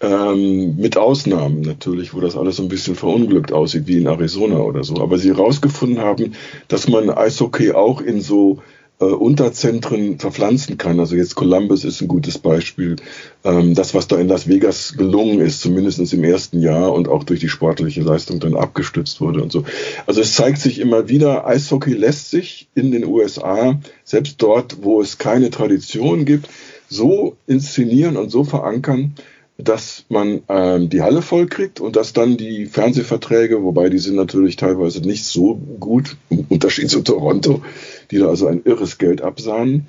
ähm, 0.00 0.76
mit 0.76 0.96
Ausnahmen 0.96 1.62
natürlich, 1.62 2.14
wo 2.14 2.20
das 2.20 2.36
alles 2.36 2.56
so 2.56 2.62
ein 2.62 2.68
bisschen 2.68 2.96
verunglückt 2.96 3.52
aussieht, 3.52 3.86
wie 3.86 3.98
in 3.98 4.06
Arizona 4.06 4.58
oder 4.58 4.84
so, 4.84 4.96
aber 5.00 5.18
sie 5.18 5.30
herausgefunden 5.30 6.00
haben, 6.00 6.34
dass 6.68 6.88
man 6.88 7.10
Eishockey 7.10 7.72
auch 7.72 8.00
in 8.00 8.20
so 8.20 8.58
äh, 8.98 9.04
Unterzentren 9.04 10.18
verpflanzen 10.18 10.78
kann. 10.78 11.00
Also 11.00 11.16
jetzt 11.16 11.34
Columbus 11.34 11.84
ist 11.84 12.00
ein 12.00 12.08
gutes 12.08 12.38
Beispiel. 12.38 12.96
Ähm, 13.44 13.74
das, 13.74 13.94
was 13.94 14.08
da 14.08 14.16
in 14.16 14.28
Las 14.28 14.48
Vegas 14.48 14.94
gelungen 14.96 15.40
ist, 15.40 15.60
zumindest 15.60 16.12
im 16.12 16.24
ersten 16.24 16.60
Jahr 16.60 16.92
und 16.92 17.08
auch 17.08 17.24
durch 17.24 17.40
die 17.40 17.48
sportliche 17.48 18.02
Leistung 18.02 18.40
dann 18.40 18.54
abgestützt 18.54 19.20
wurde 19.20 19.42
und 19.42 19.52
so. 19.52 19.64
Also 20.06 20.20
es 20.20 20.34
zeigt 20.34 20.58
sich 20.58 20.78
immer 20.78 21.08
wieder, 21.08 21.46
Eishockey 21.46 21.92
lässt 21.92 22.30
sich 22.30 22.68
in 22.74 22.90
den 22.90 23.04
USA, 23.04 23.78
selbst 24.04 24.40
dort, 24.42 24.78
wo 24.82 25.00
es 25.00 25.18
keine 25.18 25.50
Tradition 25.50 26.24
gibt, 26.24 26.48
so 26.88 27.36
inszenieren 27.46 28.16
und 28.16 28.30
so 28.30 28.44
verankern, 28.44 29.14
dass 29.58 30.04
man 30.08 30.42
ähm, 30.48 30.90
die 30.90 31.02
Halle 31.02 31.22
voll 31.22 31.46
kriegt 31.46 31.80
und 31.80 31.96
dass 31.96 32.12
dann 32.12 32.36
die 32.36 32.66
Fernsehverträge, 32.66 33.62
wobei 33.62 33.88
die 33.88 33.98
sind 33.98 34.16
natürlich 34.16 34.56
teilweise 34.56 35.00
nicht 35.00 35.24
so 35.24 35.54
gut, 35.80 36.16
im 36.28 36.44
Unterschied 36.48 36.90
zu 36.90 37.02
Toronto, 37.02 37.62
die 38.10 38.18
da 38.18 38.28
also 38.28 38.46
ein 38.46 38.62
irres 38.64 38.98
Geld 38.98 39.22
absahnen, 39.22 39.86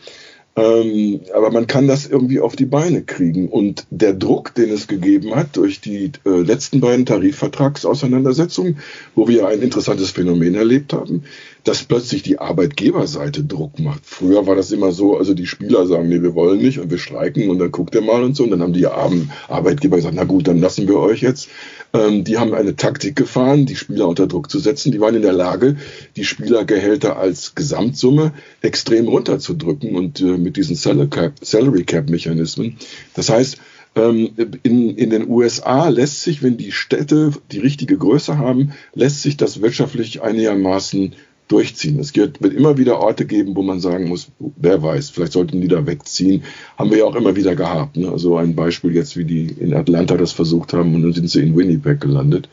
ähm, 0.57 1.21
aber 1.35 1.51
man 1.51 1.67
kann 1.67 1.87
das 1.87 2.07
irgendwie 2.07 2.39
auf 2.39 2.55
die 2.55 2.65
Beine 2.65 3.03
kriegen. 3.03 3.47
Und 3.47 3.85
der 3.91 4.13
Druck, 4.13 4.55
den 4.55 4.71
es 4.71 4.87
gegeben 4.87 5.35
hat 5.35 5.55
durch 5.55 5.81
die 5.81 6.11
äh, 6.25 6.29
letzten 6.41 6.79
beiden 6.79 7.05
Tarifvertragsauseinandersetzungen, 7.05 8.79
wo 9.13 9.27
wir 9.27 9.47
ein 9.47 9.61
interessantes 9.61 10.09
Phänomen 10.09 10.55
erlebt 10.55 10.93
haben, 10.93 11.23
dass 11.63 11.83
plötzlich 11.83 12.23
die 12.23 12.39
Arbeitgeberseite 12.39 13.43
Druck 13.43 13.77
macht. 13.79 14.01
Früher 14.03 14.47
war 14.47 14.55
das 14.55 14.71
immer 14.71 14.91
so, 14.91 15.15
also 15.17 15.35
die 15.35 15.45
Spieler 15.45 15.85
sagen, 15.85 16.09
nee, 16.09 16.23
wir 16.23 16.33
wollen 16.33 16.59
nicht 16.59 16.79
und 16.79 16.89
wir 16.89 16.97
streiken 16.97 17.51
und 17.51 17.59
dann 17.59 17.71
guckt 17.71 17.93
ihr 17.93 18.01
mal 18.01 18.23
und 18.23 18.35
so. 18.35 18.43
Und 18.43 18.49
dann 18.49 18.63
haben 18.63 18.73
die 18.73 18.87
Arbeitgeber 18.87 19.97
gesagt, 19.97 20.15
na 20.15 20.23
gut, 20.23 20.47
dann 20.47 20.59
lassen 20.59 20.87
wir 20.87 20.97
euch 20.97 21.21
jetzt. 21.21 21.49
Ähm, 21.93 22.23
die 22.23 22.37
haben 22.37 22.53
eine 22.53 22.75
Taktik 22.75 23.15
gefahren, 23.15 23.65
die 23.65 23.75
Spieler 23.75 24.07
unter 24.07 24.27
Druck 24.27 24.49
zu 24.49 24.59
setzen. 24.59 24.91
Die 24.91 24.99
waren 24.99 25.15
in 25.15 25.21
der 25.21 25.33
Lage, 25.33 25.77
die 26.15 26.25
Spielergehälter 26.25 27.17
als 27.17 27.55
Gesamtsumme 27.55 28.33
extrem 28.61 29.07
runterzudrücken 29.07 29.95
und 29.95 30.21
äh, 30.21 30.37
mit 30.37 30.57
diesen 30.57 30.75
Salary 30.75 31.83
Cap 31.83 32.09
Mechanismen. 32.09 32.77
Das 33.13 33.29
heißt, 33.29 33.57
ähm, 33.95 34.31
in, 34.63 34.95
in 34.95 35.09
den 35.09 35.29
USA 35.29 35.89
lässt 35.89 36.21
sich, 36.21 36.43
wenn 36.43 36.57
die 36.57 36.71
Städte 36.71 37.31
die 37.51 37.59
richtige 37.59 37.97
Größe 37.97 38.37
haben, 38.37 38.73
lässt 38.93 39.23
sich 39.23 39.37
das 39.37 39.61
wirtschaftlich 39.61 40.21
einigermaßen 40.21 41.13
durchziehen. 41.47 41.99
Es 41.99 42.15
wird, 42.15 42.41
immer 42.41 42.77
wieder 42.77 42.99
Orte 42.99 43.25
geben, 43.25 43.55
wo 43.55 43.61
man 43.61 43.79
sagen 43.79 44.07
muss, 44.07 44.27
wer 44.39 44.83
weiß, 44.83 45.09
vielleicht 45.09 45.31
sollten 45.31 45.61
die 45.61 45.67
da 45.67 45.85
wegziehen. 45.85 46.43
Haben 46.77 46.91
wir 46.91 46.99
ja 46.99 47.05
auch 47.05 47.15
immer 47.15 47.35
wieder 47.35 47.55
gehabt. 47.55 47.95
Ne? 47.95 48.09
Also 48.09 48.37
ein 48.37 48.55
Beispiel 48.55 48.93
jetzt, 48.93 49.15
wie 49.15 49.23
die 49.23 49.47
in 49.47 49.73
Atlanta 49.73 50.17
das 50.17 50.31
versucht 50.31 50.73
haben 50.73 50.93
und 50.95 51.03
dann 51.03 51.13
sind 51.13 51.29
sie 51.29 51.41
in 51.41 51.55
Winnipeg 51.55 52.01
gelandet. 52.01 52.49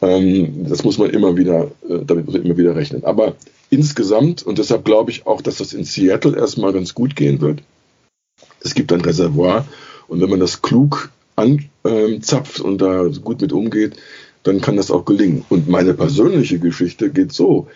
Ähm, 0.00 0.66
das 0.68 0.84
muss 0.84 0.98
man 0.98 1.10
immer 1.10 1.36
wieder, 1.36 1.70
äh, 1.88 2.04
damit 2.04 2.26
muss 2.26 2.34
man 2.34 2.44
immer 2.44 2.56
wieder 2.56 2.74
rechnen. 2.74 3.04
Aber 3.04 3.34
insgesamt, 3.70 4.42
und 4.42 4.58
deshalb 4.58 4.84
glaube 4.84 5.10
ich 5.10 5.26
auch, 5.26 5.42
dass 5.42 5.58
das 5.58 5.72
in 5.72 5.84
Seattle 5.84 6.36
erstmal 6.36 6.72
ganz 6.72 6.94
gut 6.94 7.16
gehen 7.16 7.40
wird. 7.40 7.62
Es 8.60 8.74
gibt 8.74 8.92
ein 8.92 9.02
Reservoir 9.02 9.66
und 10.08 10.20
wenn 10.20 10.30
man 10.30 10.40
das 10.40 10.62
klug 10.62 11.10
anzapft 11.36 12.60
und 12.60 12.78
da 12.78 13.08
gut 13.22 13.40
mit 13.40 13.52
umgeht, 13.52 13.96
dann 14.44 14.60
kann 14.60 14.76
das 14.76 14.90
auch 14.90 15.04
gelingen. 15.04 15.44
Und 15.48 15.68
meine 15.68 15.94
persönliche 15.94 16.58
Geschichte 16.58 17.10
geht 17.10 17.32
so 17.32 17.68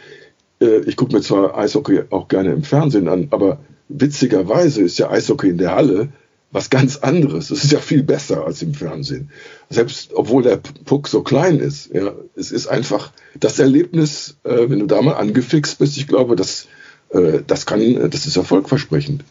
äh, 0.60 0.80
ich 0.80 0.96
gucke 0.96 1.14
mir 1.14 1.22
zwar 1.22 1.56
Eishockey 1.56 2.02
auch 2.10 2.28
gerne 2.28 2.52
im 2.52 2.62
Fernsehen 2.62 3.08
an, 3.08 3.28
aber 3.30 3.60
witzigerweise 3.88 4.82
ist 4.82 4.98
ja 4.98 5.10
Eishockey 5.10 5.50
in 5.50 5.58
der 5.58 5.74
Halle 5.74 6.08
was 6.50 6.70
ganz 6.70 6.96
anderes. 6.96 7.50
Es 7.50 7.64
ist 7.64 7.72
ja 7.72 7.78
viel 7.78 8.02
besser 8.02 8.46
als 8.46 8.62
im 8.62 8.74
Fernsehen. 8.74 9.30
Selbst 9.68 10.12
obwohl 10.14 10.42
der 10.42 10.56
Puck 10.56 11.08
so 11.08 11.22
klein 11.22 11.58
ist. 11.58 11.92
Ja, 11.92 12.12
es 12.36 12.52
ist 12.52 12.68
einfach 12.68 13.12
das 13.38 13.58
Erlebnis, 13.58 14.38
äh, 14.44 14.68
wenn 14.68 14.78
du 14.78 14.86
da 14.86 15.02
mal 15.02 15.14
angefixt 15.14 15.78
bist, 15.78 15.96
ich 15.98 16.06
glaube, 16.06 16.36
das, 16.36 16.66
äh, 17.10 17.40
das 17.46 17.66
kann, 17.66 18.10
das 18.10 18.26
ist 18.26 18.36
erfolgversprechend. 18.36 19.24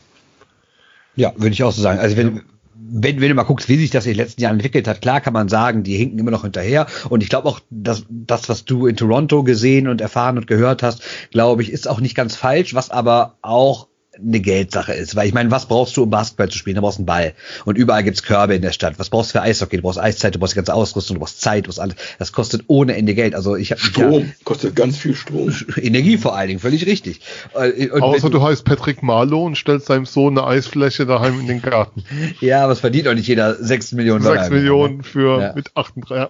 Ja, 1.16 1.34
würde 1.36 1.54
ich 1.54 1.64
auch 1.64 1.72
so 1.72 1.82
sagen. 1.82 2.00
Also 2.00 2.16
wenn, 2.18 2.44
wenn, 2.90 3.22
wenn 3.22 3.30
du 3.30 3.36
mal 3.36 3.44
guckst, 3.44 3.70
wie 3.70 3.78
sich 3.78 3.90
das 3.90 4.06
in 4.06 4.14
den 4.14 4.18
letzten 4.18 4.42
Jahren 4.42 4.56
entwickelt 4.56 4.88
hat, 4.88 5.02
klar 5.02 5.22
kann 5.22 5.34
man 5.34 5.50
sagen, 5.50 5.84
die 5.84 5.98
hinken 5.98 6.20
immer 6.20 6.32
noch 6.32 6.44
hinterher. 6.44 6.88
Und 7.10 7.24
ich 7.24 7.30
glaube 7.30 7.48
auch, 7.48 7.60
dass 7.70 8.06
das, 8.10 8.50
was 8.50 8.66
du 8.66 8.88
in 8.88 8.96
Toronto 8.96 9.44
gesehen 9.44 9.88
und 9.88 10.02
erfahren 10.02 10.38
und 10.38 10.48
gehört 10.48 10.84
hast, 10.84 11.02
glaube 11.32 11.62
ich, 11.62 11.72
ist 11.72 11.88
auch 11.88 12.00
nicht 12.00 12.16
ganz 12.16 12.36
falsch, 12.36 12.74
was 12.74 12.90
aber 12.90 13.38
auch 13.42 13.88
eine 14.20 14.40
Geldsache 14.40 14.94
ist. 14.94 15.16
Weil 15.16 15.28
ich 15.28 15.34
meine, 15.34 15.52
was 15.52 15.68
brauchst 15.68 15.96
du, 15.98 16.04
um 16.04 16.10
Basketball 16.10 16.50
zu 16.50 16.58
spielen? 16.58 16.76
Du 16.76 16.82
brauchst 16.82 17.00
einen 17.00 17.06
Ball. 17.06 17.34
Und 17.66 17.78
überall 17.78 18.04
gibt's 18.04 18.24
Körbe 18.24 18.56
in 18.56 18.62
der 18.62 18.72
Stadt. 18.72 19.00
Was 19.00 19.10
brauchst 19.10 19.32
du 19.32 19.40
für 19.40 19.42
Eishockey? 19.42 19.78
Du 19.78 19.84
brauchst 19.84 20.00
Eiszeit, 20.00 20.36
du 20.36 20.40
brauchst 20.40 20.54
die 20.54 20.58
ganze 20.58 20.74
Ausrüstung, 20.74 21.16
du 21.16 21.20
brauchst 21.20 21.42
Zeit, 21.42 21.66
du 21.66 21.70
brauchst 21.70 21.80
alles. 21.80 21.96
Das 22.20 22.32
kostet 22.32 22.64
ohne 22.68 22.96
Ende 22.96 23.14
Geld. 23.16 23.36
Also 23.36 23.56
ich 23.56 23.72
habe 23.72 23.82
Strom, 23.82 24.20
ja, 24.20 24.26
kostet 24.44 24.76
ganz 24.76 24.98
viel 24.98 25.16
Strom. 25.16 25.54
Energie 25.78 26.18
vor 26.18 26.36
allen 26.36 26.48
Dingen, 26.48 26.60
völlig 26.60 26.86
richtig. 26.86 27.22
Äh, 27.54 27.90
und 27.90 28.02
Außer 28.02 28.30
du 28.30 28.42
heißt 28.42 28.66
Patrick 28.66 29.04
Marlow 29.04 29.46
und 29.46 29.58
stellst 29.58 29.90
deinem 29.90 30.06
Sohn 30.06 30.38
eine 30.38 30.48
Eisfläche 30.48 31.06
daheim 31.06 31.40
in 31.40 31.48
den 31.48 31.62
Garten. 31.62 32.04
ja, 32.42 32.64
aber 32.64 32.74
es 32.74 32.80
verdient 32.80 33.08
auch 33.08 33.14
nicht 33.14 33.28
jeder 33.28 33.56
6 33.56 33.94
Millionen 33.94 34.24
Dollar. 34.24 34.44
6 34.44 34.52
Millionen 34.52 35.04
für 35.04 35.42
ja. 35.42 35.54
mit 35.54 35.76
38. 35.76 36.30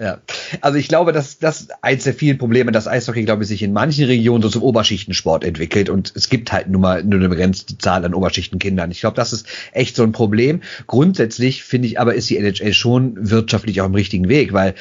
Ja, 0.00 0.18
also 0.62 0.78
ich 0.78 0.88
glaube, 0.88 1.12
dass 1.12 1.38
das 1.38 1.68
eins 1.80 2.02
der 2.02 2.12
vielen 2.12 2.38
Probleme, 2.38 2.72
dass 2.72 2.88
Eishockey, 2.88 3.22
glaube 3.22 3.44
ich, 3.44 3.48
sich 3.48 3.62
in 3.62 3.72
manchen 3.72 4.06
Regionen 4.06 4.42
so 4.42 4.48
zum 4.48 4.64
Oberschichtensport 4.64 5.44
entwickelt 5.44 5.88
und 5.88 6.12
es 6.16 6.28
gibt 6.28 6.50
halt 6.50 6.68
nur 6.68 6.80
mal 6.80 7.04
nur 7.04 7.20
eine 7.20 7.28
begrenzte 7.28 7.78
Zahl 7.78 8.04
an 8.04 8.12
Oberschichthenkindern. 8.12 8.90
Ich 8.90 9.00
glaube, 9.00 9.14
das 9.14 9.32
ist 9.32 9.46
echt 9.72 9.94
so 9.94 10.02
ein 10.02 10.10
Problem. 10.10 10.60
Grundsätzlich 10.88 11.62
finde 11.62 11.86
ich 11.86 12.00
aber, 12.00 12.14
ist 12.14 12.28
die 12.28 12.36
NHL 12.36 12.72
schon 12.72 13.30
wirtschaftlich 13.30 13.80
auf 13.80 13.86
dem 13.86 13.94
richtigen 13.94 14.28
Weg, 14.28 14.52
weil 14.52 14.74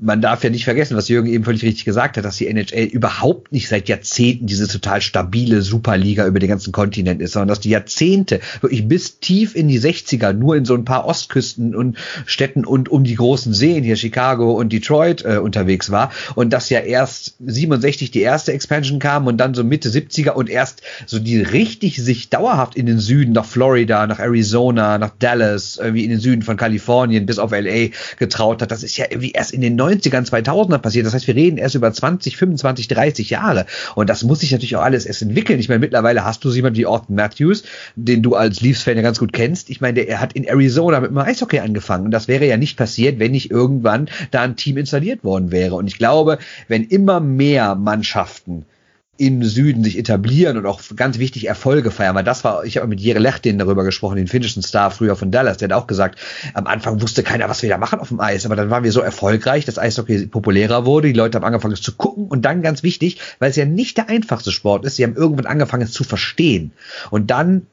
man 0.00 0.20
darf 0.20 0.42
ja 0.42 0.50
nicht 0.50 0.64
vergessen, 0.64 0.96
was 0.96 1.08
Jürgen 1.08 1.28
eben 1.28 1.44
völlig 1.44 1.62
richtig 1.62 1.84
gesagt 1.84 2.16
hat, 2.16 2.24
dass 2.24 2.36
die 2.36 2.48
NHL 2.48 2.84
überhaupt 2.84 3.52
nicht 3.52 3.68
seit 3.68 3.88
Jahrzehnten 3.88 4.46
diese 4.46 4.66
total 4.66 5.00
stabile 5.00 5.62
Superliga 5.62 6.26
über 6.26 6.40
den 6.40 6.48
ganzen 6.48 6.72
Kontinent 6.72 7.22
ist, 7.22 7.32
sondern 7.32 7.48
dass 7.48 7.60
die 7.60 7.70
Jahrzehnte 7.70 8.40
wirklich 8.60 8.86
bis 8.88 9.20
tief 9.20 9.54
in 9.54 9.68
die 9.68 9.80
60er 9.80 10.32
nur 10.32 10.56
in 10.56 10.64
so 10.64 10.74
ein 10.74 10.84
paar 10.84 11.06
Ostküsten 11.06 11.74
und 11.74 11.96
Städten 12.26 12.64
und 12.64 12.88
um 12.88 13.04
die 13.04 13.14
großen 13.14 13.54
Seen 13.54 13.84
hier 13.84 13.96
Chicago 13.96 14.52
und 14.54 14.72
Detroit 14.72 15.24
äh, 15.24 15.38
unterwegs 15.38 15.90
war 15.90 16.10
und 16.34 16.52
dass 16.52 16.70
ja 16.70 16.80
erst 16.80 17.36
67 17.44 18.10
die 18.10 18.20
erste 18.20 18.52
Expansion 18.52 18.98
kam 18.98 19.26
und 19.26 19.38
dann 19.38 19.54
so 19.54 19.62
Mitte 19.62 19.88
70er 19.88 20.30
und 20.30 20.50
erst 20.50 20.82
so 21.06 21.18
die 21.18 21.40
richtig 21.40 22.02
sich 22.02 22.30
dauerhaft 22.30 22.76
in 22.76 22.86
den 22.86 22.98
Süden 22.98 23.32
nach 23.32 23.44
Florida, 23.46 24.06
nach 24.06 24.18
Arizona, 24.18 24.98
nach 24.98 25.12
Dallas, 25.18 25.78
irgendwie 25.80 26.04
in 26.04 26.10
den 26.10 26.20
Süden 26.20 26.42
von 26.42 26.56
Kalifornien 26.56 27.26
bis 27.26 27.38
auf 27.38 27.52
LA 27.52 27.88
getraut 28.18 28.60
hat. 28.60 28.70
Das 28.70 28.82
ist 28.82 28.96
ja 28.96 29.06
irgendwie 29.08 29.30
erst 29.30 29.52
in 29.52 29.60
den 29.60 29.76
90ern, 29.84 30.28
2000er 30.28 30.78
passiert. 30.78 31.06
Das 31.06 31.14
heißt, 31.14 31.26
wir 31.26 31.34
reden 31.34 31.58
erst 31.58 31.74
über 31.74 31.92
20, 31.92 32.36
25, 32.36 32.88
30 32.88 33.30
Jahre. 33.30 33.66
Und 33.94 34.10
das 34.10 34.22
muss 34.22 34.40
sich 34.40 34.52
natürlich 34.52 34.76
auch 34.76 34.82
alles 34.82 35.06
erst 35.06 35.22
entwickeln. 35.22 35.58
Ich 35.58 35.68
meine, 35.68 35.80
mittlerweile 35.80 36.24
hast 36.24 36.44
du 36.44 36.50
jemanden 36.50 36.78
wie 36.78 36.86
Orton 36.86 37.16
Matthews, 37.16 37.64
den 37.96 38.22
du 38.22 38.34
als 38.34 38.60
Leafs-Fan 38.60 38.96
ja 38.96 39.02
ganz 39.02 39.18
gut 39.18 39.32
kennst. 39.32 39.70
Ich 39.70 39.80
meine, 39.80 40.04
der 40.04 40.20
hat 40.20 40.32
in 40.32 40.44
Arizona 40.44 41.00
mit 41.00 41.10
dem 41.10 41.18
Eishockey 41.18 41.60
angefangen. 41.60 42.06
Und 42.06 42.10
das 42.10 42.28
wäre 42.28 42.46
ja 42.46 42.56
nicht 42.56 42.76
passiert, 42.76 43.18
wenn 43.18 43.32
nicht 43.32 43.50
irgendwann 43.50 44.08
da 44.30 44.42
ein 44.42 44.56
Team 44.56 44.76
installiert 44.76 45.24
worden 45.24 45.50
wäre. 45.52 45.74
Und 45.74 45.86
ich 45.86 45.98
glaube, 45.98 46.38
wenn 46.68 46.84
immer 46.84 47.20
mehr 47.20 47.74
Mannschaften 47.74 48.66
im 49.16 49.44
Süden 49.44 49.84
sich 49.84 49.96
etablieren 49.96 50.56
und 50.56 50.66
auch 50.66 50.80
ganz 50.96 51.18
wichtig 51.18 51.46
Erfolge 51.46 51.90
feiern. 51.90 52.16
Weil 52.16 52.24
das 52.24 52.42
war, 52.42 52.64
ich 52.64 52.76
habe 52.76 52.88
mit 52.88 53.00
Jere 53.00 53.20
Lechtin 53.20 53.58
darüber 53.58 53.84
gesprochen, 53.84 54.16
den 54.16 54.26
finnischen 54.26 54.62
Star 54.62 54.90
früher 54.90 55.14
von 55.14 55.30
Dallas, 55.30 55.58
der 55.58 55.68
hat 55.68 55.76
auch 55.76 55.86
gesagt, 55.86 56.18
am 56.54 56.66
Anfang 56.66 57.00
wusste 57.00 57.22
keiner, 57.22 57.48
was 57.48 57.62
wir 57.62 57.68
da 57.68 57.78
machen 57.78 58.00
auf 58.00 58.08
dem 58.08 58.20
Eis, 58.20 58.44
aber 58.44 58.56
dann 58.56 58.70
waren 58.70 58.82
wir 58.82 58.92
so 58.92 59.00
erfolgreich, 59.00 59.64
dass 59.64 59.78
Eishockey 59.78 60.26
populärer 60.26 60.84
wurde, 60.84 61.08
die 61.08 61.14
Leute 61.14 61.36
haben 61.36 61.44
angefangen 61.44 61.74
es 61.74 61.82
zu 61.82 61.92
gucken 61.92 62.26
und 62.26 62.44
dann 62.44 62.62
ganz 62.62 62.82
wichtig, 62.82 63.20
weil 63.38 63.50
es 63.50 63.56
ja 63.56 63.64
nicht 63.64 63.96
der 63.96 64.08
einfachste 64.08 64.50
Sport 64.50 64.84
ist, 64.84 64.96
sie 64.96 65.04
haben 65.04 65.14
irgendwann 65.14 65.46
angefangen 65.46 65.84
es 65.84 65.92
zu 65.92 66.02
verstehen 66.02 66.72
und 67.10 67.30
dann 67.30 67.66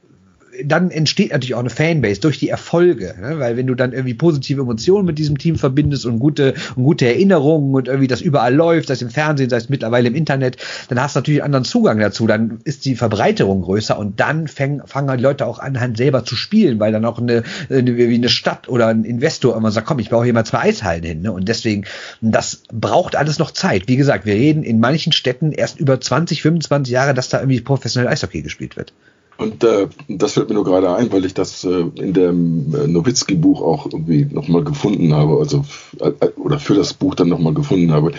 dann 0.65 0.91
entsteht 0.91 1.31
natürlich 1.31 1.55
auch 1.55 1.59
eine 1.59 1.69
Fanbase 1.69 2.21
durch 2.21 2.39
die 2.39 2.49
Erfolge, 2.49 3.15
ne? 3.19 3.39
weil 3.39 3.57
wenn 3.57 3.67
du 3.67 3.75
dann 3.75 3.93
irgendwie 3.93 4.13
positive 4.13 4.61
Emotionen 4.61 5.05
mit 5.05 5.17
diesem 5.17 5.37
Team 5.37 5.55
verbindest 5.55 6.05
und 6.05 6.19
gute, 6.19 6.53
und 6.75 6.83
gute 6.83 7.05
Erinnerungen 7.05 7.73
und 7.73 7.87
irgendwie 7.87 8.07
das 8.07 8.21
überall 8.21 8.53
läuft, 8.53 8.87
sei 8.87 8.95
es 8.95 9.01
im 9.01 9.09
Fernsehen, 9.09 9.49
sei 9.49 9.57
es 9.57 9.69
mittlerweile 9.69 10.07
im 10.07 10.15
Internet, 10.15 10.57
dann 10.89 11.01
hast 11.01 11.15
du 11.15 11.19
natürlich 11.19 11.43
anderen 11.43 11.65
Zugang 11.65 11.99
dazu, 11.99 12.27
dann 12.27 12.59
ist 12.63 12.85
die 12.85 12.95
Verbreiterung 12.95 13.61
größer 13.61 13.97
und 13.97 14.19
dann 14.19 14.47
fäng, 14.47 14.81
fangen 14.85 15.09
halt 15.09 15.19
die 15.19 15.23
Leute 15.23 15.45
auch 15.45 15.59
an, 15.59 15.79
halt 15.79 15.97
selber 15.97 16.25
zu 16.25 16.35
spielen, 16.35 16.79
weil 16.79 16.91
dann 16.91 17.05
auch 17.05 17.19
eine, 17.19 17.43
eine, 17.69 17.97
wie 17.97 18.13
eine 18.13 18.29
Stadt 18.29 18.67
oder 18.67 18.87
ein 18.87 19.03
Investor 19.03 19.55
immer 19.55 19.71
sagt, 19.71 19.87
komm, 19.87 19.99
ich 19.99 20.09
baue 20.09 20.25
hier 20.25 20.33
mal 20.33 20.45
zwei 20.45 20.59
Eishallen 20.59 21.03
hin. 21.03 21.21
Ne? 21.21 21.31
Und 21.31 21.47
deswegen, 21.47 21.85
das 22.21 22.63
braucht 22.71 23.15
alles 23.15 23.39
noch 23.39 23.51
Zeit. 23.51 23.87
Wie 23.87 23.95
gesagt, 23.95 24.25
wir 24.25 24.33
reden 24.33 24.63
in 24.63 24.79
manchen 24.79 25.13
Städten 25.13 25.51
erst 25.51 25.79
über 25.79 25.99
20, 25.99 26.41
25 26.41 26.91
Jahre, 26.91 27.13
dass 27.13 27.29
da 27.29 27.39
irgendwie 27.39 27.61
professionell 27.61 28.11
Eishockey 28.11 28.41
gespielt 28.41 28.77
wird. 28.77 28.93
Und 29.41 29.63
äh, 29.63 29.87
das 30.07 30.33
fällt 30.33 30.49
mir 30.49 30.55
nur 30.55 30.65
gerade 30.65 30.93
ein, 30.93 31.11
weil 31.11 31.25
ich 31.25 31.33
das 31.33 31.63
äh, 31.63 31.85
in 31.95 32.13
dem 32.13 32.75
äh, 32.75 32.85
Nowitzki-Buch 32.85 33.63
auch 33.63 33.87
irgendwie 33.87 34.27
nochmal 34.31 34.63
gefunden 34.63 35.15
habe, 35.15 35.39
also 35.39 35.65
äh, 35.99 36.27
oder 36.35 36.59
für 36.59 36.75
das 36.75 36.93
Buch 36.93 37.15
dann 37.15 37.29
nochmal 37.29 37.55
gefunden 37.55 37.91
habe. 37.91 38.11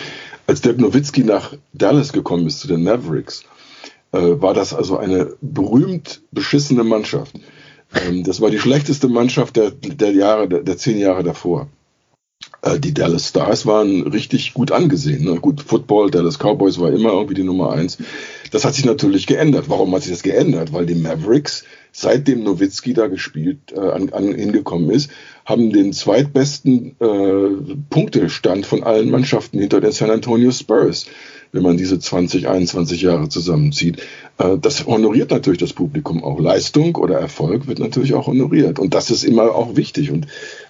Als 0.49 0.62
Dirk 0.62 0.81
Nowitzki 0.81 1.23
nach 1.23 1.55
Dallas 1.75 2.12
gekommen 2.12 2.49
ist 2.49 2.59
zu 2.59 2.66
den 2.66 2.83
Mavericks, 2.83 3.45
äh, 4.11 4.18
war 4.18 4.53
das 4.53 4.75
also 4.75 4.97
eine 4.97 5.35
berühmt 5.41 6.23
beschissene 6.33 6.83
Mannschaft. 6.83 7.37
Ähm, 7.95 8.25
das 8.25 8.41
war 8.41 8.51
die 8.51 8.59
schlechteste 8.59 9.07
Mannschaft 9.07 9.55
der, 9.55 9.70
der 9.70 10.11
Jahre, 10.11 10.49
der, 10.49 10.62
der 10.62 10.77
zehn 10.77 10.99
Jahre 10.99 11.23
davor. 11.23 11.68
Äh, 12.62 12.81
die 12.81 12.95
Dallas 12.95 13.29
Stars 13.29 13.64
waren 13.64 14.09
richtig 14.09 14.55
gut 14.55 14.73
angesehen. 14.73 15.25
Ne? 15.25 15.37
Gut, 15.37 15.62
Football, 15.62 16.11
Dallas 16.11 16.41
Cowboys 16.41 16.81
war 16.81 16.91
immer 16.91 17.12
irgendwie 17.12 17.35
die 17.35 17.45
Nummer 17.45 17.70
eins. 17.70 17.99
Das 18.53 18.65
hat 18.65 18.75
sich 18.75 18.85
natürlich 18.85 19.27
geändert. 19.27 19.65
Warum 19.69 19.93
hat 19.95 20.03
sich 20.03 20.13
das 20.13 20.23
geändert? 20.23 20.73
Weil 20.73 20.87
die 20.87 20.95
Mavericks, 20.95 21.65
seitdem 21.91 22.45
Nowitzki 22.45 22.93
da 22.93 23.09
gespielt, 23.09 23.73
äh, 23.75 23.81
an, 23.81 24.11
an, 24.11 24.35
hingekommen 24.35 24.91
ist, 24.91 25.11
haben 25.45 25.73
den 25.73 25.93
zweitbesten 25.93 26.95
äh, 27.01 27.75
Punktestand 27.91 28.67
von 28.67 28.85
allen 28.85 29.11
Mannschaften 29.11 29.59
hinter 29.59 29.81
den 29.81 29.93
San 29.93 30.11
Antonio 30.11 30.53
Spurs 30.53 31.07
wenn 31.53 31.63
man 31.63 31.77
diese 31.77 31.99
20, 31.99 32.49
21 32.49 33.03
Jahre 33.03 33.29
zusammenzieht. 33.29 34.03
Äh, 34.39 34.57
das 34.59 34.87
honoriert 34.87 35.31
natürlich 35.31 35.61
das 35.61 35.75
Publikum 35.75 36.25
auch. 36.25 36.41
Leistung 36.41 36.97
oder 36.97 37.19
Erfolg 37.19 37.67
wird 37.67 37.79
natürlich 37.79 38.15
auch 38.15 38.27
honoriert. 38.27 38.79
Und 38.79 38.95
das 38.95 39.11
ist 39.11 39.23
immer 39.23 39.55
auch 39.55 39.77
wichtig. 39.77 40.11
Und 40.11 40.27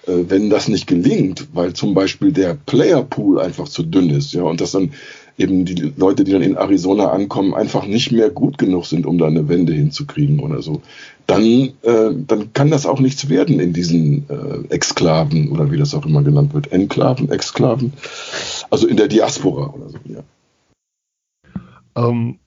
äh, 0.07 0.25
wenn 0.27 0.49
das 0.49 0.67
nicht 0.67 0.85
gelingt, 0.85 1.47
weil 1.53 1.73
zum 1.73 1.93
Beispiel 1.93 2.33
der 2.33 2.53
Playerpool 2.53 3.39
einfach 3.39 3.69
zu 3.69 3.83
dünn 3.83 4.09
ist, 4.09 4.33
ja, 4.33 4.43
und 4.43 4.59
das 4.59 4.71
dann 4.71 4.91
eben 5.37 5.65
die 5.65 5.93
Leute, 5.97 6.23
die 6.23 6.31
dann 6.31 6.41
in 6.41 6.55
Arizona 6.55 7.11
ankommen, 7.11 7.53
einfach 7.53 7.85
nicht 7.85 8.11
mehr 8.11 8.29
gut 8.29 8.57
genug 8.57 8.85
sind, 8.85 9.05
um 9.05 9.17
da 9.17 9.27
eine 9.27 9.47
Wende 9.49 9.73
hinzukriegen 9.73 10.39
oder 10.39 10.61
so, 10.61 10.81
dann, 11.27 11.43
äh, 11.81 12.11
dann 12.27 12.53
kann 12.53 12.69
das 12.69 12.85
auch 12.85 12.99
nichts 12.99 13.29
werden 13.29 13.59
in 13.59 13.73
diesen 13.73 14.29
äh, 14.29 14.73
Exklaven 14.73 15.51
oder 15.51 15.71
wie 15.71 15.77
das 15.77 15.95
auch 15.95 16.05
immer 16.05 16.21
genannt 16.21 16.53
wird. 16.53 16.71
Enklaven, 16.71 17.31
Exklaven, 17.31 17.93
also 18.69 18.87
in 18.87 18.97
der 18.97 19.07
Diaspora 19.07 19.73
oder 19.73 19.89
so, 19.89 19.97
ja. 20.05 20.23
Ähm, 21.95 22.39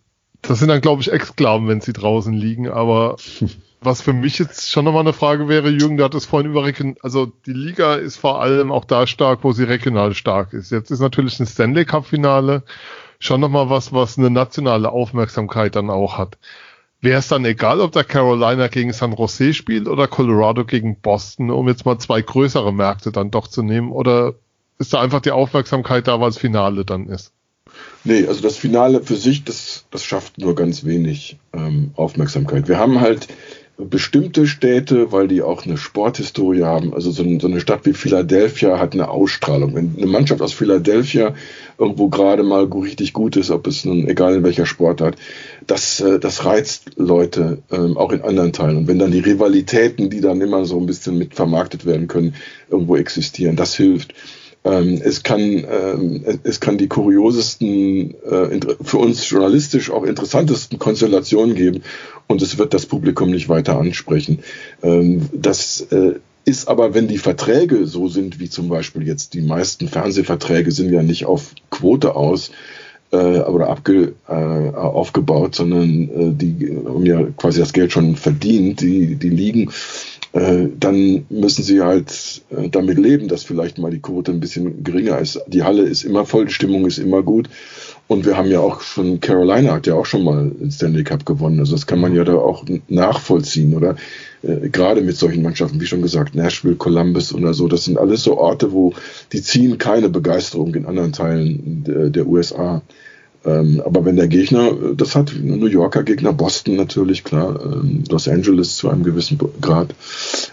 das 0.43 0.59
sind 0.59 0.69
dann, 0.69 0.81
glaube 0.81 1.03
ich, 1.03 1.11
Exklaven, 1.11 1.69
wenn 1.69 1.81
sie 1.81 1.93
draußen 1.93 2.33
liegen. 2.33 2.69
Aber 2.69 3.17
was 3.81 4.03
für 4.03 4.13
mich 4.13 4.39
jetzt 4.39 4.71
schon 4.71 4.85
nochmal 4.85 5.03
eine 5.03 5.13
Frage 5.13 5.49
wäre, 5.49 5.69
Jürgen, 5.69 5.97
du 5.97 6.05
hattest 6.05 6.27
vorhin 6.27 6.51
über 6.51 6.71
also 7.03 7.27
die 7.47 7.53
Liga 7.53 7.95
ist 7.95 8.17
vor 8.17 8.41
allem 8.41 8.73
auch 8.73 8.85
da 8.85 9.07
stark, 9.07 9.41
wo 9.43 9.53
sie 9.53 9.65
regional 9.65 10.15
stark 10.15 10.53
ist. 10.53 10.71
Jetzt 10.71 10.91
ist 10.91 11.01
natürlich 11.01 11.39
ein 11.39 11.47
Stanley 11.47 11.85
Cup 11.85 12.07
Finale 12.07 12.63
schon 13.19 13.41
nochmal 13.41 13.71
was, 13.71 13.93
was 13.93 14.19
eine 14.19 14.31
nationale 14.31 14.91
Aufmerksamkeit 14.91 15.77
dann 15.77 15.91
auch 15.91 16.19
hat. 16.19 16.39
Wäre 17.01 17.19
es 17.19 17.29
dann 17.29 17.45
egal, 17.45 17.81
ob 17.81 17.93
da 17.93 18.03
Carolina 18.03 18.69
gegen 18.69 18.93
San 18.93 19.13
Jose 19.13 19.55
spielt 19.55 19.87
oder 19.87 20.09
Colorado 20.09 20.65
gegen 20.65 21.01
Boston, 21.01 21.51
um 21.51 21.69
jetzt 21.69 21.85
mal 21.85 21.99
zwei 21.99 22.23
größere 22.23 22.73
Märkte 22.73 23.13
dann 23.13 23.31
doch 23.31 23.49
zu 23.49 23.63
nehmen? 23.63 23.93
Oder 23.93 24.35
ist 24.79 24.93
da 24.93 25.01
einfach 25.01 25.21
die 25.21 25.31
Aufmerksamkeit 25.31 26.09
da, 26.09 26.21
weil 26.21 26.31
es 26.31 26.39
Finale 26.39 26.85
dann 26.85 27.09
ist? 27.09 27.33
Nee, 28.05 28.27
also 28.27 28.41
das 28.41 28.57
Finale 28.57 29.03
für 29.03 29.17
sich, 29.17 29.45
das, 29.45 29.85
das 29.91 30.05
schafft 30.05 30.39
nur 30.39 30.55
ganz 30.55 30.85
wenig 30.85 31.39
ähm, 31.53 31.91
Aufmerksamkeit. 31.97 32.69
Wir 32.69 32.79
haben 32.79 33.01
halt 33.01 33.29
bestimmte 33.79 34.47
Städte, 34.47 35.13
weil 35.13 35.29
die 35.29 35.43
auch 35.43 35.67
eine 35.67 35.77
Sporthistorie 35.77 36.63
haben. 36.63 36.95
Also 36.95 37.11
so, 37.11 37.23
eine 37.23 37.61
Stadt 37.61 37.85
wie 37.85 37.93
Philadelphia 37.93 38.79
hat 38.79 38.95
eine 38.95 39.09
Ausstrahlung. 39.09 39.75
Wenn 39.75 39.95
eine 39.97 40.07
Mannschaft 40.07 40.41
aus 40.41 40.55
Philadelphia 40.55 41.35
irgendwo 41.79 42.09
gerade 42.09 42.43
mal 42.43 42.65
richtig 42.65 43.13
gut 43.13 43.37
ist, 43.37 43.51
ob 43.51 43.67
es 43.67 43.85
nun 43.85 44.09
egal 44.09 44.37
in 44.37 44.45
welcher 44.45 44.65
Sportart, 44.65 45.17
das, 45.67 46.01
äh, 46.01 46.19
das 46.19 46.47
reizt 46.47 46.93
Leute 46.97 47.59
ähm, 47.71 47.99
auch 47.99 48.13
in 48.13 48.23
anderen 48.23 48.55
Teilen. 48.55 48.79
Und 48.79 48.89
wenn 48.89 48.99
dann 48.99 49.13
die 49.13 49.21
Rivalitäten, 49.21 50.09
die 50.09 50.23
dann 50.23 50.41
immer 50.41 50.65
so 50.65 50.81
ein 50.81 50.87
bisschen 50.87 51.19
mit 51.19 51.35
vermarktet 51.35 51.85
werden 51.85 52.09
können, 52.09 52.35
irgendwo 52.71 52.97
existieren, 52.97 53.57
das 53.57 53.75
hilft. 53.75 54.15
Ähm, 54.65 55.01
es, 55.05 55.23
kann, 55.23 55.41
ähm, 55.41 56.25
es 56.43 56.59
kann 56.59 56.77
die 56.77 56.89
kuriosesten, 56.89 58.15
äh, 58.25 58.59
für 58.83 58.99
uns 58.99 59.29
journalistisch 59.29 59.91
auch 59.91 60.03
interessantesten 60.03 60.81
Konstellationen 60.81 61.55
geben 61.55 61.83
und 62.27 62.43
es 62.43 62.59
wird 62.59 62.75
das 62.75 62.87
Publikum 62.87 63.31
nicht 63.31 63.49
weiter 63.49 63.79
ansprechen. 63.79 64.41
Ähm, 64.83 65.29
das 65.33 65.81
äh, 65.93 66.15
ist 66.45 66.69
aber, 66.69 66.95
wenn 66.95 67.09
die 67.09 67.19
Verträge 67.19 67.87
so 67.87 68.09
sind, 68.09 68.39
wie 68.41 68.49
zum 68.49 68.69
Beispiel 68.69 69.07
jetzt 69.07 69.35
die 69.35 69.43
meisten 69.43 69.89
Fernsehverträge 69.89 70.71
sind 70.71 70.93
ja 70.93 71.03
nicht 71.03 71.27
auf 71.27 71.55
Quote 71.71 72.15
aus, 72.15 72.51
äh, 73.13 73.17
oder 73.17 73.69
abge, 73.69 74.15
äh, 74.29 74.33
aufgebaut, 74.33 75.55
sondern 75.55 76.09
äh, 76.09 76.35
die 76.35 76.77
haben 76.87 77.07
ja 77.07 77.23
quasi 77.37 77.61
das 77.61 77.73
Geld 77.73 77.93
schon 77.93 78.17
verdient, 78.17 78.81
die, 78.81 79.15
die 79.15 79.31
liegen 79.31 79.71
äh, 80.37 80.69
dann 80.79 81.25
müssen 81.31 81.63
sie 81.63 81.81
halt 81.81 82.43
äh, 82.51 82.69
damit 82.69 82.99
leben, 82.99 83.27
dass 83.27 83.43
vielleicht 83.43 83.79
mal 83.79 83.91
die 83.91 84.01
Quote 84.01 84.33
ein 84.33 84.41
bisschen 84.41 84.85
geringer 84.85 85.19
ist. 85.19 85.41
Die 85.47 85.63
Halle 85.63 85.83
ist 85.83 86.05
immer 86.05 86.27
voll, 86.27 86.45
die 86.45 86.53
Stimmung 86.53 86.85
ist 86.85 86.99
immer 86.99 87.23
gut. 87.23 87.49
Und 88.09 88.25
wir 88.25 88.37
haben 88.37 88.49
ja 88.49 88.61
auch 88.61 88.83
schon, 88.83 89.19
Carolina 89.21 89.73
hat 89.73 89.87
ja 89.89 89.95
auch 89.95 90.07
schon 90.07 90.23
mal 90.23 90.51
den 90.51 90.71
Stanley 90.71 91.03
Cup 91.03 91.27
gewonnen. 91.27 91.59
Also 91.59 91.75
das 91.75 91.87
kann 91.87 92.01
man 92.01 92.15
ja 92.15 92.23
da 92.23 92.35
auch 92.35 92.65
nachvollziehen, 92.89 93.75
oder? 93.75 93.97
Äh, 94.43 94.69
gerade 94.69 95.01
mit 95.01 95.17
solchen 95.17 95.43
Mannschaften, 95.43 95.81
wie 95.81 95.87
schon 95.87 96.03
gesagt, 96.03 96.35
Nashville, 96.37 96.77
Columbus 96.77 97.35
oder 97.35 97.53
so. 97.53 97.67
Das 97.67 97.85
sind 97.85 97.99
alles 97.99 98.23
so 98.23 98.39
Orte, 98.39 98.73
wo 98.73 98.93
die 99.33 99.43
ziehen 99.43 99.79
keine 99.79 100.09
Begeisterung 100.09 100.75
in 100.75 100.87
anderen 100.87 101.13
Teilen 101.13 101.83
der, 101.85 102.11
der 102.11 102.27
USA. 102.27 102.83
Ähm, 103.47 103.81
aber 103.85 104.05
wenn 104.05 104.17
der 104.17 104.27
Gegner, 104.27 104.73
das 104.97 105.15
hat 105.15 105.33
New 105.41 105.67
Yorker 105.67 106.03
Gegner, 106.03 106.33
Boston 106.33 106.75
natürlich, 106.75 107.23
klar, 107.23 107.61
ähm, 107.63 108.03
Los 108.11 108.27
Angeles 108.27 108.77
zu 108.77 108.91
einem 108.91 109.05
gewissen 109.05 109.39
Grad. 109.61 109.95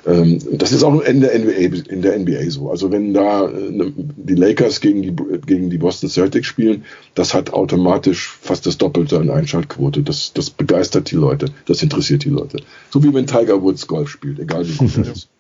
Ähm, 0.06 0.40
das 0.52 0.72
ist 0.72 0.84
auch 0.84 1.02
in 1.02 1.22
der 1.22 1.38
NBA, 1.38 1.92
in 1.92 2.02
der 2.04 2.20
NBA 2.20 2.50
so. 2.50 2.70
Also 2.70 2.92
wenn 2.92 3.14
da 3.14 3.48
äh, 3.48 3.92
die 3.98 4.36
Lakers 4.36 4.80
gegen 4.80 5.02
die, 5.02 5.16
gegen 5.46 5.72
die 5.72 5.80
Boston 5.80 6.10
Celtics 6.10 6.46
spielen, 6.46 6.86
das 7.16 7.34
hat 7.34 7.52
automatisch 7.52 8.38
fast 8.42 8.68
das 8.68 8.78
Doppelte 8.78 9.18
an 9.18 9.32
Einschaltquote. 9.32 10.04
Das, 10.04 10.34
das 10.34 10.52
begeistert 10.52 11.10
die 11.10 11.16
Leute, 11.16 11.48
das 11.66 11.82
interessiert 11.82 12.24
die 12.26 12.30
Leute. 12.30 12.58
So 12.92 13.04
wie 13.04 13.14
wenn 13.14 13.26
Tiger 13.26 13.64
Woods 13.64 13.88
Golf 13.88 14.10
spielt, 14.10 14.40
egal 14.40 14.68
wie 14.68 14.76
gut 14.76 14.98
er 14.98 15.12
ist. 15.12 15.30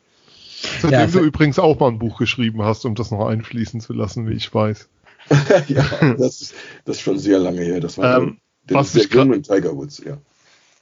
Seitdem 0.82 0.92
ja, 0.92 1.06
du 1.08 1.20
übrigens 1.20 1.60
auch 1.60 1.80
mal 1.80 1.90
ein 1.90 2.00
Buch 2.00 2.18
geschrieben 2.18 2.64
hast, 2.64 2.86
um 2.86 2.96
das 2.96 3.12
noch 3.12 3.28
einfließen 3.28 3.82
zu 3.82 3.94
lassen, 3.94 4.30
wie 4.30 4.34
ich 4.34 4.54
weiß. 4.54 4.88
ja, 5.68 6.14
das 6.18 6.42
ist, 6.42 6.54
das 6.86 6.98
ist 6.98 7.02
schon 7.02 7.20
sehr 7.20 7.40
lange 7.40 7.62
her. 7.62 7.80
Das 7.80 7.98
war 7.98 8.18
ähm, 8.18 8.40
der, 8.64 8.78
was 8.78 8.94
der 8.94 9.08
Grün 9.08 9.34
und 9.34 9.44
Tiger 9.44 9.76
Woods, 9.76 10.02
ja. 10.06 10.18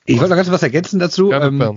Ich 0.05 0.17
wollte 0.17 0.29
noch 0.31 0.37
ganz 0.37 0.49
was 0.51 0.63
ergänzen 0.63 0.99
dazu. 0.99 1.29
Gerne, 1.29 1.47
ähm, 1.47 1.75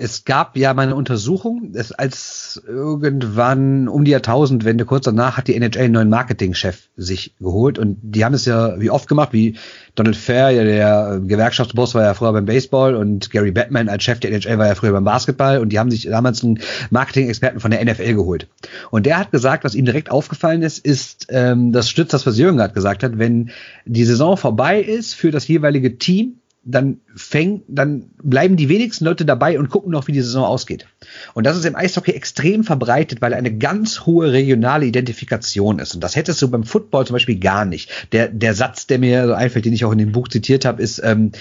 es 0.00 0.24
gab 0.24 0.56
ja 0.56 0.72
mal 0.74 0.82
eine 0.82 0.94
Untersuchung, 0.94 1.72
dass 1.72 1.90
als 1.90 2.62
irgendwann 2.66 3.88
um 3.88 4.04
die 4.04 4.12
Jahrtausendwende, 4.12 4.84
kurz 4.84 5.04
danach, 5.04 5.36
hat 5.36 5.48
die 5.48 5.56
NHL 5.56 5.82
einen 5.82 5.92
neuen 5.92 6.08
Marketingchef 6.08 6.88
sich 6.96 7.34
geholt 7.40 7.80
und 7.80 7.98
die 8.02 8.24
haben 8.24 8.32
es 8.32 8.44
ja 8.44 8.80
wie 8.80 8.90
oft 8.90 9.08
gemacht, 9.08 9.32
wie 9.32 9.56
Donald 9.96 10.16
Fair, 10.16 10.50
ja 10.50 10.62
der 10.62 11.20
Gewerkschaftsboss 11.26 11.96
war 11.96 12.04
ja 12.04 12.14
früher 12.14 12.32
beim 12.32 12.46
Baseball 12.46 12.94
und 12.94 13.30
Gary 13.30 13.50
Batman 13.50 13.88
als 13.88 14.04
Chef 14.04 14.20
der 14.20 14.30
NHL 14.30 14.58
war 14.58 14.68
ja 14.68 14.76
früher 14.76 14.92
beim 14.92 15.04
Basketball 15.04 15.58
und 15.58 15.70
die 15.70 15.80
haben 15.80 15.90
sich 15.90 16.04
damals 16.04 16.44
einen 16.44 16.60
Marketing-Experten 16.90 17.58
von 17.58 17.72
der 17.72 17.84
NFL 17.84 18.14
geholt. 18.14 18.46
Und 18.90 19.04
der 19.04 19.18
hat 19.18 19.32
gesagt, 19.32 19.64
was 19.64 19.74
ihm 19.74 19.84
direkt 19.84 20.12
aufgefallen 20.12 20.62
ist, 20.62 20.78
ist, 20.78 21.26
ähm, 21.30 21.72
das 21.72 21.90
stützt 21.90 22.14
das, 22.14 22.24
was 22.24 22.38
Jürgen 22.38 22.58
gerade 22.58 22.74
gesagt 22.74 23.02
hat, 23.02 23.18
wenn 23.18 23.50
die 23.84 24.04
Saison 24.04 24.36
vorbei 24.36 24.80
ist 24.80 25.14
für 25.14 25.32
das 25.32 25.48
jeweilige 25.48 25.98
Team, 25.98 26.38
dann 26.70 27.00
fängt, 27.16 27.64
dann 27.66 28.10
bleiben 28.22 28.56
die 28.56 28.68
wenigsten 28.68 29.06
Leute 29.06 29.24
dabei 29.24 29.58
und 29.58 29.70
gucken 29.70 29.90
noch, 29.90 30.06
wie 30.06 30.12
die 30.12 30.20
Saison 30.20 30.44
ausgeht. 30.44 30.86
Und 31.32 31.44
das 31.44 31.56
ist 31.56 31.64
im 31.64 31.74
Eishockey 31.74 32.12
extrem 32.12 32.62
verbreitet, 32.62 33.22
weil 33.22 33.32
eine 33.32 33.56
ganz 33.56 34.04
hohe 34.04 34.32
regionale 34.32 34.84
Identifikation 34.84 35.78
ist. 35.78 35.94
Und 35.94 36.04
das 36.04 36.14
hättest 36.14 36.42
du 36.42 36.50
beim 36.50 36.64
Football 36.64 37.06
zum 37.06 37.14
Beispiel 37.14 37.38
gar 37.38 37.64
nicht. 37.64 37.90
Der, 38.12 38.28
der 38.28 38.52
Satz, 38.52 38.86
der 38.86 38.98
mir 38.98 39.26
so 39.26 39.32
einfällt, 39.32 39.64
den 39.64 39.72
ich 39.72 39.86
auch 39.86 39.92
in 39.92 39.98
dem 39.98 40.12
Buch 40.12 40.28
zitiert 40.28 40.66
habe, 40.66 40.82
ist, 40.82 41.00
ähm, 41.02 41.32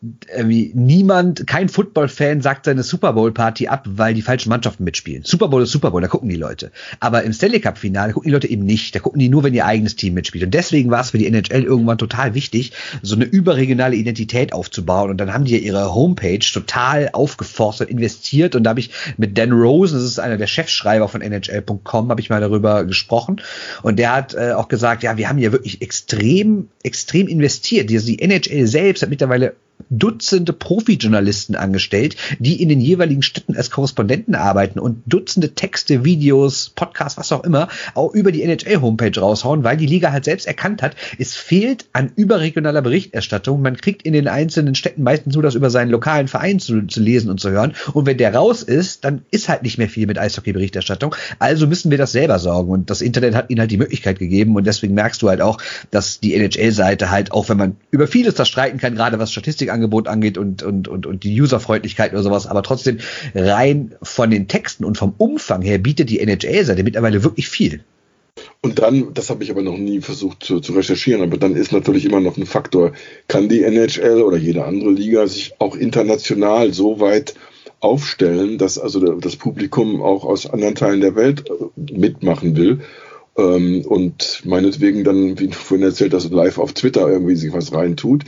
irgendwie 0.00 0.70
niemand, 0.74 1.48
kein 1.48 1.68
Football-Fan 1.68 2.40
sagt 2.40 2.66
seine 2.66 2.84
Super 2.84 3.14
Bowl-Party 3.14 3.66
ab, 3.66 3.84
weil 3.88 4.14
die 4.14 4.22
falschen 4.22 4.48
Mannschaften 4.48 4.84
mitspielen. 4.84 5.24
Super 5.24 5.48
Bowl 5.48 5.64
ist 5.64 5.72
Super 5.72 5.90
Bowl, 5.90 6.00
da 6.00 6.06
gucken 6.06 6.28
die 6.28 6.36
Leute. 6.36 6.70
Aber 7.00 7.24
im 7.24 7.32
Stanley 7.32 7.58
Cup-Finale 7.58 8.12
gucken 8.12 8.28
die 8.28 8.32
Leute 8.32 8.48
eben 8.48 8.64
nicht. 8.64 8.94
Da 8.94 9.00
gucken 9.00 9.18
die 9.18 9.28
nur, 9.28 9.42
wenn 9.42 9.54
ihr 9.54 9.66
eigenes 9.66 9.96
Team 9.96 10.14
mitspielt. 10.14 10.44
Und 10.44 10.54
deswegen 10.54 10.92
war 10.92 11.00
es 11.00 11.10
für 11.10 11.18
die 11.18 11.26
NHL 11.26 11.64
irgendwann 11.64 11.98
total 11.98 12.34
wichtig, 12.34 12.72
so 13.02 13.16
eine 13.16 13.24
überregionale 13.24 13.96
Identität 13.96 14.52
aufzubauen. 14.52 15.10
Und 15.10 15.16
dann 15.18 15.34
haben 15.34 15.44
die 15.44 15.56
ja 15.56 15.58
ihre 15.58 15.92
Homepage 15.92 16.38
total 16.38 17.10
aufgeforstet, 17.12 17.90
investiert. 17.90 18.54
Und 18.54 18.62
da 18.62 18.70
habe 18.70 18.80
ich 18.80 18.90
mit 19.16 19.36
Dan 19.36 19.50
Rosen, 19.50 19.98
das 19.98 20.04
ist 20.04 20.20
einer 20.20 20.36
der 20.36 20.46
Chefschreiber 20.46 21.08
von 21.08 21.22
NHL.com, 21.22 22.08
habe 22.08 22.20
ich 22.20 22.30
mal 22.30 22.40
darüber 22.40 22.84
gesprochen. 22.84 23.40
Und 23.82 23.98
der 23.98 24.14
hat 24.14 24.34
äh, 24.34 24.52
auch 24.52 24.68
gesagt, 24.68 25.02
ja, 25.02 25.16
wir 25.16 25.28
haben 25.28 25.38
ja 25.38 25.50
wirklich 25.50 25.82
extrem, 25.82 26.68
extrem 26.84 27.26
investiert. 27.26 27.90
Die, 27.90 27.98
die 27.98 28.22
NHL 28.22 28.68
selbst 28.68 29.02
hat 29.02 29.10
mittlerweile 29.10 29.56
Dutzende 29.90 30.52
Profi-Journalisten 30.52 31.56
angestellt, 31.56 32.16
die 32.38 32.60
in 32.62 32.68
den 32.68 32.80
jeweiligen 32.80 33.22
Städten 33.22 33.56
als 33.56 33.70
Korrespondenten 33.70 34.34
arbeiten 34.34 34.78
und 34.78 35.02
Dutzende 35.06 35.54
Texte, 35.54 36.04
Videos, 36.04 36.70
Podcasts, 36.70 37.18
was 37.18 37.32
auch 37.32 37.44
immer, 37.44 37.68
auch 37.94 38.12
über 38.12 38.32
die 38.32 38.42
NHL-Homepage 38.42 39.18
raushauen, 39.18 39.64
weil 39.64 39.76
die 39.76 39.86
Liga 39.86 40.12
halt 40.12 40.24
selbst 40.24 40.46
erkannt 40.46 40.82
hat, 40.82 40.96
es 41.18 41.34
fehlt 41.36 41.86
an 41.92 42.12
überregionaler 42.16 42.82
Berichterstattung. 42.82 43.62
Man 43.62 43.76
kriegt 43.76 44.02
in 44.02 44.12
den 44.12 44.28
einzelnen 44.28 44.74
Städten 44.74 45.02
meistens 45.02 45.34
nur 45.34 45.42
das 45.42 45.54
über 45.54 45.70
seinen 45.70 45.90
lokalen 45.90 46.28
Verein 46.28 46.58
zu, 46.60 46.86
zu 46.86 47.00
lesen 47.00 47.30
und 47.30 47.40
zu 47.40 47.50
hören. 47.50 47.74
Und 47.92 48.06
wenn 48.06 48.18
der 48.18 48.34
raus 48.34 48.62
ist, 48.62 49.04
dann 49.04 49.22
ist 49.30 49.48
halt 49.48 49.62
nicht 49.62 49.78
mehr 49.78 49.88
viel 49.88 50.06
mit 50.06 50.18
Eishockey-Berichterstattung. 50.18 51.14
Also 51.38 51.66
müssen 51.66 51.90
wir 51.90 51.98
das 51.98 52.12
selber 52.12 52.38
sorgen. 52.38 52.70
Und 52.70 52.90
das 52.90 53.00
Internet 53.00 53.34
hat 53.34 53.50
ihnen 53.50 53.60
halt 53.60 53.70
die 53.70 53.78
Möglichkeit 53.78 54.18
gegeben. 54.18 54.56
Und 54.56 54.66
deswegen 54.66 54.94
merkst 54.94 55.22
du 55.22 55.28
halt 55.28 55.40
auch, 55.40 55.58
dass 55.90 56.20
die 56.20 56.34
NHL-Seite 56.34 57.10
halt, 57.10 57.32
auch 57.32 57.48
wenn 57.48 57.56
man 57.56 57.76
über 57.90 58.06
vieles 58.06 58.34
da 58.34 58.44
streiten 58.44 58.78
kann, 58.78 58.94
gerade 58.94 59.18
was 59.18 59.32
Statistik 59.32 59.67
Angebot 59.70 60.08
angeht 60.08 60.38
und, 60.38 60.62
und, 60.62 60.88
und, 60.88 61.06
und 61.06 61.24
die 61.24 61.40
Userfreundlichkeit 61.40 62.12
oder 62.12 62.22
sowas, 62.22 62.46
aber 62.46 62.62
trotzdem 62.62 62.98
rein 63.34 63.94
von 64.02 64.30
den 64.30 64.48
Texten 64.48 64.84
und 64.84 64.98
vom 64.98 65.14
Umfang 65.18 65.62
her 65.62 65.78
bietet 65.78 66.10
die 66.10 66.20
NHL-Seite 66.20 66.82
mittlerweile 66.82 67.24
wirklich 67.24 67.48
viel. 67.48 67.80
Und 68.60 68.78
dann, 68.78 69.14
das 69.14 69.30
habe 69.30 69.42
ich 69.44 69.50
aber 69.50 69.62
noch 69.62 69.76
nie 69.76 70.00
versucht 70.00 70.42
zu, 70.42 70.60
zu, 70.60 70.72
recherchieren, 70.72 71.22
aber 71.22 71.36
dann 71.36 71.56
ist 71.56 71.72
natürlich 71.72 72.04
immer 72.04 72.20
noch 72.20 72.36
ein 72.36 72.46
Faktor, 72.46 72.92
kann 73.26 73.48
die 73.48 73.62
NHL 73.62 74.22
oder 74.22 74.36
jede 74.36 74.64
andere 74.64 74.90
Liga 74.90 75.26
sich 75.26 75.54
auch 75.58 75.76
international 75.76 76.72
so 76.72 77.00
weit 77.00 77.34
aufstellen, 77.80 78.58
dass 78.58 78.78
also 78.78 79.14
das 79.14 79.36
Publikum 79.36 80.02
auch 80.02 80.24
aus 80.24 80.48
anderen 80.48 80.74
Teilen 80.74 81.00
der 81.00 81.14
Welt 81.14 81.48
äh, 81.48 81.92
mitmachen 81.92 82.56
will 82.56 82.80
ähm, 83.36 83.84
und 83.86 84.42
meinetwegen 84.44 85.04
dann, 85.04 85.38
wie 85.38 85.46
du 85.46 85.54
vorhin 85.54 85.86
erzählt 85.86 86.12
hast, 86.12 86.30
live 86.30 86.58
auf 86.58 86.72
Twitter 86.72 87.08
irgendwie 87.08 87.36
sich 87.36 87.52
was 87.52 87.72
reintut. 87.72 88.24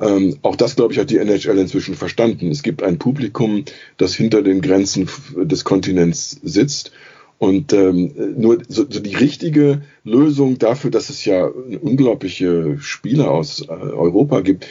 Ähm, 0.00 0.36
auch 0.42 0.56
das, 0.56 0.76
glaube 0.76 0.92
ich, 0.92 0.98
hat 0.98 1.10
die 1.10 1.18
NHL 1.18 1.58
inzwischen 1.58 1.94
verstanden. 1.94 2.50
Es 2.50 2.62
gibt 2.62 2.82
ein 2.82 2.98
Publikum, 2.98 3.64
das 3.96 4.14
hinter 4.14 4.42
den 4.42 4.60
Grenzen 4.60 5.08
des 5.36 5.64
Kontinents 5.64 6.38
sitzt. 6.42 6.92
Und 7.38 7.74
ähm, 7.74 8.12
nur 8.38 8.62
so, 8.66 8.86
so 8.88 9.00
die 9.00 9.14
richtige 9.14 9.82
Lösung 10.04 10.58
dafür, 10.58 10.90
dass 10.90 11.10
es 11.10 11.24
ja 11.26 11.44
unglaubliche 11.46 12.78
Spieler 12.80 13.30
aus 13.30 13.60
äh, 13.60 13.72
Europa 13.72 14.40
gibt, 14.40 14.66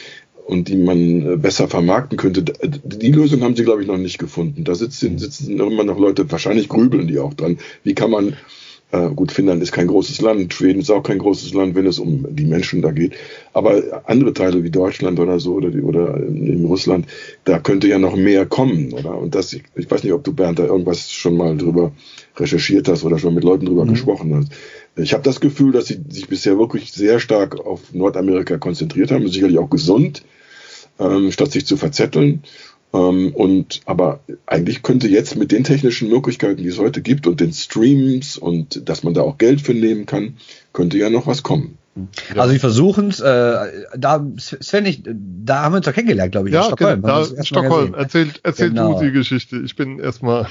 und 0.46 0.68
die 0.68 0.78
man 0.78 1.34
äh, 1.34 1.38
besser 1.38 1.68
vermarkten 1.68 2.18
könnte. 2.18 2.44
Die 2.44 3.12
Lösung 3.12 3.42
haben 3.42 3.56
sie, 3.56 3.64
glaube 3.64 3.82
ich, 3.82 3.88
noch 3.88 3.98
nicht 3.98 4.20
gefunden. 4.20 4.64
Da 4.64 4.76
sitzen, 4.76 5.18
sitzen 5.18 5.60
immer 5.60 5.84
noch 5.84 6.00
Leute, 6.00 6.32
wahrscheinlich 6.32 6.70
grübeln 6.70 7.08
die 7.08 7.20
auch 7.20 7.34
dran. 7.34 7.58
Wie 7.84 7.96
kann 7.96 8.12
man 8.12 8.38
äh, 8.96 9.10
gut, 9.14 9.32
Finnland 9.32 9.62
ist 9.62 9.72
kein 9.72 9.88
großes 9.88 10.22
Land, 10.22 10.54
Schweden 10.54 10.80
ist 10.80 10.90
auch 10.90 11.04
kein 11.04 11.18
großes 11.18 11.54
Land, 11.54 11.76
wenn 11.76 11.86
es 11.86 12.00
um 12.00 12.26
die 12.30 12.46
Menschen 12.46 12.82
da 12.82 12.92
geht. 12.92 13.14
Aber 13.54 14.04
andere 14.06 14.34
Teile 14.34 14.64
wie 14.64 14.70
Deutschland 14.70 15.20
oder 15.20 15.40
so 15.40 15.56
oder, 15.56 15.70
oder 15.84 16.18
in 16.18 16.66
Russland, 16.66 17.08
da 17.44 17.60
könnte 17.60 17.88
ja 17.88 18.00
noch 18.00 18.16
mehr 18.16 18.46
kommen, 18.46 18.94
oder? 18.94 19.18
Und 19.18 19.36
das, 19.36 19.54
ich, 19.54 19.64
ich 19.76 19.90
weiß 19.90 20.04
nicht, 20.04 20.14
ob 20.14 20.24
du 20.24 20.34
Bernd 20.34 20.60
da 20.60 20.66
irgendwas 20.66 21.12
schon 21.12 21.36
mal 21.36 21.58
drüber 21.58 21.92
recherchiert 22.38 22.88
hast 22.88 23.04
oder 23.04 23.20
schon 23.20 23.34
mit 23.34 23.44
Leuten 23.44 23.66
drüber 23.66 23.86
mhm. 23.86 23.90
gesprochen 23.90 24.36
hast. 24.36 24.52
Ich 24.96 25.14
habe 25.14 25.24
das 25.24 25.40
Gefühl, 25.42 25.72
dass 25.72 25.88
sie 25.88 26.00
sich 26.10 26.28
bisher 26.28 26.58
wirklich 26.58 26.92
sehr 26.92 27.20
stark 27.20 27.60
auf 27.60 27.94
Nordamerika 27.94 28.58
konzentriert 28.58 29.12
haben, 29.12 29.28
sicherlich 29.28 29.58
auch 29.58 29.70
gesund, 29.70 30.24
ähm, 31.00 31.32
statt 31.32 31.52
sich 31.52 31.66
zu 31.66 31.76
verzetteln. 31.76 32.44
Ähm, 32.96 33.34
und 33.36 33.82
aber 33.86 34.22
eigentlich 34.46 34.82
könnte 34.82 35.08
jetzt 35.08 35.36
mit 35.36 35.52
den 35.52 35.64
technischen 35.64 36.10
Möglichkeiten, 36.10 36.58
die 36.58 36.68
es 36.68 36.80
heute 36.80 37.02
gibt 37.02 37.28
und 37.28 37.42
den 37.42 37.52
Streams 37.52 38.38
und 38.38 38.88
dass 38.88 39.04
man 39.04 39.14
da 39.14 39.22
auch 39.22 39.38
Geld 39.38 39.62
für 39.62 39.74
nehmen 39.74 40.06
kann, 40.06 40.38
könnte 40.72 40.98
ja 40.98 41.10
noch 41.10 41.28
was 41.28 41.44
kommen. 41.44 41.78
Also 42.36 42.54
wir 42.54 42.60
versuchen 42.60 43.10
es, 43.10 43.22
äh, 43.22 43.86
da 43.98 44.26
Sven, 44.38 44.86
ich, 44.86 45.02
da 45.06 45.62
haben 45.62 45.74
wir 45.74 45.78
uns 45.78 45.86
ja 45.86 45.94
kennengelernt, 45.94 46.34
glaube 46.34 46.50
ich, 46.50 46.54
ja, 46.54 46.62
in 46.62 46.68
Stockholm. 46.68 47.02
Genau, 47.02 47.26
da, 47.26 47.44
Stockholm, 47.44 47.94
erzähl, 47.94 48.32
erzähl 48.44 48.70
genau. 48.70 49.00
du 49.00 49.06
die 49.06 49.12
Geschichte. 49.12 49.58
Ich 49.58 49.76
bin 49.76 50.00
erstmal. 50.00 50.48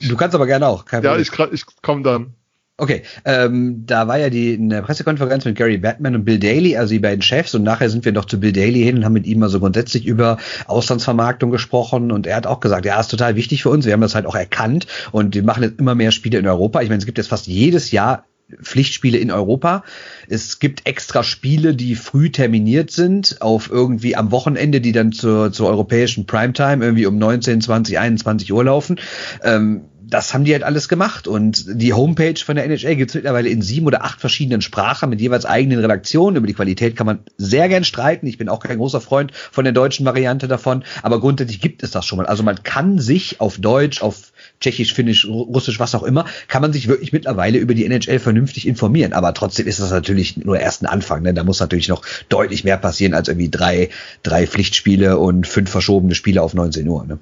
Du 0.00 0.16
kannst 0.16 0.34
aber 0.34 0.46
gerne 0.46 0.66
auch. 0.66 0.84
ja, 0.92 1.16
ich, 1.16 1.30
ich 1.52 1.64
komme 1.80 2.02
dann. 2.02 2.34
Okay, 2.78 3.04
ähm, 3.24 3.84
da 3.86 4.06
war 4.06 4.18
ja 4.18 4.28
die 4.28 4.52
eine 4.52 4.82
Pressekonferenz 4.82 5.46
mit 5.46 5.56
Gary 5.56 5.78
Batman 5.78 6.14
und 6.14 6.24
Bill 6.26 6.38
Daly, 6.38 6.76
also 6.76 6.92
die 6.92 6.98
beiden 6.98 7.22
Chefs, 7.22 7.54
und 7.54 7.62
nachher 7.62 7.88
sind 7.88 8.04
wir 8.04 8.12
noch 8.12 8.26
zu 8.26 8.38
Bill 8.38 8.52
Daly 8.52 8.82
hin 8.82 8.98
und 8.98 9.04
haben 9.06 9.14
mit 9.14 9.26
ihm 9.26 9.38
mal 9.38 9.48
so 9.48 9.60
grundsätzlich 9.60 10.04
über 10.04 10.36
Auslandsvermarktung 10.66 11.50
gesprochen 11.50 12.12
und 12.12 12.26
er 12.26 12.36
hat 12.36 12.46
auch 12.46 12.60
gesagt, 12.60 12.84
ja, 12.84 13.00
ist 13.00 13.10
total 13.10 13.34
wichtig 13.34 13.62
für 13.62 13.70
uns, 13.70 13.86
wir 13.86 13.94
haben 13.94 14.02
das 14.02 14.14
halt 14.14 14.26
auch 14.26 14.34
erkannt 14.34 14.86
und 15.10 15.34
wir 15.34 15.42
machen 15.42 15.62
jetzt 15.62 15.80
immer 15.80 15.94
mehr 15.94 16.10
Spiele 16.10 16.38
in 16.38 16.46
Europa. 16.46 16.82
Ich 16.82 16.90
meine, 16.90 16.98
es 16.98 17.06
gibt 17.06 17.16
jetzt 17.16 17.28
fast 17.28 17.46
jedes 17.46 17.92
Jahr 17.92 18.26
Pflichtspiele 18.62 19.18
in 19.18 19.30
Europa. 19.30 19.82
Es 20.28 20.58
gibt 20.60 20.86
extra 20.86 21.24
Spiele, 21.24 21.74
die 21.74 21.96
früh 21.96 22.30
terminiert 22.30 22.90
sind, 22.90 23.40
auf 23.40 23.70
irgendwie 23.70 24.14
am 24.14 24.30
Wochenende, 24.30 24.80
die 24.80 24.92
dann 24.92 25.12
zur, 25.12 25.50
zur 25.50 25.68
europäischen 25.68 26.26
Primetime 26.26 26.84
irgendwie 26.84 27.06
um 27.06 27.18
19, 27.18 27.60
20, 27.60 27.98
21 27.98 28.52
Uhr 28.52 28.64
laufen. 28.64 29.00
Ähm, 29.42 29.86
das 30.08 30.32
haben 30.32 30.44
die 30.44 30.52
halt 30.52 30.62
alles 30.62 30.88
gemacht. 30.88 31.26
Und 31.26 31.64
die 31.68 31.92
Homepage 31.92 32.38
von 32.38 32.54
der 32.54 32.64
NHL 32.64 32.94
gibt 32.94 33.10
es 33.10 33.14
mittlerweile 33.16 33.48
in 33.48 33.60
sieben 33.60 33.86
oder 33.86 34.04
acht 34.04 34.20
verschiedenen 34.20 34.62
Sprachen 34.62 35.10
mit 35.10 35.20
jeweils 35.20 35.44
eigenen 35.44 35.80
Redaktionen. 35.80 36.36
Über 36.36 36.46
die 36.46 36.54
Qualität 36.54 36.94
kann 36.94 37.06
man 37.06 37.18
sehr 37.36 37.68
gern 37.68 37.82
streiten. 37.82 38.26
Ich 38.26 38.38
bin 38.38 38.48
auch 38.48 38.60
kein 38.60 38.78
großer 38.78 39.00
Freund 39.00 39.32
von 39.34 39.64
der 39.64 39.72
deutschen 39.72 40.06
Variante 40.06 40.46
davon. 40.46 40.84
Aber 41.02 41.20
grundsätzlich 41.20 41.60
gibt 41.60 41.82
es 41.82 41.90
das 41.90 42.06
schon 42.06 42.18
mal. 42.18 42.26
Also 42.26 42.44
man 42.44 42.62
kann 42.62 43.00
sich 43.00 43.40
auf 43.40 43.58
Deutsch, 43.58 44.00
auf 44.00 44.32
Tschechisch, 44.60 44.94
Finnisch, 44.94 45.26
Russisch, 45.26 45.80
was 45.80 45.94
auch 45.96 46.04
immer, 46.04 46.24
kann 46.46 46.62
man 46.62 46.72
sich 46.72 46.86
wirklich 46.86 47.12
mittlerweile 47.12 47.58
über 47.58 47.74
die 47.74 47.84
NHL 47.84 48.20
vernünftig 48.20 48.68
informieren. 48.68 49.12
Aber 49.12 49.34
trotzdem 49.34 49.66
ist 49.66 49.80
das 49.80 49.90
natürlich 49.90 50.36
nur 50.36 50.60
erst 50.60 50.82
ein 50.82 50.86
Anfang. 50.86 51.22
Ne? 51.22 51.34
Da 51.34 51.42
muss 51.42 51.58
natürlich 51.58 51.88
noch 51.88 52.02
deutlich 52.28 52.62
mehr 52.62 52.76
passieren 52.76 53.12
als 53.12 53.26
irgendwie 53.26 53.50
drei, 53.50 53.88
drei 54.22 54.46
Pflichtspiele 54.46 55.18
und 55.18 55.48
fünf 55.48 55.68
verschobene 55.68 56.14
Spiele 56.14 56.42
auf 56.42 56.54
19 56.54 56.86
Uhr. 56.86 57.04
Ne? 57.04 57.18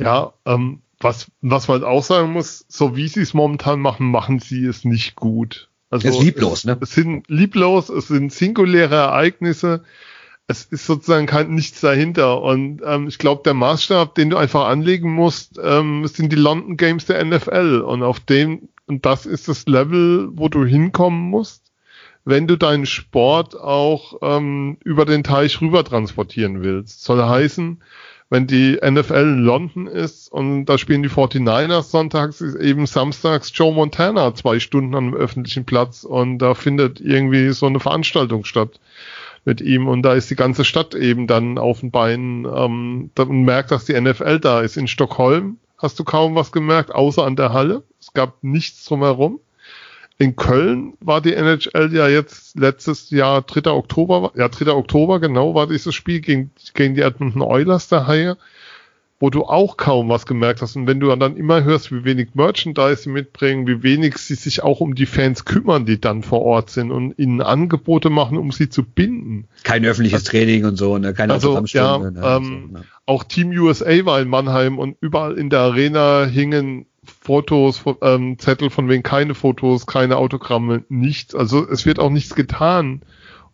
Ja, 0.00 0.34
ähm, 0.44 0.82
was, 1.00 1.30
was 1.40 1.68
man 1.68 1.84
auch 1.84 2.02
sagen 2.02 2.32
muss, 2.32 2.64
so 2.68 2.96
wie 2.96 3.08
sie 3.08 3.20
es 3.20 3.34
momentan 3.34 3.80
machen, 3.80 4.10
machen 4.10 4.38
sie 4.38 4.64
es 4.64 4.84
nicht 4.84 5.16
gut. 5.16 5.68
Also, 5.90 6.08
es 6.08 6.16
ist 6.16 6.22
lieblos, 6.22 6.64
ne? 6.64 6.76
Es 6.80 6.92
sind 6.92 7.28
lieblos, 7.28 7.88
es 7.88 8.08
sind 8.08 8.32
singuläre 8.32 8.96
Ereignisse, 8.96 9.84
es 10.48 10.64
ist 10.64 10.86
sozusagen 10.86 11.26
kein 11.26 11.54
nichts 11.54 11.80
dahinter. 11.80 12.42
Und 12.42 12.80
ähm, 12.84 13.08
ich 13.08 13.18
glaube, 13.18 13.42
der 13.44 13.54
Maßstab, 13.54 14.14
den 14.14 14.30
du 14.30 14.36
einfach 14.36 14.66
anlegen 14.66 15.12
musst, 15.12 15.60
ähm, 15.62 16.06
sind 16.06 16.32
die 16.32 16.36
London 16.36 16.76
Games 16.76 17.06
der 17.06 17.24
NFL. 17.24 17.82
Und 17.86 18.02
auf 18.02 18.20
dem, 18.20 18.68
und 18.86 19.06
das 19.06 19.26
ist 19.26 19.48
das 19.48 19.66
Level, 19.66 20.28
wo 20.32 20.48
du 20.48 20.64
hinkommen 20.64 21.30
musst, 21.30 21.72
wenn 22.24 22.46
du 22.46 22.56
deinen 22.56 22.86
Sport 22.86 23.58
auch 23.58 24.18
ähm, 24.22 24.78
über 24.84 25.04
den 25.04 25.24
Teich 25.24 25.60
rüber 25.60 25.84
transportieren 25.84 26.62
willst. 26.62 27.02
Soll 27.02 27.22
heißen, 27.22 27.82
wenn 28.28 28.46
die 28.46 28.78
NFL 28.82 29.14
in 29.14 29.44
London 29.44 29.86
ist 29.86 30.30
und 30.32 30.66
da 30.66 30.78
spielen 30.78 31.02
die 31.02 31.08
49ers 31.08 31.90
sonntags, 31.90 32.40
ist 32.40 32.56
eben 32.56 32.86
samstags 32.86 33.52
Joe 33.54 33.72
Montana 33.72 34.34
zwei 34.34 34.58
Stunden 34.58 34.94
einem 34.96 35.14
öffentlichen 35.14 35.64
Platz 35.64 36.02
und 36.04 36.38
da 36.38 36.54
findet 36.54 37.00
irgendwie 37.00 37.50
so 37.50 37.66
eine 37.66 37.78
Veranstaltung 37.78 38.44
statt 38.44 38.80
mit 39.44 39.60
ihm 39.60 39.86
und 39.86 40.02
da 40.02 40.14
ist 40.14 40.28
die 40.28 40.36
ganze 40.36 40.64
Stadt 40.64 40.94
eben 40.96 41.28
dann 41.28 41.56
auf 41.56 41.80
den 41.80 41.92
Beinen. 41.92 42.46
Ähm, 42.46 43.10
man 43.16 43.44
merkt, 43.44 43.70
dass 43.70 43.84
die 43.84 43.98
NFL 43.98 44.40
da 44.40 44.60
ist. 44.60 44.76
In 44.76 44.88
Stockholm 44.88 45.58
hast 45.78 45.98
du 46.00 46.04
kaum 46.04 46.34
was 46.34 46.50
gemerkt, 46.50 46.92
außer 46.92 47.24
an 47.24 47.36
der 47.36 47.52
Halle. 47.52 47.84
Es 48.00 48.12
gab 48.12 48.42
nichts 48.42 48.84
drumherum 48.84 49.38
in 50.18 50.36
Köln 50.36 50.94
war 51.00 51.20
die 51.20 51.34
NHL 51.34 51.92
ja 51.92 52.08
jetzt 52.08 52.58
letztes 52.58 53.10
Jahr, 53.10 53.42
3. 53.42 53.70
Oktober, 53.70 54.32
ja, 54.34 54.48
3. 54.48 54.72
Oktober, 54.72 55.20
genau, 55.20 55.54
war 55.54 55.66
dieses 55.66 55.94
Spiel 55.94 56.20
gegen, 56.20 56.50
gegen 56.74 56.94
die 56.94 57.02
Edmonton 57.02 57.42
Oilers 57.42 57.88
der 57.88 58.06
Haie, 58.06 58.38
wo 59.20 59.28
du 59.28 59.44
auch 59.44 59.76
kaum 59.76 60.08
was 60.08 60.24
gemerkt 60.24 60.62
hast. 60.62 60.74
Und 60.74 60.86
wenn 60.86 61.00
du 61.00 61.14
dann 61.14 61.36
immer 61.36 61.64
hörst, 61.64 61.92
wie 61.92 62.04
wenig 62.04 62.28
Merchandise 62.34 63.02
sie 63.02 63.10
mitbringen, 63.10 63.66
wie 63.66 63.82
wenig 63.82 64.16
sie 64.16 64.36
sich 64.36 64.62
auch 64.62 64.80
um 64.80 64.94
die 64.94 65.06
Fans 65.06 65.44
kümmern, 65.44 65.84
die 65.84 66.00
dann 66.00 66.22
vor 66.22 66.42
Ort 66.42 66.70
sind 66.70 66.90
und 66.90 67.18
ihnen 67.18 67.42
Angebote 67.42 68.08
machen, 68.08 68.38
um 68.38 68.52
sie 68.52 68.70
zu 68.70 68.84
binden. 68.84 69.48
Kein 69.64 69.84
öffentliches 69.84 70.20
also, 70.20 70.30
Training 70.30 70.64
und 70.64 70.76
so, 70.76 70.96
ne? 70.96 71.12
Keine 71.12 71.34
also, 71.34 71.62
ja, 71.66 71.98
ne? 71.98 72.08
ähm, 72.08 72.68
so, 72.72 72.78
ne? 72.78 72.84
Auch 73.04 73.24
Team 73.24 73.50
USA 73.50 74.04
war 74.04 74.20
in 74.20 74.28
Mannheim 74.28 74.78
und 74.78 74.96
überall 75.00 75.38
in 75.38 75.50
der 75.50 75.60
Arena 75.60 76.24
hingen 76.24 76.86
Fotos, 77.26 77.82
ähm, 78.02 78.38
Zettel 78.38 78.70
von 78.70 78.88
wegen 78.88 79.02
keine 79.02 79.34
Fotos, 79.34 79.86
keine 79.86 80.16
Autogramme, 80.16 80.84
nichts. 80.88 81.34
Also 81.34 81.68
es 81.68 81.84
wird 81.84 81.98
auch 81.98 82.10
nichts 82.10 82.36
getan, 82.36 83.02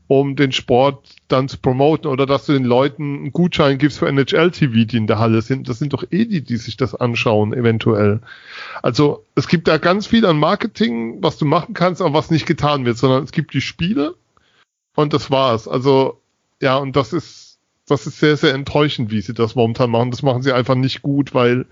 um 0.09 0.37
den 0.37 0.53
Sport 0.53 1.09
dann 1.29 1.49
zu 1.49 1.57
promoten 1.57 2.11
oder 2.11 2.27
dass 2.27 2.45
du 2.45 2.53
den 2.53 2.67
Leuten 2.67 3.17
einen 3.17 3.33
Gutschein 3.33 3.79
gibst 3.79 3.99
für 3.99 4.09
NHL-TV, 4.09 4.85
die 4.85 4.99
in 4.99 5.07
der 5.07 5.19
Halle 5.19 5.41
sind. 5.41 5.71
Das 5.71 5.79
sind 5.79 5.95
doch 5.95 6.05
eh 6.11 6.27
die, 6.27 6.43
die 6.43 6.59
sich 6.59 6.77
das 6.77 6.95
anschauen, 6.95 7.55
eventuell. 7.55 8.21
Also 8.83 9.25
es 9.37 9.49
gibt 9.49 9.69
da 9.69 9.79
ganz 9.79 10.07
viel 10.07 10.27
an 10.27 10.39
Marketing, 10.39 11.23
was 11.23 11.39
du 11.39 11.47
machen 11.47 11.73
kannst, 11.73 12.03
aber 12.03 12.13
was 12.13 12.31
nicht 12.31 12.45
getan 12.45 12.85
wird, 12.85 12.99
sondern 12.99 13.25
es 13.25 13.33
gibt 13.33 13.55
die 13.55 13.63
Spiele 13.63 14.17
und 14.95 15.15
das 15.15 15.31
war's. 15.31 15.67
Also 15.67 16.21
ja, 16.61 16.77
und 16.77 16.95
das 16.95 17.15
ist, 17.15 17.59
das 17.89 18.07
ist 18.07 18.21
sehr, 18.21 18.37
sehr 18.37 18.53
enttäuschend, 18.53 19.11
wie 19.11 19.23
sie 19.23 19.33
das 19.33 19.55
momentan 19.55 19.91
machen. 19.91 20.11
Das 20.11 20.23
machen 20.23 20.43
sie 20.43 20.53
einfach 20.53 20.75
nicht 20.75 21.01
gut, 21.01 21.33
weil 21.33 21.65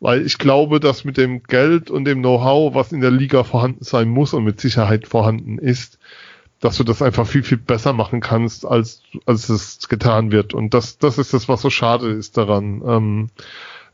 weil 0.00 0.24
ich 0.24 0.38
glaube, 0.38 0.80
dass 0.80 1.04
mit 1.04 1.16
dem 1.16 1.42
Geld 1.42 1.90
und 1.90 2.04
dem 2.04 2.20
Know-how, 2.20 2.74
was 2.74 2.92
in 2.92 3.00
der 3.00 3.10
Liga 3.10 3.44
vorhanden 3.44 3.84
sein 3.84 4.08
muss 4.08 4.34
und 4.34 4.44
mit 4.44 4.60
Sicherheit 4.60 5.06
vorhanden 5.06 5.58
ist, 5.58 5.98
dass 6.60 6.76
du 6.76 6.84
das 6.84 7.02
einfach 7.02 7.26
viel, 7.26 7.42
viel 7.42 7.58
besser 7.58 7.92
machen 7.92 8.20
kannst, 8.20 8.66
als, 8.66 9.02
als 9.26 9.48
es 9.48 9.88
getan 9.88 10.32
wird. 10.32 10.54
Und 10.54 10.74
das, 10.74 10.98
das 10.98 11.18
ist 11.18 11.34
das, 11.34 11.48
was 11.48 11.60
so 11.60 11.70
schade 11.70 12.08
ist 12.08 12.36
daran. 12.36 12.82
Ähm, 12.86 13.30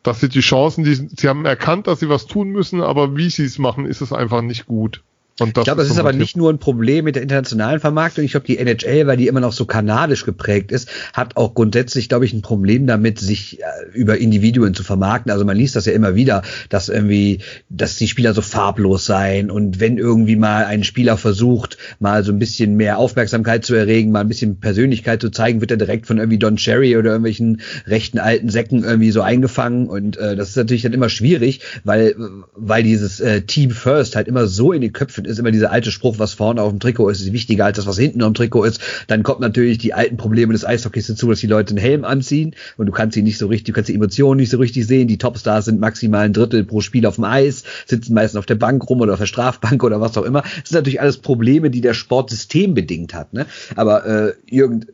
dass 0.02 0.20
sie 0.20 0.28
die 0.28 0.40
Chancen, 0.40 0.85
die, 0.85 0.94
sie 0.94 1.28
haben 1.28 1.44
erkannt, 1.44 1.86
dass 1.86 2.01
sie 2.01 2.09
was 2.09 2.27
tun 2.27 2.48
müssen, 2.48 2.81
aber 2.81 3.16
wie 3.16 3.28
sie 3.28 3.44
es 3.44 3.59
machen, 3.59 3.85
ist 3.85 4.01
es 4.01 4.12
einfach 4.12 4.40
nicht 4.40 4.66
gut 4.66 5.02
ich 5.46 5.54
glaube, 5.54 5.82
das 5.82 5.90
ist 5.90 5.98
aber 5.98 6.12
nicht 6.12 6.36
nur 6.36 6.52
ein 6.52 6.58
Problem 6.58 7.04
mit 7.04 7.16
der 7.16 7.22
internationalen 7.22 7.80
Vermarktung. 7.80 8.24
Ich 8.24 8.32
glaube, 8.32 8.46
die 8.46 8.58
NHL, 8.58 9.06
weil 9.06 9.16
die 9.16 9.26
immer 9.26 9.40
noch 9.40 9.52
so 9.52 9.64
kanadisch 9.64 10.24
geprägt 10.24 10.72
ist, 10.72 10.88
hat 11.12 11.36
auch 11.36 11.54
grundsätzlich, 11.54 12.08
glaube 12.08 12.24
ich, 12.24 12.32
ein 12.32 12.42
Problem 12.42 12.86
damit, 12.86 13.18
sich 13.18 13.60
äh, 13.60 13.64
über 13.92 14.18
Individuen 14.18 14.74
zu 14.74 14.82
vermarkten. 14.82 15.32
Also 15.32 15.44
man 15.44 15.56
liest 15.56 15.76
das 15.76 15.86
ja 15.86 15.92
immer 15.92 16.14
wieder, 16.14 16.42
dass 16.68 16.88
irgendwie, 16.88 17.40
dass 17.68 17.96
die 17.96 18.08
Spieler 18.08 18.34
so 18.34 18.42
farblos 18.42 19.06
seien 19.06 19.50
und 19.50 19.80
wenn 19.80 19.98
irgendwie 19.98 20.36
mal 20.36 20.64
ein 20.64 20.84
Spieler 20.84 21.16
versucht, 21.16 21.78
mal 21.98 22.24
so 22.24 22.32
ein 22.32 22.38
bisschen 22.38 22.76
mehr 22.76 22.98
Aufmerksamkeit 22.98 23.64
zu 23.64 23.74
erregen, 23.74 24.12
mal 24.12 24.20
ein 24.20 24.28
bisschen 24.28 24.60
Persönlichkeit 24.60 25.20
zu 25.20 25.30
zeigen, 25.30 25.60
wird 25.60 25.70
er 25.70 25.76
direkt 25.76 26.06
von 26.06 26.18
irgendwie 26.18 26.38
Don 26.38 26.56
Cherry 26.56 26.96
oder 26.96 27.10
irgendwelchen 27.10 27.60
rechten 27.86 28.18
alten 28.18 28.48
Säcken 28.48 28.84
irgendwie 28.84 29.10
so 29.10 29.22
eingefangen 29.22 29.88
und 29.88 30.16
äh, 30.16 30.36
das 30.36 30.50
ist 30.50 30.56
natürlich 30.56 30.82
dann 30.82 30.92
immer 30.92 31.08
schwierig, 31.08 31.60
weil 31.84 32.14
weil 32.54 32.82
dieses 32.82 33.20
äh, 33.20 33.42
Team 33.42 33.70
First 33.70 34.16
halt 34.16 34.28
immer 34.28 34.46
so 34.46 34.72
in 34.72 34.80
den 34.80 34.92
Köpfen 34.92 35.24
ist 35.24 35.30
immer 35.39 35.51
dieser 35.51 35.70
alte 35.70 35.90
Spruch, 35.90 36.19
was 36.19 36.35
vorne 36.35 36.62
auf 36.62 36.70
dem 36.70 36.81
Trikot 36.81 37.09
ist, 37.09 37.20
ist 37.20 37.32
wichtiger 37.32 37.65
als 37.65 37.77
das, 37.77 37.86
was 37.86 37.98
hinten 37.98 38.23
auf 38.23 38.31
dem 38.31 38.35
Trikot 38.35 38.65
ist. 38.65 38.81
Dann 39.07 39.23
kommt 39.23 39.40
natürlich 39.40 39.78
die 39.78 39.94
alten 39.94 40.16
Probleme 40.16 40.52
des 40.52 40.65
Eishockeys 40.65 41.07
dazu, 41.07 41.28
dass 41.28 41.40
die 41.40 41.47
Leute 41.47 41.70
einen 41.70 41.78
Helm 41.78 42.05
anziehen 42.05 42.55
und 42.77 42.86
du 42.86 42.93
kannst 42.93 43.15
sie 43.15 43.23
nicht 43.23 43.39
so 43.39 43.47
richtig, 43.47 43.66
du 43.66 43.73
kannst 43.73 43.89
die 43.89 43.94
Emotionen 43.94 44.40
nicht 44.40 44.51
so 44.51 44.59
richtig 44.59 44.86
sehen. 44.86 45.09
Die 45.09 45.19
Topstars 45.19 45.66
sind 45.66 45.81
maximal 45.81 46.24
ein 46.24 46.32
Drittel 46.32 46.65
pro 46.65 46.81
Spiel 46.81 47.07
auf 47.07 47.16
dem 47.16 47.24
Eis, 47.24 47.65
sitzen 47.86 48.15
meistens 48.15 48.39
auf 48.39 48.47
der 48.47 48.55
Bank 48.55 48.89
rum 48.89 49.01
oder 49.01 49.15
auf 49.15 49.19
der 49.19 49.27
Strafbank 49.27 49.82
oder 49.85 50.01
was 50.01 50.16
auch 50.16 50.24
immer. 50.24 50.43
Das 50.43 50.70
sind 50.70 50.77
natürlich 50.77 51.01
alles 51.01 51.19
Probleme, 51.19 51.70
die 51.70 51.81
der 51.81 51.94
Sport 51.94 52.31
systembedingt 52.31 53.15
hat. 53.15 53.32
Ne? 53.32 53.47
Aber 53.77 54.07
äh, 54.07 54.35
Jürgen, 54.48 54.86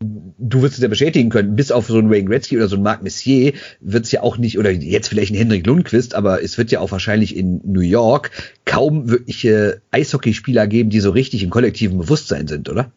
du 0.00 0.62
wirst 0.62 0.74
es 0.74 0.82
ja 0.82 0.88
bestätigen 0.88 1.30
können, 1.30 1.56
bis 1.56 1.72
auf 1.72 1.86
so 1.86 1.98
einen 1.98 2.10
Wayne 2.10 2.24
Gretzky 2.24 2.56
oder 2.56 2.68
so 2.68 2.76
einen 2.76 2.84
Marc 2.84 3.02
Messier 3.02 3.52
wird 3.80 4.04
es 4.04 4.12
ja 4.12 4.22
auch 4.22 4.36
nicht, 4.36 4.58
oder 4.58 4.70
jetzt 4.70 5.08
vielleicht 5.08 5.32
ein 5.32 5.36
Hendrik 5.36 5.66
Lundqvist, 5.66 6.14
aber 6.14 6.42
es 6.42 6.58
wird 6.58 6.70
ja 6.70 6.80
auch 6.80 6.92
wahrscheinlich 6.92 7.36
in 7.36 7.60
New 7.64 7.80
York 7.80 8.30
kaum 8.64 9.08
wirkliche 9.08 9.80
Eishockeyspieler 9.90 10.66
geben, 10.66 10.90
die 10.90 11.00
so 11.00 11.10
richtig 11.10 11.42
im 11.42 11.50
kollektiven 11.50 11.98
Bewusstsein 11.98 12.46
sind, 12.46 12.68
oder? 12.68 12.90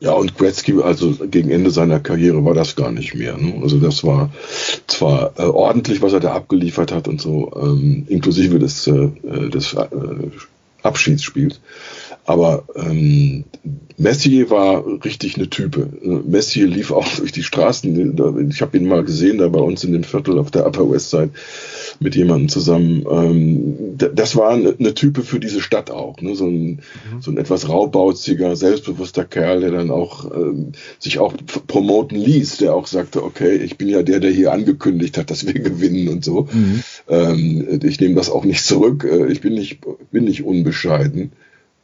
Ja, 0.00 0.12
und 0.12 0.36
Gretzky, 0.36 0.82
also 0.82 1.14
gegen 1.30 1.50
Ende 1.50 1.70
seiner 1.70 2.00
Karriere 2.00 2.44
war 2.44 2.54
das 2.54 2.76
gar 2.76 2.90
nicht 2.90 3.14
mehr. 3.14 3.38
Ne? 3.38 3.60
Also 3.62 3.78
das 3.78 4.04
war 4.04 4.30
zwar 4.86 5.32
äh, 5.38 5.44
ordentlich, 5.44 6.02
was 6.02 6.12
er 6.12 6.20
da 6.20 6.34
abgeliefert 6.34 6.92
hat 6.92 7.08
und 7.08 7.20
so, 7.20 7.52
ähm, 7.56 8.04
inklusive 8.08 8.58
des, 8.58 8.86
äh, 8.86 9.08
des 9.48 9.72
äh, 9.74 9.86
Abschiedsspiels. 10.82 11.60
Aber 12.24 12.64
ähm, 12.74 13.44
Messier 13.96 14.50
war 14.50 14.84
richtig 15.04 15.36
eine 15.36 15.48
Type. 15.48 15.88
Messier 16.26 16.66
lief 16.66 16.90
auch 16.90 17.06
durch 17.16 17.32
die 17.32 17.42
Straßen. 17.42 18.48
Ich 18.50 18.62
habe 18.62 18.76
ihn 18.76 18.88
mal 18.88 19.04
gesehen, 19.04 19.38
da 19.38 19.48
bei 19.48 19.60
uns 19.60 19.84
in 19.84 19.92
dem 19.92 20.04
Viertel 20.04 20.38
auf 20.38 20.50
der 20.50 20.66
Upper 20.66 20.90
West 20.90 21.10
Side 21.10 21.30
mit 22.00 22.16
jemandem 22.16 22.48
zusammen. 22.48 23.04
Ähm, 23.08 23.96
das 23.96 24.36
war 24.36 24.50
eine, 24.50 24.74
eine 24.78 24.94
Type 24.94 25.22
für 25.22 25.38
diese 25.38 25.60
Stadt 25.60 25.90
auch. 25.90 26.20
Ne? 26.20 26.34
So, 26.34 26.46
ein, 26.46 26.66
mhm. 26.66 27.20
so 27.20 27.30
ein 27.30 27.36
etwas 27.36 27.68
raubauziger, 27.68 28.56
selbstbewusster 28.56 29.24
Kerl, 29.24 29.60
der 29.60 29.70
dann 29.70 29.90
auch 29.90 30.30
ähm, 30.34 30.72
sich 30.98 31.18
auch 31.18 31.34
promoten 31.66 32.18
ließ, 32.18 32.56
der 32.58 32.74
auch 32.74 32.86
sagte, 32.86 33.22
okay, 33.22 33.56
ich 33.56 33.78
bin 33.78 33.88
ja 33.88 34.02
der, 34.02 34.18
der 34.18 34.30
hier 34.30 34.52
angekündigt 34.52 35.18
hat, 35.18 35.30
dass 35.30 35.46
wir 35.46 35.54
gewinnen 35.54 36.08
und 36.08 36.24
so. 36.24 36.48
Mhm. 36.52 36.82
Ähm, 37.08 37.80
ich 37.84 38.00
nehme 38.00 38.14
das 38.14 38.30
auch 38.30 38.44
nicht 38.44 38.64
zurück. 38.64 39.04
Äh, 39.04 39.30
ich 39.30 39.40
bin 39.40 39.54
nicht, 39.54 39.80
bin 40.10 40.24
nicht 40.24 40.44
unbescheiden. 40.44 41.32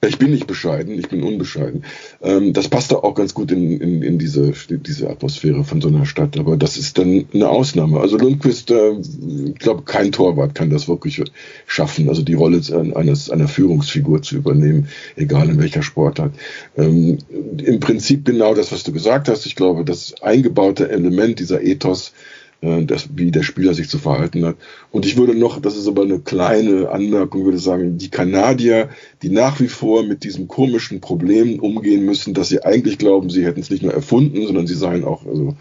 Ich 0.02 0.18
bin 0.18 0.30
nicht 0.30 0.46
bescheiden, 0.46 0.98
ich 0.98 1.08
bin 1.08 1.22
unbescheiden. 1.22 1.84
Ähm, 2.22 2.54
das 2.54 2.68
passt 2.68 2.94
auch 2.94 3.14
ganz 3.14 3.34
gut 3.34 3.52
in, 3.52 3.78
in, 3.80 4.02
in 4.02 4.18
diese, 4.18 4.52
diese 4.70 5.10
Atmosphäre 5.10 5.62
von 5.62 5.82
so 5.82 5.88
einer 5.88 6.06
Stadt, 6.06 6.38
aber 6.38 6.56
das 6.56 6.78
ist 6.78 6.96
dann 6.96 7.26
eine 7.34 7.50
Ausnahme. 7.50 8.00
Also 8.00 8.16
Lundqvist, 8.16 8.70
äh, 8.70 8.92
ich 8.92 9.58
glaube, 9.58 9.82
kein 9.82 10.10
Torwart 10.10 10.54
kann 10.54 10.70
das 10.70 10.88
wirklich 10.88 11.22
schaffen, 11.66 12.08
also 12.08 12.22
die 12.22 12.32
Rolle 12.32 12.62
eines, 12.94 13.28
einer 13.28 13.48
Führungsfigur 13.48 14.22
zu 14.22 14.36
übernehmen, 14.36 14.88
egal 15.16 15.50
in 15.50 15.58
welcher 15.58 15.82
Sportart. 15.82 16.32
Ähm, 16.78 17.18
Im 17.58 17.80
Prinzip 17.80 18.24
genau 18.24 18.54
das, 18.54 18.72
was 18.72 18.84
du 18.84 18.92
gesagt 18.92 19.28
hast. 19.28 19.44
Ich 19.44 19.54
glaube, 19.54 19.84
das 19.84 20.14
eingebaute 20.22 20.88
Element 20.88 21.40
dieser 21.40 21.62
Ethos, 21.62 22.14
das, 22.62 23.08
wie 23.14 23.30
der 23.30 23.42
Spieler 23.42 23.72
sich 23.72 23.88
zu 23.88 23.98
verhalten 23.98 24.44
hat. 24.44 24.56
Und 24.90 25.06
ich 25.06 25.16
würde 25.16 25.34
noch, 25.34 25.60
das 25.60 25.76
ist 25.76 25.88
aber 25.88 26.02
eine 26.02 26.18
kleine 26.18 26.90
Anmerkung, 26.90 27.44
würde 27.44 27.58
sagen, 27.58 27.96
die 27.96 28.10
Kanadier, 28.10 28.90
die 29.22 29.30
nach 29.30 29.60
wie 29.60 29.68
vor 29.68 30.02
mit 30.02 30.24
diesem 30.24 30.46
komischen 30.46 31.00
Problem 31.00 31.58
umgehen 31.58 32.04
müssen, 32.04 32.34
dass 32.34 32.50
sie 32.50 32.62
eigentlich 32.62 32.98
glauben, 32.98 33.30
sie 33.30 33.46
hätten 33.46 33.60
es 33.60 33.70
nicht 33.70 33.82
nur 33.82 33.94
erfunden, 33.94 34.46
sondern 34.46 34.66
sie 34.66 34.74
seien 34.74 35.04
auch 35.04 35.24
also 35.26 35.56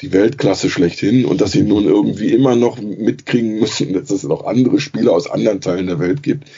die 0.00 0.12
Weltklasse 0.12 0.70
schlechthin 0.70 1.24
und 1.24 1.40
dass 1.40 1.52
sie 1.52 1.62
nun 1.62 1.84
irgendwie 1.84 2.32
immer 2.32 2.56
noch 2.56 2.80
mitkriegen 2.80 3.60
müssen, 3.60 3.92
dass 3.94 4.10
es 4.10 4.24
noch 4.24 4.44
andere 4.44 4.80
Spieler 4.80 5.12
aus 5.12 5.30
anderen 5.30 5.60
Teilen 5.60 5.86
der 5.86 6.00
Welt 6.00 6.22
gibt. 6.22 6.48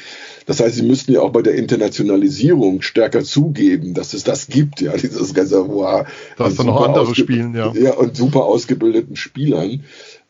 Das 0.46 0.60
heißt, 0.60 0.76
sie 0.76 0.82
müssten 0.82 1.12
ja 1.12 1.20
auch 1.20 1.30
bei 1.30 1.42
der 1.42 1.54
Internationalisierung 1.54 2.82
stärker 2.82 3.22
zugeben, 3.22 3.94
dass 3.94 4.14
es 4.14 4.24
das 4.24 4.48
gibt, 4.48 4.80
ja, 4.80 4.92
dieses 4.96 5.36
Reservoir. 5.36 6.06
Da 6.36 6.48
noch 6.48 6.88
andere 6.88 7.14
spielen, 7.14 7.54
ja. 7.54 7.72
Ja, 7.74 7.94
und 7.94 8.16
super 8.16 8.44
ausgebildeten 8.44 9.16
Spielern 9.16 9.82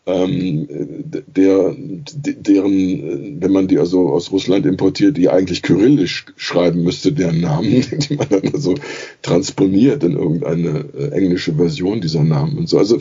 ähm, 0.05 0.66
der, 0.68 1.76
deren, 1.76 3.40
wenn 3.40 3.52
man 3.52 3.68
die 3.68 3.78
also 3.78 4.09
aus 4.09 4.32
Russland 4.32 4.66
importiert, 4.66 5.16
die 5.16 5.28
eigentlich 5.28 5.62
kyrillisch 5.62 6.26
schreiben 6.36 6.82
müsste, 6.82 7.12
deren 7.12 7.40
Namen, 7.40 7.84
die 8.09 8.16
man 8.16 8.28
dann 8.28 8.52
also 8.52 8.74
transponiert 9.22 10.02
in 10.02 10.16
irgendeine 10.16 10.86
äh, 10.98 11.10
englische 11.12 11.55
Version 11.55 12.01
dieser 12.01 12.24
Namen 12.24 12.59
und 12.59 12.68
so. 12.68 12.78
Also 12.78 12.98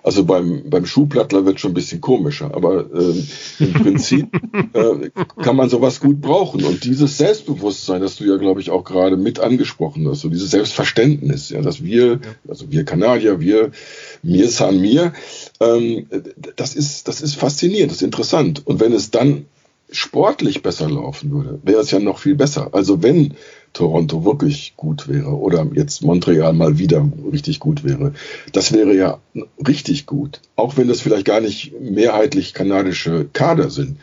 also 0.02 0.24
beim 0.24 0.64
beim 0.68 0.84
Schuhplattler 0.84 1.47
wird 1.47 1.60
schon 1.60 1.70
ein 1.70 1.74
bisschen 1.74 2.01
komischer, 2.01 2.52
aber 2.52 2.86
äh, 2.93 3.14
im 3.60 3.72
Prinzip 3.84 4.34
äh, 4.72 5.10
kann 5.40 5.55
man 5.55 5.70
sowas 5.70 6.01
gut 6.01 6.20
brauchen. 6.20 6.64
Und 6.64 6.82
dieses 6.82 7.16
Selbstbewusstsein, 7.18 8.01
das 8.01 8.16
du 8.16 8.24
ja 8.24 8.39
glaube 8.39 8.60
ich 8.60 8.70
auch 8.70 8.82
gerade 8.82 9.16
mit 9.16 9.39
angesprochen 9.39 10.09
hast, 10.09 10.22
so 10.22 10.28
dieses 10.28 10.51
Selbstverständnis, 10.51 11.51
ja, 11.51 11.60
dass 11.60 11.84
wir, 11.84 12.18
also 12.48 12.72
wir 12.72 12.84
Kanadier, 12.84 13.39
wir 13.39 13.70
mir 14.24 14.48
san 14.48 14.80
mir, 14.80 15.12
ähm, 15.60 16.09
das 16.56 16.74
ist 16.74 17.06
das 17.06 17.20
ist 17.20 17.36
faszinierend, 17.36 17.93
das 17.93 17.98
ist 17.98 18.02
interessant. 18.02 18.66
Und 18.66 18.80
wenn 18.80 18.93
es 18.93 19.12
dann 19.12 19.47
sportlich 19.93 20.62
besser 20.62 20.90
laufen 20.90 21.31
würde, 21.31 21.60
wäre 21.62 21.81
es 21.81 21.90
ja 21.90 21.98
noch 21.98 22.19
viel 22.19 22.35
besser. 22.35 22.70
Also 22.73 23.02
wenn 23.02 23.35
Toronto 23.73 24.24
wirklich 24.24 24.74
gut 24.77 25.09
wäre 25.09 25.31
oder 25.31 25.66
jetzt 25.74 26.02
Montreal 26.02 26.52
mal 26.52 26.78
wieder 26.78 27.09
richtig 27.32 27.60
gut 27.60 27.85
wäre, 27.85 28.12
das 28.52 28.73
wäre 28.73 28.94
ja 28.94 29.19
richtig 29.66 30.06
gut. 30.06 30.40
Auch 30.56 30.77
wenn 30.77 30.89
das 30.89 31.01
vielleicht 31.01 31.27
gar 31.27 31.40
nicht 31.40 31.73
mehrheitlich 31.81 32.55
kanadische 32.55 33.28
Kader 33.32 33.70
sind. 33.70 33.98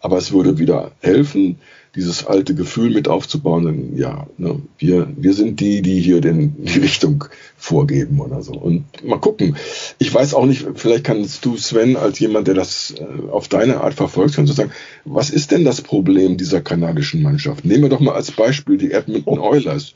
Aber 0.00 0.16
es 0.16 0.32
würde 0.32 0.58
wieder 0.58 0.92
helfen, 1.00 1.58
dieses 1.94 2.24
alte 2.24 2.54
Gefühl 2.54 2.90
mit 2.90 3.08
aufzubauen, 3.08 3.64
dann, 3.64 3.96
ja, 3.96 4.26
ne, 4.38 4.60
wir, 4.78 5.08
wir 5.16 5.32
sind 5.32 5.58
die, 5.58 5.82
die 5.82 6.00
hier 6.00 6.20
den, 6.20 6.64
die 6.64 6.78
Richtung 6.78 7.24
vorgeben 7.56 8.20
oder 8.20 8.42
so. 8.42 8.52
Und 8.52 8.84
mal 9.04 9.18
gucken. 9.18 9.56
Ich 9.98 10.12
weiß 10.12 10.34
auch 10.34 10.46
nicht, 10.46 10.66
vielleicht 10.76 11.04
kannst 11.04 11.44
du, 11.44 11.56
Sven, 11.56 11.96
als 11.96 12.18
jemand, 12.20 12.46
der 12.46 12.54
das 12.54 12.94
äh, 12.96 13.30
auf 13.30 13.48
deine 13.48 13.80
Art 13.80 13.94
verfolgt, 13.94 14.36
kannst 14.36 14.52
du 14.52 14.56
sagen, 14.56 14.72
was 15.04 15.30
ist 15.30 15.50
denn 15.50 15.64
das 15.64 15.80
Problem 15.80 16.36
dieser 16.36 16.60
kanadischen 16.60 17.22
Mannschaft? 17.22 17.64
Nehmen 17.64 17.82
wir 17.82 17.90
doch 17.90 18.00
mal 18.00 18.14
als 18.14 18.30
Beispiel 18.30 18.78
die 18.78 18.92
Edmonton 18.92 19.40
Oilers. 19.40 19.94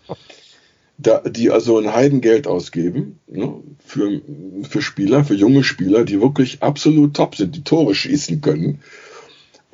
Da, 0.97 1.23
die 1.29 1.51
also 1.51 1.79
ein 1.79 1.93
Heidengeld 1.93 2.47
ausgeben 2.47 3.19
ne, 3.27 3.55
für, 3.85 4.21
für 4.69 4.81
Spieler, 4.81 5.25
für 5.25 5.35
junge 5.35 5.65
Spieler, 5.65 6.05
die 6.05 6.21
wirklich 6.21 6.63
absolut 6.63 7.15
top 7.15 7.35
sind, 7.35 7.57
die 7.57 7.65
Tore 7.65 7.97
schießen 7.97 8.41
können 8.41 8.81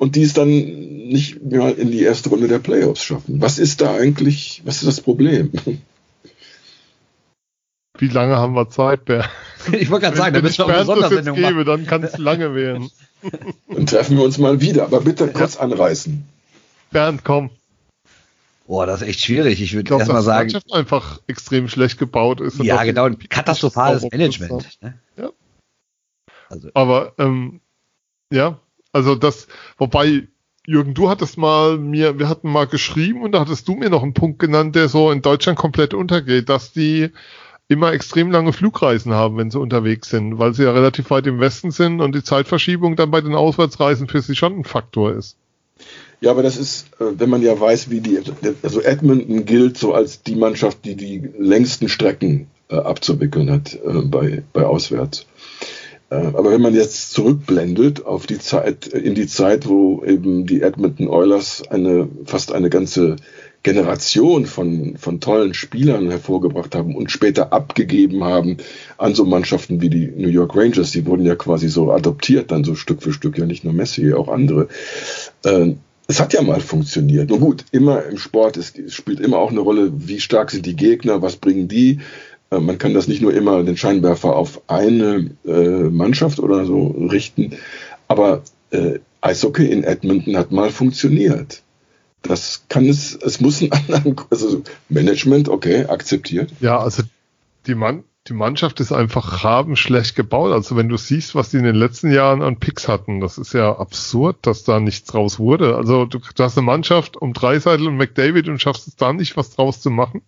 und 0.01 0.15
die 0.15 0.23
es 0.23 0.33
dann 0.33 0.47
nicht 0.49 1.43
mehr 1.43 1.77
in 1.77 1.91
die 1.91 2.01
erste 2.01 2.29
Runde 2.29 2.47
der 2.47 2.57
Playoffs 2.57 3.03
schaffen. 3.03 3.39
Was 3.39 3.59
ist 3.59 3.81
da 3.81 3.93
eigentlich, 3.93 4.63
was 4.65 4.77
ist 4.77 4.87
das 4.87 5.01
Problem? 5.01 5.51
Wie 7.99 8.07
lange 8.07 8.35
haben 8.35 8.55
wir 8.55 8.67
Zeit, 8.67 9.05
Bär? 9.05 9.29
Ich 9.71 9.91
wollte 9.91 10.07
gerade 10.07 10.17
sagen, 10.17 10.33
da 10.33 10.41
müssen 10.41 10.57
wir 10.57 10.73
auch 10.73 10.79
besonders 10.79 11.11
jetzt 11.11 11.35
gebe, 11.35 11.65
dann 11.65 11.85
kann 11.85 12.01
es 12.01 12.17
lange 12.17 12.55
werden. 12.55 12.89
Dann 13.69 13.85
treffen 13.85 14.17
wir 14.17 14.23
uns 14.23 14.39
mal 14.39 14.59
wieder, 14.59 14.85
aber 14.85 15.01
bitte 15.01 15.27
kurz 15.27 15.53
ja. 15.53 15.61
anreißen. 15.61 16.25
Bernd, 16.89 17.23
komm. 17.23 17.51
Boah, 18.65 18.87
das 18.87 19.03
ist 19.03 19.07
echt 19.07 19.19
schwierig. 19.19 19.61
Ich 19.61 19.75
würde 19.75 19.95
erstmal 19.95 20.23
sagen. 20.23 20.47
Die 20.47 20.55
Mannschaft 20.55 20.73
einfach 20.73 21.21
extrem 21.27 21.69
schlecht 21.69 21.99
gebaut 21.99 22.41
ist. 22.41 22.57
Ja, 22.63 22.83
genau, 22.83 23.03
ein 23.03 23.19
katastrophales 23.19 24.01
Management. 24.09 24.79
Ne? 24.81 24.97
Ja. 25.15 25.29
Also. 26.49 26.71
Aber, 26.73 27.13
ähm, 27.19 27.61
ja, 28.33 28.57
also 28.91 29.15
das, 29.15 29.47
wobei, 29.77 30.27
Jürgen, 30.65 30.93
du 30.93 31.09
hattest 31.09 31.37
mal 31.37 31.77
mir, 31.77 32.19
wir 32.19 32.29
hatten 32.29 32.51
mal 32.51 32.67
geschrieben 32.67 33.23
und 33.23 33.31
da 33.31 33.39
hattest 33.39 33.67
du 33.67 33.75
mir 33.75 33.89
noch 33.89 34.03
einen 34.03 34.13
Punkt 34.13 34.39
genannt, 34.39 34.75
der 34.75 34.89
so 34.89 35.11
in 35.11 35.21
Deutschland 35.21 35.57
komplett 35.57 35.93
untergeht, 35.93 36.49
dass 36.49 36.71
die 36.71 37.09
immer 37.67 37.93
extrem 37.93 38.31
lange 38.31 38.51
Flugreisen 38.51 39.13
haben, 39.13 39.37
wenn 39.37 39.49
sie 39.49 39.59
unterwegs 39.59 40.09
sind, 40.09 40.39
weil 40.39 40.53
sie 40.53 40.63
ja 40.63 40.71
relativ 40.71 41.09
weit 41.09 41.25
im 41.27 41.39
Westen 41.39 41.71
sind 41.71 42.01
und 42.01 42.13
die 42.13 42.23
Zeitverschiebung 42.23 42.95
dann 42.97 43.11
bei 43.11 43.21
den 43.21 43.33
Auswärtsreisen 43.33 44.07
für 44.07 44.21
sie 44.21 44.35
schon 44.35 44.59
ein 44.59 44.63
Faktor 44.65 45.13
ist. 45.13 45.37
Ja, 46.19 46.31
aber 46.31 46.43
das 46.43 46.57
ist, 46.57 46.87
äh, 46.99 47.05
wenn 47.17 47.29
man 47.29 47.41
ja 47.41 47.59
weiß, 47.59 47.89
wie 47.89 48.01
die, 48.01 48.19
also 48.61 48.81
Edmonton 48.81 49.45
gilt 49.45 49.77
so 49.77 49.93
als 49.93 50.21
die 50.21 50.35
Mannschaft, 50.35 50.85
die 50.85 50.95
die 50.95 51.29
längsten 51.39 51.89
Strecken 51.89 52.47
äh, 52.69 52.75
abzuwickeln 52.75 53.49
hat 53.49 53.73
äh, 53.73 54.01
bei, 54.03 54.43
bei 54.53 54.65
Auswärts. 54.65 55.25
Äh, 56.11 56.15
aber 56.15 56.51
wenn 56.51 56.61
man 56.61 56.75
jetzt 56.75 57.13
zurückblendet 57.13 58.05
auf 58.05 58.27
die 58.27 58.37
Zeit, 58.37 58.87
in 58.87 59.15
die 59.15 59.27
Zeit, 59.27 59.67
wo 59.67 60.03
eben 60.05 60.45
die 60.45 60.61
Edmonton 60.61 61.07
Oilers 61.07 61.63
eine, 61.69 62.07
fast 62.25 62.51
eine 62.51 62.69
ganze 62.69 63.15
Generation 63.63 64.45
von, 64.45 64.97
von 64.97 65.19
tollen 65.19 65.53
Spielern 65.53 66.09
hervorgebracht 66.09 66.75
haben 66.75 66.95
und 66.95 67.11
später 67.11 67.53
abgegeben 67.53 68.23
haben 68.23 68.57
an 68.97 69.15
so 69.15 69.23
Mannschaften 69.23 69.81
wie 69.81 69.89
die 69.89 70.07
New 70.07 70.29
York 70.29 70.55
Rangers, 70.55 70.91
die 70.91 71.05
wurden 71.05 71.25
ja 71.25 71.35
quasi 71.35 71.69
so 71.69 71.91
adoptiert, 71.91 72.51
dann 72.51 72.63
so 72.63 72.75
Stück 72.75 73.01
für 73.01 73.13
Stück, 73.13 73.37
ja 73.37 73.45
nicht 73.45 73.63
nur 73.63 73.73
Messi, 73.73 74.13
auch 74.13 74.27
andere. 74.27 74.67
Äh, 75.43 75.75
es 76.07 76.19
hat 76.19 76.33
ja 76.33 76.41
mal 76.41 76.59
funktioniert. 76.59 77.29
Nun 77.29 77.39
gut, 77.39 77.63
immer 77.71 78.03
im 78.03 78.17
Sport, 78.17 78.57
es 78.57 78.73
spielt 78.87 79.21
immer 79.21 79.37
auch 79.37 79.51
eine 79.51 79.61
Rolle, 79.61 79.91
wie 79.95 80.19
stark 80.19 80.51
sind 80.51 80.65
die 80.65 80.75
Gegner, 80.75 81.21
was 81.21 81.37
bringen 81.37 81.69
die, 81.69 81.91
äh, 81.91 81.99
man 82.59 82.77
kann 82.77 82.93
das 82.93 83.07
nicht 83.07 83.21
nur 83.21 83.33
immer 83.33 83.63
den 83.63 83.77
Scheinwerfer 83.77 84.35
auf 84.35 84.61
eine 84.67 85.31
äh, 85.45 85.89
Mannschaft 85.89 86.39
oder 86.39 86.65
so 86.65 86.87
richten, 87.09 87.55
aber 88.07 88.43
äh, 88.71 88.99
Eishockey 89.21 89.71
in 89.71 89.83
Edmonton 89.83 90.35
hat 90.35 90.51
mal 90.51 90.69
funktioniert. 90.69 91.61
Das 92.23 92.65
kann 92.69 92.87
es, 92.87 93.15
es 93.15 93.39
muss 93.39 93.61
ein 93.61 93.71
anderen, 93.93 94.15
also 94.29 94.63
Management, 94.89 95.49
okay, 95.49 95.85
akzeptiert. 95.85 96.51
Ja, 96.59 96.79
also 96.79 97.03
die, 97.67 97.75
Mann, 97.75 98.03
die 98.27 98.33
Mannschaft 98.33 98.79
ist 98.79 98.91
einfach 98.91 99.43
rabenschlecht 99.43 100.15
gebaut. 100.15 100.51
Also 100.51 100.75
wenn 100.75 100.89
du 100.89 100.97
siehst, 100.97 101.35
was 101.35 101.49
die 101.49 101.57
in 101.57 101.63
den 101.63 101.75
letzten 101.75 102.11
Jahren 102.11 102.41
an 102.41 102.57
Picks 102.57 102.87
hatten, 102.87 103.21
das 103.21 103.37
ist 103.37 103.53
ja 103.53 103.77
absurd, 103.77 104.37
dass 104.41 104.63
da 104.63 104.79
nichts 104.79 105.07
draus 105.07 105.39
wurde. 105.39 105.75
Also 105.75 106.05
du, 106.05 106.19
du 106.19 106.43
hast 106.43 106.57
eine 106.57 106.65
Mannschaft 106.65 107.17
um 107.17 107.33
Dreiseitel 107.33 107.87
und 107.87 107.97
McDavid 107.97 108.49
und 108.49 108.61
schaffst 108.61 108.87
es 108.87 108.95
da 108.95 109.13
nicht, 109.13 109.37
was 109.37 109.51
draus 109.51 109.81
zu 109.81 109.89
machen. 109.89 110.21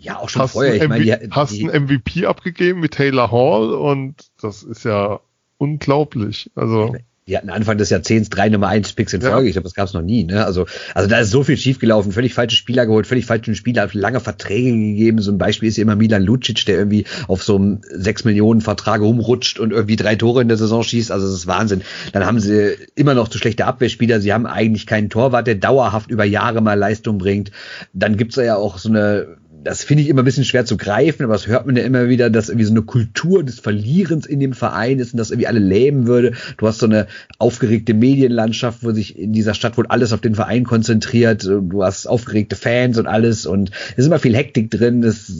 Ja, 0.00 0.18
auch 0.18 0.30
schon 0.30 0.42
hast 0.42 0.52
vorher. 0.52 0.74
Ich 0.74 0.88
meine, 0.88 1.04
die, 1.04 1.12
hast 1.30 1.52
die, 1.52 1.70
einen 1.70 1.84
MVP 1.84 2.26
abgegeben 2.26 2.80
mit 2.80 2.92
Taylor 2.92 3.30
Hall 3.30 3.74
und 3.74 4.14
das 4.40 4.62
ist 4.62 4.84
ja 4.84 5.20
unglaublich. 5.58 6.50
Also. 6.54 6.94
Die 7.26 7.36
hatten 7.36 7.50
Anfang 7.50 7.78
des 7.78 7.90
Jahrzehnts 7.90 8.28
drei 8.28 8.48
Nummer 8.48 8.66
eins 8.66 8.92
Picks 8.92 9.12
in 9.12 9.20
Folge. 9.20 9.42
Ja. 9.42 9.46
Ich 9.46 9.52
glaube, 9.52 9.64
das 9.64 9.74
gab 9.74 9.86
es 9.86 9.94
noch 9.94 10.02
nie. 10.02 10.24
Ne? 10.24 10.44
Also, 10.44 10.66
also 10.94 11.08
da 11.08 11.18
ist 11.20 11.30
so 11.30 11.44
viel 11.44 11.56
schiefgelaufen. 11.56 12.10
Völlig 12.10 12.34
falsche 12.34 12.56
Spieler 12.56 12.86
geholt, 12.86 13.06
völlig 13.06 13.24
falschen 13.24 13.54
Spieler, 13.54 13.88
lange 13.92 14.18
Verträge 14.18 14.72
gegeben. 14.72 15.20
So 15.20 15.30
ein 15.30 15.38
Beispiel 15.38 15.68
ist 15.68 15.76
ja 15.76 15.82
immer 15.82 15.94
Milan 15.94 16.24
Lucic, 16.24 16.64
der 16.64 16.76
irgendwie 16.78 17.04
auf 17.28 17.44
so 17.44 17.54
einem 17.54 17.82
sechs 17.88 18.24
Millionen 18.24 18.62
Vertrag 18.62 19.00
rumrutscht 19.00 19.60
und 19.60 19.70
irgendwie 19.70 19.94
drei 19.94 20.16
Tore 20.16 20.42
in 20.42 20.48
der 20.48 20.56
Saison 20.56 20.82
schießt. 20.82 21.12
Also 21.12 21.26
das 21.26 21.36
ist 21.36 21.46
Wahnsinn. 21.46 21.82
Dann 22.12 22.26
haben 22.26 22.40
sie 22.40 22.74
immer 22.96 23.14
noch 23.14 23.28
zu 23.28 23.38
schlechte 23.38 23.66
Abwehrspieler. 23.66 24.20
Sie 24.20 24.32
haben 24.32 24.46
eigentlich 24.46 24.88
keinen 24.88 25.08
Torwart, 25.08 25.46
der 25.46 25.54
dauerhaft 25.54 26.10
über 26.10 26.24
Jahre 26.24 26.62
mal 26.62 26.74
Leistung 26.74 27.18
bringt. 27.18 27.52
Dann 27.92 28.16
gibt's 28.16 28.34
ja 28.36 28.56
auch 28.56 28.78
so 28.78 28.88
eine 28.88 29.36
das 29.62 29.84
finde 29.84 30.02
ich 30.02 30.08
immer 30.08 30.22
ein 30.22 30.24
bisschen 30.24 30.44
schwer 30.44 30.64
zu 30.64 30.76
greifen, 30.76 31.24
aber 31.24 31.34
das 31.34 31.46
hört 31.46 31.66
man 31.66 31.76
ja 31.76 31.82
immer 31.82 32.08
wieder, 32.08 32.30
dass 32.30 32.48
irgendwie 32.48 32.64
so 32.64 32.72
eine 32.72 32.82
Kultur 32.82 33.44
des 33.44 33.60
Verlierens 33.60 34.24
in 34.24 34.40
dem 34.40 34.54
Verein 34.54 34.98
ist 34.98 35.12
und 35.12 35.18
das 35.18 35.30
irgendwie 35.30 35.48
alle 35.48 35.58
lähmen 35.58 36.06
würde. 36.06 36.32
Du 36.56 36.66
hast 36.66 36.78
so 36.78 36.86
eine 36.86 37.06
aufgeregte 37.38 37.92
Medienlandschaft, 37.92 38.82
wo 38.82 38.92
sich 38.92 39.18
in 39.18 39.32
dieser 39.32 39.54
Stadt 39.54 39.76
wohl 39.76 39.86
alles 39.86 40.12
auf 40.12 40.20
den 40.20 40.34
Verein 40.34 40.64
konzentriert. 40.64 41.44
Du 41.44 41.84
hast 41.84 42.06
aufgeregte 42.06 42.56
Fans 42.56 42.98
und 42.98 43.06
alles 43.06 43.44
und 43.44 43.70
es 43.92 43.98
ist 43.98 44.06
immer 44.06 44.18
viel 44.18 44.34
Hektik 44.34 44.70
drin. 44.70 45.02
Das 45.02 45.30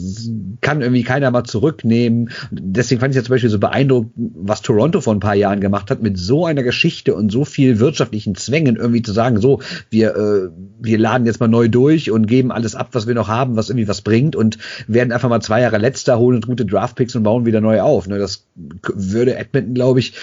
kann 0.61 0.81
irgendwie 0.81 1.03
keiner 1.03 1.31
mal 1.31 1.43
zurücknehmen. 1.43 2.29
Deswegen 2.51 3.01
fand 3.01 3.13
ich 3.13 3.15
ja 3.15 3.23
zum 3.23 3.33
Beispiel 3.33 3.49
so 3.49 3.59
beeindruckend, 3.59 4.11
was 4.15 4.61
Toronto 4.61 5.01
vor 5.01 5.15
ein 5.15 5.19
paar 5.19 5.35
Jahren 5.35 5.61
gemacht 5.61 5.89
hat, 5.89 6.03
mit 6.03 6.17
so 6.17 6.45
einer 6.45 6.63
Geschichte 6.63 7.15
und 7.15 7.31
so 7.31 7.43
viel 7.43 7.79
wirtschaftlichen 7.79 8.35
Zwängen 8.35 8.75
irgendwie 8.75 9.01
zu 9.01 9.13
sagen, 9.13 9.41
so, 9.41 9.61
wir, 9.89 10.15
äh, 10.15 10.49
wir 10.79 10.99
laden 10.99 11.25
jetzt 11.25 11.39
mal 11.39 11.47
neu 11.47 11.69
durch 11.69 12.11
und 12.11 12.27
geben 12.27 12.51
alles 12.51 12.75
ab, 12.75 12.89
was 12.91 13.07
wir 13.07 13.15
noch 13.15 13.27
haben, 13.27 13.55
was 13.55 13.69
irgendwie 13.69 13.87
was 13.87 14.01
bringt 14.01 14.10
bringt 14.11 14.35
und 14.35 14.57
werden 14.87 15.13
einfach 15.13 15.29
mal 15.29 15.39
zwei 15.39 15.61
Jahre 15.61 15.77
letzter, 15.77 16.19
holen 16.19 16.41
gute 16.41 16.65
Draftpicks 16.65 17.15
und 17.15 17.23
bauen 17.23 17.45
wieder 17.45 17.61
neu 17.61 17.79
auf. 17.79 18.07
Ne? 18.07 18.19
Das 18.19 18.45
würde 18.93 19.37
Edmonton, 19.37 19.73
glaube 19.73 19.99
ich, 19.99 20.13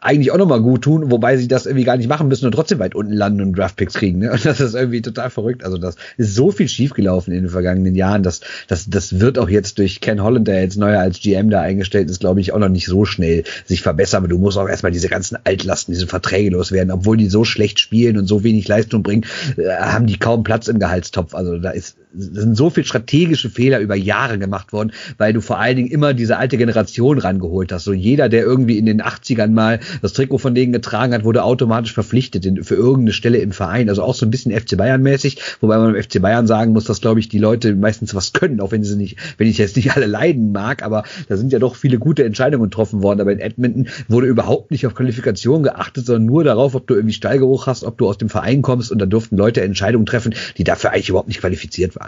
eigentlich 0.00 0.32
auch 0.32 0.38
nochmal 0.38 0.60
gut 0.60 0.82
tun, 0.82 1.10
wobei 1.12 1.36
sie 1.36 1.46
das 1.46 1.64
irgendwie 1.64 1.84
gar 1.84 1.96
nicht 1.96 2.08
machen 2.08 2.26
müssen 2.26 2.44
und 2.44 2.52
trotzdem 2.52 2.78
weit 2.80 2.94
unten 2.94 3.12
landen 3.12 3.40
und 3.40 3.56
Draftpicks 3.56 3.94
kriegen. 3.94 4.18
Ne? 4.18 4.32
Und 4.32 4.44
das 4.44 4.60
ist 4.60 4.74
irgendwie 4.74 5.00
total 5.00 5.30
verrückt. 5.30 5.64
Also 5.64 5.78
das 5.78 5.94
ist 6.16 6.34
so 6.34 6.50
viel 6.50 6.68
schiefgelaufen 6.68 7.32
in 7.32 7.44
den 7.44 7.50
vergangenen 7.50 7.94
Jahren. 7.94 8.24
dass 8.24 8.40
das, 8.66 8.90
das 8.90 9.20
wird 9.20 9.38
auch 9.38 9.48
jetzt 9.48 9.78
durch 9.78 10.00
Ken 10.00 10.22
Holland, 10.22 10.48
der 10.48 10.60
jetzt 10.60 10.76
neuer 10.76 11.00
als 11.00 11.20
GM 11.20 11.50
da 11.50 11.60
eingestellt 11.60 12.10
ist, 12.10 12.20
glaube 12.20 12.40
ich, 12.40 12.52
auch 12.52 12.58
noch 12.58 12.68
nicht 12.68 12.86
so 12.86 13.04
schnell 13.04 13.44
sich 13.64 13.80
verbessern. 13.80 14.24
Aber 14.24 14.28
du 14.28 14.38
musst 14.38 14.58
auch 14.58 14.68
erstmal 14.68 14.92
diese 14.92 15.08
ganzen 15.08 15.38
Altlasten, 15.44 15.94
diese 15.94 16.08
Verträge 16.08 16.50
loswerden. 16.50 16.90
Obwohl 16.90 17.16
die 17.16 17.28
so 17.28 17.44
schlecht 17.44 17.78
spielen 17.78 18.18
und 18.18 18.26
so 18.26 18.42
wenig 18.42 18.66
Leistung 18.66 19.04
bringen, 19.04 19.24
äh, 19.56 19.70
haben 19.70 20.06
die 20.06 20.18
kaum 20.18 20.42
Platz 20.42 20.66
im 20.68 20.80
Gehaltstopf. 20.80 21.34
Also 21.34 21.58
da 21.58 21.70
ist 21.70 21.96
sind 22.16 22.56
so 22.56 22.70
viel 22.70 22.84
strategische 22.84 23.50
Fehler 23.50 23.80
über 23.80 23.94
Jahre 23.94 24.38
gemacht 24.38 24.72
worden, 24.72 24.92
weil 25.18 25.32
du 25.32 25.40
vor 25.40 25.58
allen 25.58 25.76
Dingen 25.76 25.90
immer 25.90 26.14
diese 26.14 26.36
alte 26.36 26.56
Generation 26.56 27.18
rangeholt 27.18 27.72
hast. 27.72 27.84
So 27.84 27.92
jeder, 27.92 28.28
der 28.28 28.42
irgendwie 28.42 28.78
in 28.78 28.86
den 28.86 29.02
80ern 29.02 29.48
mal 29.48 29.80
das 30.02 30.12
Trikot 30.12 30.38
von 30.38 30.54
denen 30.54 30.72
getragen 30.72 31.12
hat, 31.14 31.24
wurde 31.24 31.44
automatisch 31.44 31.92
verpflichtet 31.92 32.46
für 32.66 32.74
irgendeine 32.74 33.12
Stelle 33.12 33.38
im 33.38 33.52
Verein. 33.52 33.88
Also 33.88 34.02
auch 34.02 34.14
so 34.14 34.26
ein 34.26 34.30
bisschen 34.30 34.52
FC 34.52 34.76
Bayern 34.76 35.02
mäßig, 35.02 35.40
wobei 35.60 35.78
man 35.78 35.92
beim 35.92 36.02
FC 36.02 36.20
Bayern 36.20 36.46
sagen 36.46 36.72
muss, 36.72 36.84
dass 36.84 37.00
glaube 37.00 37.20
ich 37.20 37.28
die 37.28 37.38
Leute 37.38 37.74
meistens 37.74 38.14
was 38.14 38.32
können, 38.32 38.60
auch 38.60 38.72
wenn 38.72 38.84
sie 38.84 38.96
nicht, 38.96 39.18
wenn 39.38 39.48
ich 39.48 39.58
jetzt 39.58 39.76
nicht 39.76 39.92
alle 39.96 40.06
leiden 40.06 40.52
mag, 40.52 40.82
aber 40.82 41.04
da 41.28 41.36
sind 41.36 41.52
ja 41.52 41.58
doch 41.58 41.76
viele 41.76 41.98
gute 41.98 42.24
Entscheidungen 42.24 42.64
getroffen 42.64 43.02
worden. 43.02 43.20
Aber 43.20 43.32
in 43.32 43.38
Edmonton 43.38 43.88
wurde 44.08 44.26
überhaupt 44.26 44.70
nicht 44.70 44.86
auf 44.86 44.94
Qualifikation 44.94 45.62
geachtet, 45.62 46.06
sondern 46.06 46.26
nur 46.26 46.44
darauf, 46.44 46.74
ob 46.74 46.86
du 46.86 46.94
irgendwie 46.94 47.14
Stallgeruch 47.14 47.66
hast, 47.66 47.84
ob 47.84 47.98
du 47.98 48.08
aus 48.08 48.18
dem 48.18 48.28
Verein 48.28 48.62
kommst 48.62 48.92
und 48.92 48.98
da 48.98 49.06
durften 49.06 49.36
Leute 49.36 49.62
Entscheidungen 49.62 50.06
treffen, 50.06 50.34
die 50.58 50.64
dafür 50.64 50.92
eigentlich 50.92 51.08
überhaupt 51.08 51.28
nicht 51.28 51.40
qualifiziert 51.40 51.96
waren. 51.96 52.03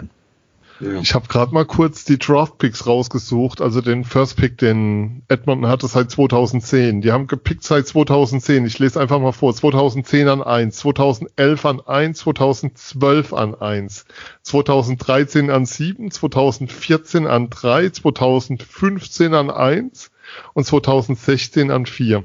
Ja. 0.79 0.99
Ich 0.99 1.15
habe 1.15 1.27
gerade 1.27 1.53
mal 1.53 1.65
kurz 1.65 2.05
die 2.05 2.19
Draft 2.19 2.59
Picks 2.59 2.85
rausgesucht, 2.85 3.61
also 3.61 3.81
den 3.81 4.03
First 4.03 4.37
Pick, 4.37 4.59
den 4.59 5.23
Edmonton 5.27 5.67
hatte 5.67 5.87
seit 5.87 6.11
2010. 6.11 7.01
Die 7.01 7.11
haben 7.11 7.25
gepickt 7.25 7.63
seit 7.63 7.87
2010. 7.87 8.65
Ich 8.65 8.77
lese 8.77 8.99
einfach 8.99 9.19
mal 9.19 9.31
vor. 9.31 9.55
2010 9.55 10.27
an 10.27 10.43
1, 10.43 10.77
2011 10.77 11.65
an 11.65 11.81
1, 11.81 12.19
2012 12.19 13.33
an 13.33 13.55
1, 13.55 14.05
2013 14.43 15.49
an 15.49 15.65
7, 15.65 16.11
2014 16.11 17.25
an 17.25 17.49
3, 17.49 17.89
2015 17.89 19.33
an 19.33 19.49
1 19.49 20.11
und 20.53 20.63
2016 20.63 21.71
an 21.71 21.87
4. 21.87 22.23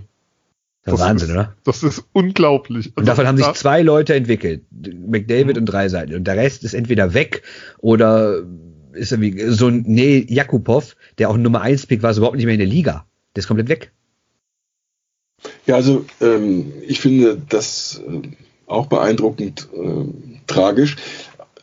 Das, 0.84 0.94
das 0.98 1.00
Wahnsinn, 1.00 1.28
ist, 1.28 1.34
oder? 1.34 1.54
Das 1.64 1.82
ist 1.82 2.04
unglaublich. 2.12 2.92
Und 2.96 3.06
davon 3.06 3.26
haben 3.26 3.36
sich 3.36 3.52
zwei 3.52 3.82
Leute 3.82 4.14
entwickelt. 4.14 4.64
McDavid 5.06 5.56
mhm. 5.56 5.60
und 5.60 5.66
drei 5.66 5.88
Seiten. 5.88 6.14
Und 6.14 6.24
der 6.24 6.36
Rest 6.36 6.64
ist 6.64 6.74
entweder 6.74 7.14
weg 7.14 7.42
oder 7.78 8.42
ist 8.92 9.12
irgendwie 9.12 9.48
so 9.50 9.68
ein, 9.68 9.84
nee, 9.86 10.26
Jakubov, 10.28 10.96
der 11.18 11.30
auch 11.30 11.34
ein 11.34 11.42
Nummer 11.42 11.60
1 11.60 11.86
Pick 11.86 12.02
war, 12.02 12.10
ist 12.10 12.18
überhaupt 12.18 12.36
nicht 12.36 12.46
mehr 12.46 12.54
in 12.54 12.60
der 12.60 12.68
Liga. 12.68 13.06
Der 13.34 13.40
ist 13.40 13.46
komplett 13.48 13.68
weg. 13.68 13.92
Ja, 15.66 15.76
also 15.76 16.04
ähm, 16.20 16.72
ich 16.86 17.00
finde 17.00 17.40
das 17.48 18.00
äh, 18.06 18.28
auch 18.66 18.86
beeindruckend 18.86 19.68
äh, 19.74 20.04
tragisch. 20.46 20.96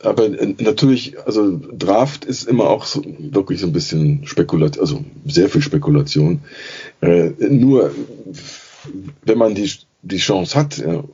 Aber 0.02 0.24
äh, 0.24 0.54
natürlich, 0.58 1.18
also 1.26 1.60
Draft 1.72 2.24
ist 2.24 2.48
immer 2.48 2.68
auch 2.68 2.84
so, 2.84 3.02
wirklich 3.18 3.60
so 3.60 3.66
ein 3.66 3.72
bisschen 3.72 4.26
Spekulation, 4.26 4.82
also 4.82 5.04
sehr 5.26 5.48
viel 5.48 5.62
Spekulation. 5.62 6.40
Äh, 7.00 7.32
nur 7.38 7.92
wenn 9.22 9.38
man 9.38 9.54
die, 9.54 9.70
die 10.02 10.18
Chance 10.18 10.58
hat, 10.58 10.78
ja, 10.78 11.04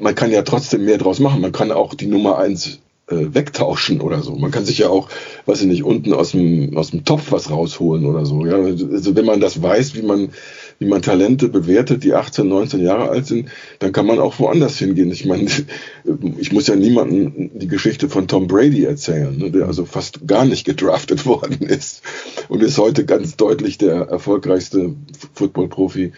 man 0.00 0.14
kann 0.14 0.30
ja 0.30 0.42
trotzdem 0.42 0.84
mehr 0.84 0.98
draus 0.98 1.20
machen. 1.20 1.40
Man 1.40 1.52
kann 1.52 1.72
auch 1.72 1.94
die 1.94 2.06
Nummer 2.06 2.38
eins 2.38 2.80
äh, 3.06 3.34
wegtauschen 3.34 4.00
oder 4.00 4.22
so. 4.22 4.34
Man 4.36 4.50
kann 4.50 4.64
sich 4.64 4.78
ja 4.78 4.88
auch, 4.88 5.08
weiß 5.46 5.60
ich 5.60 5.66
nicht, 5.66 5.84
unten 5.84 6.12
aus 6.12 6.32
dem, 6.32 6.76
aus 6.76 6.90
dem 6.90 7.04
Topf 7.04 7.32
was 7.32 7.50
rausholen 7.50 8.06
oder 8.06 8.24
so. 8.24 8.46
Ja? 8.46 8.56
Also 8.56 9.14
wenn 9.14 9.26
man 9.26 9.40
das 9.40 9.62
weiß, 9.62 9.94
wie 9.94 10.02
man, 10.02 10.30
wie 10.78 10.86
man 10.86 11.02
Talente 11.02 11.48
bewertet, 11.48 12.02
die 12.02 12.14
18, 12.14 12.48
19 12.48 12.82
Jahre 12.82 13.10
alt 13.10 13.26
sind, 13.26 13.50
dann 13.78 13.92
kann 13.92 14.06
man 14.06 14.18
auch 14.18 14.38
woanders 14.38 14.78
hingehen. 14.78 15.10
Ich 15.12 15.26
meine, 15.26 15.48
ich 16.38 16.52
muss 16.52 16.66
ja 16.66 16.76
niemandem 16.76 17.50
die 17.54 17.68
Geschichte 17.68 18.08
von 18.08 18.26
Tom 18.26 18.46
Brady 18.46 18.84
erzählen, 18.84 19.36
ne, 19.36 19.50
der 19.50 19.66
also 19.66 19.84
fast 19.84 20.26
gar 20.26 20.44
nicht 20.44 20.64
gedraftet 20.64 21.26
worden 21.26 21.66
ist 21.66 22.02
und 22.48 22.62
ist 22.62 22.78
heute 22.78 23.04
ganz 23.04 23.36
deutlich 23.36 23.76
der 23.78 24.08
erfolgreichste 24.08 24.94
Football-Profi 25.34 26.12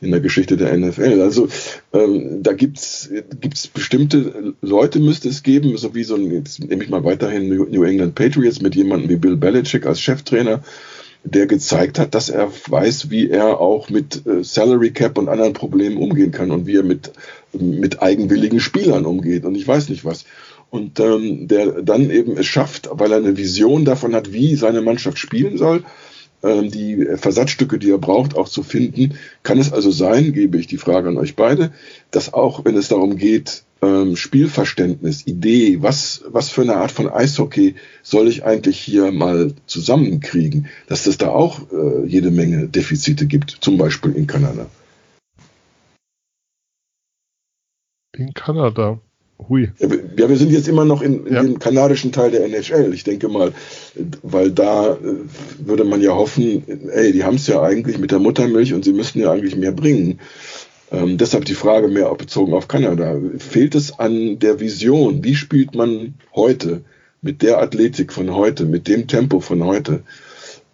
in 0.00 0.10
der 0.10 0.20
Geschichte 0.20 0.56
der 0.56 0.76
NFL. 0.76 1.20
Also 1.20 1.48
ähm, 1.92 2.42
da 2.42 2.52
gibt's 2.52 3.10
gibt's 3.40 3.68
bestimmte 3.68 4.54
Leute 4.60 4.98
müsste 4.98 5.28
es 5.28 5.42
geben, 5.42 5.76
so 5.76 5.94
wie 5.94 6.04
so 6.04 6.14
ein, 6.14 6.30
jetzt 6.30 6.60
nehme 6.64 6.82
ich 6.82 6.90
mal 6.90 7.04
weiterhin 7.04 7.48
New 7.48 7.84
England 7.84 8.14
Patriots 8.14 8.60
mit 8.62 8.74
jemandem 8.74 9.10
wie 9.10 9.16
Bill 9.16 9.36
Belichick 9.36 9.86
als 9.86 10.00
Cheftrainer, 10.00 10.62
der 11.24 11.46
gezeigt 11.46 11.98
hat, 11.98 12.14
dass 12.14 12.30
er 12.30 12.50
weiß, 12.68 13.10
wie 13.10 13.28
er 13.28 13.60
auch 13.60 13.90
mit 13.90 14.26
äh, 14.26 14.42
Salary 14.42 14.90
Cap 14.90 15.18
und 15.18 15.28
anderen 15.28 15.52
Problemen 15.52 15.98
umgehen 15.98 16.32
kann 16.32 16.50
und 16.50 16.66
wie 16.66 16.76
er 16.76 16.82
mit, 16.82 17.12
mit 17.52 18.02
eigenwilligen 18.02 18.60
Spielern 18.60 19.04
umgeht 19.04 19.44
und 19.44 19.54
ich 19.54 19.68
weiß 19.68 19.90
nicht 19.90 20.04
was. 20.04 20.24
Und 20.70 21.00
ähm, 21.00 21.48
der 21.48 21.82
dann 21.82 22.10
eben 22.10 22.38
es 22.38 22.46
schafft, 22.46 22.88
weil 22.92 23.10
er 23.10 23.18
eine 23.18 23.36
Vision 23.36 23.84
davon 23.84 24.14
hat, 24.14 24.32
wie 24.32 24.54
seine 24.54 24.80
Mannschaft 24.80 25.18
spielen 25.18 25.58
soll, 25.58 25.82
die 26.42 27.06
Versatzstücke, 27.16 27.78
die 27.78 27.90
er 27.90 27.98
braucht, 27.98 28.36
auch 28.36 28.48
zu 28.48 28.62
finden. 28.62 29.14
Kann 29.42 29.58
es 29.58 29.72
also 29.72 29.90
sein, 29.90 30.32
gebe 30.32 30.58
ich 30.58 30.66
die 30.66 30.78
Frage 30.78 31.08
an 31.08 31.18
euch 31.18 31.36
beide, 31.36 31.72
dass 32.10 32.32
auch 32.32 32.64
wenn 32.64 32.76
es 32.76 32.88
darum 32.88 33.16
geht, 33.16 33.64
ähm, 33.82 34.16
Spielverständnis, 34.16 35.26
Idee, 35.26 35.82
was, 35.82 36.22
was 36.28 36.50
für 36.50 36.62
eine 36.62 36.76
Art 36.76 36.92
von 36.92 37.08
Eishockey 37.08 37.76
soll 38.02 38.28
ich 38.28 38.44
eigentlich 38.44 38.78
hier 38.78 39.10
mal 39.12 39.54
zusammenkriegen, 39.66 40.68
dass 40.86 41.06
es 41.06 41.18
da 41.18 41.28
auch 41.28 41.60
äh, 41.72 42.06
jede 42.06 42.30
Menge 42.30 42.68
Defizite 42.68 43.26
gibt, 43.26 43.50
zum 43.60 43.78
Beispiel 43.78 44.12
in 44.12 44.26
Kanada. 44.26 44.66
In 48.16 48.34
Kanada. 48.34 49.00
Hui. 49.48 49.70
Ja, 49.78 50.28
wir 50.28 50.36
sind 50.36 50.52
jetzt 50.52 50.68
immer 50.68 50.84
noch 50.84 51.02
in, 51.02 51.26
in 51.26 51.34
ja. 51.34 51.42
dem 51.42 51.58
kanadischen 51.58 52.12
Teil 52.12 52.30
der 52.30 52.44
NHL. 52.44 52.92
Ich 52.94 53.04
denke 53.04 53.28
mal, 53.28 53.52
weil 54.22 54.50
da 54.50 54.94
äh, 54.94 54.98
würde 55.58 55.84
man 55.84 56.00
ja 56.00 56.14
hoffen, 56.14 56.62
ey, 56.90 57.12
die 57.12 57.24
haben 57.24 57.36
es 57.36 57.46
ja 57.46 57.62
eigentlich 57.62 57.98
mit 57.98 58.10
der 58.10 58.18
Muttermilch 58.18 58.74
und 58.74 58.84
sie 58.84 58.92
müssten 58.92 59.20
ja 59.20 59.32
eigentlich 59.32 59.56
mehr 59.56 59.72
bringen. 59.72 60.20
Ähm, 60.92 61.18
deshalb 61.18 61.44
die 61.44 61.54
Frage 61.54 61.88
mehr 61.88 62.12
bezogen 62.14 62.52
auf 62.52 62.68
Kanada. 62.68 63.16
Fehlt 63.38 63.74
es 63.74 63.98
an 63.98 64.38
der 64.38 64.60
Vision? 64.60 65.22
Wie 65.22 65.36
spielt 65.36 65.74
man 65.74 66.14
heute 66.34 66.82
mit 67.22 67.42
der 67.42 67.58
Athletik 67.58 68.12
von 68.12 68.34
heute, 68.34 68.64
mit 68.64 68.88
dem 68.88 69.06
Tempo 69.06 69.40
von 69.40 69.64
heute? 69.64 70.02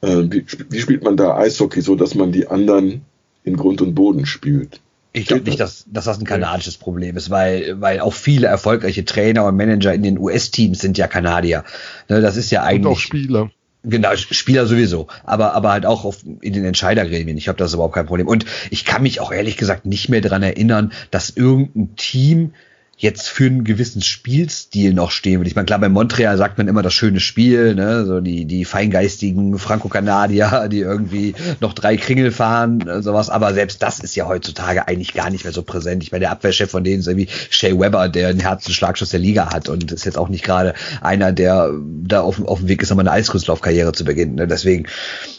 Äh, 0.00 0.24
wie, 0.30 0.44
wie 0.70 0.80
spielt 0.80 1.02
man 1.04 1.16
da 1.16 1.36
Eishockey, 1.36 1.82
so 1.82 1.94
dass 1.94 2.14
man 2.14 2.32
die 2.32 2.46
anderen 2.46 3.02
in 3.44 3.56
Grund 3.56 3.82
und 3.82 3.94
Boden 3.94 4.26
spielt? 4.26 4.80
Ich 5.16 5.26
glaube 5.26 5.44
nicht, 5.44 5.58
dass, 5.58 5.86
dass 5.88 6.04
das 6.04 6.18
ein 6.18 6.26
kanadisches 6.26 6.76
Problem 6.76 7.16
ist, 7.16 7.30
weil, 7.30 7.80
weil 7.80 8.00
auch 8.00 8.12
viele 8.12 8.48
erfolgreiche 8.48 9.06
Trainer 9.06 9.46
und 9.46 9.56
Manager 9.56 9.94
in 9.94 10.02
den 10.02 10.18
US-Teams 10.18 10.78
sind 10.78 10.98
ja 10.98 11.06
Kanadier. 11.06 11.64
Ne, 12.10 12.20
das 12.20 12.36
ist 12.36 12.50
ja 12.50 12.62
eigentlich. 12.62 12.86
Und 12.86 12.92
auch 12.92 12.98
Spieler. 12.98 13.50
Genau, 13.82 14.14
Spieler 14.16 14.66
sowieso, 14.66 15.06
aber, 15.24 15.54
aber 15.54 15.70
halt 15.70 15.86
auch 15.86 16.04
auf, 16.04 16.18
in 16.42 16.52
den 16.52 16.66
Entscheidergremien. 16.66 17.38
Ich 17.38 17.48
habe 17.48 17.56
das 17.56 17.72
überhaupt 17.72 17.94
kein 17.94 18.04
Problem. 18.04 18.28
Und 18.28 18.44
ich 18.70 18.84
kann 18.84 19.02
mich 19.02 19.20
auch 19.20 19.32
ehrlich 19.32 19.56
gesagt 19.56 19.86
nicht 19.86 20.10
mehr 20.10 20.20
dran 20.20 20.42
erinnern, 20.42 20.92
dass 21.10 21.30
irgendein 21.30 21.96
Team 21.96 22.52
jetzt 22.98 23.28
für 23.28 23.44
einen 23.44 23.64
gewissen 23.64 24.00
Spielstil 24.00 24.94
noch 24.94 25.10
stehen 25.10 25.38
würde. 25.38 25.48
Ich 25.50 25.54
meine, 25.54 25.66
klar, 25.66 25.78
bei 25.78 25.90
Montreal 25.90 26.38
sagt 26.38 26.56
man 26.56 26.66
immer 26.66 26.80
das 26.80 26.94
schöne 26.94 27.20
Spiel, 27.20 27.74
ne? 27.74 28.06
so 28.06 28.20
die, 28.20 28.46
die 28.46 28.64
feingeistigen 28.64 29.58
Franco-Kanadier, 29.58 30.68
die 30.72 30.80
irgendwie 30.80 31.34
noch 31.60 31.74
drei 31.74 31.98
Kringel 31.98 32.32
fahren, 32.32 32.88
äh, 32.88 33.02
sowas, 33.02 33.28
aber 33.28 33.52
selbst 33.52 33.82
das 33.82 34.00
ist 34.00 34.16
ja 34.16 34.26
heutzutage 34.26 34.88
eigentlich 34.88 35.12
gar 35.12 35.28
nicht 35.28 35.44
mehr 35.44 35.52
so 35.52 35.62
präsent. 35.62 36.02
Ich 36.02 36.10
meine, 36.10 36.20
der 36.20 36.30
Abwehrchef 36.30 36.70
von 36.70 36.84
denen 36.84 37.00
ist 37.00 37.06
irgendwie 37.06 37.28
Shea 37.50 37.78
Weber, 37.78 38.08
der 38.08 38.28
einen 38.28 38.40
Herzenschlagschuss 38.40 39.10
der 39.10 39.20
Liga 39.20 39.52
hat 39.52 39.68
und 39.68 39.92
ist 39.92 40.06
jetzt 40.06 40.16
auch 40.16 40.30
nicht 40.30 40.44
gerade 40.44 40.72
einer, 41.02 41.32
der 41.32 41.72
da 42.02 42.22
auf, 42.22 42.42
auf 42.46 42.60
dem 42.60 42.68
Weg 42.68 42.80
ist, 42.80 42.88
nochmal 42.88 43.06
eine 43.06 43.16
Eiskunstlaufkarriere 43.16 43.92
zu 43.92 44.04
beginnen. 44.04 44.36
Ne? 44.36 44.46
Deswegen, 44.46 44.86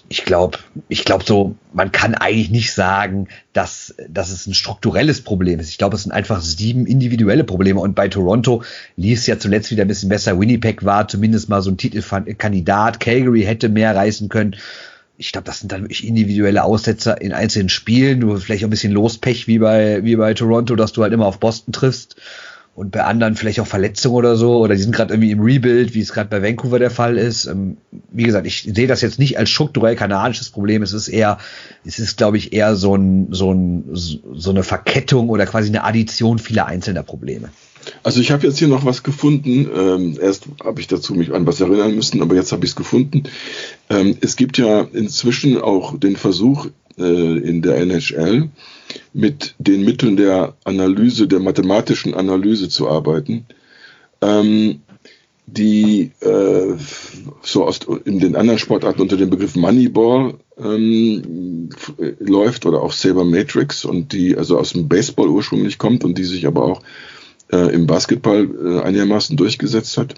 ich 0.10 0.24
glaube, 0.24 0.60
ich 0.88 1.04
glaube 1.04 1.26
so, 1.26 1.56
man 1.74 1.92
kann 1.92 2.16
eigentlich 2.16 2.50
nicht 2.50 2.74
sagen, 2.74 3.28
dass, 3.52 3.94
dass 4.08 4.32
es 4.32 4.48
ein 4.48 4.54
strukturelles 4.54 5.22
Problem 5.22 5.60
ist. 5.60 5.70
Ich 5.70 5.78
glaube, 5.78 5.96
es 5.96 6.04
sind 6.04 6.14
einfach 6.14 6.42
sieben 6.42 6.86
individuelle 6.86 7.44
Probleme. 7.44 7.82
Und 7.82 7.94
bei 7.96 8.08
Toronto 8.08 8.64
lief 8.96 9.20
es 9.20 9.28
ja 9.28 9.38
zuletzt 9.38 9.70
wieder 9.70 9.84
ein 9.84 9.90
bisschen 9.90 10.10
besser. 10.10 10.40
Winnipeg 10.40 10.86
war 10.86 11.08
zumindest 11.08 11.50
mal 11.50 11.62
so 11.62 11.72
ein 11.72 11.78
Titelkandidat. 11.78 13.02
Calgary 13.02 13.44
hätte 13.44 13.68
mehr 13.68 13.96
reißen 13.96 14.30
können. 14.30 14.56
Ich 15.18 15.32
glaube, 15.32 15.46
das 15.46 15.60
sind 15.60 15.72
dann 15.72 15.82
wirklich 15.82 16.08
individuelle 16.08 16.64
Aussetzer 16.64 17.20
in 17.20 17.34
einzelnen 17.34 17.70
Spielen. 17.70 18.22
Du 18.22 18.38
vielleicht 18.38 18.64
auch 18.64 18.68
ein 18.68 18.72
bisschen 18.72 18.94
Lospech 18.94 19.48
wie 19.48 19.60
bei, 19.60 20.04
wie 20.04 20.16
bei 20.16 20.34
Toronto, 20.34 20.76
dass 20.76 20.94
du 20.94 21.04
halt 21.04 21.12
immer 21.12 21.26
auf 21.26 21.40
Boston 21.40 21.74
triffst 21.74 22.16
und 22.78 22.92
bei 22.92 23.04
anderen 23.04 23.36
vielleicht 23.36 23.60
auch 23.60 23.66
Verletzungen 23.66 24.18
oder 24.18 24.36
so, 24.36 24.60
oder 24.60 24.76
die 24.76 24.82
sind 24.84 24.94
gerade 24.94 25.12
irgendwie 25.12 25.32
im 25.32 25.40
Rebuild, 25.40 25.96
wie 25.96 26.00
es 26.00 26.14
gerade 26.14 26.30
bei 26.30 26.44
Vancouver 26.44 26.78
der 26.78 26.92
Fall 26.92 27.18
ist. 27.18 27.48
Ähm, 27.48 27.78
wie 28.12 28.22
gesagt, 28.22 28.46
ich 28.46 28.70
sehe 28.72 28.86
das 28.86 29.02
jetzt 29.02 29.18
nicht 29.18 29.40
als 29.40 29.50
strukturell 29.50 29.96
kanadisches 29.96 30.52
Problem. 30.52 30.84
Es 30.84 30.94
ist 30.94 31.08
eher, 31.08 31.40
es 31.84 31.98
ist, 31.98 32.18
glaube 32.18 32.38
ich, 32.38 32.54
eher 32.54 32.76
so, 32.76 32.94
ein, 32.94 33.30
so, 33.32 33.52
ein, 33.52 33.84
so 33.94 34.52
eine 34.52 34.62
Verkettung 34.62 35.30
oder 35.30 35.48
quasi 35.48 35.70
eine 35.70 35.84
Addition 35.86 36.38
vieler 36.38 36.68
einzelner 36.68 37.02
Probleme. 37.02 37.50
Also 38.04 38.22
ich 38.22 38.30
habe 38.30 38.46
jetzt 38.46 38.60
hier 38.60 38.68
noch 38.68 38.86
was 38.86 39.02
gefunden. 39.02 39.68
Ähm, 39.76 40.20
erst 40.22 40.46
habe 40.64 40.80
ich 40.80 40.86
dazu 40.86 41.16
mich 41.16 41.34
an 41.34 41.48
was 41.48 41.60
erinnern 41.60 41.96
müssen, 41.96 42.22
aber 42.22 42.36
jetzt 42.36 42.52
habe 42.52 42.64
ich 42.64 42.72
es 42.72 42.76
gefunden. 42.76 43.24
Ähm, 43.90 44.18
es 44.22 44.36
gibt 44.36 44.60
ja 44.60 44.82
inzwischen 44.82 45.60
auch 45.60 45.98
den 45.98 46.16
Versuch 46.16 46.68
äh, 47.00 47.38
in 47.40 47.64
der 47.64 47.78
NHL, 47.78 48.50
mit 49.14 49.56
den 49.60 49.84
Mitteln 49.84 50.18
der 50.18 50.56
Analyse, 50.64 51.28
der 51.28 51.40
mathematischen 51.40 52.14
Analyse 52.14 52.70
zu 52.70 52.88
arbeiten, 52.88 53.46
ähm, 54.22 54.82
die 55.48 56.12
äh, 56.20 56.74
so 57.42 57.66
aus, 57.66 57.80
in 58.04 58.20
den 58.20 58.36
anderen 58.36 58.60
Sportarten 58.60 59.02
unter 59.02 59.16
dem 59.16 59.30
Begriff 59.30 59.56
Moneyball 59.56 60.36
ähm, 60.58 61.70
läuft 62.20 62.66
oder 62.66 62.82
auch 62.82 62.92
Saber 62.92 63.24
Matrix 63.24 63.86
und 63.86 64.12
die 64.12 64.38
also 64.38 64.58
aus 64.60 64.74
dem 64.74 64.90
Baseball 64.90 65.30
ursprünglich 65.30 65.78
kommt 65.78 66.04
und 66.04 66.18
die 66.18 66.26
sich 66.26 66.46
aber 66.48 66.64
auch 66.64 66.82
äh, 67.52 67.74
im 67.74 67.88
Basketball 67.88 68.50
äh, 68.62 68.82
einigermaßen 68.82 69.38
durchgesetzt 69.38 69.98
hat. 69.98 70.16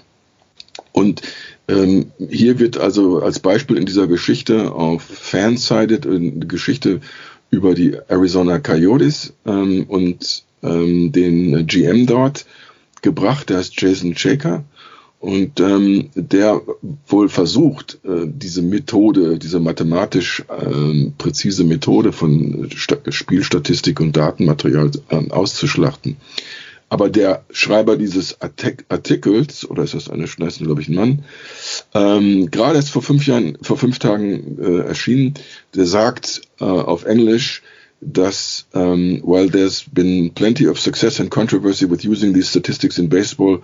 Und 0.92 1.22
ähm, 1.68 2.10
hier 2.28 2.58
wird 2.58 2.78
also 2.78 3.20
als 3.20 3.38
Beispiel 3.38 3.76
in 3.76 3.86
dieser 3.86 4.08
Geschichte 4.08 4.72
auf 4.72 5.02
Fansided 5.02 6.06
eine 6.06 6.46
Geschichte 6.46 7.00
über 7.50 7.74
die 7.74 7.96
Arizona 8.08 8.58
Coyotes 8.58 9.32
ähm, 9.46 9.84
und 9.88 10.44
ähm, 10.62 11.12
den 11.12 11.66
GM 11.66 12.06
dort 12.06 12.46
gebracht, 13.02 13.50
der 13.50 13.60
ist 13.60 13.80
Jason 13.80 14.16
Shaker. 14.16 14.64
Und 15.20 15.60
ähm, 15.60 16.08
der 16.14 16.62
wohl 17.06 17.28
versucht, 17.28 17.98
äh, 18.04 18.26
diese 18.26 18.62
Methode, 18.62 19.38
diese 19.38 19.60
mathematisch 19.60 20.42
äh, 20.48 21.10
präzise 21.18 21.64
Methode 21.64 22.12
von 22.12 22.70
St 22.74 23.00
Spielstatistik 23.10 24.00
und 24.00 24.16
Datenmaterial 24.16 24.90
äh, 25.10 25.30
auszuschlachten. 25.30 26.16
Aber 26.90 27.08
der 27.08 27.44
Schreiber 27.50 27.96
dieses 27.96 28.40
Artik 28.42 28.84
Artikels, 28.88 29.68
oder 29.68 29.84
ist 29.84 29.94
das 29.94 30.10
eine 30.10 30.26
Schneißen, 30.26 30.66
glaube 30.66 30.82
ich, 30.82 30.88
ein 30.88 30.96
Mann, 30.96 31.24
ähm, 31.94 32.50
gerade 32.50 32.76
erst 32.76 32.90
vor 32.90 33.00
fünf 33.00 33.26
Jahren, 33.26 33.56
vor 33.62 33.76
fünf 33.76 34.00
Tagen 34.00 34.58
äh, 34.60 34.80
erschienen, 34.88 35.34
der 35.74 35.86
sagt 35.86 36.42
äh, 36.60 36.64
auf 36.64 37.04
Englisch, 37.04 37.62
dass 38.00 38.66
um, 38.72 39.22
while 39.22 39.48
there's 39.48 39.84
been 39.92 40.32
plenty 40.34 40.66
of 40.66 40.80
success 40.80 41.20
and 41.20 41.30
controversy 41.30 41.88
with 41.88 42.04
using 42.04 42.34
these 42.34 42.48
statistics 42.48 42.98
in 42.98 43.08
baseball, 43.08 43.62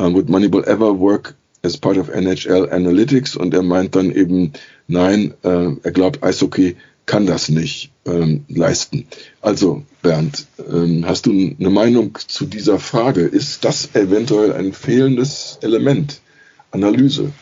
uh, 0.00 0.10
would 0.10 0.28
Moneyball 0.28 0.64
ever 0.64 0.92
work 0.92 1.34
as 1.62 1.76
part 1.76 1.98
of 1.98 2.08
NHL 2.08 2.70
Analytics? 2.70 3.36
Und 3.36 3.52
er 3.52 3.62
meint 3.62 3.94
dann 3.94 4.10
eben, 4.10 4.52
nein, 4.86 5.34
äh, 5.42 5.72
er 5.82 5.90
glaubt, 5.92 6.22
Eishockey 6.22 6.76
kann 7.06 7.26
das 7.26 7.48
nicht 7.48 7.90
ähm, 8.06 8.44
leisten. 8.48 9.06
Also, 9.40 9.82
Bernd, 10.02 10.46
ähm, 10.70 11.04
hast 11.06 11.26
du 11.26 11.30
eine 11.30 11.70
Meinung 11.70 12.18
zu 12.26 12.46
dieser 12.46 12.78
Frage? 12.78 13.22
Ist 13.22 13.64
das 13.64 13.94
eventuell 13.94 14.52
ein 14.52 14.72
fehlendes 14.72 15.58
Element? 15.62 16.20
Analyse. 16.70 17.32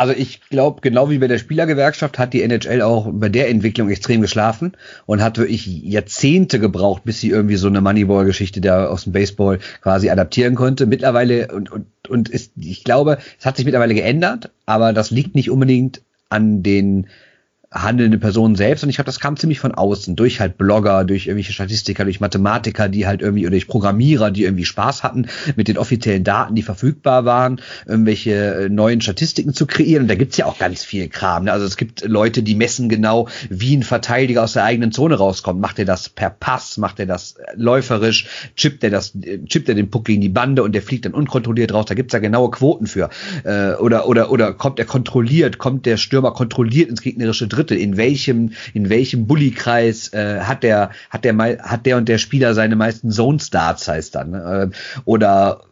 Also 0.00 0.14
ich 0.16 0.40
glaube, 0.48 0.80
genau 0.80 1.10
wie 1.10 1.18
bei 1.18 1.28
der 1.28 1.36
Spielergewerkschaft 1.36 2.18
hat 2.18 2.32
die 2.32 2.40
NHL 2.40 2.80
auch 2.80 3.10
bei 3.12 3.28
der 3.28 3.50
Entwicklung 3.50 3.90
extrem 3.90 4.22
geschlafen 4.22 4.72
und 5.04 5.22
hat 5.22 5.36
wirklich 5.36 5.66
Jahrzehnte 5.66 6.58
gebraucht, 6.58 7.02
bis 7.04 7.20
sie 7.20 7.28
irgendwie 7.28 7.56
so 7.56 7.66
eine 7.66 7.82
Moneyball-Geschichte 7.82 8.62
da 8.62 8.86
aus 8.86 9.04
dem 9.04 9.12
Baseball 9.12 9.58
quasi 9.82 10.08
adaptieren 10.08 10.54
konnte. 10.54 10.86
Mittlerweile 10.86 11.48
und, 11.48 11.70
und, 11.70 11.86
und 12.08 12.30
ist, 12.30 12.52
ich 12.56 12.82
glaube, 12.82 13.18
es 13.38 13.44
hat 13.44 13.58
sich 13.58 13.66
mittlerweile 13.66 13.92
geändert, 13.92 14.50
aber 14.64 14.94
das 14.94 15.10
liegt 15.10 15.34
nicht 15.34 15.50
unbedingt 15.50 16.00
an 16.30 16.62
den 16.62 17.06
handelnde 17.72 18.18
Personen 18.18 18.56
selbst. 18.56 18.82
Und 18.82 18.90
ich 18.90 18.96
glaube, 18.96 19.06
das 19.06 19.20
kam 19.20 19.36
ziemlich 19.36 19.60
von 19.60 19.72
außen, 19.72 20.16
durch 20.16 20.40
halt 20.40 20.58
Blogger, 20.58 21.04
durch 21.04 21.26
irgendwelche 21.26 21.52
Statistiker, 21.52 22.02
durch 22.02 22.18
Mathematiker, 22.18 22.88
die 22.88 23.06
halt 23.06 23.22
irgendwie, 23.22 23.42
oder 23.42 23.52
durch 23.52 23.68
Programmierer, 23.68 24.32
die 24.32 24.42
irgendwie 24.42 24.64
Spaß 24.64 25.04
hatten, 25.04 25.26
mit 25.54 25.68
den 25.68 25.78
offiziellen 25.78 26.24
Daten, 26.24 26.56
die 26.56 26.62
verfügbar 26.62 27.24
waren, 27.24 27.60
irgendwelche 27.86 28.64
äh, 28.64 28.68
neuen 28.68 29.00
Statistiken 29.00 29.54
zu 29.54 29.66
kreieren. 29.66 30.02
Und 30.02 30.08
da 30.08 30.16
gibt's 30.16 30.36
ja 30.36 30.46
auch 30.46 30.58
ganz 30.58 30.82
viel 30.82 31.08
Kram. 31.08 31.44
Ne? 31.44 31.52
Also 31.52 31.64
es 31.64 31.76
gibt 31.76 32.04
Leute, 32.04 32.42
die 32.42 32.56
messen 32.56 32.88
genau, 32.88 33.28
wie 33.50 33.76
ein 33.76 33.84
Verteidiger 33.84 34.42
aus 34.42 34.54
der 34.54 34.64
eigenen 34.64 34.90
Zone 34.90 35.14
rauskommt. 35.14 35.60
Macht 35.60 35.78
er 35.78 35.84
das 35.84 36.08
per 36.08 36.30
Pass, 36.30 36.76
macht 36.76 36.98
er 36.98 37.06
das 37.06 37.36
äh, 37.36 37.52
läuferisch, 37.54 38.26
chippt 38.56 38.82
er 38.82 38.90
das, 38.90 39.14
äh, 39.14 39.44
chippt 39.44 39.68
er 39.68 39.76
den 39.76 39.90
Puck 39.90 40.06
gegen 40.06 40.20
die 40.20 40.28
Bande 40.28 40.64
und 40.64 40.72
der 40.74 40.82
fliegt 40.82 41.04
dann 41.04 41.14
unkontrolliert 41.14 41.72
raus. 41.72 41.86
Da 41.86 41.94
gibt's 41.94 42.12
ja 42.12 42.18
genaue 42.18 42.50
Quoten 42.50 42.86
für. 42.86 43.10
oder, 43.44 44.08
oder, 44.08 44.30
oder 44.30 44.52
kommt 44.52 44.78
er 44.78 44.84
kontrolliert, 44.84 45.58
kommt 45.58 45.86
der 45.86 45.96
Stürmer 45.96 46.32
kontrolliert 46.32 46.88
ins 46.88 47.00
gegnerische 47.00 47.46
Drittel 47.46 47.59
Drittel, 47.60 47.78
in 47.78 47.96
welchem, 47.96 48.52
in 48.74 48.88
welchem 48.88 49.26
Bullykreis 49.26 50.12
äh, 50.12 50.40
hat 50.40 50.62
der, 50.62 50.90
hat 51.10 51.24
der 51.24 51.36
hat 51.36 51.86
der 51.86 51.96
und 51.96 52.08
der 52.08 52.18
Spieler 52.18 52.54
seine 52.54 52.76
meisten 52.76 53.10
Zone 53.10 53.38
Starts 53.40 53.88
heißt 53.88 54.14
dann. 54.14 54.30
Ne? 54.30 54.70
Oder 55.04 55.62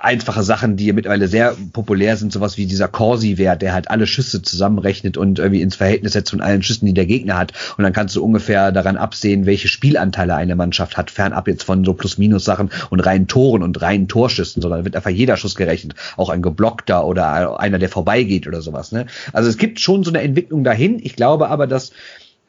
einfache 0.00 0.42
Sachen, 0.42 0.76
die 0.76 0.92
mittlerweile 0.92 1.28
sehr 1.28 1.56
populär 1.72 2.16
sind, 2.16 2.32
sowas 2.32 2.56
wie 2.56 2.66
dieser 2.66 2.88
Corsi-Wert, 2.88 3.62
der 3.62 3.72
halt 3.72 3.90
alle 3.90 4.06
Schüsse 4.06 4.42
zusammenrechnet 4.42 5.16
und 5.16 5.38
irgendwie 5.38 5.62
ins 5.62 5.76
Verhältnis 5.76 6.12
setzt 6.12 6.30
von 6.30 6.40
allen 6.40 6.62
Schüssen, 6.62 6.86
die 6.86 6.94
der 6.94 7.06
Gegner 7.06 7.36
hat. 7.36 7.52
Und 7.76 7.84
dann 7.84 7.92
kannst 7.92 8.16
du 8.16 8.24
ungefähr 8.24 8.72
daran 8.72 8.96
absehen, 8.96 9.46
welche 9.46 9.68
Spielanteile 9.68 10.34
eine 10.34 10.56
Mannschaft 10.56 10.96
hat, 10.96 11.10
fernab 11.10 11.48
jetzt 11.48 11.64
von 11.64 11.84
so 11.84 11.94
Plus-Minus-Sachen 11.94 12.70
und 12.90 13.00
reinen 13.00 13.26
Toren 13.26 13.62
und 13.62 13.80
reinen 13.80 14.08
Torschüssen, 14.08 14.62
sondern 14.62 14.84
wird 14.84 14.96
einfach 14.96 15.10
jeder 15.10 15.36
Schuss 15.36 15.54
gerechnet. 15.54 15.94
Auch 16.16 16.30
ein 16.30 16.42
geblockter 16.42 17.06
oder 17.06 17.60
einer, 17.60 17.78
der 17.78 17.88
vorbeigeht 17.88 18.46
oder 18.46 18.62
sowas. 18.62 18.92
Ne? 18.92 19.06
Also 19.32 19.48
es 19.48 19.58
gibt 19.58 19.80
schon 19.80 20.04
so 20.04 20.10
eine 20.10 20.22
Entwicklung 20.22 20.64
dahin. 20.64 20.98
Ich 21.02 21.16
glaube 21.16 21.48
aber, 21.48 21.66
dass 21.66 21.92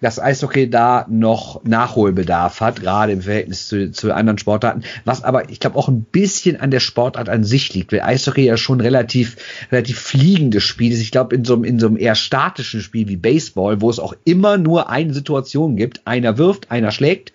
dass 0.02 0.20
Eishockey 0.20 0.70
da 0.70 1.06
noch 1.10 1.64
Nachholbedarf 1.64 2.62
hat, 2.62 2.82
gerade 2.82 3.12
im 3.12 3.22
Verhältnis 3.22 3.68
zu, 3.68 3.92
zu 3.92 4.14
anderen 4.14 4.38
Sportarten, 4.38 4.84
was 5.06 5.24
aber, 5.24 5.50
ich 5.50 5.60
glaube, 5.60 5.78
auch 5.78 5.90
ein 5.90 6.04
bisschen 6.04 6.60
an 6.60 6.72
der 6.72 6.80
Sportart 6.80 7.30
an 7.30 7.44
sich 7.44 7.74
liegt, 7.74 7.92
weil 7.92 8.02
Eishockey 8.02 8.46
ja 8.46 8.58
schon 8.58 8.82
relativ, 8.82 9.38
relativ 9.72 10.00
fliegendes 10.00 10.64
Spiel 10.64 10.92
ist. 10.92 11.02
Ich 11.02 11.12
glaube, 11.12 11.36
in 11.36 11.44
so, 11.44 11.56
einem 11.56 11.64
in 11.64 11.80
so 11.80 11.88
einem 11.88 11.98
eher 11.98 12.16
statischen 12.16 12.82
Spiel 12.82 13.08
wie 13.08 13.18
Baseball, 13.18 13.82
wo 13.82 13.90
es 13.90 14.00
auch 14.00 14.14
immer 14.24 14.58
nur 14.58 14.90
eine 14.90 15.14
Situation 15.14 15.76
gibt, 15.76 16.08
einer 16.08 16.38
wirft, 16.38 16.72
einer 16.72 16.92
schlägt, 16.92 17.34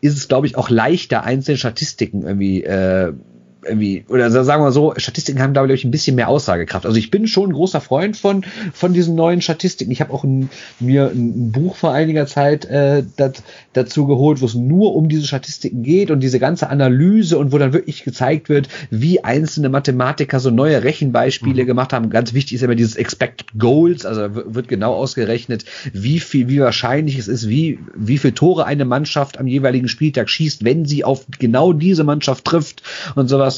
ist 0.00 0.16
es, 0.16 0.28
glaube 0.28 0.46
ich, 0.46 0.56
auch 0.56 0.70
leichter, 0.70 1.24
einzelne 1.24 1.58
Statistiken 1.58 2.22
irgendwie 2.22 2.64
äh, 2.64 3.12
irgendwie, 3.66 4.04
oder 4.08 4.30
sagen 4.30 4.62
wir 4.62 4.72
so, 4.72 4.94
Statistiken 4.96 5.40
haben, 5.40 5.52
glaube 5.52 5.72
ich, 5.72 5.84
ein 5.84 5.90
bisschen 5.90 6.16
mehr 6.16 6.28
Aussagekraft. 6.28 6.86
Also 6.86 6.98
ich 6.98 7.10
bin 7.10 7.26
schon 7.26 7.50
ein 7.50 7.52
großer 7.52 7.80
Freund 7.80 8.16
von, 8.16 8.44
von 8.72 8.92
diesen 8.92 9.14
neuen 9.14 9.40
Statistiken. 9.40 9.90
Ich 9.90 10.00
habe 10.00 10.12
auch 10.12 10.24
ein, 10.24 10.50
mir 10.80 11.10
ein, 11.14 11.52
Buch 11.52 11.76
vor 11.76 11.92
einiger 11.92 12.26
Zeit 12.26 12.64
äh, 12.64 13.04
dat, 13.16 13.42
dazu 13.72 14.06
geholt, 14.06 14.40
wo 14.40 14.46
es 14.46 14.54
nur 14.54 14.94
um 14.94 15.08
diese 15.08 15.26
Statistiken 15.26 15.82
geht 15.82 16.10
und 16.10 16.20
diese 16.20 16.38
ganze 16.38 16.68
Analyse 16.68 17.38
und 17.38 17.52
wo 17.52 17.58
dann 17.58 17.72
wirklich 17.72 18.04
gezeigt 18.04 18.48
wird, 18.48 18.68
wie 18.90 19.22
einzelne 19.22 19.68
Mathematiker 19.68 20.40
so 20.40 20.50
neue 20.50 20.82
Rechenbeispiele 20.82 21.62
mhm. 21.62 21.66
gemacht 21.66 21.92
haben. 21.92 22.10
Ganz 22.10 22.34
wichtig 22.34 22.54
ist 22.54 22.62
immer 22.62 22.74
dieses 22.74 22.96
Expected 22.96 23.58
Goals, 23.58 24.06
also 24.06 24.34
wird 24.54 24.68
genau 24.68 24.94
ausgerechnet, 24.94 25.64
wie 25.92 26.18
viel, 26.18 26.48
wie 26.48 26.60
wahrscheinlich 26.60 27.18
es 27.18 27.28
ist, 27.28 27.48
wie, 27.48 27.78
wie 27.94 28.18
viel 28.18 28.32
Tore 28.32 28.66
eine 28.66 28.84
Mannschaft 28.84 29.38
am 29.38 29.46
jeweiligen 29.46 29.88
Spieltag 29.88 30.28
schießt, 30.28 30.64
wenn 30.64 30.84
sie 30.84 31.04
auf 31.04 31.26
genau 31.38 31.72
diese 31.72 32.04
Mannschaft 32.04 32.44
trifft 32.44 32.82
und 33.14 33.28
sowas. 33.28 33.53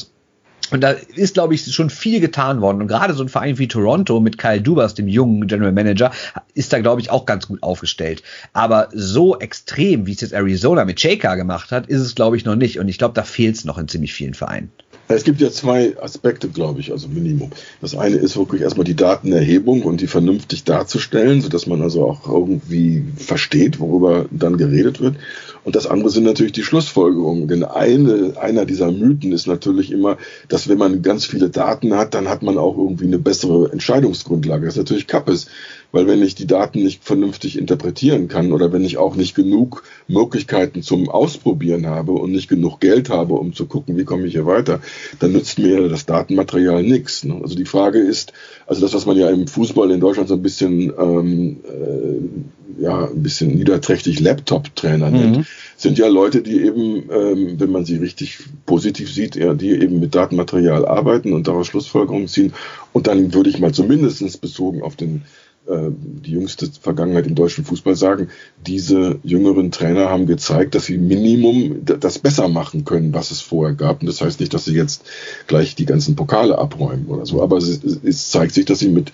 Und 0.71 0.81
da 0.81 0.91
ist, 0.91 1.33
glaube 1.33 1.55
ich, 1.55 1.73
schon 1.73 1.89
viel 1.89 2.19
getan 2.19 2.61
worden. 2.61 2.81
Und 2.81 2.87
gerade 2.87 3.13
so 3.13 3.23
ein 3.23 3.29
Verein 3.29 3.57
wie 3.57 3.67
Toronto 3.67 4.19
mit 4.19 4.37
Kyle 4.37 4.61
Dubas, 4.61 4.95
dem 4.95 5.07
jungen 5.07 5.47
General 5.47 5.71
Manager, 5.71 6.11
ist 6.53 6.73
da, 6.73 6.79
glaube 6.79 7.01
ich, 7.01 7.09
auch 7.09 7.25
ganz 7.25 7.47
gut 7.47 7.63
aufgestellt. 7.63 8.23
Aber 8.53 8.89
so 8.93 9.39
extrem, 9.39 10.05
wie 10.05 10.13
es 10.13 10.21
jetzt 10.21 10.33
Arizona 10.33 10.85
mit 10.85 10.99
Shaker 10.99 11.35
gemacht 11.35 11.71
hat, 11.71 11.87
ist 11.87 12.01
es, 12.01 12.15
glaube 12.15 12.37
ich, 12.37 12.45
noch 12.45 12.55
nicht. 12.55 12.79
Und 12.79 12.87
ich 12.87 12.97
glaube, 12.97 13.13
da 13.13 13.23
fehlt 13.23 13.55
es 13.55 13.65
noch 13.65 13.77
in 13.77 13.87
ziemlich 13.87 14.13
vielen 14.13 14.33
Vereinen. 14.33 14.71
Es 15.09 15.23
gibt 15.23 15.39
ja 15.39 15.49
zwei 15.51 15.97
Aspekte, 16.01 16.49
glaube 16.49 16.81
ich, 16.81 16.91
also 16.91 17.07
Minimum. 17.07 17.51
Das 17.79 17.95
eine 17.95 18.17
ist 18.17 18.35
wirklich 18.35 18.61
erstmal 18.61 18.83
die 18.83 18.95
Datenerhebung 18.95 19.83
und 19.83 20.01
die 20.01 20.07
vernünftig 20.07 20.65
darzustellen, 20.65 21.41
sodass 21.41 21.65
man 21.65 21.81
also 21.81 22.05
auch 22.05 22.27
irgendwie 22.27 23.05
versteht, 23.15 23.79
worüber 23.79 24.25
dann 24.31 24.57
geredet 24.57 24.99
wird. 24.99 25.15
Und 25.63 25.75
das 25.75 25.87
andere 25.87 26.09
sind 26.09 26.23
natürlich 26.23 26.53
die 26.53 26.63
Schlussfolgerungen. 26.63 27.47
Denn 27.47 27.63
eine, 27.63 28.33
einer 28.39 28.65
dieser 28.65 28.91
Mythen 28.91 29.31
ist 29.31 29.47
natürlich 29.47 29.91
immer, 29.91 30.17
dass 30.47 30.67
wenn 30.67 30.77
man 30.77 31.01
ganz 31.01 31.25
viele 31.25 31.49
Daten 31.49 31.93
hat, 31.95 32.13
dann 32.13 32.29
hat 32.29 32.41
man 32.41 32.57
auch 32.57 32.77
irgendwie 32.77 33.05
eine 33.05 33.19
bessere 33.19 33.71
Entscheidungsgrundlage. 33.71 34.65
Das 34.65 34.75
ist 34.75 34.79
natürlich 34.79 35.07
Kappes. 35.07 35.47
Weil 35.91 36.07
wenn 36.07 36.21
ich 36.21 36.35
die 36.35 36.47
Daten 36.47 36.83
nicht 36.83 37.03
vernünftig 37.03 37.57
interpretieren 37.57 38.27
kann 38.27 38.51
oder 38.51 38.73
wenn 38.73 38.83
ich 38.83 38.97
auch 38.97 39.15
nicht 39.15 39.35
genug 39.35 39.83
Möglichkeiten 40.07 40.81
zum 40.81 41.09
Ausprobieren 41.09 41.87
habe 41.87 42.11
und 42.11 42.31
nicht 42.31 42.49
genug 42.49 42.79
Geld 42.79 43.09
habe, 43.09 43.35
um 43.35 43.53
zu 43.53 43.65
gucken, 43.65 43.97
wie 43.97 44.03
komme 44.03 44.27
ich 44.27 44.33
hier 44.33 44.45
weiter, 44.45 44.81
dann 45.19 45.31
nützt 45.31 45.59
mir 45.59 45.87
das 45.87 46.05
Datenmaterial 46.05 46.83
nichts. 46.83 47.23
Ne? 47.23 47.39
Also 47.41 47.55
die 47.55 47.65
Frage 47.65 47.99
ist, 47.99 48.33
also 48.65 48.81
das, 48.81 48.93
was 48.93 49.05
man 49.05 49.17
ja 49.17 49.29
im 49.29 49.47
Fußball 49.47 49.89
in 49.91 49.99
Deutschland 49.99 50.27
so 50.27 50.35
ein 50.35 50.41
bisschen, 50.41 50.91
ähm, 50.99 51.57
äh, 51.63 52.81
ja, 52.81 53.05
ein 53.07 53.23
bisschen 53.23 53.55
niederträchtig 53.55 54.19
Laptop-Trainer 54.19 55.09
mhm. 55.09 55.17
nennt, 55.17 55.47
sind 55.77 55.97
ja 55.97 56.07
Leute, 56.07 56.41
die 56.41 56.61
eben, 56.61 57.09
ähm, 57.11 57.59
wenn 57.59 57.71
man 57.71 57.85
sie 57.85 57.97
richtig 57.97 58.39
positiv 58.65 59.11
sieht, 59.11 59.35
ja, 59.35 59.53
die 59.53 59.71
eben 59.71 59.99
mit 59.99 60.15
Datenmaterial 60.15 60.85
arbeiten 60.85 61.33
und 61.33 61.47
daraus 61.47 61.67
Schlussfolgerungen 61.67 62.27
ziehen. 62.27 62.53
Und 62.93 63.07
dann 63.07 63.33
würde 63.33 63.49
ich 63.49 63.59
mal 63.59 63.73
zumindest 63.73 64.41
bezogen 64.41 64.81
auf 64.81 64.95
den 64.95 65.23
die 65.69 66.31
jüngste 66.31 66.69
Vergangenheit 66.81 67.27
im 67.27 67.35
deutschen 67.35 67.65
Fußball 67.65 67.95
sagen, 67.95 68.29
diese 68.65 69.19
jüngeren 69.23 69.71
Trainer 69.71 70.09
haben 70.09 70.25
gezeigt, 70.25 70.75
dass 70.75 70.85
sie 70.85 70.97
Minimum 70.97 71.83
das 71.83 72.19
besser 72.19 72.47
machen 72.47 72.85
können, 72.85 73.13
was 73.13 73.31
es 73.31 73.41
vorher 73.41 73.75
gab. 73.75 74.01
Und 74.01 74.07
das 74.07 74.21
heißt 74.21 74.39
nicht, 74.39 74.53
dass 74.53 74.65
sie 74.65 74.75
jetzt 74.75 75.03
gleich 75.47 75.75
die 75.75 75.85
ganzen 75.85 76.15
Pokale 76.15 76.57
abräumen 76.57 77.07
oder 77.07 77.25
so, 77.25 77.41
aber 77.41 77.57
es, 77.57 77.81
es 77.83 78.31
zeigt 78.31 78.53
sich, 78.53 78.65
dass 78.65 78.79
sie 78.79 78.89
mit, 78.89 79.11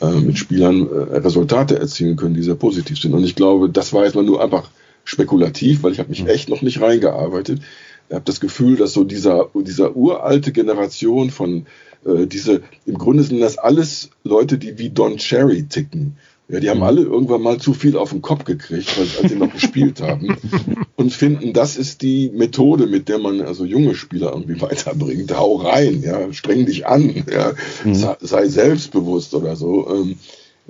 äh, 0.00 0.20
mit 0.20 0.36
Spielern 0.38 0.86
äh, 0.86 1.16
Resultate 1.16 1.78
erzielen 1.78 2.16
können, 2.16 2.34
die 2.34 2.42
sehr 2.42 2.54
positiv 2.54 2.98
sind. 2.98 3.14
Und 3.14 3.24
ich 3.24 3.34
glaube, 3.34 3.70
das 3.70 3.92
war 3.92 4.04
jetzt 4.04 4.14
mal 4.14 4.24
nur 4.24 4.42
einfach 4.42 4.68
spekulativ, 5.04 5.82
weil 5.82 5.92
ich 5.92 5.98
habe 5.98 6.10
mich 6.10 6.22
mhm. 6.22 6.28
echt 6.28 6.48
noch 6.48 6.62
nicht 6.62 6.80
reingearbeitet. 6.80 7.60
Ich 8.08 8.14
habe 8.14 8.24
das 8.24 8.40
Gefühl, 8.40 8.76
dass 8.76 8.92
so 8.92 9.04
dieser, 9.04 9.48
dieser 9.54 9.96
uralte 9.96 10.52
Generation 10.52 11.30
von 11.30 11.66
äh, 12.04 12.26
diese, 12.26 12.62
im 12.86 12.98
Grunde 12.98 13.22
sind 13.22 13.40
das 13.40 13.58
alles 13.58 14.10
Leute, 14.22 14.58
die 14.58 14.78
wie 14.78 14.90
Don 14.90 15.16
Cherry 15.16 15.64
ticken. 15.64 16.16
Ja, 16.48 16.60
die 16.60 16.68
haben 16.68 16.82
alle 16.82 17.00
irgendwann 17.00 17.40
mal 17.40 17.58
zu 17.58 17.72
viel 17.72 17.96
auf 17.96 18.10
den 18.10 18.20
Kopf 18.20 18.44
gekriegt, 18.44 18.98
als, 18.98 19.18
als 19.18 19.30
sie 19.30 19.38
noch 19.38 19.50
gespielt 19.50 20.02
haben. 20.02 20.36
Und 20.96 21.12
finden, 21.12 21.54
das 21.54 21.76
ist 21.76 22.02
die 22.02 22.30
Methode, 22.34 22.86
mit 22.86 23.08
der 23.08 23.18
man 23.18 23.40
also 23.40 23.64
junge 23.64 23.94
Spieler 23.94 24.32
irgendwie 24.32 24.60
weiterbringt. 24.60 25.34
Hau 25.34 25.56
rein, 25.56 26.02
ja, 26.02 26.30
streng 26.34 26.66
dich 26.66 26.86
an, 26.86 27.24
ja, 27.32 27.52
mhm. 27.82 27.94
sei, 27.94 28.16
sei, 28.20 28.48
selbstbewusst 28.48 29.34
oder 29.34 29.56
so. 29.56 29.88
Ähm, 29.90 30.16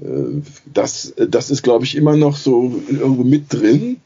äh, 0.01 0.43
das, 0.73 1.12
das 1.16 1.51
ist, 1.51 1.62
glaube 1.62 1.85
ich, 1.85 1.97
immer 1.97 2.16
noch 2.16 2.36
so 2.36 2.81
irgendwo 2.89 3.24
mit 3.24 3.52
drin 3.52 3.97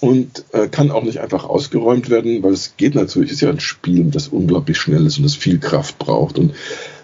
und 0.00 0.44
äh, 0.52 0.68
kann 0.68 0.90
auch 0.90 1.02
nicht 1.02 1.20
einfach 1.20 1.44
ausgeräumt 1.44 2.08
werden, 2.08 2.42
weil 2.42 2.52
es 2.52 2.76
geht 2.76 2.94
natürlich, 2.94 3.32
ist 3.32 3.42
ja 3.42 3.50
ein 3.50 3.60
Spiel, 3.60 4.04
das 4.04 4.28
unglaublich 4.28 4.78
schnell 4.78 5.06
ist 5.06 5.18
und 5.18 5.24
das 5.24 5.34
viel 5.34 5.58
Kraft 5.58 5.98
braucht 5.98 6.38
und, 6.38 6.54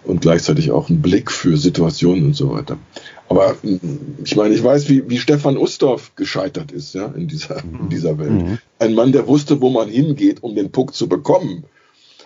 und 0.05 0.23
gleichzeitig 0.23 0.71
auch 0.71 0.89
einen 0.89 1.03
Blick 1.03 1.31
für 1.31 1.57
Situationen 1.57 2.27
und 2.27 2.37
so 2.37 2.53
weiter. 2.53 2.79
Aber 3.29 3.57
ich 4.25 4.37
meine, 4.37 4.55
ich 4.55 4.63
weiß, 4.63 4.89
wie, 4.89 5.09
wie 5.11 5.19
Stefan 5.19 5.59
Ustorf 5.59 6.15
gescheitert 6.15 6.73
ist, 6.73 6.95
ja, 6.95 7.07
in 7.07 7.29
dieser, 7.29 7.63
in 7.63 7.85
mhm. 7.85 7.89
dieser 7.91 8.19
Welt. 8.19 8.31
Mhm. 8.31 8.59
Ein 8.79 8.95
Mann, 8.95 9.13
der 9.13 9.27
wusste, 9.27 9.61
wo 9.61 9.69
man 9.69 9.89
hingeht, 9.89 10.43
um 10.43 10.55
den 10.55 10.71
Puck 10.71 10.95
zu 10.95 11.09
bekommen. 11.09 11.65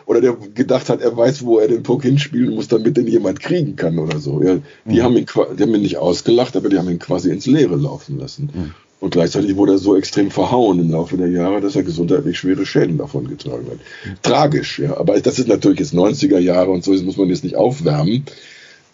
Oder 0.06 0.20
der 0.20 0.36
gedacht 0.55 0.88
hat, 0.88 1.01
er 1.01 1.16
weiß, 1.16 1.44
wo 1.44 1.59
er 1.59 1.68
den 1.68 1.82
Puck 1.82 2.02
hinspielen 2.02 2.55
muss, 2.55 2.68
damit 2.68 2.97
den 2.97 3.06
jemand 3.06 3.40
kriegen 3.40 3.76
kann 3.76 3.98
oder 3.98 4.18
so. 4.18 4.42
Ja, 4.42 4.59
die, 4.84 4.97
mhm. 4.97 5.02
haben 5.02 5.16
ihn, 5.16 5.26
die 5.56 5.62
haben 5.62 5.74
ihn 5.74 5.82
nicht 5.82 5.98
ausgelacht, 5.98 6.56
aber 6.56 6.68
die 6.68 6.78
haben 6.78 6.90
ihn 6.90 6.98
quasi 6.98 7.30
ins 7.30 7.47
Leere 7.47 7.76
laufen 7.76 8.18
lassen. 8.18 8.51
Mhm. 8.52 8.74
Und 9.01 9.12
gleichzeitig 9.12 9.56
wurde 9.56 9.72
er 9.72 9.78
so 9.78 9.97
extrem 9.97 10.31
verhauen 10.31 10.78
im 10.78 10.90
Laufe 10.90 11.16
der 11.16 11.31
Jahre, 11.31 11.62
dass 11.62 11.74
er 11.74 11.82
gesundheitlich 11.82 12.39
schwere 12.39 12.66
Schäden 12.66 12.98
davon 12.98 13.27
getragen 13.28 13.66
hat. 13.70 14.22
Tragisch, 14.22 14.78
ja. 14.78 14.98
Aber 14.98 15.18
das 15.18 15.39
ist 15.39 15.48
natürlich 15.48 15.81
jetzt 15.81 15.94
90er 15.94 16.39
Jahre 16.39 16.70
und 16.70 16.85
so, 16.85 16.93
das 16.93 17.02
muss 17.02 17.16
man 17.16 17.28
jetzt 17.28 17.43
nicht 17.43 17.56
aufwärmen. 17.56 18.24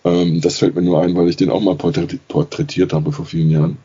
Ähm, 0.04 0.40
das 0.40 0.58
fällt 0.58 0.76
mir 0.76 0.82
nur 0.82 1.02
ein, 1.02 1.16
weil 1.16 1.28
ich 1.28 1.36
den 1.36 1.50
auch 1.50 1.60
mal 1.60 1.74
porträtiert 1.74 2.92
habe 2.92 3.10
vor 3.10 3.26
vielen 3.26 3.50
Jahren. 3.50 3.78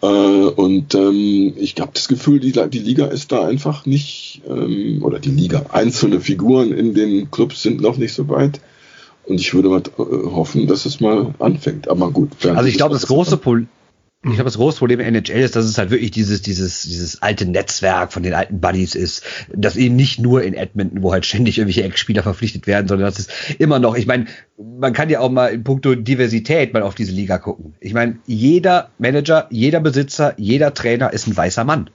Äh, 0.00 0.06
und 0.06 0.94
ähm, 0.94 1.54
ich 1.56 1.74
habe 1.80 1.90
das 1.92 2.06
Gefühl, 2.06 2.38
die, 2.38 2.52
die, 2.52 2.78
Liga 2.78 3.06
ist 3.06 3.32
da 3.32 3.44
einfach 3.44 3.86
nicht, 3.86 4.42
ähm, 4.48 5.00
oder 5.02 5.18
die 5.18 5.30
Liga, 5.30 5.66
einzelne 5.72 6.20
Figuren 6.20 6.72
in 6.72 6.94
den 6.94 7.32
Clubs 7.32 7.62
sind 7.62 7.80
noch 7.80 7.96
nicht 7.96 8.14
so 8.14 8.28
weit. 8.28 8.60
Und 9.24 9.40
ich 9.40 9.54
würde 9.54 9.70
mal 9.70 9.82
äh, 9.98 10.02
hoffen, 10.30 10.68
dass 10.68 10.86
es 10.86 11.00
mal 11.00 11.34
anfängt. 11.40 11.88
Aber 11.88 12.12
gut. 12.12 12.30
Also 12.46 12.68
ich 12.68 12.76
glaube, 12.76 12.94
das 12.94 13.08
große 13.08 13.38
Problem 13.38 13.68
ich 14.24 14.34
glaube, 14.34 14.44
das 14.44 14.56
große 14.56 14.78
Problem 14.78 15.00
in 15.00 15.14
NHL 15.14 15.42
ist, 15.42 15.54
dass 15.54 15.66
es 15.66 15.76
halt 15.76 15.90
wirklich 15.90 16.10
dieses, 16.10 16.40
dieses, 16.40 16.82
dieses 16.82 17.20
alte 17.20 17.46
Netzwerk 17.46 18.12
von 18.12 18.22
den 18.22 18.34
alten 18.34 18.60
Buddies 18.60 18.94
ist, 18.94 19.22
das 19.52 19.76
eben 19.76 19.96
nicht 19.96 20.18
nur 20.18 20.42
in 20.42 20.54
Edmonton, 20.54 21.02
wo 21.02 21.12
halt 21.12 21.26
ständig 21.26 21.58
irgendwelche 21.58 21.84
Ex-Spieler 21.84 22.22
verpflichtet 22.22 22.66
werden, 22.66 22.88
sondern 22.88 23.06
das 23.06 23.18
ist 23.18 23.30
immer 23.58 23.78
noch, 23.78 23.96
ich 23.96 24.06
meine, 24.06 24.26
man 24.56 24.92
kann 24.92 25.10
ja 25.10 25.20
auch 25.20 25.30
mal 25.30 25.48
in 25.48 25.64
puncto 25.64 25.94
Diversität 25.94 26.72
mal 26.72 26.82
auf 26.82 26.94
diese 26.94 27.12
Liga 27.12 27.38
gucken. 27.38 27.74
Ich 27.80 27.92
meine, 27.92 28.18
jeder 28.26 28.90
Manager, 28.98 29.46
jeder 29.50 29.80
Besitzer, 29.80 30.34
jeder 30.38 30.72
Trainer 30.72 31.12
ist 31.12 31.26
ein 31.26 31.36
weißer 31.36 31.64
Mann. 31.64 31.90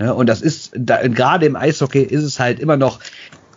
Ja, 0.00 0.10
und 0.10 0.28
das 0.28 0.42
ist, 0.42 0.72
da, 0.76 1.06
gerade 1.06 1.46
im 1.46 1.54
Eishockey 1.54 2.02
ist 2.02 2.24
es 2.24 2.40
halt 2.40 2.58
immer 2.58 2.76
noch 2.76 2.98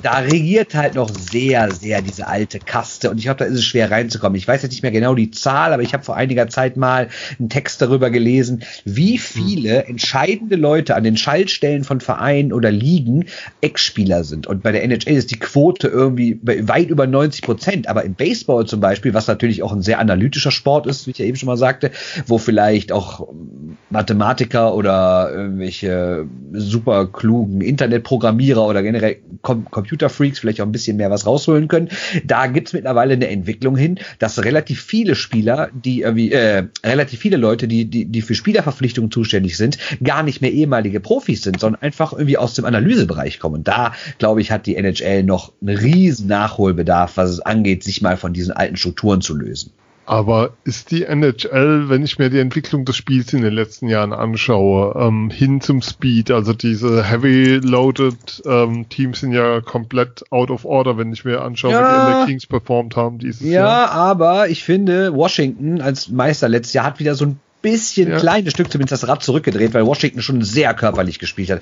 da 0.01 0.19
regiert 0.19 0.75
halt 0.75 0.95
noch 0.95 1.09
sehr, 1.09 1.71
sehr 1.71 2.01
diese 2.01 2.27
alte 2.27 2.59
Kaste 2.59 3.09
und 3.09 3.17
ich 3.17 3.23
glaube, 3.23 3.39
da 3.39 3.45
ist 3.45 3.55
es 3.55 3.65
schwer 3.65 3.91
reinzukommen. 3.91 4.35
Ich 4.35 4.47
weiß 4.47 4.61
jetzt 4.61 4.71
nicht 4.71 4.83
mehr 4.83 4.91
genau 4.91 5.15
die 5.15 5.31
Zahl, 5.31 5.73
aber 5.73 5.83
ich 5.83 5.93
habe 5.93 6.03
vor 6.03 6.15
einiger 6.15 6.47
Zeit 6.47 6.77
mal 6.77 7.09
einen 7.39 7.49
Text 7.49 7.81
darüber 7.81 8.09
gelesen, 8.09 8.63
wie 8.85 9.17
viele 9.17 9.85
entscheidende 9.85 10.55
Leute 10.55 10.95
an 10.95 11.03
den 11.03 11.17
Schaltstellen 11.17 11.83
von 11.83 11.99
Vereinen 11.99 12.53
oder 12.53 12.71
Ligen 12.71 13.25
Ex-Spieler 13.61 14.23
sind. 14.23 14.47
Und 14.47 14.63
bei 14.63 14.71
der 14.71 14.83
NHL 14.83 15.15
ist 15.15 15.31
die 15.31 15.39
Quote 15.39 15.87
irgendwie 15.87 16.39
weit 16.43 16.89
über 16.89 17.07
90 17.07 17.41
Prozent. 17.41 17.87
Aber 17.87 18.03
im 18.03 18.13
Baseball 18.13 18.65
zum 18.65 18.79
Beispiel, 18.79 19.13
was 19.13 19.27
natürlich 19.27 19.63
auch 19.63 19.73
ein 19.73 19.81
sehr 19.81 19.99
analytischer 19.99 20.51
Sport 20.51 20.87
ist, 20.87 21.07
wie 21.07 21.11
ich 21.11 21.17
ja 21.17 21.25
eben 21.25 21.37
schon 21.37 21.47
mal 21.47 21.57
sagte, 21.57 21.91
wo 22.25 22.37
vielleicht 22.37 22.91
auch 22.91 23.27
Mathematiker 23.89 24.73
oder 24.75 25.31
irgendwelche 25.33 26.25
super 26.53 27.07
klugen 27.07 27.61
Internetprogrammierer 27.61 28.65
oder 28.65 28.83
generell 28.83 29.17
Computerfreaks 29.87 30.39
vielleicht 30.39 30.61
auch 30.61 30.65
ein 30.65 30.71
bisschen 30.71 30.97
mehr 30.97 31.09
was 31.09 31.25
rausholen 31.25 31.67
können. 31.67 31.89
Da 32.25 32.47
gibt 32.47 32.67
es 32.67 32.73
mittlerweile 32.73 33.13
eine 33.13 33.29
Entwicklung 33.29 33.77
hin, 33.77 33.99
dass 34.19 34.43
relativ 34.43 34.81
viele 34.81 35.15
Spieler, 35.15 35.69
die 35.73 36.01
irgendwie, 36.01 36.31
äh, 36.31 36.65
relativ 36.85 37.19
viele 37.19 37.37
Leute, 37.37 37.67
die, 37.67 37.85
die, 37.85 38.05
die 38.05 38.21
für 38.21 38.35
Spielerverpflichtungen 38.35 39.11
zuständig 39.11 39.55
sind, 39.55 39.77
gar 40.03 40.23
nicht 40.23 40.41
mehr 40.41 40.51
ehemalige 40.51 40.99
Profis 40.99 41.41
sind, 41.41 41.59
sondern 41.59 41.81
einfach 41.81 42.11
irgendwie 42.11 42.37
aus 42.37 42.53
dem 42.53 42.65
Analysebereich 42.65 43.39
kommen. 43.39 43.55
Und 43.55 43.67
da, 43.67 43.93
glaube 44.17 44.41
ich, 44.41 44.51
hat 44.51 44.65
die 44.65 44.75
NHL 44.75 45.23
noch 45.23 45.53
einen 45.61 45.77
riesen 45.77 46.27
Nachholbedarf, 46.27 47.15
was 47.15 47.29
es 47.29 47.39
angeht, 47.39 47.83
sich 47.83 48.01
mal 48.01 48.17
von 48.17 48.33
diesen 48.33 48.51
alten 48.51 48.75
Strukturen 48.75 49.21
zu 49.21 49.35
lösen. 49.35 49.71
Aber 50.07 50.51
ist 50.63 50.91
die 50.91 51.03
NHL, 51.03 51.89
wenn 51.89 52.01
ich 52.01 52.17
mir 52.17 52.29
die 52.29 52.39
Entwicklung 52.39 52.85
des 52.85 52.95
Spiels 52.95 53.33
in 53.33 53.41
den 53.41 53.53
letzten 53.53 53.89
Jahren 53.89 54.13
anschaue, 54.13 54.95
ähm, 54.97 55.29
hin 55.29 55.59
zum 55.59 55.81
Speed, 55.81 56.31
also 56.31 56.53
diese 56.53 57.03
heavy-loaded 57.03 58.41
ähm, 58.45 58.87
Teams 58.87 59.19
sind 59.19 59.33
ja 59.33 59.59
komplett 59.59 60.23
out 60.31 60.49
of 60.49 60.63
order, 60.63 60.97
wenn 60.97 61.11
ich 61.11 61.25
mir 61.25 61.41
anschaue, 61.41 61.71
ja, 61.71 61.81
wie 61.81 62.11
die 62.11 62.19
LA 62.19 62.25
Kings 62.25 62.47
performt 62.47 62.95
haben 62.95 63.17
dieses 63.17 63.41
ja, 63.41 63.51
Jahr. 63.51 63.67
Ja, 63.67 63.91
aber 63.91 64.47
ich 64.47 64.63
finde, 64.63 65.13
Washington 65.13 65.81
als 65.81 66.07
Meister 66.07 66.47
letztes 66.47 66.71
Jahr 66.71 66.85
hat 66.85 66.99
wieder 66.99 67.13
so 67.13 67.25
ein 67.25 67.39
bisschen 67.61 68.09
ja. 68.09 68.17
kleines 68.17 68.53
Stück 68.53 68.71
zumindest 68.71 69.03
das 69.03 69.09
Rad 69.09 69.23
zurückgedreht, 69.23 69.73
weil 69.73 69.85
Washington 69.85 70.21
schon 70.21 70.41
sehr 70.41 70.73
körperlich 70.73 71.19
gespielt 71.19 71.49
hat. 71.49 71.61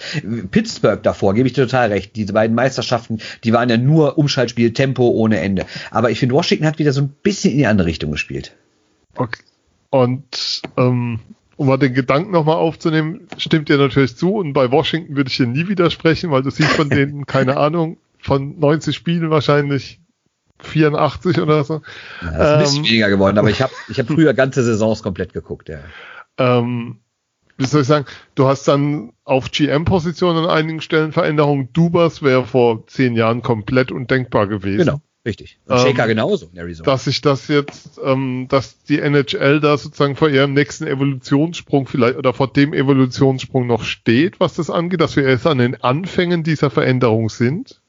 Pittsburgh 0.51 1.01
davor, 1.01 1.33
gebe 1.33 1.47
ich 1.47 1.53
dir 1.53 1.65
total 1.65 1.89
recht. 1.89 2.15
Diese 2.15 2.33
beiden 2.33 2.55
Meisterschaften, 2.55 3.19
die 3.43 3.53
waren 3.53 3.69
ja 3.69 3.77
nur 3.77 4.17
Umschaltspiel, 4.17 4.73
Tempo 4.73 5.07
ohne 5.09 5.39
Ende. 5.39 5.65
Aber 5.91 6.11
ich 6.11 6.19
finde, 6.19 6.35
Washington 6.35 6.65
hat 6.67 6.79
wieder 6.79 6.93
so 6.93 7.01
ein 7.01 7.09
bisschen 7.23 7.51
in 7.51 7.57
die 7.57 7.67
andere 7.67 7.87
Richtung 7.87 8.11
gespielt. 8.11 8.55
Okay. 9.15 9.41
Und 9.89 10.61
ähm, 10.77 11.19
um 11.57 11.67
mal 11.67 11.77
den 11.77 11.93
Gedanken 11.93 12.31
nochmal 12.31 12.57
aufzunehmen, 12.57 13.27
stimmt 13.37 13.69
dir 13.69 13.77
natürlich 13.77 14.17
zu. 14.17 14.35
Und 14.35 14.53
bei 14.53 14.71
Washington 14.71 15.15
würde 15.15 15.29
ich 15.29 15.37
dir 15.37 15.47
nie 15.47 15.67
widersprechen, 15.67 16.31
weil 16.31 16.43
du 16.43 16.49
siehst 16.49 16.71
von 16.71 16.89
denen, 16.89 17.25
keine 17.27 17.57
Ahnung, 17.57 17.97
von 18.19 18.59
90 18.59 18.95
Spielen 18.95 19.29
wahrscheinlich 19.29 19.99
84 20.65 21.39
oder 21.39 21.63
so. 21.63 21.81
Ja, 22.21 22.31
das 22.31 22.31
ist 22.31 22.39
ein 22.39 22.59
bisschen 22.59 22.77
ähm, 22.77 22.89
weniger 22.89 23.09
geworden, 23.09 23.37
aber 23.37 23.49
ich 23.49 23.61
habe 23.61 23.73
ich 23.89 23.99
hab 23.99 24.07
früher 24.13 24.33
ganze 24.33 24.63
Saisons 24.63 25.03
komplett 25.03 25.33
geguckt, 25.33 25.69
ja. 25.69 25.79
Ähm, 26.37 26.99
wie 27.57 27.65
soll 27.65 27.81
ich 27.81 27.87
sagen, 27.87 28.05
du 28.35 28.47
hast 28.47 28.67
dann 28.67 29.13
auf 29.23 29.51
GM-Positionen 29.51 30.45
an 30.45 30.49
einigen 30.49 30.81
Stellen 30.81 31.13
Veränderungen. 31.13 31.69
Dubas 31.71 32.21
wäre 32.21 32.45
vor 32.45 32.85
zehn 32.87 33.15
Jahren 33.15 33.41
komplett 33.41 33.91
undenkbar 33.91 34.47
gewesen. 34.47 34.79
Genau, 34.79 35.01
richtig. 35.25 35.59
Und 35.65 35.79
Shaker 35.79 36.03
ähm, 36.03 36.09
genauso 36.09 36.49
in 36.51 36.57
Arizona. 36.57 36.85
Dass 36.85 37.05
sich 37.05 37.21
das 37.21 37.47
jetzt, 37.47 37.99
ähm, 38.03 38.47
dass 38.49 38.83
die 38.83 38.99
NHL 38.99 39.61
da 39.61 39.77
sozusagen 39.77 40.17
vor 40.17 40.29
ihrem 40.29 40.53
nächsten 40.53 40.85
Evolutionssprung 40.85 41.87
vielleicht 41.87 42.17
oder 42.17 42.33
vor 42.33 42.51
dem 42.51 42.73
Evolutionssprung 42.73 43.67
noch 43.67 43.83
steht, 43.83 44.39
was 44.41 44.55
das 44.55 44.69
angeht, 44.69 44.99
dass 44.99 45.15
wir 45.15 45.23
erst 45.23 45.47
an 45.47 45.59
den 45.59 45.81
Anfängen 45.81 46.43
dieser 46.43 46.69
Veränderung 46.69 47.29
sind. 47.29 47.81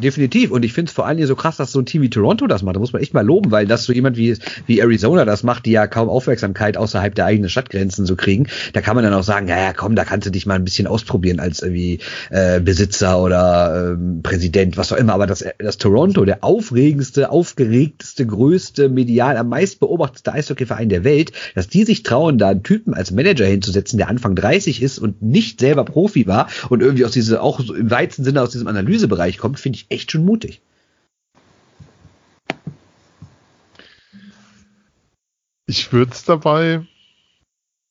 Definitiv. 0.00 0.50
Und 0.50 0.64
ich 0.64 0.72
finde 0.72 0.88
es 0.88 0.94
vor 0.94 1.06
allen 1.06 1.16
Dingen 1.16 1.28
so 1.28 1.36
krass, 1.36 1.56
dass 1.56 1.72
so 1.72 1.80
ein 1.80 1.86
Team 1.86 2.02
wie 2.02 2.10
Toronto 2.10 2.46
das 2.46 2.62
macht. 2.62 2.76
Da 2.76 2.80
muss 2.80 2.92
man 2.92 3.02
echt 3.02 3.14
mal 3.14 3.24
loben, 3.24 3.50
weil 3.50 3.66
das 3.66 3.84
so 3.84 3.92
jemand 3.92 4.16
wie, 4.16 4.36
wie 4.66 4.80
Arizona 4.80 5.24
das 5.24 5.42
macht, 5.42 5.66
die 5.66 5.72
ja 5.72 5.86
kaum 5.86 6.08
Aufmerksamkeit 6.08 6.76
außerhalb 6.76 7.14
der 7.14 7.26
eigenen 7.26 7.50
Stadtgrenzen 7.50 8.06
so 8.06 8.16
kriegen. 8.16 8.46
Da 8.72 8.80
kann 8.80 8.94
man 8.94 9.04
dann 9.04 9.14
auch 9.14 9.22
sagen, 9.22 9.48
ja, 9.48 9.58
ja, 9.58 9.72
komm, 9.72 9.94
da 9.96 10.04
kannst 10.04 10.26
du 10.26 10.30
dich 10.30 10.46
mal 10.46 10.54
ein 10.54 10.64
bisschen 10.64 10.86
ausprobieren 10.86 11.40
als 11.40 11.62
irgendwie 11.62 11.98
äh, 12.30 12.60
Besitzer 12.60 13.20
oder 13.20 13.92
ähm, 13.92 14.20
Präsident, 14.22 14.76
was 14.76 14.92
auch 14.92 14.96
immer. 14.96 15.14
Aber 15.14 15.26
das, 15.26 15.44
das 15.58 15.78
Toronto, 15.78 16.24
der 16.24 16.42
aufregendste, 16.42 17.30
aufgeregteste, 17.30 18.26
größte, 18.26 18.88
medial 18.88 19.36
am 19.36 19.48
meist 19.48 19.80
beobachtete 19.80 20.32
Eishockeyverein 20.32 20.88
der 20.88 21.04
Welt, 21.04 21.32
dass 21.54 21.68
die 21.68 21.84
sich 21.84 22.02
trauen, 22.02 22.38
da 22.38 22.48
einen 22.48 22.62
Typen 22.62 22.94
als 22.94 23.10
Manager 23.10 23.44
hinzusetzen, 23.44 23.98
der 23.98 24.08
Anfang 24.08 24.34
30 24.34 24.82
ist 24.82 24.98
und 24.98 25.20
nicht 25.22 25.60
selber 25.60 25.84
Profi 25.84 26.26
war 26.26 26.48
und 26.68 26.80
irgendwie 26.80 27.04
aus 27.04 27.12
diese, 27.12 27.42
auch 27.42 27.60
im 27.60 27.90
weitesten 27.90 28.24
Sinne 28.24 28.42
aus 28.42 28.50
diesem 28.50 28.68
Analysebereich 28.68 29.38
kommt, 29.38 29.58
finde 29.60 29.76
ich 29.76 29.89
echt 29.90 30.12
schon 30.12 30.24
mutig. 30.24 30.62
Ich 35.66 35.92
würde 35.92 36.12
es 36.12 36.24
dabei 36.24 36.86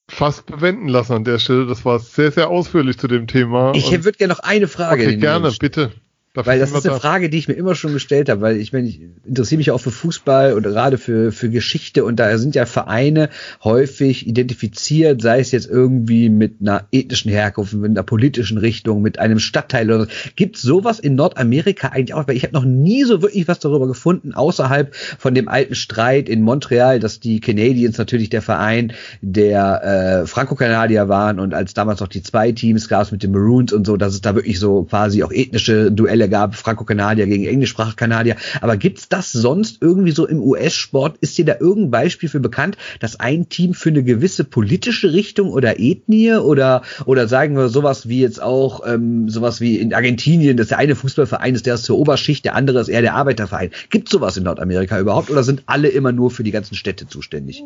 fast 0.10 0.46
bewenden 0.48 0.90
lassen 0.90 1.14
an 1.14 1.24
der 1.24 1.40
Stelle. 1.40 1.66
Das 1.66 1.86
war 1.86 2.00
sehr, 2.00 2.32
sehr 2.32 2.50
ausführlich 2.50 2.98
zu 2.98 3.08
dem 3.08 3.28
Thema. 3.28 3.74
Ich 3.74 3.92
würde 3.92 4.18
gerne 4.18 4.34
noch 4.34 4.40
eine 4.40 4.68
Frage. 4.68 5.04
Okay, 5.04 5.18
gerne, 5.18 5.52
bitte. 5.60 5.94
Dafür 6.34 6.52
weil 6.52 6.60
das 6.60 6.70
ist 6.70 6.86
eine 6.86 6.94
da. 6.94 7.00
Frage, 7.00 7.32
die 7.32 7.40
ich 7.40 7.48
mir 7.48 7.56
immer 7.56 7.74
schon 7.74 7.92
gestellt 7.92 8.30
habe, 8.30 8.42
weil 8.42 8.58
ich 8.58 8.72
meine, 8.72 8.88
ich 8.88 9.02
interessiere 9.26 9.58
mich 9.58 9.72
auch 9.72 9.80
für 9.80 9.90
Fußball 9.90 10.54
und 10.54 10.62
gerade 10.62 11.00
für, 11.00 11.32
für 11.32 11.50
Geschichte 11.50 12.06
und 12.06 12.18
da 12.20 12.38
sind 12.38 12.54
ja 12.54 12.68
Vereine 12.68 13.30
häufig 13.64 14.28
identifiziert, 14.28 15.24
sei 15.24 15.40
es 15.40 15.52
jetzt 15.52 15.68
irgendwie 15.68 16.30
mit 16.30 16.58
einer 16.62 16.86
ethnischen 16.92 17.32
Herkunft, 17.32 17.74
mit 17.74 17.90
einer 17.90 18.04
politischen 18.04 18.60
Richtung, 18.60 19.02
mit 19.02 19.18
einem 19.18 19.40
Stadtteil 19.40 19.90
oder 19.90 20.04
so. 20.04 20.10
Gibt 20.36 20.58
sowas 20.58 21.00
in 21.00 21.16
Nordamerika 21.16 21.88
eigentlich 21.88 22.14
auch? 22.14 22.28
Weil 22.28 22.38
ich 22.38 22.44
habe 22.44 22.54
noch 22.54 22.66
nie 22.66 23.06
so 23.06 23.24
wirklich 23.24 23.48
was 23.48 23.58
darüber 23.58 23.88
gefunden, 23.88 24.36
außerhalb 24.36 24.94
von 24.94 25.34
dem 25.34 25.48
alten 25.48 25.74
Streit 25.74 26.30
in 26.30 26.44
Montreal, 26.44 27.00
dass 27.00 27.20
die 27.20 27.40
Canadiens 27.40 27.98
natürlich 27.98 28.30
der 28.30 28.44
Verein 28.44 28.94
der 29.22 30.22
äh, 30.22 30.28
Franco-Kanadier 30.28 31.10
waren 31.10 31.40
und 31.40 31.56
als 31.56 31.74
damals 31.74 32.02
noch 32.02 32.08
die 32.08 32.22
zwei 32.22 32.52
Teams 32.52 32.88
gab 32.88 33.02
es 33.02 33.12
mit 33.12 33.24
den 33.24 33.32
Maroons 33.32 33.74
und 33.74 33.88
so, 33.88 33.98
dass 33.98 34.14
es 34.14 34.22
da 34.22 34.36
wirklich 34.36 34.60
so 34.60 34.84
quasi 34.84 35.24
auch 35.24 35.32
ethnische 35.32 35.92
Duelle 35.92 36.19
Duelle 36.20 36.30
gab, 36.30 36.56
Franco-Kanadier 36.56 37.26
gegen 37.28 37.46
englischsprachige 37.46 37.96
Kanadier. 37.96 38.36
Aber 38.62 38.78
gibt's 38.78 39.10
das 39.10 39.32
sonst 39.32 39.82
irgendwie 39.82 40.12
so 40.12 40.28
im 40.28 40.42
US-Sport? 40.42 41.18
Ist 41.22 41.38
dir 41.38 41.46
da 41.46 41.56
irgendein 41.60 41.92
Beispiel 41.92 42.30
für 42.30 42.40
bekannt, 42.40 42.78
dass 43.00 43.20
ein 43.20 43.50
Team 43.50 43.74
für 43.74 43.90
eine 43.90 44.04
gewisse 44.04 44.44
politische 44.44 45.14
Richtung 45.14 45.52
oder 45.52 45.80
Ethnie 45.80 46.34
oder, 46.34 46.82
oder 47.06 47.28
sagen 47.28 47.56
wir 47.56 47.70
sowas 47.70 48.10
wie 48.10 48.22
jetzt 48.22 48.42
auch, 48.42 48.86
ähm, 48.86 49.30
sowas 49.30 49.62
wie 49.62 49.78
in 49.78 49.94
Argentinien, 49.94 50.58
dass 50.58 50.68
der 50.68 50.78
eine 50.78 50.96
Fußballverein 50.96 51.56
ist, 51.56 51.66
der 51.66 51.76
ist 51.76 51.86
zur 51.86 51.98
Oberschicht, 51.98 52.44
der 52.46 52.56
andere 52.56 52.82
ist 52.82 52.90
eher 52.90 53.02
der 53.02 53.16
Arbeiterverein. 53.16 53.72
Gibt 53.90 54.10
sowas 54.10 54.36
in 54.38 54.44
Nordamerika 54.44 55.00
überhaupt 55.00 55.30
oder 55.30 55.44
sind 55.44 55.64
alle 55.68 55.88
immer 55.88 56.12
nur 56.12 56.32
für 56.32 56.44
die 56.44 56.52
ganzen 56.52 56.76
Städte 56.76 57.08
zuständig? 57.08 57.64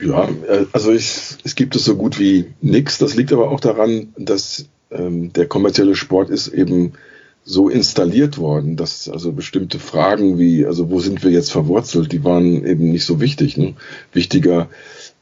Ja, 0.00 0.28
äh, 0.48 0.66
also 0.72 0.92
ich, 0.92 1.36
es 1.44 1.54
gibt 1.54 1.76
es 1.76 1.84
so 1.84 1.96
gut 1.96 2.18
wie 2.18 2.46
nichts. 2.60 2.98
Das 2.98 3.16
liegt 3.16 3.32
aber 3.32 3.50
auch 3.50 3.60
daran, 3.60 4.14
dass 4.16 4.66
ähm, 4.90 5.32
der 5.32 5.46
kommerzielle 5.46 5.94
Sport 5.94 6.30
ist 6.30 6.48
eben 6.48 6.94
so 7.44 7.68
installiert 7.68 8.38
worden, 8.38 8.76
dass 8.76 9.08
also 9.08 9.32
bestimmte 9.32 9.78
Fragen 9.78 10.38
wie, 10.38 10.66
also 10.66 10.90
wo 10.90 11.00
sind 11.00 11.24
wir 11.24 11.30
jetzt 11.30 11.50
verwurzelt, 11.50 12.12
die 12.12 12.22
waren 12.22 12.64
eben 12.64 12.90
nicht 12.92 13.04
so 13.04 13.20
wichtig. 13.20 13.56
Ne? 13.56 13.74
Wichtiger 14.12 14.68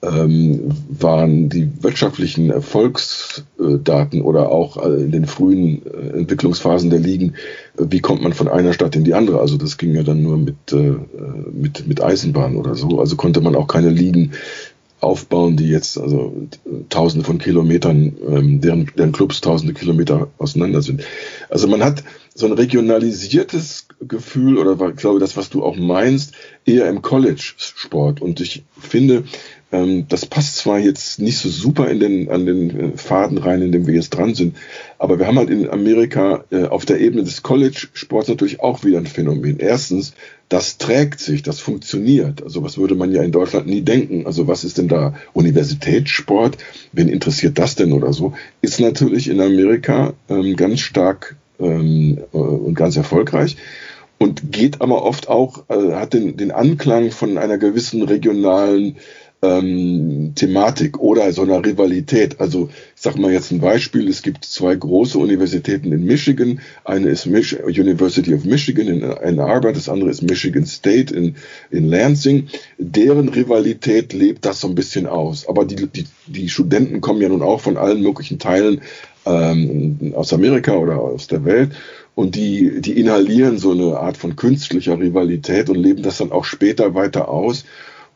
ähm, 0.03 0.71
waren 0.89 1.49
die 1.49 1.71
wirtschaftlichen 1.81 2.51
Erfolgsdaten 2.51 4.23
oder 4.23 4.51
auch 4.51 4.77
äh, 4.85 5.03
in 5.03 5.11
den 5.11 5.27
frühen 5.27 5.83
äh, 5.87 6.19
Entwicklungsphasen 6.19 6.91
der 6.91 7.01
Ligen, 7.01 7.35
äh, 7.77 7.85
wie 7.89 8.01
kommt 8.01 8.23
man 8.23 8.33
von 8.33 8.49
einer 8.49 8.73
Stadt 8.73 8.95
in 8.95 9.05
die 9.05 9.15
andere? 9.15 9.41
Also 9.41 9.57
das 9.57 9.77
ging 9.77 9.95
ja 9.95 10.03
dann 10.03 10.23
nur 10.23 10.37
mit, 10.37 10.57
mit, 11.53 11.87
mit 11.87 12.01
Eisenbahn 12.01 12.57
oder 12.57 12.75
so. 12.75 13.01
Also 13.01 13.17
konnte 13.17 13.41
man 13.41 13.57
auch 13.57 13.67
keine 13.67 13.91
Ligen 13.91 14.33
aufbauen, 15.01 15.57
die 15.57 15.69
jetzt 15.69 15.99
also 15.99 16.35
tausende 16.89 17.25
von 17.25 17.39
Kilometern, 17.39 18.17
ähm, 18.29 18.61
deren, 18.61 18.91
deren 18.97 19.13
Clubs 19.13 19.41
tausende 19.41 19.75
Kilometer 19.75 20.29
auseinander 20.39 20.83
sind. 20.83 21.05
Also 21.51 21.69
man 21.69 21.83
hat 21.83 22.05
so 22.35 22.47
ein 22.47 22.53
regionalisiertes 22.53 23.89
Gefühl 24.01 24.59
oder 24.59 24.89
ich 24.89 24.97
glaube, 24.97 25.19
das, 25.19 25.37
was 25.37 25.51
du 25.51 25.65
auch 25.65 25.77
meinst, 25.77 26.35
eher 26.65 26.89
im 26.89 27.03
College-Sport. 27.03 28.21
Und 28.21 28.41
ich 28.41 28.65
finde, 28.79 29.25
das 29.71 30.25
passt 30.25 30.57
zwar 30.57 30.79
jetzt 30.79 31.19
nicht 31.19 31.37
so 31.37 31.51
super 31.51 31.89
in 31.91 32.01
den, 32.01 32.31
an 32.31 32.47
den 32.47 32.71
äh, 32.95 32.97
Faden 32.97 33.37
rein, 33.37 33.61
in 33.61 33.71
dem 33.71 33.87
wir 33.87 33.95
jetzt 33.95 34.11
dran 34.11 34.35
sind, 34.35 34.57
aber 34.99 35.19
wir 35.19 35.27
haben 35.27 35.37
halt 35.37 35.51
in 35.51 35.69
Amerika 35.69 36.45
äh, 36.51 36.65
auf 36.65 36.87
der 36.87 37.01
Ebene 37.01 37.23
des 37.23 37.43
College-Sports 37.43 38.29
natürlich 38.29 38.61
auch 38.61 38.83
wieder 38.85 38.97
ein 38.97 39.07
Phänomen. 39.07 39.59
Erstens, 39.59 40.15
das 40.49 40.79
trägt 40.79 41.21
sich, 41.21 41.43
das 41.43 41.61
funktioniert. 41.61 42.43
Also 42.43 42.63
was 42.63 42.79
würde 42.79 42.95
man 42.95 43.13
ja 43.13 43.23
in 43.23 43.33
Deutschland 43.33 43.67
nie 43.67 43.83
denken. 43.83 44.25
Also 44.25 44.49
was 44.49 44.65
ist 44.65 44.79
denn 44.79 44.89
da 44.89 45.13
Universitätssport? 45.35 46.57
Wen 46.93 47.09
interessiert 47.09 47.59
das 47.59 47.75
denn 47.75 47.93
oder 47.93 48.15
so? 48.15 48.33
Ist 48.63 48.81
natürlich 48.81 49.29
in 49.29 49.41
Amerika 49.43 50.15
ähm, 50.31 50.57
ganz 50.57 50.81
stark 50.81 51.37
ähm, 51.61 52.19
äh, 52.33 52.37
und 52.39 52.75
ganz 52.75 52.97
erfolgreich 52.97 53.59
und 54.17 54.51
geht 54.51 54.81
aber 54.81 55.05
oft 55.05 55.29
auch, 55.29 55.69
hat 55.69 56.13
den, 56.13 56.37
den 56.37 56.51
Anklang 56.51 57.13
von 57.13 57.39
einer 57.39 57.57
gewissen 57.57 58.03
regionalen 58.03 58.97
ähm, 59.41 60.33
Thematik 60.35 60.99
oder 60.99 61.33
so 61.33 61.43
einer 61.43 61.65
Rivalität. 61.65 62.41
Also 62.41 62.71
ich 62.97 63.03
sage 63.03 63.21
mal 63.21 63.33
jetzt 63.33 63.53
ein 63.53 63.61
Beispiel, 63.61 64.09
es 64.09 64.23
gibt 64.23 64.45
zwei 64.45 64.75
große 64.75 65.17
Universitäten 65.17 65.93
in 65.93 66.05
Michigan. 66.05 66.61
Eine 66.85 67.11
ist 67.11 67.27
Mich 67.27 67.57
University 67.63 68.35
of 68.35 68.45
Michigan 68.45 68.89
in 68.89 69.05
Ann 69.05 69.39
Arbor, 69.39 69.73
das 69.73 69.89
andere 69.89 70.11
ist 70.11 70.23
Michigan 70.23 70.67
State 70.67 71.15
in, 71.15 71.37
in 71.71 71.89
Lansing. 71.89 72.49
Deren 72.79 73.29
Rivalität 73.29 74.13
lebt 74.13 74.45
das 74.45 74.61
so 74.61 74.69
ein 74.69 74.75
bisschen 74.75 75.07
aus. 75.07 75.49
Aber 75.49 75.65
die, 75.65 75.87
die, 75.87 76.07
die 76.27 76.49
Studenten 76.49 77.01
kommen 77.01 77.23
ja 77.23 77.29
nun 77.29 77.43
auch 77.43 77.61
von 77.61 77.77
allen 77.77 78.03
möglichen 78.03 78.41
Teilen 78.41 78.81
ähm, 79.25 80.15
aus 80.17 80.33
Amerika 80.33 80.75
oder 80.75 80.99
aus 80.99 81.29
der 81.29 81.45
Welt 81.45 81.71
und 82.19 82.35
die, 82.35 82.81
die 82.81 82.99
inhalieren 82.99 83.59
so 83.59 83.71
eine 83.71 83.97
Art 83.97 84.17
von 84.17 84.35
künstlicher 84.35 84.99
Rivalität 84.99 85.71
und 85.71 85.77
leben 85.77 86.03
das 86.03 86.19
dann 86.19 86.33
auch 86.33 86.45
später 86.45 86.97
weiter 86.97 87.29
aus 87.29 87.65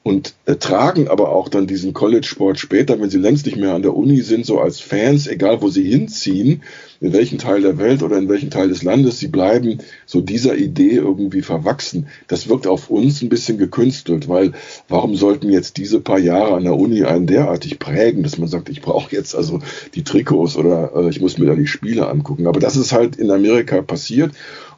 und 0.03 0.35
äh, 0.47 0.57
tragen 0.57 1.07
aber 1.09 1.31
auch 1.31 1.49
dann 1.49 1.67
diesen 1.67 1.93
College-Sport 1.93 2.59
später, 2.59 3.01
wenn 3.01 3.11
sie 3.11 3.19
längst 3.19 3.47
nicht 3.47 3.57
mehr 3.57 3.75
an 3.75 3.83
der 3.83 3.95
Uni 3.95 4.21
sind, 4.23 4.45
so 4.45 4.59
als 4.59 4.81
Fans, 4.81 5.29
egal 5.29 5.63
wo 5.63 5.69
sie 5.69 5.89
hinziehen, 5.89 6.63
in 7.01 7.13
welchen 7.13 7.39
Teil 7.39 7.63
der 7.63 7.79
Welt 7.79 8.03
oder 8.03 8.17
in 8.19 8.29
welchen 8.29 8.51
Teil 8.51 8.69
des 8.69 8.83
Landes, 8.83 9.21
sie 9.21 9.29
bleiben 9.29 9.79
so 10.07 10.21
dieser 10.21 10.57
Idee 10.57 10.97
irgendwie 10.97 11.43
verwachsen. 11.43 12.09
Das 12.27 12.49
wirkt 12.49 12.67
auf 12.67 12.91
uns 12.91 13.23
ein 13.23 13.29
bisschen 13.29 13.59
gekünstelt, 13.59 14.29
weil 14.29 14.53
warum 14.89 15.15
sollten 15.15 15.51
jetzt 15.51 15.77
diese 15.77 16.01
paar 16.01 16.19
Jahre 16.19 16.55
an 16.55 16.65
der 16.65 16.77
Uni 16.77 17.05
einen 17.05 17.27
derartig 17.27 17.79
prägen, 17.79 18.25
dass 18.25 18.39
man 18.39 18.49
sagt, 18.49 18.69
ich 18.69 18.83
brauche 18.83 19.15
jetzt 19.15 19.37
also 19.37 19.61
die 19.95 20.05
Trikots 20.05 20.57
oder 20.57 20.93
äh, 20.97 21.11
ich 21.11 21.21
muss 21.21 21.39
mir 21.39 21.47
da 21.47 21.55
die 21.55 21.67
Spiele 21.69 22.09
angucken. 22.09 22.49
Aber 22.49 22.61
das 22.61 22.77
ist 22.77 22.93
halt 22.93 23.17
in 23.17 23.31
Amerika 23.31 23.83
passiert 23.83 24.33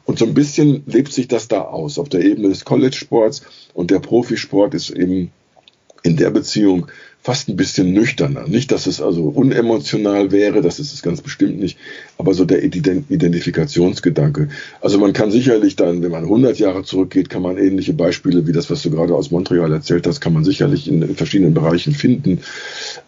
und 0.05 0.19
so 0.19 0.25
ein 0.25 0.33
bisschen 0.33 0.83
lebt 0.85 1.11
sich 1.11 1.27
das 1.27 1.47
da 1.47 1.61
aus. 1.61 1.99
Auf 1.99 2.09
der 2.09 2.23
Ebene 2.23 2.49
des 2.49 2.65
College-Sports 2.65 3.41
und 3.73 3.91
der 3.91 3.99
Profisport 3.99 4.73
ist 4.73 4.91
eben 4.91 5.31
in 6.03 6.17
der 6.17 6.29
Beziehung 6.29 6.87
fast 7.25 7.49
ein 7.49 7.55
bisschen 7.55 7.91
nüchterner. 7.91 8.47
Nicht, 8.47 8.71
dass 8.71 8.85
es 8.85 9.01
also 9.01 9.23
unemotional 9.23 10.31
wäre, 10.31 10.61
das 10.61 10.77
ist 10.77 10.93
es 10.93 11.01
ganz 11.01 11.21
bestimmt 11.21 11.59
nicht, 11.59 11.75
aber 12.19 12.35
so 12.35 12.45
der 12.45 12.63
Identifikationsgedanke. 12.63 14.49
Also 14.79 14.99
man 14.99 15.11
kann 15.11 15.31
sicherlich 15.31 15.75
dann, 15.75 16.03
wenn 16.03 16.11
man 16.11 16.25
100 16.25 16.59
Jahre 16.59 16.83
zurückgeht, 16.83 17.31
kann 17.31 17.41
man 17.41 17.57
ähnliche 17.57 17.93
Beispiele 17.93 18.45
wie 18.45 18.51
das, 18.51 18.69
was 18.69 18.83
du 18.83 18.91
gerade 18.91 19.15
aus 19.15 19.31
Montreal 19.31 19.73
erzählt 19.73 20.05
hast, 20.05 20.21
kann 20.21 20.33
man 20.33 20.43
sicherlich 20.43 20.87
in, 20.87 21.15
verschiedenen 21.15 21.55
Bereichen 21.55 21.93
finden. 21.93 22.41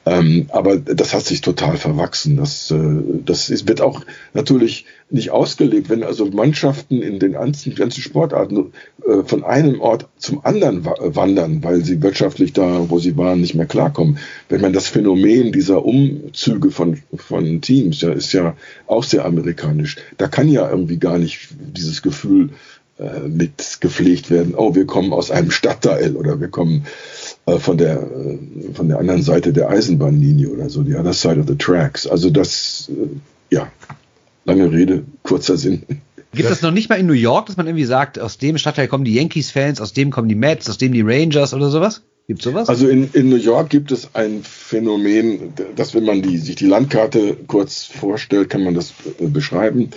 Ähm, 0.07 0.47
aber 0.49 0.77
das 0.77 1.13
hat 1.13 1.25
sich 1.25 1.41
total 1.41 1.77
verwachsen. 1.77 2.37
Das, 2.37 2.71
äh, 2.71 2.77
das 3.23 3.51
ist, 3.51 3.67
wird 3.67 3.81
auch 3.81 4.01
natürlich 4.33 4.85
nicht 5.09 5.31
ausgelegt, 5.31 5.89
wenn 5.89 6.03
also 6.03 6.25
Mannschaften 6.25 7.01
in 7.01 7.19
den 7.19 7.33
ganzen, 7.33 7.75
ganzen 7.75 8.01
Sportarten 8.01 8.73
äh, 9.07 9.23
von 9.23 9.43
einem 9.43 9.79
Ort 9.79 10.07
zum 10.17 10.43
anderen 10.43 10.85
wandern, 10.85 11.63
weil 11.63 11.83
sie 11.83 12.01
wirtschaftlich 12.01 12.53
da, 12.53 12.89
wo 12.89 12.99
sie 12.99 13.15
waren, 13.15 13.39
nicht 13.39 13.55
mehr 13.55 13.67
klarkommen. 13.67 14.06
Wenn 14.49 14.61
man 14.61 14.73
das 14.73 14.87
Phänomen 14.87 15.51
dieser 15.51 15.83
Umzüge 15.85 16.71
von, 16.71 16.97
von 17.15 17.61
Teams, 17.61 18.01
ja, 18.01 18.11
ist 18.11 18.33
ja 18.33 18.55
auch 18.87 19.03
sehr 19.03 19.25
amerikanisch. 19.25 19.97
Da 20.17 20.27
kann 20.27 20.47
ja 20.49 20.69
irgendwie 20.69 20.97
gar 20.97 21.17
nicht 21.17 21.49
dieses 21.59 22.01
Gefühl 22.01 22.49
äh, 22.97 23.27
mit 23.27 23.77
gepflegt 23.81 24.31
werden, 24.31 24.55
oh, 24.55 24.73
wir 24.73 24.85
kommen 24.85 25.13
aus 25.13 25.31
einem 25.31 25.51
Stadtteil 25.51 26.15
oder 26.15 26.39
wir 26.39 26.47
kommen 26.47 26.85
äh, 27.45 27.59
von 27.59 27.77
der, 27.77 28.01
äh, 28.01 28.73
von 28.73 28.87
der 28.87 28.99
anderen 28.99 29.21
Seite 29.21 29.53
der 29.53 29.69
Eisenbahnlinie 29.69 30.49
oder 30.49 30.69
so, 30.69 30.83
the 30.83 30.95
other 30.95 31.13
side 31.13 31.39
of 31.39 31.47
the 31.47 31.55
tracks. 31.55 32.07
Also 32.07 32.29
das, 32.29 32.89
äh, 32.89 33.55
ja, 33.55 33.71
Lange 34.47 34.71
Rede, 34.71 35.03
kurzer 35.23 35.57
Sinn. 35.57 35.83
Gibt 36.33 36.49
es 36.49 36.61
noch 36.61 36.71
nicht 36.71 36.89
mal 36.89 36.95
in 36.95 37.05
New 37.05 37.11
York, 37.11 37.47
dass 37.47 37.57
man 37.57 37.67
irgendwie 37.67 37.83
sagt, 37.83 38.17
aus 38.17 38.37
dem 38.37 38.57
Stadtteil 38.57 38.87
kommen 38.87 39.03
die 39.03 39.13
Yankees-Fans, 39.13 39.81
aus 39.81 39.91
dem 39.91 40.09
kommen 40.09 40.29
die 40.29 40.35
Mets, 40.35 40.69
aus 40.69 40.77
dem 40.77 40.93
die 40.93 41.01
Rangers 41.01 41.53
oder 41.53 41.69
sowas? 41.69 42.03
Gibt 42.27 42.41
sowas? 42.41 42.67
Also 42.67 42.89
in, 42.89 43.09
in 43.13 43.29
New 43.29 43.37
York 43.37 43.69
gibt 43.69 43.91
es 43.93 44.13
ein 44.13 44.43
Phänomen, 44.43 45.53
dass 45.77 45.95
wenn 45.95 46.03
man 46.03 46.21
die, 46.21 46.37
sich 46.37 46.57
die 46.57 46.65
Landkarte 46.67 47.37
kurz 47.47 47.85
vorstellt, 47.85 48.49
kann 48.49 48.63
man 48.63 48.73
das 48.73 48.93
äh, 49.19 49.27
beschreiben. 49.27 49.91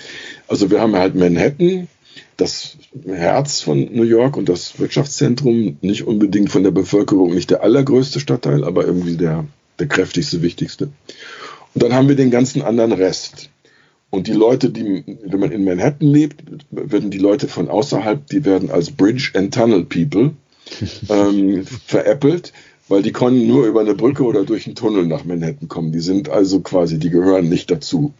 Also 0.46 0.70
wir 0.70 0.80
haben 0.80 0.94
halt 0.94 1.16
Manhattan, 1.16 1.88
das 2.36 2.76
Herz 3.04 3.62
von 3.62 3.92
New 3.92 4.04
York 4.04 4.36
und 4.36 4.48
das 4.48 4.78
Wirtschaftszentrum, 4.78 5.78
nicht 5.80 6.06
unbedingt 6.06 6.50
von 6.50 6.62
der 6.62 6.70
Bevölkerung, 6.70 7.34
nicht 7.34 7.50
der 7.50 7.64
allergrößte 7.64 8.20
Stadtteil, 8.20 8.62
aber 8.62 8.86
irgendwie 8.86 9.16
der, 9.16 9.46
der 9.80 9.88
kräftigste, 9.88 10.40
wichtigste. 10.40 10.90
Und 11.74 11.82
dann 11.82 11.92
haben 11.92 12.08
wir 12.08 12.16
den 12.16 12.30
ganzen 12.30 12.62
anderen 12.62 12.92
Rest. 12.92 13.50
Und 14.08 14.28
die 14.28 14.32
Leute, 14.32 14.70
die, 14.70 15.04
wenn 15.24 15.40
man 15.40 15.50
in 15.50 15.64
Manhattan 15.64 16.08
lebt, 16.08 16.44
werden 16.70 17.10
die 17.10 17.18
Leute 17.18 17.48
von 17.48 17.68
außerhalb, 17.68 18.24
die 18.28 18.44
werden 18.44 18.70
als 18.70 18.92
Bridge 18.92 19.32
and 19.34 19.52
Tunnel 19.52 19.84
People 19.84 20.32
ähm, 21.08 21.64
veräppelt, 21.86 22.52
weil 22.88 23.02
die 23.02 23.12
können 23.12 23.46
nur 23.46 23.66
über 23.66 23.80
eine 23.80 23.94
Brücke 23.94 24.24
oder 24.24 24.44
durch 24.44 24.66
einen 24.66 24.74
Tunnel 24.74 25.06
nach 25.06 25.24
Manhattan 25.24 25.68
kommen. 25.68 25.92
Die 25.92 26.00
sind 26.00 26.28
also 26.28 26.60
quasi, 26.60 26.98
die 26.98 27.10
gehören 27.10 27.48
nicht 27.48 27.70
dazu. 27.70 28.12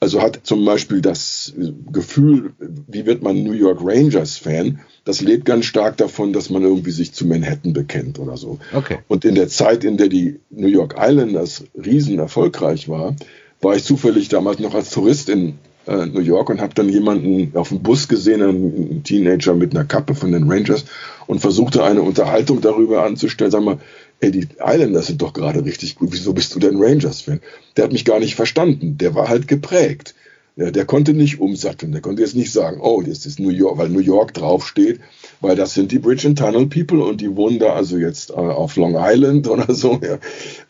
Also 0.00 0.20
hat 0.20 0.40
zum 0.42 0.64
Beispiel 0.64 1.00
das 1.00 1.54
Gefühl, 1.90 2.52
wie 2.58 3.06
wird 3.06 3.22
man 3.22 3.42
New 3.42 3.52
York 3.52 3.78
Rangers 3.82 4.36
Fan? 4.36 4.80
Das 5.04 5.20
lebt 5.20 5.46
ganz 5.46 5.64
stark 5.64 5.96
davon, 5.96 6.32
dass 6.32 6.50
man 6.50 6.62
irgendwie 6.62 6.90
sich 6.90 7.12
zu 7.12 7.26
Manhattan 7.26 7.72
bekennt 7.72 8.18
oder 8.18 8.36
so. 8.36 8.58
Okay. 8.74 8.98
Und 9.08 9.24
in 9.24 9.34
der 9.34 9.48
Zeit, 9.48 9.82
in 9.82 9.96
der 9.96 10.08
die 10.08 10.40
New 10.50 10.68
York 10.68 10.96
Islanders 10.98 11.64
riesen 11.74 12.18
erfolgreich 12.18 12.88
war, 12.88 13.16
war 13.62 13.76
ich 13.76 13.84
zufällig 13.84 14.28
damals 14.28 14.58
noch 14.58 14.74
als 14.74 14.90
Tourist 14.90 15.28
in 15.28 15.54
äh, 15.86 16.06
New 16.06 16.20
York 16.20 16.50
und 16.50 16.60
habe 16.60 16.74
dann 16.74 16.88
jemanden 16.88 17.56
auf 17.56 17.68
dem 17.68 17.82
Bus 17.82 18.08
gesehen, 18.08 18.42
einen 18.42 19.02
Teenager 19.02 19.54
mit 19.54 19.74
einer 19.74 19.84
Kappe 19.84 20.14
von 20.14 20.32
den 20.32 20.50
Rangers 20.50 20.84
und 21.26 21.40
versuchte 21.40 21.84
eine 21.84 22.02
Unterhaltung 22.02 22.60
darüber 22.60 23.04
anzustellen. 23.04 23.50
Sag 23.50 23.62
mal, 23.62 23.78
ey, 24.20 24.30
die 24.30 24.48
Islanders 24.64 25.06
sind 25.06 25.22
doch 25.22 25.32
gerade 25.32 25.64
richtig 25.64 25.96
gut. 25.96 26.10
Wieso 26.12 26.32
bist 26.32 26.54
du 26.54 26.58
denn 26.58 26.82
Rangers-Fan? 26.82 27.40
Der 27.76 27.84
hat 27.84 27.92
mich 27.92 28.04
gar 28.04 28.20
nicht 28.20 28.34
verstanden. 28.34 28.98
Der 28.98 29.14
war 29.14 29.28
halt 29.28 29.48
geprägt. 29.48 30.14
Ja, 30.56 30.70
der 30.70 30.84
konnte 30.84 31.14
nicht 31.14 31.40
umsatteln. 31.40 31.92
Der 31.92 32.00
konnte 32.00 32.22
jetzt 32.22 32.36
nicht 32.36 32.52
sagen, 32.52 32.80
oh, 32.80 33.02
das 33.02 33.26
ist 33.26 33.40
New 33.40 33.50
York, 33.50 33.76
weil 33.78 33.88
New 33.88 33.98
York 33.98 34.34
draufsteht, 34.34 35.00
weil 35.44 35.56
das 35.56 35.74
sind 35.74 35.92
die 35.92 35.98
Bridge 35.98 36.26
and 36.26 36.38
Tunnel 36.38 36.66
People 36.66 37.04
und 37.04 37.20
die 37.20 37.36
wohnen 37.36 37.58
da 37.58 37.74
also 37.74 37.98
jetzt 37.98 38.30
äh, 38.30 38.34
auf 38.34 38.76
Long 38.76 38.96
Island 38.98 39.46
oder 39.54 39.72
so. 39.74 40.00
Ja. 40.02 40.18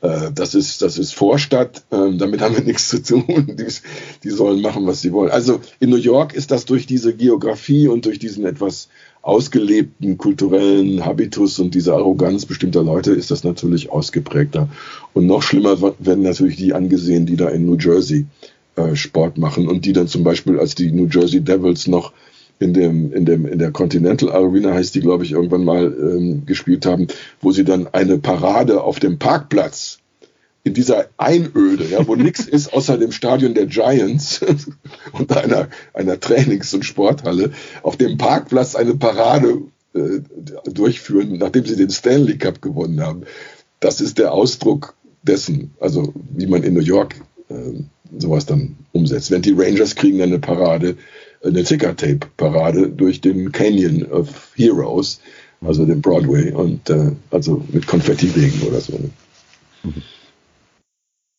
Äh, 0.02 0.32
das 0.34 0.54
ist 0.54 0.82
das 0.82 0.98
ist 0.98 1.14
Vorstadt. 1.14 1.84
Äh, 1.90 2.16
damit 2.16 2.40
haben 2.40 2.56
wir 2.56 2.64
nichts 2.64 2.88
zu 2.88 3.02
tun. 3.02 3.24
Die, 3.56 3.66
die 4.24 4.30
sollen 4.30 4.60
machen, 4.60 4.86
was 4.86 5.00
sie 5.00 5.12
wollen. 5.12 5.30
Also 5.30 5.60
in 5.80 5.90
New 5.90 5.96
York 5.96 6.34
ist 6.34 6.50
das 6.50 6.64
durch 6.64 6.86
diese 6.86 7.14
Geografie 7.14 7.88
und 7.88 8.04
durch 8.04 8.18
diesen 8.18 8.44
etwas 8.44 8.88
ausgelebten 9.22 10.18
kulturellen 10.18 11.06
Habitus 11.06 11.58
und 11.58 11.74
diese 11.74 11.94
Arroganz 11.94 12.44
bestimmter 12.44 12.82
Leute 12.82 13.12
ist 13.12 13.30
das 13.30 13.42
natürlich 13.44 13.90
ausgeprägter. 13.90 14.68
Und 15.14 15.26
noch 15.26 15.42
schlimmer 15.42 15.80
werden 15.98 16.24
natürlich 16.24 16.56
die 16.56 16.74
angesehen, 16.74 17.24
die 17.24 17.36
da 17.36 17.48
in 17.48 17.64
New 17.64 17.76
Jersey 17.78 18.26
äh, 18.76 18.96
Sport 18.96 19.38
machen 19.38 19.68
und 19.68 19.86
die 19.86 19.92
dann 19.92 20.08
zum 20.08 20.24
Beispiel 20.24 20.58
als 20.58 20.74
die 20.74 20.90
New 20.90 21.06
Jersey 21.06 21.40
Devils 21.40 21.86
noch 21.86 22.12
in 22.64 22.72
dem 22.72 23.12
in 23.12 23.26
dem 23.26 23.46
in 23.46 23.58
der 23.58 23.70
Continental 23.70 24.32
Arena 24.32 24.72
heißt 24.72 24.94
die 24.94 25.00
glaube 25.00 25.24
ich 25.24 25.32
irgendwann 25.32 25.64
mal 25.64 25.84
ähm, 25.84 26.46
gespielt 26.46 26.86
haben, 26.86 27.08
wo 27.42 27.52
sie 27.52 27.64
dann 27.64 27.88
eine 27.92 28.18
Parade 28.18 28.82
auf 28.82 28.98
dem 28.98 29.18
Parkplatz 29.18 29.98
in 30.66 30.72
dieser 30.72 31.08
Einöde, 31.18 31.84
ja, 31.84 32.06
wo 32.06 32.14
nichts 32.16 32.46
ist 32.46 32.72
außer 32.72 32.96
dem 32.96 33.12
Stadion 33.12 33.52
der 33.52 33.66
Giants 33.66 34.40
und 35.12 35.36
einer 35.36 35.68
einer 35.92 36.18
Trainings- 36.18 36.72
und 36.72 36.86
Sporthalle 36.86 37.52
auf 37.82 37.98
dem 37.98 38.16
Parkplatz 38.16 38.74
eine 38.74 38.94
Parade 38.94 39.58
äh, 39.92 40.20
durchführen, 40.64 41.36
nachdem 41.36 41.66
sie 41.66 41.76
den 41.76 41.90
Stanley 41.90 42.38
Cup 42.38 42.62
gewonnen 42.62 43.00
haben. 43.02 43.24
Das 43.80 44.00
ist 44.00 44.18
der 44.18 44.32
Ausdruck 44.32 44.94
dessen, 45.22 45.74
also 45.80 46.14
wie 46.30 46.46
man 46.46 46.62
in 46.62 46.72
New 46.72 46.80
York 46.80 47.16
äh, 47.50 47.82
sowas 48.18 48.46
dann 48.46 48.76
umsetzt. 48.92 49.30
Wenn 49.30 49.42
die 49.42 49.54
Rangers 49.54 49.94
kriegen 49.94 50.18
dann 50.18 50.30
eine 50.30 50.38
Parade, 50.38 50.96
eine 51.44 51.62
Ticker-Tape-Parade 51.64 52.88
durch 52.90 53.20
den 53.20 53.52
Canyon 53.52 54.04
of 54.10 54.52
Heroes, 54.56 55.20
also 55.60 55.84
den 55.84 56.00
Broadway, 56.00 56.52
und 56.52 56.90
äh, 56.90 57.12
also 57.30 57.64
mit 57.72 57.86
Konfetti-Wegen 57.86 58.62
oder 58.68 58.80
so. 58.80 58.98
Mhm. 59.82 60.02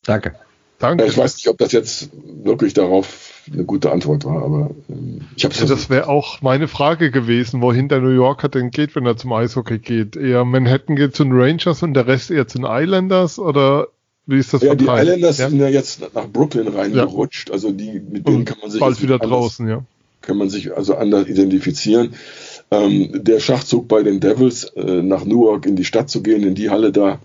Danke. 0.05 0.35
Danke. 0.77 1.05
Ich 1.05 1.17
weiß 1.17 1.35
nicht, 1.37 1.47
ob 1.47 1.57
das 1.57 1.71
jetzt 1.71 2.09
wirklich 2.43 2.73
darauf 2.73 3.41
eine 3.51 3.63
gute 3.63 3.91
Antwort 3.91 4.25
war, 4.25 4.43
aber 4.43 4.71
ähm, 4.89 5.21
ich 5.35 5.45
habe 5.45 5.55
ja, 5.55 5.65
Das 5.65 5.89
wäre 5.89 6.09
auch 6.09 6.41
meine 6.41 6.67
Frage 6.67 7.11
gewesen, 7.11 7.61
wohin 7.61 7.87
der 7.87 8.01
New 8.01 8.09
Yorker 8.09 8.49
denn 8.49 8.71
geht, 8.71 8.95
wenn 8.95 9.05
er 9.05 9.15
zum 9.17 9.31
Eishockey 9.33 9.79
geht. 9.79 10.15
Eher 10.17 10.43
Manhattan 10.43 10.95
geht 10.95 11.15
zu 11.15 11.23
den 11.23 11.33
Rangers 11.33 11.81
und 11.81 11.93
der 11.93 12.07
Rest 12.07 12.29
eher 12.29 12.47
zu 12.47 12.57
den 12.59 12.67
Islanders 12.67 13.39
oder 13.39 13.87
wie 14.25 14.37
ist 14.37 14.53
das 14.53 14.63
Ja, 14.63 14.69
verteilt? 14.69 15.07
die 15.07 15.11
Islanders 15.11 15.37
ja? 15.37 15.49
sind 15.49 15.59
ja 15.59 15.67
jetzt 15.69 16.13
nach 16.13 16.27
Brooklyn 16.27 16.67
reingerutscht. 16.67 17.49
Ja. 17.49 17.53
Also 17.53 17.71
die, 17.71 17.99
mit 17.99 18.27
denen 18.27 18.43
kann 18.45 18.57
man 18.61 18.69
sich 18.69 18.79
bald 18.79 19.01
wieder 19.01 19.19
draußen, 19.19 19.67
ja. 19.67 19.83
Kann 20.25 20.37
man 20.37 20.49
sich 20.49 20.75
also 20.75 20.95
anders 20.95 21.27
identifizieren. 21.27 22.13
Ähm, 22.71 23.09
der 23.13 23.39
Schachzug 23.39 23.87
bei 23.87 24.03
den 24.03 24.19
Devils 24.19 24.65
äh, 24.75 25.01
nach 25.01 25.23
Newark 25.23 25.65
in 25.65 25.75
die 25.75 25.85
Stadt 25.85 26.09
zu 26.09 26.23
gehen, 26.23 26.43
in 26.43 26.55
die 26.55 26.69
Halle 26.69 26.91
da, 26.91 27.19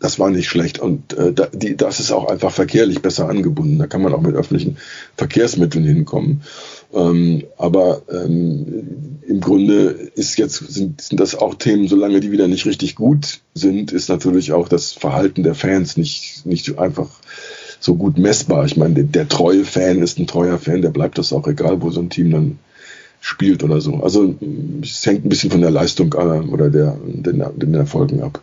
das 0.00 0.18
war 0.18 0.30
nicht 0.30 0.48
schlecht. 0.48 0.78
Und 0.78 1.14
äh, 1.14 1.32
da, 1.32 1.46
die, 1.52 1.76
das 1.76 1.98
ist 2.00 2.12
auch 2.12 2.26
einfach 2.26 2.52
verkehrlich 2.52 3.00
besser 3.00 3.28
angebunden. 3.28 3.78
Da 3.78 3.86
kann 3.86 4.02
man 4.02 4.12
auch 4.12 4.20
mit 4.20 4.34
öffentlichen 4.34 4.76
Verkehrsmitteln 5.16 5.84
hinkommen. 5.84 6.42
Ähm, 6.92 7.44
aber 7.56 8.02
ähm, 8.10 9.20
im 9.26 9.40
Grunde 9.40 10.10
ist 10.14 10.38
jetzt, 10.38 10.56
sind, 10.56 11.00
sind 11.00 11.20
das 11.20 11.36
auch 11.36 11.54
Themen, 11.54 11.86
solange 11.86 12.20
die 12.20 12.32
wieder 12.32 12.48
nicht 12.48 12.66
richtig 12.66 12.96
gut 12.96 13.40
sind, 13.54 13.92
ist 13.92 14.08
natürlich 14.08 14.52
auch 14.52 14.68
das 14.68 14.92
Verhalten 14.92 15.42
der 15.42 15.54
Fans 15.54 15.96
nicht, 15.96 16.44
nicht 16.44 16.78
einfach 16.78 17.08
so 17.80 17.96
gut 17.96 18.18
messbar. 18.18 18.66
Ich 18.66 18.76
meine, 18.76 18.94
der, 18.94 19.04
der 19.04 19.28
treue 19.28 19.64
Fan 19.64 20.02
ist 20.02 20.18
ein 20.18 20.26
treuer 20.26 20.58
Fan, 20.58 20.82
der 20.82 20.90
bleibt 20.90 21.18
das 21.18 21.32
auch 21.32 21.48
egal, 21.48 21.82
wo 21.82 21.90
so 21.90 22.00
ein 22.00 22.10
Team 22.10 22.30
dann 22.30 22.58
spielt 23.20 23.64
oder 23.64 23.80
so. 23.80 23.94
Also 24.02 24.34
es 24.82 25.04
hängt 25.04 25.24
ein 25.24 25.28
bisschen 25.28 25.50
von 25.50 25.60
der 25.60 25.70
Leistung 25.70 26.14
äh, 26.14 26.46
oder 26.48 26.70
der, 26.70 26.96
den, 27.04 27.42
den 27.56 27.74
Erfolgen 27.74 28.22
ab. 28.22 28.42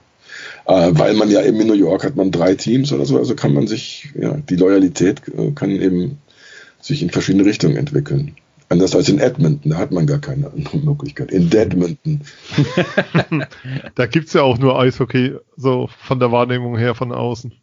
Äh, 0.65 0.91
weil 0.93 1.13
man 1.13 1.29
ja 1.29 1.43
eben 1.43 1.61
in 1.61 1.67
New 1.67 1.73
York 1.73 2.03
hat 2.03 2.15
man 2.15 2.31
drei 2.31 2.55
Teams 2.55 2.91
oder 2.91 3.05
so, 3.05 3.17
also 3.17 3.35
kann 3.35 3.53
man 3.53 3.67
sich, 3.67 4.09
ja, 4.19 4.37
die 4.49 4.55
Loyalität 4.55 5.21
äh, 5.29 5.51
kann 5.51 5.71
eben 5.71 6.17
sich 6.81 7.01
in 7.01 7.09
verschiedene 7.09 7.45
Richtungen 7.45 7.77
entwickeln. 7.77 8.35
Anders 8.69 8.93
als 8.95 9.07
in 9.07 9.19
Edmonton, 9.19 9.71
da 9.71 9.77
hat 9.77 9.91
man 9.91 10.05
gar 10.05 10.19
keine 10.19 10.51
andere 10.51 10.77
Möglichkeit. 10.79 11.31
In 11.31 11.49
Edmonton. 11.51 12.21
da 13.95 14.05
gibt 14.07 14.27
es 14.27 14.33
ja 14.33 14.41
auch 14.41 14.57
nur 14.57 14.77
Eishockey, 14.77 15.35
so 15.55 15.89
von 16.01 16.19
der 16.19 16.31
Wahrnehmung 16.31 16.77
her 16.77 16.93
von 16.93 17.13
außen. 17.13 17.53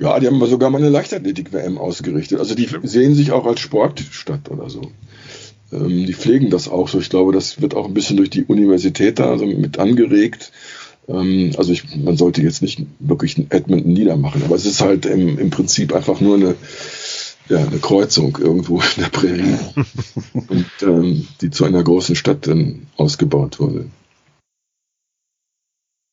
Ja, 0.00 0.20
die 0.20 0.28
haben 0.28 0.44
sogar 0.46 0.70
mal 0.70 0.78
eine 0.78 0.90
Leichtathletik-WM 0.90 1.76
ausgerichtet. 1.76 2.38
Also 2.38 2.54
die 2.54 2.68
sehen 2.84 3.14
sich 3.14 3.32
auch 3.32 3.46
als 3.46 3.60
Sportstadt 3.60 4.48
oder 4.48 4.70
so. 4.70 4.92
Ähm, 5.72 6.06
die 6.06 6.14
pflegen 6.14 6.50
das 6.50 6.68
auch 6.68 6.88
so. 6.88 7.00
Ich 7.00 7.10
glaube, 7.10 7.32
das 7.32 7.60
wird 7.60 7.74
auch 7.74 7.86
ein 7.86 7.94
bisschen 7.94 8.16
durch 8.16 8.30
die 8.30 8.44
Universität 8.44 9.18
da 9.18 9.30
also 9.30 9.44
mit 9.44 9.78
angeregt. 9.78 10.52
Ähm, 11.08 11.52
also 11.58 11.72
ich, 11.72 11.96
man 11.96 12.16
sollte 12.16 12.42
jetzt 12.42 12.62
nicht 12.62 12.80
wirklich 13.00 13.38
Edmonton 13.50 13.92
niedermachen, 13.92 14.44
aber 14.44 14.54
es 14.54 14.66
ist 14.66 14.80
halt 14.80 15.04
im, 15.04 15.36
im 15.36 15.50
Prinzip 15.50 15.92
einfach 15.92 16.20
nur 16.20 16.36
eine, 16.36 16.54
ja, 17.48 17.58
eine 17.58 17.78
Kreuzung 17.78 18.38
irgendwo 18.40 18.80
in 18.80 19.02
der 19.02 19.08
Prärie 19.08 19.58
und 20.32 20.70
ähm, 20.82 21.26
die 21.40 21.50
zu 21.50 21.64
einer 21.64 21.82
großen 21.82 22.14
Stadt 22.14 22.46
dann 22.46 22.86
ausgebaut 22.96 23.58
wurde. 23.58 23.86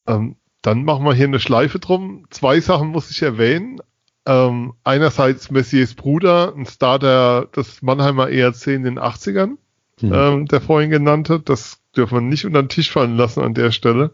Ähm, 0.08 0.38
dann 0.66 0.84
machen 0.84 1.06
wir 1.06 1.14
hier 1.14 1.28
eine 1.28 1.40
Schleife 1.40 1.80
drum. 1.80 2.26
Zwei 2.32 2.60
Sachen 2.60 2.88
muss 2.88 3.12
ich 3.12 3.22
erwähnen. 3.22 3.82
Ähm, 4.26 4.74
einerseits 4.84 5.52
Messiers 5.52 5.94
Bruder, 5.94 6.54
ein 6.58 6.66
Star 6.66 6.98
der, 6.98 7.46
des 7.56 7.84
Mannheimer 7.84 8.30
ERC 8.30 8.68
in 8.68 8.84
den 8.84 8.98
80ern, 8.98 9.58
mhm. 10.02 10.14
ähm, 10.14 10.46
der 10.48 10.62
vorhin 10.62 10.90
genannte. 10.90 11.40
Das 11.40 11.78
dürfen 11.96 12.16
wir 12.16 12.22
nicht 12.22 12.46
unter 12.46 12.64
den 12.64 12.70
Tisch 12.70 12.92
fallen 12.92 13.16
lassen 13.16 13.42
an 13.42 13.54
der 13.54 13.72
Stelle. 13.72 14.12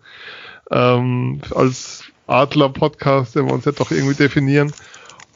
Ähm, 0.69 1.39
als 1.55 2.03
Adler-Podcast, 2.27 3.35
den 3.35 3.45
wir 3.45 3.53
uns 3.53 3.63
ja 3.63 3.71
doch 3.71 3.91
irgendwie 3.91 4.15
definieren. 4.15 4.73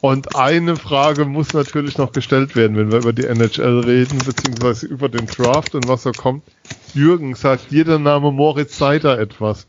Und 0.02 0.36
eine 0.36 0.76
Frage 0.76 1.24
muss 1.24 1.54
natürlich 1.54 1.96
noch 1.96 2.12
gestellt 2.12 2.54
werden, 2.54 2.76
wenn 2.76 2.92
wir 2.92 2.98
über 2.98 3.14
die 3.14 3.24
NHL 3.24 3.80
reden, 3.80 4.18
beziehungsweise 4.18 4.86
über 4.86 5.08
den 5.08 5.26
Draft 5.26 5.74
und 5.74 5.88
was 5.88 6.02
so 6.02 6.12
kommt. 6.12 6.44
Jürgen, 6.92 7.34
sagt 7.34 7.70
dir 7.70 7.86
der 7.86 7.98
Name 7.98 8.30
Moritz 8.30 8.76
Seider 8.76 9.18
etwas? 9.18 9.66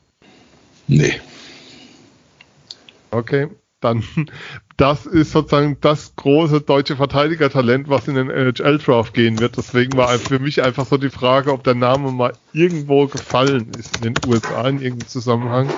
Nee. 0.87 1.13
Okay, 3.11 3.47
dann 3.79 4.03
das 4.77 5.05
ist 5.05 5.31
sozusagen 5.31 5.77
das 5.81 6.15
große 6.15 6.61
deutsche 6.61 6.95
Verteidigertalent, 6.95 7.89
was 7.89 8.07
in 8.07 8.15
den 8.15 8.29
NHL-Draft 8.29 9.13
gehen 9.13 9.39
wird. 9.39 9.57
Deswegen 9.57 9.97
war 9.97 10.09
für 10.19 10.39
mich 10.39 10.63
einfach 10.63 10.85
so 10.85 10.97
die 10.97 11.09
Frage, 11.09 11.51
ob 11.51 11.63
der 11.63 11.75
Name 11.75 12.11
mal 12.11 12.33
irgendwo 12.53 13.07
gefallen 13.07 13.71
ist 13.77 13.97
in 13.97 14.13
den 14.13 14.29
USA 14.29 14.67
in 14.67 14.81
irgendeinem 14.81 15.07
Zusammenhang. 15.07 15.69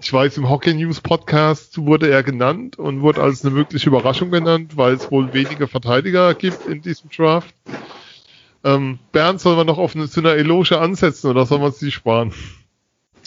Ich 0.00 0.12
weiß, 0.12 0.36
im 0.38 0.48
Hockey 0.48 0.74
News 0.74 1.00
Podcast 1.00 1.76
wurde 1.78 2.08
er 2.08 2.22
genannt 2.22 2.78
und 2.78 3.02
wurde 3.02 3.20
als 3.20 3.44
eine 3.44 3.52
mögliche 3.52 3.88
Überraschung 3.88 4.30
genannt, 4.30 4.76
weil 4.76 4.94
es 4.94 5.10
wohl 5.10 5.32
wenige 5.32 5.66
Verteidiger 5.66 6.34
gibt 6.34 6.66
in 6.66 6.82
diesem 6.82 7.10
Draft. 7.10 7.52
Ähm, 8.62 9.00
Bernd, 9.10 9.40
sollen 9.40 9.56
wir 9.56 9.64
noch 9.64 9.78
auf 9.78 9.96
eine, 9.96 10.08
zu 10.08 10.20
einer 10.20 10.34
Eloge 10.34 10.78
ansetzen 10.78 11.28
oder 11.28 11.46
sollen 11.46 11.62
wir 11.62 11.72
sie 11.72 11.90
sparen? 11.90 12.32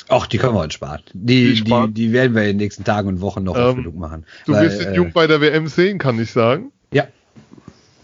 Ach, 0.10 0.28
die 0.28 0.38
können 0.38 0.54
wir 0.54 0.62
uns 0.62 0.74
sparen. 0.74 1.02
Die, 1.14 1.54
die, 1.54 1.64
die, 1.64 1.88
die, 1.94 2.12
werden 2.12 2.36
wir 2.36 2.44
in 2.44 2.50
den 2.50 2.58
nächsten 2.58 2.84
Tagen 2.84 3.08
und 3.08 3.22
Wochen 3.22 3.44
noch 3.44 3.58
ähm, 3.58 3.78
genug 3.78 3.96
machen. 3.96 4.26
Du 4.46 4.54
weil, 4.54 4.66
wirst 4.66 4.82
den 4.82 4.90
äh, 4.90 4.96
Jung 4.96 5.12
bei 5.14 5.28
der 5.28 5.42
WM 5.42 5.68
sehen, 5.68 5.98
kann 5.98 6.20
ich 6.20 6.32
sagen. 6.32 6.72
Ja. 6.92 7.08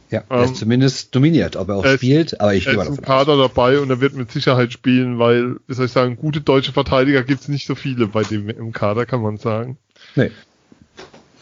Ja, 0.10 0.24
er 0.30 0.44
ist 0.44 0.52
ähm, 0.52 0.56
zumindest 0.56 1.14
dominiert, 1.14 1.57
ob 1.57 1.68
er 1.68 1.76
auch 1.76 1.84
er 1.86 1.98
spielt, 1.98 2.40
aber 2.40 2.53
ich 2.53 2.64
gehe 2.64 2.76
mal 2.76 2.86
davon 2.86 2.99
im 2.99 3.03
Kader 3.03 3.34
aus. 3.34 3.49
dabei 3.49 3.80
und 3.80 3.90
er 3.90 3.99
wird 3.99 4.14
mit 4.14 4.32
Sicherheit 4.32 4.72
spielen, 4.72 5.19
weil, 5.19 5.57
wie 5.68 5.74
soll 5.74 5.88
ich 5.88 5.91
sagen, 5.91 6.15
gute 6.15 6.40
deutsche 6.40 6.72
Verteidiger 6.72 7.24
gibt 7.24 7.41
es 7.41 7.49
nicht 7.49 7.68
so 7.68 7.76
viele 7.76 8.07
bei 8.07 8.24
dem 8.24 8.48
im 8.48 8.72
Kader, 8.72 9.06
kann 9.06 9.22
man 9.22 9.36
sagen. 9.36 9.78
Nee. 10.15 10.32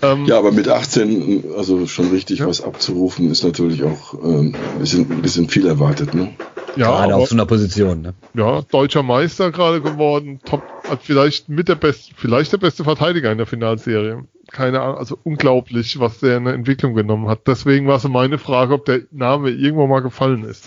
Ähm, 0.02 0.26
ja, 0.26 0.38
aber 0.38 0.52
mit 0.52 0.68
18, 0.68 1.46
also 1.58 1.88
schon 1.88 2.10
richtig 2.10 2.40
ja. 2.40 2.48
was 2.48 2.62
abzurufen, 2.62 3.32
ist 3.32 3.44
natürlich 3.44 3.84
auch 3.84 4.14
ähm, 4.14 4.56
ein, 4.74 4.80
bisschen, 4.80 5.12
ein 5.12 5.22
bisschen 5.22 5.50
viel 5.50 5.66
erwartet, 5.68 6.14
ne? 6.14 6.34
Ja, 6.76 6.88
gerade 6.88 7.14
aber, 7.14 7.24
auf 7.24 7.30
so 7.30 7.36
einer 7.36 7.46
Position, 7.46 8.02
ne? 8.02 8.14
Ja, 8.34 8.62
deutscher 8.62 9.04
Meister 9.04 9.52
gerade 9.52 9.82
geworden, 9.82 10.42
top, 10.44 10.64
vielleicht 11.02 11.48
mit 11.48 11.70
der 11.70 11.76
beste, 11.76 12.14
vielleicht 12.16 12.52
der 12.52 12.58
beste 12.58 12.84
Verteidiger 12.84 13.32
in 13.32 13.38
der 13.38 13.48
Finalserie 13.48 14.26
keine 14.52 14.82
Ahnung, 14.82 14.98
also 14.98 15.18
unglaublich, 15.24 16.00
was 16.00 16.20
der 16.20 16.38
in 16.38 16.46
der 16.46 16.54
Entwicklung 16.54 16.94
genommen 16.94 17.28
hat. 17.28 17.48
Deswegen 17.48 17.88
war 17.88 18.00
so 18.00 18.10
meine 18.10 18.38
Frage, 18.38 18.74
ob 18.74 18.86
der 18.86 19.02
Name 19.12 19.50
irgendwo 19.50 19.88
mal 19.88 20.02
gefallen 20.02 20.44
ist. 20.44 20.66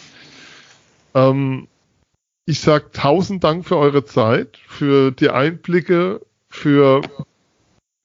Ähm, 1.14 1.68
ich 2.44 2.60
sag 2.60 2.92
tausend 2.92 3.44
Dank 3.44 3.66
für 3.66 3.76
eure 3.76 4.04
Zeit, 4.04 4.58
für 4.66 5.10
die 5.10 5.30
Einblicke, 5.30 6.20
für 6.48 7.02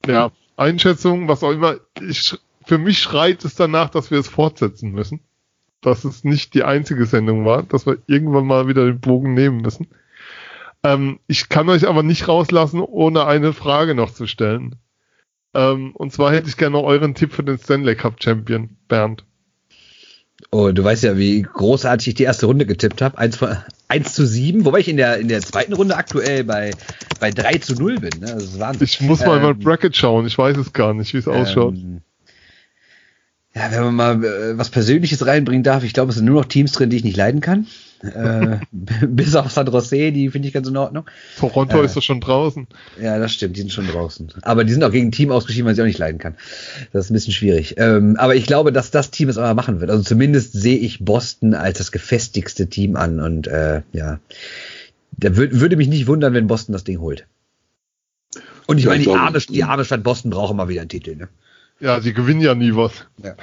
ja, 0.05 0.31
Einschätzungen, 0.55 1.27
was 1.27 1.43
auch 1.43 1.51
immer. 1.51 1.77
Ich, 2.01 2.37
für 2.65 2.77
mich 2.77 2.99
schreit 2.99 3.43
es 3.45 3.55
danach, 3.55 3.89
dass 3.89 4.11
wir 4.11 4.19
es 4.19 4.27
fortsetzen 4.27 4.91
müssen. 4.91 5.19
Dass 5.81 6.05
es 6.05 6.23
nicht 6.23 6.53
die 6.53 6.63
einzige 6.63 7.05
Sendung 7.05 7.45
war, 7.45 7.63
dass 7.63 7.85
wir 7.85 7.97
irgendwann 8.07 8.45
mal 8.45 8.67
wieder 8.67 8.85
den 8.85 8.99
Bogen 9.01 9.33
nehmen 9.33 9.61
müssen. 9.61 9.87
Ähm, 10.83 11.19
ich 11.27 11.49
kann 11.49 11.69
euch 11.69 11.87
aber 11.87 12.03
nicht 12.03 12.27
rauslassen, 12.27 12.79
ohne 12.79 13.25
eine 13.25 13.53
Frage 13.53 13.95
noch 13.95 14.13
zu 14.13 14.27
stellen. 14.27 14.75
Ähm, 15.53 15.95
und 15.95 16.11
zwar 16.11 16.31
hätte 16.31 16.49
ich 16.49 16.57
gerne 16.57 16.77
noch 16.77 16.83
euren 16.83 17.15
Tipp 17.15 17.33
für 17.33 17.43
den 17.43 17.57
Stanley 17.57 17.95
Cup 17.95 18.21
Champion, 18.21 18.77
Bernd. 18.87 19.25
Oh, 20.51 20.71
du 20.71 20.83
weißt 20.83 21.03
ja, 21.03 21.17
wie 21.17 21.41
großartig 21.41 22.09
ich 22.09 22.13
die 22.15 22.23
erste 22.23 22.45
Runde 22.45 22.65
getippt 22.65 23.01
habe. 23.01 23.17
1, 23.17 23.39
1 23.87 24.13
zu 24.13 24.25
7, 24.25 24.65
wobei 24.65 24.79
ich 24.79 24.87
in 24.87 24.97
der, 24.97 25.17
in 25.17 25.27
der 25.27 25.41
zweiten 25.41 25.73
Runde 25.73 25.95
aktuell 25.95 26.43
bei, 26.43 26.71
bei 27.19 27.31
3 27.31 27.57
zu 27.57 27.75
0 27.75 27.99
bin. 27.99 28.19
Ne? 28.19 28.27
Das 28.27 28.43
ist 28.43 28.59
Wahnsinn. 28.59 28.83
Ich 28.83 29.01
muss 29.01 29.25
mal 29.25 29.37
ähm, 29.37 29.43
mal 29.43 29.55
Bracket 29.55 29.95
schauen, 29.95 30.25
ich 30.25 30.37
weiß 30.37 30.57
es 30.57 30.73
gar 30.73 30.93
nicht, 30.93 31.13
wie 31.13 31.17
es 31.17 31.27
ähm, 31.27 31.33
ausschaut. 31.33 31.75
Ja, 33.55 33.71
wenn 33.71 33.83
man 33.83 33.95
mal 33.95 34.25
äh, 34.25 34.57
was 34.57 34.69
Persönliches 34.69 35.25
reinbringen 35.25 35.63
darf, 35.63 35.83
ich 35.83 35.93
glaube, 35.93 36.09
es 36.09 36.15
sind 36.15 36.25
nur 36.25 36.41
noch 36.41 36.47
Teams 36.47 36.71
drin, 36.71 36.89
die 36.89 36.97
ich 36.97 37.03
nicht 37.03 37.17
leiden 37.17 37.39
kann. 37.39 37.67
äh, 38.01 38.57
bis 39.07 39.35
auf 39.35 39.51
San 39.51 39.67
Jose, 39.67 40.11
die 40.11 40.29
finde 40.29 40.47
ich 40.47 40.53
ganz 40.53 40.67
in 40.67 40.75
Ordnung. 40.75 41.05
Toronto 41.37 41.81
äh, 41.81 41.85
ist 41.85 41.95
doch 41.95 42.01
schon 42.01 42.19
draußen. 42.19 42.67
Ja, 42.99 43.19
das 43.19 43.33
stimmt, 43.33 43.55
die 43.55 43.61
sind 43.61 43.71
schon 43.71 43.87
draußen. 43.87 44.33
Aber 44.41 44.63
die 44.63 44.73
sind 44.73 44.83
auch 44.83 44.91
gegen 44.91 45.09
ein 45.09 45.11
Team 45.11 45.31
ausgeschieden, 45.31 45.67
weil 45.67 45.75
ich 45.75 45.81
auch 45.81 45.85
nicht 45.85 45.99
leiden 45.99 46.17
kann. 46.17 46.35
Das 46.91 47.05
ist 47.05 47.11
ein 47.11 47.13
bisschen 47.13 47.33
schwierig. 47.33 47.75
Ähm, 47.77 48.15
aber 48.17 48.35
ich 48.35 48.47
glaube, 48.47 48.71
dass 48.71 48.89
das 48.89 49.11
Team 49.11 49.29
es 49.29 49.37
aber 49.37 49.53
machen 49.53 49.79
wird. 49.79 49.91
Also 49.91 50.03
zumindest 50.03 50.53
sehe 50.53 50.77
ich 50.77 51.05
Boston 51.05 51.53
als 51.53 51.77
das 51.77 51.91
gefestigste 51.91 52.67
Team 52.67 52.95
an 52.95 53.19
und 53.19 53.45
äh, 53.45 53.83
ja, 53.93 54.19
da 55.11 55.37
würd, 55.37 55.59
würde 55.59 55.75
mich 55.75 55.87
nicht 55.87 56.07
wundern, 56.07 56.33
wenn 56.33 56.47
Boston 56.47 56.73
das 56.73 56.83
Ding 56.83 56.99
holt. 56.99 57.27
Und 58.65 58.79
ich 58.79 58.85
ja, 58.85 58.89
meine, 58.89 59.03
die 59.03 59.11
arme, 59.11 59.37
die 59.37 59.63
arme 59.63 59.85
Stadt 59.85 60.03
Boston 60.03 60.31
braucht 60.31 60.51
immer 60.51 60.69
wieder 60.69 60.81
einen 60.81 60.89
Titel, 60.89 61.15
ne? 61.15 61.27
Ja, 61.83 61.99
sie 61.99 62.13
gewinnen 62.13 62.39
ja 62.39 62.55
nie 62.55 62.73
was. 62.73 62.93
Ja. 63.21 63.35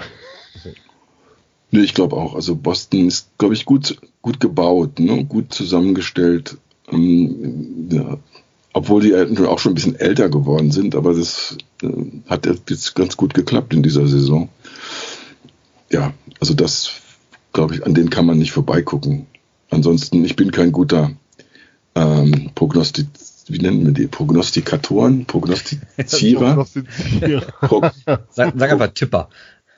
Nee, 1.71 1.81
ich 1.81 1.93
glaube 1.93 2.17
auch. 2.17 2.35
Also 2.35 2.57
Boston 2.57 3.07
ist, 3.07 3.29
glaube 3.37 3.53
ich, 3.53 3.67
gut, 3.67 3.99
gut 4.23 4.41
gebaut, 4.41 4.99
ne? 4.99 5.27
gut 5.27 5.53
zusammengestellt. 5.53 6.57
Ähm, 6.91 7.89
ja. 7.93 8.17
Obwohl 8.73 9.03
die 9.03 9.15
auch 9.45 9.59
schon 9.59 9.73
ein 9.73 9.75
bisschen 9.75 10.01
älter 10.01 10.31
geworden 10.31 10.71
sind, 10.71 10.95
aber 10.95 11.13
das 11.13 11.59
äh, 11.83 11.89
hat 12.31 12.47
jetzt 12.47 12.95
ganz 12.95 13.19
gut 13.19 13.35
geklappt 13.35 13.75
in 13.75 13.83
dieser 13.83 14.09
Saison. 14.09 14.49
Ja, 15.91 16.15
also 16.41 16.55
das, 16.55 16.93
glaube 17.53 17.75
ich, 17.75 17.85
an 17.85 17.93
denen 17.93 18.09
kann 18.09 18.25
man 18.25 18.39
nicht 18.39 18.53
vorbeigucken. 18.53 19.27
Ansonsten, 19.69 20.25
ich 20.25 20.35
bin 20.35 20.51
kein 20.51 20.73
guter 20.73 21.11
ähm, 21.95 22.53
Prognostik 22.55 23.07
wie 23.53 23.59
nennen 23.59 23.87
wir 23.87 23.93
die? 23.93 24.07
Prognostikatoren? 24.07 25.25
Prognostizierer? 25.27 26.67
Progn 27.61 27.91
sag, 28.31 28.55
sag 28.57 28.73
einfach 28.73 28.93
Tipper. 28.93 29.29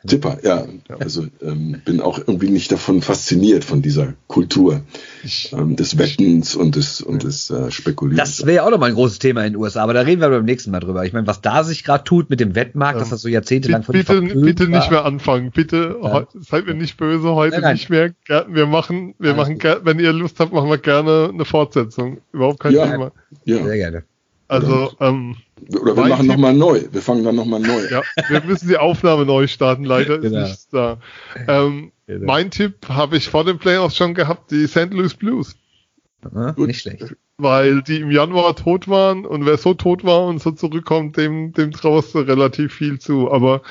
Tipper, 0.07 0.39
ja. 0.43 0.67
Also 0.99 1.27
ähm, 1.43 1.81
bin 1.85 2.01
auch 2.01 2.19
irgendwie 2.19 2.51
nicht 2.51 2.73
davon 2.73 3.03
fasziniert 3.03 3.65
von 3.65 3.83
dieser 3.83 4.15
Kultur 4.27 4.81
ähm, 5.53 5.77
des 5.77 5.97
Wettens 5.97 6.57
und 6.57 6.75
des 6.75 7.01
und 7.01 7.23
des 7.23 7.51
äh, 7.51 7.71
Spekulierens. 7.71 8.39
Das 8.39 8.47
wäre 8.47 8.57
ja 8.57 8.67
auch 8.67 8.71
nochmal 8.71 8.91
ein 8.91 8.95
großes 8.97 9.21
Thema 9.21 9.45
in 9.45 9.53
den 9.53 9.61
USA, 9.61 9.83
aber 9.83 9.95
da 9.95 10.01
reden 10.01 10.21
wir 10.21 10.29
beim 10.29 10.45
nächsten 10.45 10.73
Mal 10.73 10.81
drüber. 10.81 11.05
Ich 11.05 11.13
meine, 11.13 11.29
was 11.29 11.41
da 11.41 11.63
sich 11.63 11.85
gerade 11.85 12.03
tut 12.03 12.31
mit 12.31 12.41
dem 12.41 12.57
Wettmarkt, 12.57 13.01
dass 13.01 13.11
das 13.11 13.23
so 13.23 13.29
jahrzehntelang 13.29 13.85
von 13.85 13.93
Bitte, 13.93 14.21
bitte 14.21 14.69
nicht 14.69 14.91
mehr 14.91 15.05
anfangen. 15.05 15.53
Bitte 15.53 15.97
ja. 16.03 16.27
seid 16.41 16.67
mir 16.67 16.75
nicht 16.75 16.97
böse, 16.97 17.35
heute 17.35 17.57
nein, 17.57 17.63
nein. 17.63 17.75
nicht 17.75 17.89
mehr. 17.89 18.13
Wir 18.49 18.67
machen, 18.67 19.15
wir 19.19 19.35
machen, 19.35 19.59
wenn 19.85 20.01
ihr 20.01 20.13
Lust 20.13 20.41
habt, 20.41 20.53
machen 20.53 20.69
wir 20.69 20.79
gerne 20.79 21.31
eine 21.33 21.45
Fortsetzung. 21.45 22.19
Überhaupt 22.33 22.59
kein 22.59 22.73
ja. 22.73 22.91
Thema. 22.91 23.13
Ja. 23.45 23.63
Sehr 23.63 23.77
gerne. 23.77 24.05
Also, 24.53 24.93
ähm, 25.01 25.37
oder 25.81 25.97
wir 25.97 26.07
machen 26.07 26.27
nochmal 26.27 26.53
neu. 26.53 26.83
Wir 26.91 27.01
fangen 27.01 27.25
dann 27.25 27.37
nochmal 27.37 27.61
neu. 27.61 27.89
Ja, 27.91 28.03
wir 28.29 28.43
müssen 28.45 28.69
die 28.69 28.77
Aufnahme 28.77 29.25
neu 29.25 29.47
starten. 29.47 29.85
Leider 29.85 30.17
ist 30.17 30.23
genau. 30.23 30.43
nichts 30.43 30.69
da. 30.69 30.99
Ähm, 31.49 31.93
genau. 32.07 32.27
Mein 32.27 32.51
Tipp 32.51 32.87
habe 32.89 33.17
ich 33.17 33.31
vor 33.31 33.45
den 33.45 33.59
Playoffs 33.59 33.97
schon 33.97 34.13
gehabt, 34.13 34.51
die 34.51 34.67
St. 34.67 34.93
Louis 34.93 35.15
Blues. 35.15 35.57
Aha, 36.23 36.55
nicht 36.59 36.81
schlecht. 36.81 37.17
Weil 37.39 37.83
die 37.83 38.01
im 38.01 38.11
Januar 38.11 38.55
tot 38.55 38.89
waren 38.89 39.25
und 39.25 39.47
wer 39.47 39.57
so 39.57 39.73
tot 39.73 40.05
war 40.05 40.27
und 40.27 40.41
so 40.41 40.51
zurückkommt, 40.51 41.17
dem, 41.17 41.53
dem 41.55 41.73
traust 41.73 42.15
du 42.15 42.19
relativ 42.19 42.75
viel 42.75 42.99
zu. 42.99 43.31
Aber 43.33 43.63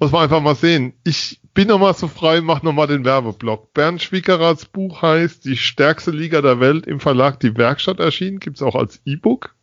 muss 0.00 0.12
man 0.12 0.22
einfach 0.22 0.40
mal 0.40 0.56
sehen. 0.56 0.94
Ich 1.04 1.40
bin 1.52 1.68
nochmal 1.68 1.94
so 1.94 2.08
frei, 2.08 2.40
mach 2.40 2.62
nochmal 2.62 2.86
den 2.86 3.04
Werbeblock. 3.04 3.74
Bernd 3.74 4.02
Schwickeraths 4.02 4.64
Buch 4.64 5.02
heißt 5.02 5.44
Die 5.44 5.58
stärkste 5.58 6.10
Liga 6.10 6.40
der 6.40 6.58
Welt 6.58 6.86
im 6.86 7.00
Verlag 7.00 7.38
Die 7.40 7.56
Werkstatt 7.56 8.00
erschienen, 8.00 8.40
gibt's 8.40 8.62
auch 8.62 8.74
als 8.74 9.02
E-Book. 9.04 9.54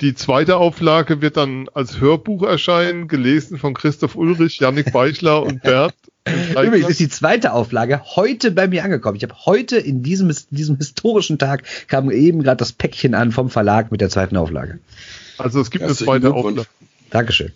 Die 0.00 0.14
zweite 0.14 0.56
Auflage 0.56 1.20
wird 1.20 1.36
dann 1.36 1.68
als 1.72 2.00
Hörbuch 2.00 2.42
erscheinen, 2.42 3.06
gelesen 3.06 3.58
von 3.58 3.74
Christoph 3.74 4.16
Ulrich, 4.16 4.58
Yannick 4.58 4.92
Beichler 4.92 5.42
und 5.42 5.62
Bert. 5.62 5.94
Übrigens 6.50 6.88
ist 6.88 7.00
die 7.00 7.08
zweite 7.08 7.52
Auflage 7.52 8.02
heute 8.16 8.50
bei 8.50 8.66
mir 8.66 8.82
angekommen. 8.82 9.16
Ich 9.16 9.22
habe 9.22 9.34
heute 9.44 9.76
in 9.76 10.02
diesem, 10.02 10.34
diesem 10.50 10.76
historischen 10.78 11.38
Tag 11.38 11.64
kam 11.86 12.10
eben 12.10 12.42
gerade 12.42 12.56
das 12.56 12.72
Päckchen 12.72 13.14
an 13.14 13.30
vom 13.30 13.50
Verlag 13.50 13.92
mit 13.92 14.00
der 14.00 14.08
zweiten 14.08 14.36
Auflage. 14.36 14.80
Also 15.38 15.60
es 15.60 15.70
gibt 15.70 15.84
eine 15.84 15.94
zweite 15.94 16.32
Auflage. 16.32 16.66
Dankeschön. 17.10 17.52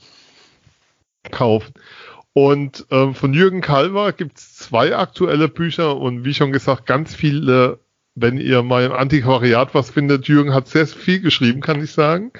Kaufen. 1.30 1.72
Und 2.34 2.86
ähm, 2.90 3.14
von 3.14 3.34
Jürgen 3.34 3.62
Kalver 3.62 4.12
gibt 4.12 4.38
es 4.38 4.54
zwei 4.54 4.94
aktuelle 4.94 5.48
Bücher 5.48 5.96
und 5.96 6.24
wie 6.24 6.34
schon 6.34 6.52
gesagt, 6.52 6.86
ganz 6.86 7.14
viele 7.14 7.80
wenn 8.20 8.38
ihr 8.38 8.62
mal 8.62 8.84
im 8.84 8.92
Antiquariat 8.92 9.74
was 9.74 9.90
findet, 9.90 10.28
Jürgen 10.28 10.54
hat 10.54 10.68
sehr 10.68 10.86
viel 10.86 11.20
geschrieben, 11.20 11.60
kann 11.60 11.82
ich 11.82 11.92
sagen. 11.92 12.32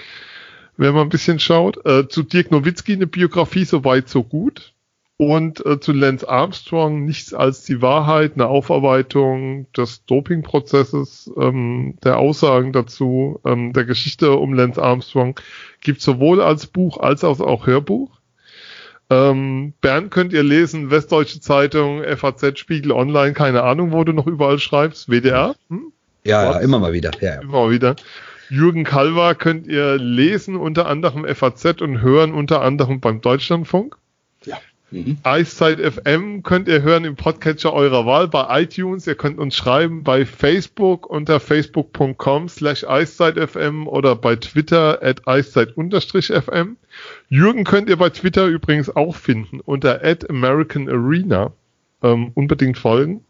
Wenn 0.77 0.95
man 0.95 1.03
ein 1.03 1.09
bisschen 1.09 1.41
schaut. 1.41 1.85
Äh, 1.85 2.09
zu 2.09 2.23
Dirk 2.23 2.51
Nowitzki 2.51 2.93
eine 2.93 3.07
Biografie 3.07 3.65
so 3.65 3.85
weit, 3.85 4.09
so 4.09 4.23
gut. 4.23 4.75
Und 5.17 5.67
äh, 5.67 5.81
zu 5.81 5.93
Lance 5.93 6.29
Armstrong 6.29 7.05
nichts 7.05 7.35
als 7.35 7.65
die 7.65 7.83
Wahrheit, 7.83 8.35
eine 8.35 8.47
Aufarbeitung 8.47 9.67
des 9.73 10.05
Dopingprozesses, 10.05 11.29
ähm, 11.37 11.97
der 12.05 12.19
Aussagen 12.19 12.73
dazu, 12.73 13.41
ähm, 13.45 13.73
der 13.73 13.85
Geschichte 13.85 14.37
um 14.37 14.55
Lance 14.55 14.81
Armstrong, 14.81 15.41
gibt 15.81 16.03
sowohl 16.03 16.41
als 16.41 16.67
Buch 16.67 16.99
als 16.99 17.25
auch 17.25 17.67
Hörbuch. 17.67 18.18
Ähm, 19.11 19.73
Bernd 19.81 20.11
könnt 20.11 20.33
ihr 20.33 20.43
lesen, 20.43 20.91
Westdeutsche 20.91 21.41
Zeitung, 21.41 22.03
FAZ, 22.05 22.59
Spiegel 22.59 22.93
Online, 22.93 23.33
keine 23.33 23.63
Ahnung, 23.63 23.93
wo 23.93 24.05
du 24.05 24.13
noch 24.13 24.27
überall 24.27 24.59
schreibst, 24.59 25.09
WDR? 25.09 25.55
Hm? 25.69 25.93
Ja, 26.25 26.53
ja, 26.53 26.59
immer 26.59 26.79
mal 26.79 26.93
wieder. 26.93 27.11
Ja, 27.21 27.37
ja. 27.37 27.41
Immer 27.41 27.53
mal 27.53 27.71
wieder. 27.71 27.97
Jürgen 28.51 28.85
Kalver 28.85 29.35
könnt 29.35 29.67
ihr 29.67 29.97
lesen, 29.97 30.57
unter 30.57 30.87
anderem 30.87 31.25
FAZ 31.35 31.81
und 31.81 32.01
hören 32.01 32.33
unter 32.33 32.63
anderem 32.63 33.01
beim 33.01 33.21
Deutschlandfunk. 33.21 33.97
Mhm. 34.91 35.19
Eiszeit 35.23 35.81
FM 35.81 36.43
könnt 36.43 36.67
ihr 36.67 36.83
hören 36.83 37.05
im 37.05 37.15
Podcatcher 37.15 37.73
eurer 37.75 38.07
Wahl 38.07 38.29
bei 38.29 38.63
iTunes. 38.63 39.07
Ihr 39.07 39.17
könnt 39.17 39.39
uns 39.39 39.55
schreiben 39.55 40.03
bei 40.03 40.25
Facebook 40.25 41.07
unter 41.07 41.41
facebook.com 41.41 42.49
slash 42.49 42.85
eiszeitfm 42.85 43.87
oder 43.87 44.17
bei 44.17 44.37
Twitter 44.37 45.03
at 45.03 45.29
eiszeit-fm. 45.29 46.77
Jürgen 47.29 47.65
könnt 47.65 47.91
ihr 47.91 47.97
bei 47.97 48.09
Twitter 48.09 48.47
übrigens 48.47 48.95
auch 48.95 49.15
finden 49.15 49.61
unter 49.61 50.03
at 50.03 50.29
American 50.31 50.89
Arena. 50.89 51.53
Ähm, 52.03 52.31
unbedingt 52.35 52.79
folgen. 52.79 53.25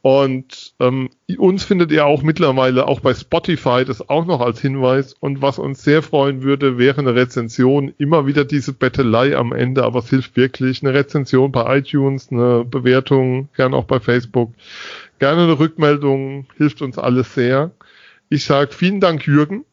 Und 0.00 0.74
ähm, 0.78 1.10
uns 1.38 1.64
findet 1.64 1.90
ihr 1.90 2.06
auch 2.06 2.22
mittlerweile 2.22 2.86
auch 2.86 3.00
bei 3.00 3.14
Spotify, 3.14 3.84
das 3.84 4.08
auch 4.08 4.26
noch 4.26 4.40
als 4.40 4.60
Hinweis. 4.60 5.14
Und 5.18 5.42
was 5.42 5.58
uns 5.58 5.82
sehr 5.82 6.02
freuen 6.02 6.42
würde, 6.42 6.78
wäre 6.78 7.00
eine 7.00 7.14
Rezension. 7.14 7.92
Immer 7.98 8.26
wieder 8.26 8.44
diese 8.44 8.72
Bettelei 8.72 9.36
am 9.36 9.52
Ende, 9.52 9.84
aber 9.84 9.98
es 9.98 10.08
hilft 10.08 10.36
wirklich. 10.36 10.82
Eine 10.82 10.94
Rezension 10.94 11.50
bei 11.50 11.78
iTunes, 11.78 12.30
eine 12.30 12.64
Bewertung, 12.64 13.48
gern 13.56 13.74
auch 13.74 13.84
bei 13.84 13.98
Facebook. 13.98 14.54
Gerne 15.18 15.42
eine 15.42 15.58
Rückmeldung, 15.58 16.46
hilft 16.56 16.80
uns 16.80 16.96
alles 16.96 17.34
sehr. 17.34 17.72
Ich 18.28 18.44
sage 18.44 18.72
vielen 18.72 19.00
Dank, 19.00 19.26
Jürgen. 19.26 19.64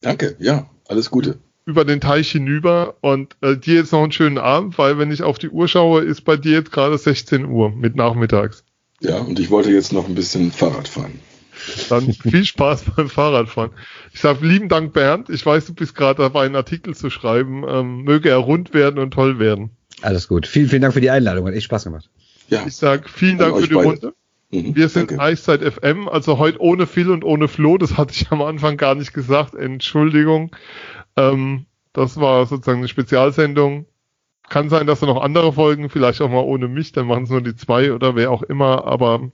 Danke, 0.00 0.34
ja, 0.40 0.68
alles 0.88 1.10
Gute 1.10 1.38
über 1.70 1.84
den 1.84 2.00
Teich 2.00 2.30
hinüber 2.30 2.96
und 3.00 3.36
äh, 3.40 3.56
dir 3.56 3.76
jetzt 3.76 3.92
noch 3.92 4.02
einen 4.02 4.12
schönen 4.12 4.38
Abend, 4.38 4.76
weil 4.76 4.98
wenn 4.98 5.10
ich 5.10 5.22
auf 5.22 5.38
die 5.38 5.48
Uhr 5.48 5.68
schaue, 5.68 6.02
ist 6.02 6.22
bei 6.22 6.36
dir 6.36 6.52
jetzt 6.52 6.72
gerade 6.72 6.98
16 6.98 7.46
Uhr 7.46 7.70
mit 7.70 7.96
nachmittags. 7.96 8.64
Ja, 9.00 9.18
und 9.18 9.38
ich 9.38 9.50
wollte 9.50 9.70
jetzt 9.70 9.92
noch 9.92 10.08
ein 10.08 10.14
bisschen 10.14 10.52
Fahrrad 10.52 10.88
fahren. 10.88 11.20
Dann 11.88 12.12
viel 12.12 12.44
Spaß 12.44 12.84
beim 12.96 13.08
Fahrradfahren. 13.08 13.70
Ich 14.12 14.20
sage 14.20 14.46
lieben 14.46 14.68
Dank, 14.68 14.92
Bernd. 14.92 15.30
Ich 15.30 15.44
weiß, 15.44 15.66
du 15.66 15.74
bist 15.74 15.94
gerade 15.94 16.22
dabei, 16.22 16.46
einen 16.46 16.56
Artikel 16.56 16.94
zu 16.94 17.08
schreiben. 17.08 17.64
Ähm, 17.68 18.02
möge 18.02 18.28
er 18.28 18.38
rund 18.38 18.74
werden 18.74 18.98
und 18.98 19.12
toll 19.12 19.38
werden. 19.38 19.70
Alles 20.02 20.28
gut. 20.28 20.46
Vielen, 20.46 20.68
vielen 20.68 20.82
Dank 20.82 20.94
für 20.94 21.00
die 21.00 21.10
Einladung. 21.10 21.46
Hat 21.46 21.54
echt 21.54 21.64
Spaß 21.64 21.84
gemacht. 21.84 22.10
Ja. 22.48 22.64
Ich 22.66 22.76
sage 22.76 23.04
vielen 23.08 23.38
Dank 23.38 23.56
für 23.56 23.68
die 23.68 23.74
beide. 23.74 23.86
Runde. 23.88 24.14
Mhm, 24.50 24.74
Wir 24.74 24.88
sind 24.88 25.10
danke. 25.10 25.22
Eiszeit 25.22 25.62
FM, 25.62 26.08
also 26.08 26.38
heute 26.38 26.60
ohne 26.60 26.86
Phil 26.86 27.10
und 27.10 27.24
ohne 27.24 27.46
Flo. 27.48 27.78
Das 27.78 27.96
hatte 27.96 28.12
ich 28.12 28.30
am 28.30 28.42
Anfang 28.42 28.76
gar 28.76 28.94
nicht 28.94 29.12
gesagt. 29.12 29.54
Entschuldigung. 29.54 30.50
Ähm, 31.16 31.66
das 31.92 32.18
war 32.18 32.46
sozusagen 32.46 32.78
eine 32.78 32.88
Spezialsendung. 32.88 33.86
Kann 34.48 34.68
sein, 34.68 34.86
dass 34.86 35.00
da 35.00 35.06
noch 35.06 35.22
andere 35.22 35.52
Folgen, 35.52 35.90
vielleicht 35.90 36.20
auch 36.20 36.30
mal 36.30 36.40
ohne 36.40 36.68
mich, 36.68 36.92
dann 36.92 37.06
machen 37.06 37.24
es 37.24 37.30
nur 37.30 37.40
die 37.40 37.54
zwei 37.54 37.92
oder 37.92 38.16
wer 38.16 38.30
auch 38.30 38.42
immer, 38.42 38.84
aber 38.84 39.30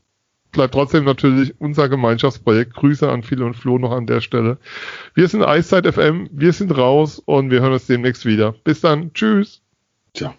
bleibt 0.53 0.75
trotzdem 0.75 1.05
natürlich 1.05 1.55
unser 1.59 1.89
Gemeinschaftsprojekt. 1.89 2.75
Grüße 2.75 3.09
an 3.09 3.23
Phil 3.23 3.43
und 3.43 3.55
Flo 3.55 3.79
noch 3.79 3.93
an 3.93 4.07
der 4.07 4.21
Stelle. 4.21 4.59
Wir 5.15 5.29
sind 5.29 5.43
Eiszeit 5.43 5.87
FM, 5.87 6.29
wir 6.33 6.53
sind 6.53 6.77
raus 6.77 7.19
und 7.19 7.51
wir 7.51 7.61
hören 7.61 7.73
uns 7.73 7.87
demnächst 7.87 8.25
wieder. 8.25 8.53
Bis 8.65 8.81
dann, 8.81 9.13
tschüss. 9.13 9.63
Ciao. 10.15 10.35